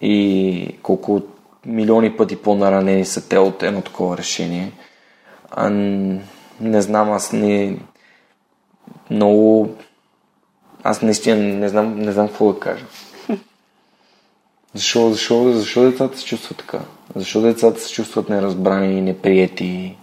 И 0.00 0.76
колко 0.82 1.22
милиони 1.66 2.16
пъти 2.16 2.36
по-наранени 2.36 3.04
са 3.04 3.28
те 3.28 3.38
от 3.38 3.62
едно 3.62 3.80
такова 3.80 4.18
решение. 4.18 4.72
А, 5.50 5.70
не 6.60 6.82
знам, 6.82 7.12
аз 7.12 7.32
не... 7.32 7.76
Много... 9.10 9.70
Аз 10.82 11.02
наистина 11.02 11.36
не 11.36 11.68
знам, 11.68 11.98
не 11.98 12.12
знам 12.12 12.28
какво 12.28 12.52
да 12.52 12.60
кажа. 12.60 12.84
Защо, 14.74 15.10
защо, 15.10 15.52
защо 15.52 15.82
децата 15.82 16.18
се 16.18 16.24
чувстват 16.24 16.58
така? 16.58 16.80
Защо 17.14 17.40
децата 17.40 17.80
се 17.80 17.92
чувстват 17.92 18.28
неразбрани, 18.28 19.00
неприети, 19.00 19.96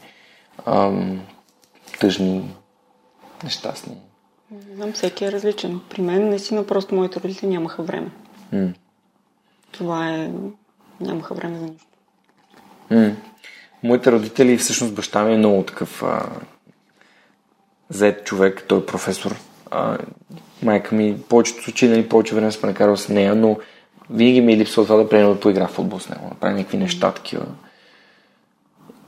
ам, 0.65 1.21
тъжни, 1.99 2.55
нещастни? 3.43 3.97
Не 4.51 4.75
знам, 4.75 4.93
всеки 4.93 5.25
е 5.25 5.31
различен. 5.31 5.79
При 5.89 6.01
мен 6.01 6.29
наистина 6.29 6.67
просто 6.67 6.95
моите 6.95 7.19
родители 7.19 7.47
нямаха 7.47 7.83
време. 7.83 8.11
М. 8.53 8.73
Това 9.71 10.09
е... 10.09 10.31
Нямаха 11.01 11.33
време 11.33 11.59
за 11.59 11.65
нищо. 11.65 11.87
М. 12.91 13.15
Моите 13.83 14.11
родители, 14.11 14.57
всъщност 14.57 14.93
баща 14.93 15.23
ми 15.23 15.33
е 15.33 15.37
много 15.37 15.63
такъв 15.63 16.03
а, 16.03 16.29
зает 17.89 18.25
човек, 18.25 18.63
той 18.67 18.79
е 18.79 18.85
професор. 18.85 19.35
А, 19.71 19.97
майка 20.63 20.95
ми, 20.95 21.17
повечето 21.29 21.63
случаи, 21.63 21.89
нали, 21.89 22.09
повече 22.09 22.35
време 22.35 22.51
сме 22.51 22.69
накарал 22.69 22.97
с 22.97 23.09
нея, 23.09 23.35
но 23.35 23.57
винаги 24.09 24.41
ми 24.41 24.53
е 24.53 24.57
липсва 24.57 24.83
това 24.83 24.95
да 24.95 25.09
приема 25.09 25.33
да 25.33 25.39
поигра 25.39 25.67
в 25.67 25.71
футбол 25.71 25.99
с 25.99 26.09
него, 26.09 26.29
да 26.29 26.35
прави 26.35 26.53
някакви 26.53 26.77
неща 26.77 27.11
такива. 27.11 27.45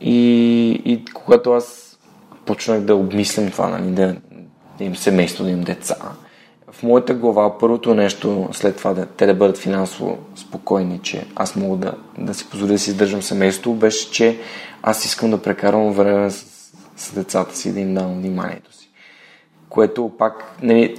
И, 0.01 0.69
и 0.85 1.05
когато 1.13 1.51
аз 1.51 1.97
почнах 2.45 2.79
да 2.79 2.95
обмислям 2.95 3.51
това, 3.51 3.67
нали, 3.67 3.91
да, 3.91 4.15
да 4.77 4.83
имам 4.83 4.95
семейство, 4.95 5.43
да 5.43 5.49
имам 5.49 5.63
деца, 5.63 5.95
в 6.71 6.83
моята 6.83 7.13
глава 7.13 7.57
първото 7.57 7.95
нещо, 7.95 8.49
след 8.51 8.77
това 8.77 8.93
да, 8.93 9.05
те 9.05 9.25
да 9.25 9.33
бъдат 9.33 9.57
финансово 9.57 10.17
спокойни, 10.35 10.99
че 11.03 11.25
аз 11.35 11.55
мога 11.55 11.77
да, 11.77 11.93
да 12.17 12.33
си 12.33 12.49
позволя 12.49 12.71
да 12.71 12.79
си 12.79 12.89
издържам 12.89 13.21
семейство, 13.21 13.73
беше, 13.73 14.11
че 14.11 14.39
аз 14.81 15.05
искам 15.05 15.31
да 15.31 15.41
прекарвам 15.41 15.91
време 15.91 16.31
с, 16.31 16.45
с 16.97 17.13
децата 17.13 17.57
си, 17.57 17.73
да 17.73 17.79
им 17.79 17.93
давам 17.93 18.19
вниманието 18.19 18.73
си. 18.73 18.78
Което 19.69 20.11
пак, 20.17 20.55
нали, 20.61 20.95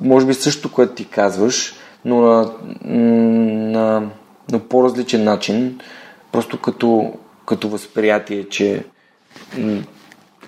може 0.00 0.26
би 0.26 0.34
също, 0.34 0.72
което 0.72 0.94
ти 0.94 1.04
казваш, 1.04 1.74
но 2.04 2.20
на, 2.20 2.52
на, 2.84 4.10
на 4.52 4.58
по-различен 4.58 5.24
начин, 5.24 5.80
просто 6.32 6.60
като, 6.60 7.12
като 7.46 7.68
възприятие, 7.68 8.48
че 8.48 8.84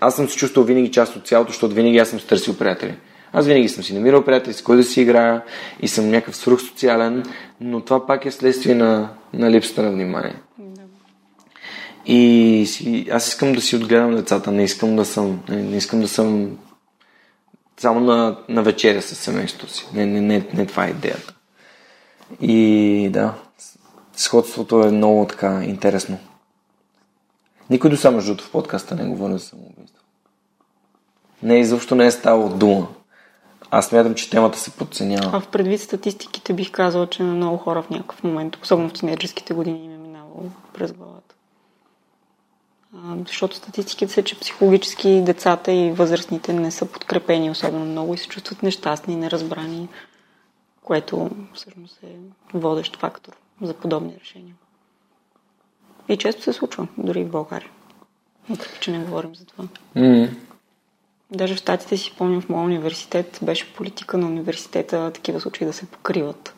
аз 0.01 0.17
съм 0.17 0.29
се 0.29 0.37
чувствал 0.37 0.65
винаги 0.65 0.91
част 0.91 1.17
от 1.17 1.27
цялото, 1.27 1.51
защото 1.51 1.75
винаги 1.75 1.99
аз 1.99 2.09
съм 2.09 2.21
се 2.21 2.27
търсил 2.27 2.57
приятели. 2.57 2.95
Аз 3.33 3.47
винаги 3.47 3.69
съм 3.69 3.85
си 3.85 3.95
намирал 3.95 4.25
приятели, 4.25 4.55
с 4.55 4.63
кой 4.63 4.77
да 4.77 4.85
си 4.85 5.01
играя 5.01 5.43
и 5.81 5.89
съм 5.89 6.11
някакъв 6.11 6.37
свръхсоциален, 6.37 7.23
но 7.61 7.81
това 7.81 8.07
пак 8.07 8.27
е 8.27 8.31
следствие 8.31 8.75
на, 8.75 9.09
на 9.33 9.51
липсата 9.51 9.83
на 9.83 9.91
внимание. 9.91 10.35
Да. 10.59 10.83
И 12.07 12.65
си, 12.67 13.07
аз 13.11 13.29
искам 13.29 13.53
да 13.53 13.61
си 13.61 13.77
отгледам 13.77 14.17
децата, 14.17 14.53
не 14.53 14.65
искам 14.65 14.97
да 14.97 15.05
съм, 15.05 15.41
не, 15.49 15.63
не 15.63 15.77
искам 15.77 16.01
да 16.01 16.09
съм 16.09 16.57
само 17.81 18.01
на, 18.01 18.37
на 18.49 18.63
вечеря 18.63 19.03
с 19.03 19.15
семейството 19.15 19.73
си. 19.73 19.89
Не, 19.93 20.07
не, 20.07 20.21
не, 20.21 20.49
не 20.55 20.67
това 20.67 20.87
е 20.87 20.91
идеята. 20.91 21.35
И 22.41 23.09
да, 23.13 23.35
сходството 24.17 24.83
е 24.83 24.91
много 24.91 25.27
така 25.27 25.65
интересно. 25.65 26.19
Никой 27.71 27.91
до 27.91 27.97
само 27.97 28.21
в 28.21 28.51
подкаста 28.53 28.95
не 28.95 29.05
говори 29.05 29.33
за 29.33 29.39
самоубийство. 29.39 30.03
Не, 31.43 31.59
изобщо 31.59 31.95
не 31.95 32.07
е 32.07 32.11
ставало 32.11 32.49
дума. 32.49 32.89
Аз 33.71 33.87
смятам, 33.87 34.15
че 34.15 34.31
темата 34.31 34.59
се 34.59 34.71
подценява. 34.71 35.31
А 35.33 35.41
в 35.41 35.49
предвид 35.49 35.81
статистиките 35.81 36.53
бих 36.53 36.71
казала, 36.71 37.07
че 37.07 37.23
на 37.23 37.35
много 37.35 37.57
хора 37.57 37.83
в 37.83 37.91
някакъв 37.91 38.25
момент, 38.25 38.57
особено 38.63 38.89
в 38.89 38.93
тинейджерските 38.93 39.55
години, 39.55 39.85
им 39.85 39.93
е 39.93 39.99
минало 39.99 40.51
през 40.75 40.93
главата. 40.93 41.26
Защото 43.27 43.57
статистиките 43.57 44.13
са, 44.13 44.23
че 44.23 44.39
психологически 44.39 45.23
децата 45.27 45.73
и 45.73 45.91
възрастните 45.91 46.53
не 46.53 46.71
са 46.71 46.87
подкрепени 46.87 47.51
особено 47.51 47.85
много 47.85 48.15
и 48.15 48.19
се 48.19 48.29
чувстват 48.29 48.63
нещастни, 48.63 49.17
неразбрани, 49.17 49.89
което 50.83 51.31
всъщност 51.55 52.03
е 52.03 52.17
водещ 52.55 52.97
фактор 52.97 53.33
за 53.63 53.75
подобни 53.75 54.17
решения. 54.21 54.55
И 56.09 56.17
често 56.17 56.43
се 56.43 56.53
случва, 56.53 56.89
дори 56.99 57.25
в 57.25 57.31
България. 57.31 57.71
Въпреки, 58.51 58.79
че 58.81 58.91
не 58.91 59.05
говорим 59.05 59.35
за 59.35 59.45
това. 59.45 59.65
Mm. 59.97 60.37
Даже 61.31 61.55
в 61.55 61.59
Штатите 61.59 61.97
си 61.97 62.15
помням 62.19 62.41
в 62.41 62.49
моя 62.49 62.65
университет, 62.65 63.39
беше 63.43 63.75
политика 63.75 64.19
на 64.19 64.27
университета 64.27 65.11
такива 65.15 65.41
случаи 65.41 65.67
да 65.67 65.73
се 65.73 65.87
покриват. 65.87 66.56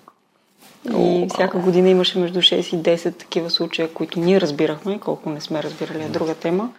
И 0.85 0.91
oh, 0.91 1.35
всяка 1.35 1.59
година 1.59 1.89
имаше 1.89 2.19
между 2.19 2.39
6 2.39 2.77
и 2.77 2.83
10 2.83 3.19
такива 3.19 3.51
случаи, 3.51 3.89
които 3.95 4.21
ние 4.21 4.41
разбирахме, 4.41 4.99
колко 4.99 5.31
не 5.31 5.41
сме 5.41 5.63
разбирали 5.63 6.03
е 6.03 6.09
друга 6.09 6.35
тема, 6.35 6.73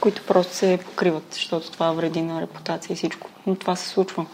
които 0.00 0.22
просто 0.26 0.54
се 0.54 0.78
покриват, 0.84 1.24
защото 1.30 1.72
това 1.72 1.92
вреди 1.92 2.22
на 2.22 2.40
репутация 2.40 2.94
и 2.94 2.96
всичко. 2.96 3.30
Но 3.46 3.54
това 3.54 3.76
се 3.76 3.88
случва. 3.88 4.26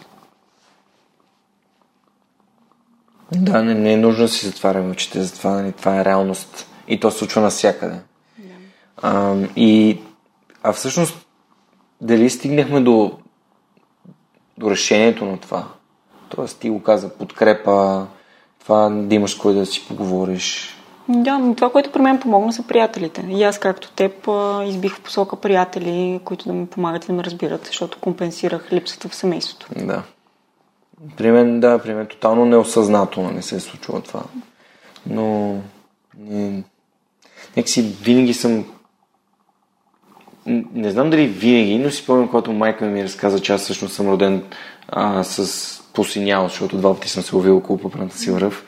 Да, 3.33 3.63
не, 3.63 3.75
не 3.75 3.93
е 3.93 3.97
нужно 3.97 4.25
да 4.25 4.29
си 4.29 4.47
затваряме 4.47 4.91
очите 4.91 5.23
за 5.23 5.33
това. 5.33 5.51
Нали? 5.51 5.73
Това 5.73 6.01
е 6.01 6.05
реалност. 6.05 6.67
И 6.89 7.01
то 7.01 7.11
се 7.11 7.19
случва 7.19 7.41
навсякъде. 7.41 8.01
Да. 8.39 8.55
А, 9.03 9.37
и, 9.57 9.99
а 10.63 10.73
всъщност, 10.73 11.27
дали 12.01 12.31
стигнахме 12.31 12.81
до, 12.81 13.19
до 14.59 14.71
решението 14.71 15.25
на 15.25 15.39
това? 15.39 15.69
Тоест, 16.29 16.61
ти 16.61 16.71
го 16.71 16.83
каза, 16.83 17.09
подкрепа, 17.09 18.07
това 18.61 18.89
да 18.91 19.15
имаш 19.15 19.35
кой 19.35 19.55
да 19.55 19.67
си 19.67 19.87
поговориш. 19.89 20.75
Да, 21.09 21.39
но 21.39 21.55
това, 21.55 21.71
което 21.71 21.93
при 21.93 22.03
мен 22.03 22.21
помогна, 22.21 22.53
са 22.53 22.63
приятелите. 22.63 23.27
И 23.31 23.43
аз, 23.43 23.59
както 23.59 23.91
теб, 23.91 24.29
избих 24.67 24.95
в 24.95 25.01
посока 25.01 25.37
приятели, 25.37 26.21
които 26.25 26.49
да 26.49 26.53
ми 26.53 26.67
помагат 26.67 27.05
и 27.05 27.07
да 27.07 27.13
ме 27.13 27.25
разбират, 27.25 27.67
защото 27.67 27.99
компенсирах 28.01 28.73
липсата 28.73 29.09
в 29.09 29.15
семейството. 29.15 29.67
Да. 29.77 30.03
При 31.17 31.31
мен, 31.31 31.61
да, 31.61 31.79
при 31.79 31.95
мен 31.95 32.07
тотално 32.07 32.45
неосъзнато 32.45 33.21
не 33.21 33.43
се 33.43 33.57
е 33.57 33.61
случило 33.61 34.01
това. 34.01 34.23
Но 35.07 35.57
не, 36.19 36.63
някакси 37.57 37.83
винаги 37.83 38.35
съм 38.35 38.65
не 40.75 40.91
знам 40.91 41.11
дали 41.11 41.27
винаги, 41.27 41.79
но 41.79 41.91
си 41.91 42.07
помням, 42.07 42.29
когато 42.29 42.53
майка 42.53 42.85
ми 42.85 43.05
разказа, 43.05 43.41
че 43.41 43.53
аз 43.53 43.63
всъщност 43.63 43.95
съм 43.95 44.09
роден 44.09 44.43
а, 44.89 45.25
с 45.25 45.78
посинял, 45.99 46.49
защото 46.49 46.77
два 46.77 46.95
пъти 46.95 47.09
съм 47.09 47.23
се 47.23 47.37
увил 47.37 47.57
около 47.57 47.79
пъпната 47.79 48.19
си 48.19 48.31
връв 48.31 48.65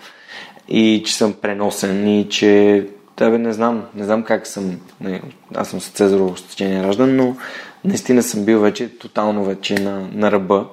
и 0.68 1.03
че 1.07 1.14
съм 1.14 1.33
преносен 1.33 2.09
и 2.09 2.28
че 2.28 2.87
Тебе 3.16 3.39
не 3.39 3.53
знам, 3.53 3.85
не 3.95 4.05
знам 4.05 4.22
как 4.22 4.47
съм. 4.47 4.81
Не, 5.01 5.22
аз 5.55 5.68
съм 5.68 5.81
с 5.81 5.89
Цезарово 5.89 6.37
стечение 6.37 6.83
раждан, 6.83 7.16
но 7.16 7.37
наистина 7.85 8.22
съм 8.22 8.45
бил 8.45 8.61
вече 8.61 8.99
тотално 8.99 9.45
вече 9.45 9.74
на, 9.74 10.09
на 10.12 10.33
ръба. 10.33 10.68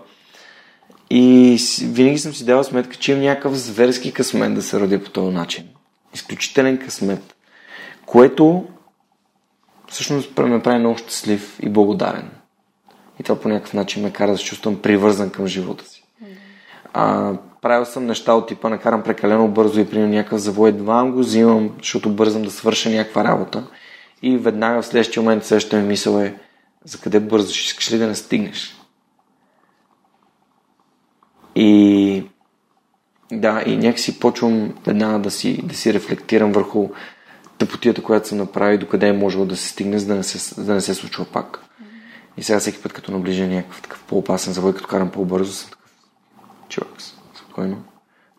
И 1.10 1.58
винаги 1.84 2.18
съм 2.18 2.34
си 2.34 2.45
давал 2.45 2.64
сметка, 2.64 2.95
че 2.95 3.12
имам 3.12 3.24
някакъв 3.24 3.55
зверски 3.55 4.14
късмет 4.14 4.55
да 4.55 4.62
се 4.62 4.80
родя 4.80 5.03
по 5.03 5.10
този 5.10 5.36
начин. 5.36 5.68
Изключителен 6.14 6.78
късмет. 6.78 7.36
Което 8.05 8.66
всъщност 9.88 10.38
ме 10.38 10.62
прави 10.62 10.80
много 10.80 10.97
щастлив 10.97 11.60
и 11.62 11.70
благодарен. 11.70 12.30
И 13.20 13.24
това 13.24 13.39
по 13.39 13.49
някакъв 13.49 13.74
начин 13.74 14.03
ме 14.03 14.14
кара 14.14 14.32
да 14.32 14.38
се 14.38 14.45
чувствам 14.45 14.82
привързан 14.82 15.30
към 15.30 15.47
живота 15.47 15.86
си. 15.86 15.97
А, 17.00 17.34
правил 17.62 17.86
съм 17.86 18.06
неща 18.06 18.34
от 18.34 18.48
типа, 18.48 18.70
накарам 18.70 19.04
прекалено 19.04 19.48
бързо 19.48 19.80
и 19.80 19.89
при 19.89 20.00
някакъв 20.00 20.39
завой, 20.39 20.70
едва 20.70 21.06
го 21.06 21.20
взимам, 21.20 21.72
защото 21.78 22.10
бързам 22.10 22.43
да 22.43 22.52
свърша 22.52 22.89
някаква 22.89 23.24
работа. 23.24 23.68
И 24.22 24.38
веднага 24.38 24.82
в 24.82 24.86
следващия 24.86 25.24
момент 25.24 25.45
следващата 25.45 25.78
ми 25.78 25.88
мисъл 25.88 26.20
е 26.20 26.36
за 26.86 26.98
къде 26.98 27.20
бързаш, 27.20 27.66
искаш 27.66 27.91
ли 27.91 27.98
да 27.98 28.08
не 28.08 28.16
стигнеш? 28.16 28.76
И 31.56 32.24
да, 33.32 33.64
и 33.65 33.78
някакси 33.78 34.19
почвам 34.19 34.74
веднага 34.86 35.19
да 35.19 35.32
си, 35.32 35.61
да 35.64 35.76
си 35.76 35.94
рефлектирам 35.94 36.52
върху 36.52 36.90
тъпотията, 37.57 38.03
която 38.03 38.28
съм 38.28 38.38
направил, 38.38 38.80
докъде 38.80 39.07
е 39.07 39.14
можело 39.14 39.45
да 39.45 39.56
се 39.56 39.68
стигне, 39.68 39.99
за 39.99 40.07
да 40.07 40.15
не 40.15 40.24
се, 40.24 40.61
да 40.61 40.74
не 40.74 40.82
се 40.82 40.94
случва 40.94 41.26
пак. 41.26 41.60
И 42.38 42.44
сега 42.44 42.60
всеки 42.60 42.82
път, 42.82 42.94
като 42.94 43.11
наближа 43.11 43.48
някакъв 43.48 43.82
такъв 43.82 44.03
по-опасен 44.03 44.53
завой, 44.53 44.74
като 44.74 44.88
карам 44.88 45.11
по-бързо, 45.11 45.53
съм 45.53 45.69
човек, 46.78 47.02
спокойно. 47.36 47.84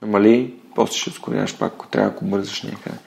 Намали, 0.03 0.55
после 0.75 0.99
ще 0.99 1.11
ускоряваш 1.11 1.59
пак, 1.59 1.73
ако 1.73 1.87
трябва, 1.87 2.11
ако 2.11 2.25
бързаш 2.25 2.63
някъде. 2.63 2.99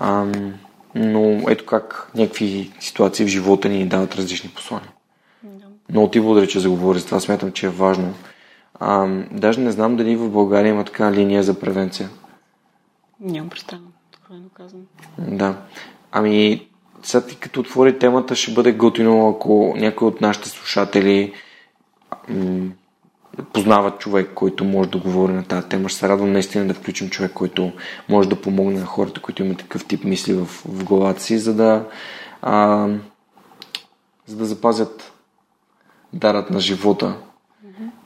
Ам, 0.00 0.54
но 0.94 1.44
ето 1.48 1.66
как 1.66 2.10
някакви 2.14 2.72
ситуации 2.80 3.26
в 3.26 3.28
живота 3.28 3.68
ни 3.68 3.88
дават 3.88 4.14
различни 4.14 4.50
послания. 4.50 4.92
Да. 5.42 5.66
Много 5.88 6.10
ти 6.10 6.20
благодаря, 6.20 6.46
че 6.46 6.60
заговори 6.60 6.98
за 6.98 7.06
това. 7.06 7.20
Смятам, 7.20 7.52
че 7.52 7.66
е 7.66 7.70
важно 7.70 8.14
а, 8.80 9.06
даже 9.30 9.60
не 9.60 9.70
знам 9.70 9.96
дали 9.96 10.16
в 10.16 10.30
България 10.30 10.70
има 10.70 10.84
така 10.84 11.12
линия 11.12 11.42
за 11.42 11.60
превенция. 11.60 12.10
Нямам 13.20 13.50
представа, 13.50 13.82
откровено 14.08 14.48
казвам. 14.54 14.82
Да. 15.18 15.56
Ами, 16.12 16.68
сега 17.02 17.26
ти 17.26 17.36
като 17.36 17.60
отвори 17.60 17.98
темата, 17.98 18.34
ще 18.34 18.52
бъде 18.52 18.72
готино, 18.72 19.28
ако 19.28 19.74
някой 19.76 20.08
от 20.08 20.20
нашите 20.20 20.48
слушатели 20.48 21.32
м- 22.28 22.70
познава 23.60 23.90
човек, 23.98 24.30
който 24.34 24.64
може 24.64 24.90
да 24.90 24.98
говори 24.98 25.32
на 25.32 25.44
тази 25.44 25.68
тема. 25.68 25.88
Ще 25.88 25.98
се 25.98 26.08
радвам 26.08 26.32
наистина 26.32 26.66
да 26.66 26.74
включим 26.74 27.10
човек, 27.10 27.32
който 27.32 27.72
може 28.08 28.28
да 28.28 28.40
помогне 28.40 28.80
на 28.80 28.86
хората, 28.86 29.20
които 29.20 29.44
имат 29.44 29.58
такъв 29.58 29.84
тип 29.84 30.04
мисли 30.04 30.32
в, 30.32 30.44
в 30.44 30.84
главата 30.84 31.22
си, 31.22 31.38
за 31.38 31.54
да, 31.54 31.88
а, 32.42 32.88
за 34.26 34.36
да 34.36 34.44
запазят 34.44 35.12
дарът 36.12 36.50
на 36.50 36.60
живота 36.60 37.16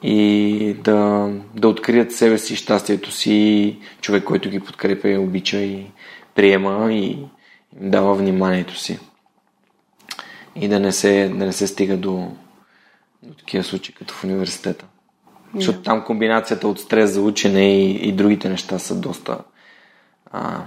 и 0.02 0.76
да, 0.85 1.31
да 1.55 1.68
открият 1.68 2.12
себе 2.12 2.39
си, 2.39 2.56
щастието 2.56 3.10
си, 3.10 3.78
човек, 4.01 4.24
който 4.24 4.51
ги 4.51 4.60
подкрепя 4.60 5.09
и 5.09 5.18
обича 5.18 5.59
и 5.59 5.86
приема 6.35 6.93
и 6.93 7.10
им 7.10 7.28
дава 7.72 8.14
вниманието 8.14 8.78
си. 8.78 8.98
И 10.56 10.68
да 10.68 10.81
не 10.81 10.93
се, 10.93 11.28
да 11.28 11.47
не 11.47 11.52
се 11.52 11.66
стига 11.66 11.97
до, 11.97 12.32
до 13.22 13.35
такива 13.35 13.64
случаи, 13.64 13.94
като 13.94 14.14
в 14.14 14.24
университета. 14.24 14.86
Yeah. 15.55 15.59
Защото 15.59 15.82
там 15.82 16.05
комбинацията 16.05 16.68
от 16.68 16.81
стрес 16.81 17.10
за 17.10 17.22
учене 17.22 17.85
и, 17.85 18.09
и 18.09 18.12
другите 18.12 18.48
неща 18.48 18.78
са 18.78 18.94
доста, 18.94 19.39
а, 20.32 20.60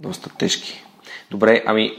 доста 0.00 0.30
тежки. 0.30 0.84
Добре, 1.30 1.62
ами 1.66 1.92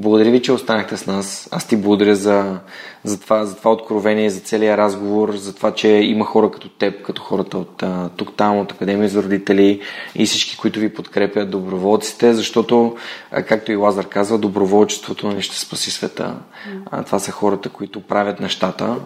благодаря 0.00 0.30
ви, 0.30 0.42
че 0.42 0.52
останахте 0.52 0.96
с 0.96 1.06
нас. 1.06 1.48
Аз 1.52 1.66
ти 1.66 1.76
благодаря 1.76 2.16
за, 2.16 2.60
за, 3.04 3.20
това, 3.20 3.44
за 3.44 3.56
това 3.56 3.72
откровение, 3.72 4.30
за 4.30 4.40
целия 4.40 4.76
разговор, 4.76 5.36
за 5.36 5.54
това, 5.54 5.74
че 5.74 5.88
има 5.88 6.24
хора 6.24 6.50
като 6.50 6.68
теб, 6.68 7.02
като 7.02 7.22
хората 7.22 7.58
от 7.58 7.82
тук 8.16 8.36
там, 8.36 8.58
от 8.58 8.72
Академия 8.72 9.08
за 9.08 9.22
родители 9.22 9.80
и 10.14 10.26
всички, 10.26 10.56
които 10.56 10.80
ви 10.80 10.94
подкрепят, 10.94 11.50
доброволците, 11.50 12.34
защото, 12.34 12.96
както 13.30 13.72
и 13.72 13.76
Лазар 13.76 14.08
казва, 14.08 14.38
доброволчеството 14.38 15.28
не 15.28 15.42
ще 15.42 15.58
спаси 15.58 15.90
света. 15.90 16.34
Mm. 16.68 17.06
Това 17.06 17.18
са 17.18 17.32
хората, 17.32 17.68
които 17.68 18.00
правят 18.00 18.40
нещата. 18.40 18.96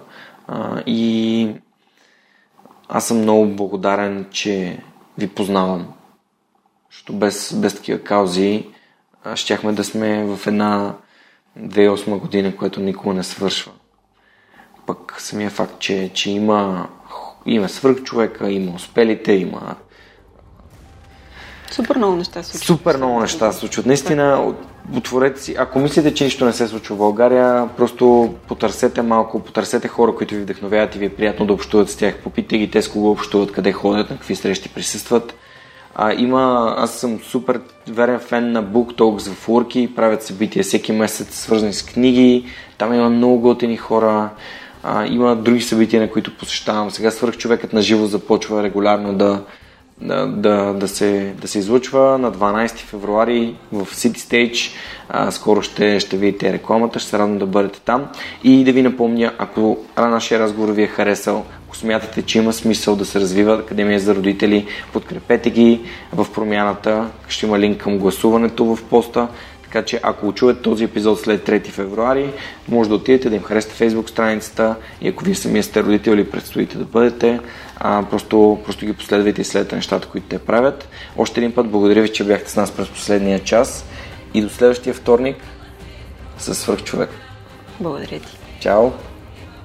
И 0.86 1.48
аз 2.94 3.06
съм 3.06 3.18
много 3.18 3.46
благодарен, 3.46 4.26
че 4.30 4.78
ви 5.18 5.28
познавам. 5.28 5.92
Защото 6.90 7.12
без, 7.12 7.54
без 7.54 7.74
такива 7.74 7.98
каузи 7.98 8.66
щяхме 9.34 9.72
да 9.72 9.84
сме 9.84 10.24
в 10.24 10.46
една 10.46 10.94
2008 11.58 12.18
година, 12.18 12.56
което 12.56 12.80
никога 12.80 13.14
не 13.14 13.22
свършва. 13.22 13.72
Пък 14.86 15.14
самия 15.18 15.50
факт, 15.50 15.78
че, 15.78 16.10
че 16.14 16.30
има, 16.30 16.88
има 17.46 17.68
свърх 17.68 18.02
човека, 18.02 18.50
има 18.50 18.74
успелите, 18.74 19.32
има 19.32 19.76
Супер 21.72 21.96
много 21.96 22.16
неща 22.16 22.42
се 22.42 22.50
случват. 22.50 22.78
Супер 22.78 22.96
много 22.96 23.20
неща 23.20 23.52
се 23.52 23.58
случват. 23.58 23.86
Наистина, 23.86 24.54
отворете 24.96 25.40
си. 25.40 25.54
Ако 25.58 25.78
мислите, 25.78 26.14
че 26.14 26.24
нищо 26.24 26.44
не 26.44 26.52
се 26.52 26.68
случва 26.68 26.94
в 26.94 26.98
България, 26.98 27.68
просто 27.76 28.34
потърсете 28.48 29.02
малко, 29.02 29.40
потърсете 29.40 29.88
хора, 29.88 30.14
които 30.14 30.34
ви 30.34 30.40
вдъхновяват 30.40 30.94
и 30.94 30.98
ви 30.98 31.04
е 31.04 31.14
приятно 31.14 31.46
да 31.46 31.52
общуват 31.52 31.90
с 31.90 31.96
тях. 31.96 32.18
Попитайте 32.18 32.58
ги 32.58 32.70
те 32.70 32.82
с 32.82 32.88
кого 32.88 33.10
общуват, 33.10 33.52
къде 33.52 33.72
ходят, 33.72 34.10
на 34.10 34.16
какви 34.16 34.36
срещи 34.36 34.68
присъстват. 34.68 35.34
А, 35.94 36.12
има, 36.12 36.74
аз 36.78 36.90
съм 36.94 37.20
супер 37.20 37.60
верен 37.88 38.18
фен 38.18 38.52
на 38.52 38.64
Book 38.64 38.98
Talks 38.98 39.30
в 39.30 39.48
Урки, 39.48 39.94
правят 39.96 40.22
събития 40.22 40.62
всеки 40.62 40.92
месец, 40.92 41.34
свързани 41.34 41.72
с 41.72 41.82
книги, 41.82 42.46
там 42.78 42.94
има 42.94 43.10
много 43.10 43.40
готини 43.40 43.76
хора, 43.76 44.30
а, 44.82 45.06
има 45.06 45.36
други 45.36 45.60
събития, 45.60 46.02
на 46.02 46.10
които 46.10 46.36
посещавам. 46.36 46.90
Сега 46.90 47.10
свърх 47.10 47.36
човекът 47.36 47.72
на 47.72 47.82
живо 47.82 48.06
започва 48.06 48.62
регулярно 48.62 49.14
да, 49.14 49.42
да, 50.26 50.72
да, 50.72 50.88
се, 50.88 51.34
да 51.40 51.48
се 51.48 51.58
излучва 51.58 52.18
на 52.18 52.32
12 52.32 52.76
февруари 52.76 53.54
в 53.72 53.86
City 53.86 54.16
Stage. 54.16 54.72
А, 55.08 55.30
скоро 55.30 55.62
ще, 55.62 56.00
ще 56.00 56.16
видите 56.16 56.52
рекламата, 56.52 56.98
ще 56.98 57.10
се 57.10 57.18
радвам 57.18 57.38
да 57.38 57.46
бъдете 57.46 57.80
там. 57.80 58.06
И 58.44 58.64
да 58.64 58.72
ви 58.72 58.82
напомня, 58.82 59.32
ако 59.38 59.78
нашия 59.96 60.40
разговор 60.40 60.72
ви 60.72 60.82
е 60.82 60.86
харесал, 60.86 61.44
ако 61.66 61.76
смятате, 61.76 62.22
че 62.22 62.38
има 62.38 62.52
смисъл 62.52 62.96
да 62.96 63.04
се 63.04 63.20
развива 63.20 63.54
Академия 63.54 64.00
за 64.00 64.14
родители, 64.14 64.66
подкрепете 64.92 65.50
ги 65.50 65.80
в 66.12 66.26
промяната. 66.34 67.06
Ще 67.28 67.46
има 67.46 67.58
линк 67.58 67.82
към 67.82 67.98
гласуването 67.98 68.64
в 68.64 68.84
поста. 68.84 69.28
Така 69.72 69.84
че 69.84 70.00
ако 70.02 70.32
чуете 70.32 70.62
този 70.62 70.84
епизод 70.84 71.20
след 71.20 71.48
3 71.48 71.66
февруари, 71.66 72.32
може 72.68 72.88
да 72.88 72.94
отидете 72.94 73.30
да 73.30 73.36
им 73.36 73.42
харесате 73.42 73.84
Facebook 73.84 74.10
страницата 74.10 74.76
и 75.00 75.08
ако 75.08 75.24
вие 75.24 75.34
самия 75.34 75.62
сте 75.62 75.82
родители 75.82 76.14
или 76.14 76.30
предстоите 76.30 76.78
да 76.78 76.84
бъдете, 76.84 77.40
а, 77.76 78.04
просто, 78.10 78.60
просто 78.64 78.86
ги 78.86 78.92
последвайте 78.92 79.40
и 79.40 79.44
следвате 79.44 79.76
нещата, 79.76 80.08
които 80.08 80.26
те 80.26 80.38
правят. 80.38 80.88
Още 81.18 81.40
един 81.40 81.52
път 81.52 81.70
благодаря 81.70 82.02
ви, 82.02 82.12
че 82.12 82.24
бяхте 82.24 82.50
с 82.50 82.56
нас 82.56 82.70
през 82.70 82.88
последния 82.88 83.38
час 83.38 83.84
и 84.34 84.42
до 84.42 84.48
следващия 84.48 84.94
вторник 84.94 85.36
със 86.38 86.58
свърх 86.58 86.82
човек. 86.82 87.10
Благодаря 87.80 88.20
ти. 88.20 88.38
Чао! 88.60 88.90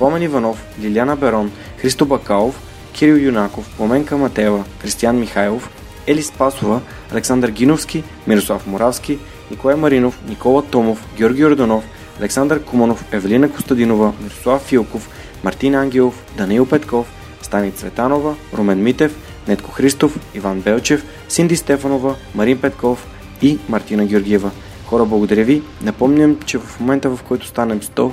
Помен 0.00 0.22
Иванов, 0.22 0.64
Лиляна 0.80 1.16
Берон, 1.16 1.50
Христо 1.78 2.06
Бакалов, 2.06 2.60
Кирил 2.92 3.16
Юнаков, 3.16 3.76
Пламенка 3.76 4.16
Матева, 4.16 4.64
Кристиян 4.82 5.18
Михайлов, 5.18 5.70
Ели 6.06 6.22
Спасова, 6.22 6.80
Александър 7.12 7.50
Гиновски, 7.50 8.04
Мирослав 8.26 8.66
Моравски, 8.66 9.18
Николай 9.50 9.76
Маринов, 9.76 10.20
Никола 10.28 10.62
Томов, 10.62 11.04
Георги 11.16 11.44
Ордонов, 11.44 11.84
Александър 12.20 12.64
Куманов, 12.64 13.04
Евелина 13.12 13.52
Костадинова, 13.52 14.12
Мирослав 14.22 14.62
Филков, 14.62 15.08
Мартин 15.44 15.74
Ангелов, 15.74 16.24
Даниил 16.36 16.66
Петков, 16.66 17.06
Стани 17.42 17.72
Цветанова, 17.72 18.34
Румен 18.54 18.82
Митев, 18.82 19.16
Нетко 19.48 19.70
Христов, 19.70 20.18
Иван 20.34 20.60
Белчев, 20.60 21.04
Синди 21.28 21.56
Стефанова, 21.56 22.14
Марин 22.34 22.60
Петков 22.60 23.06
и 23.42 23.58
Мартина 23.68 24.06
Георгиева. 24.06 24.50
Хора, 24.86 25.04
благодаря 25.04 25.44
ви. 25.44 25.62
Напомням, 25.82 26.38
че 26.46 26.58
в 26.58 26.80
момента 26.80 27.10
в 27.10 27.22
който 27.22 27.46
станем 27.46 27.80
100, 27.80 28.12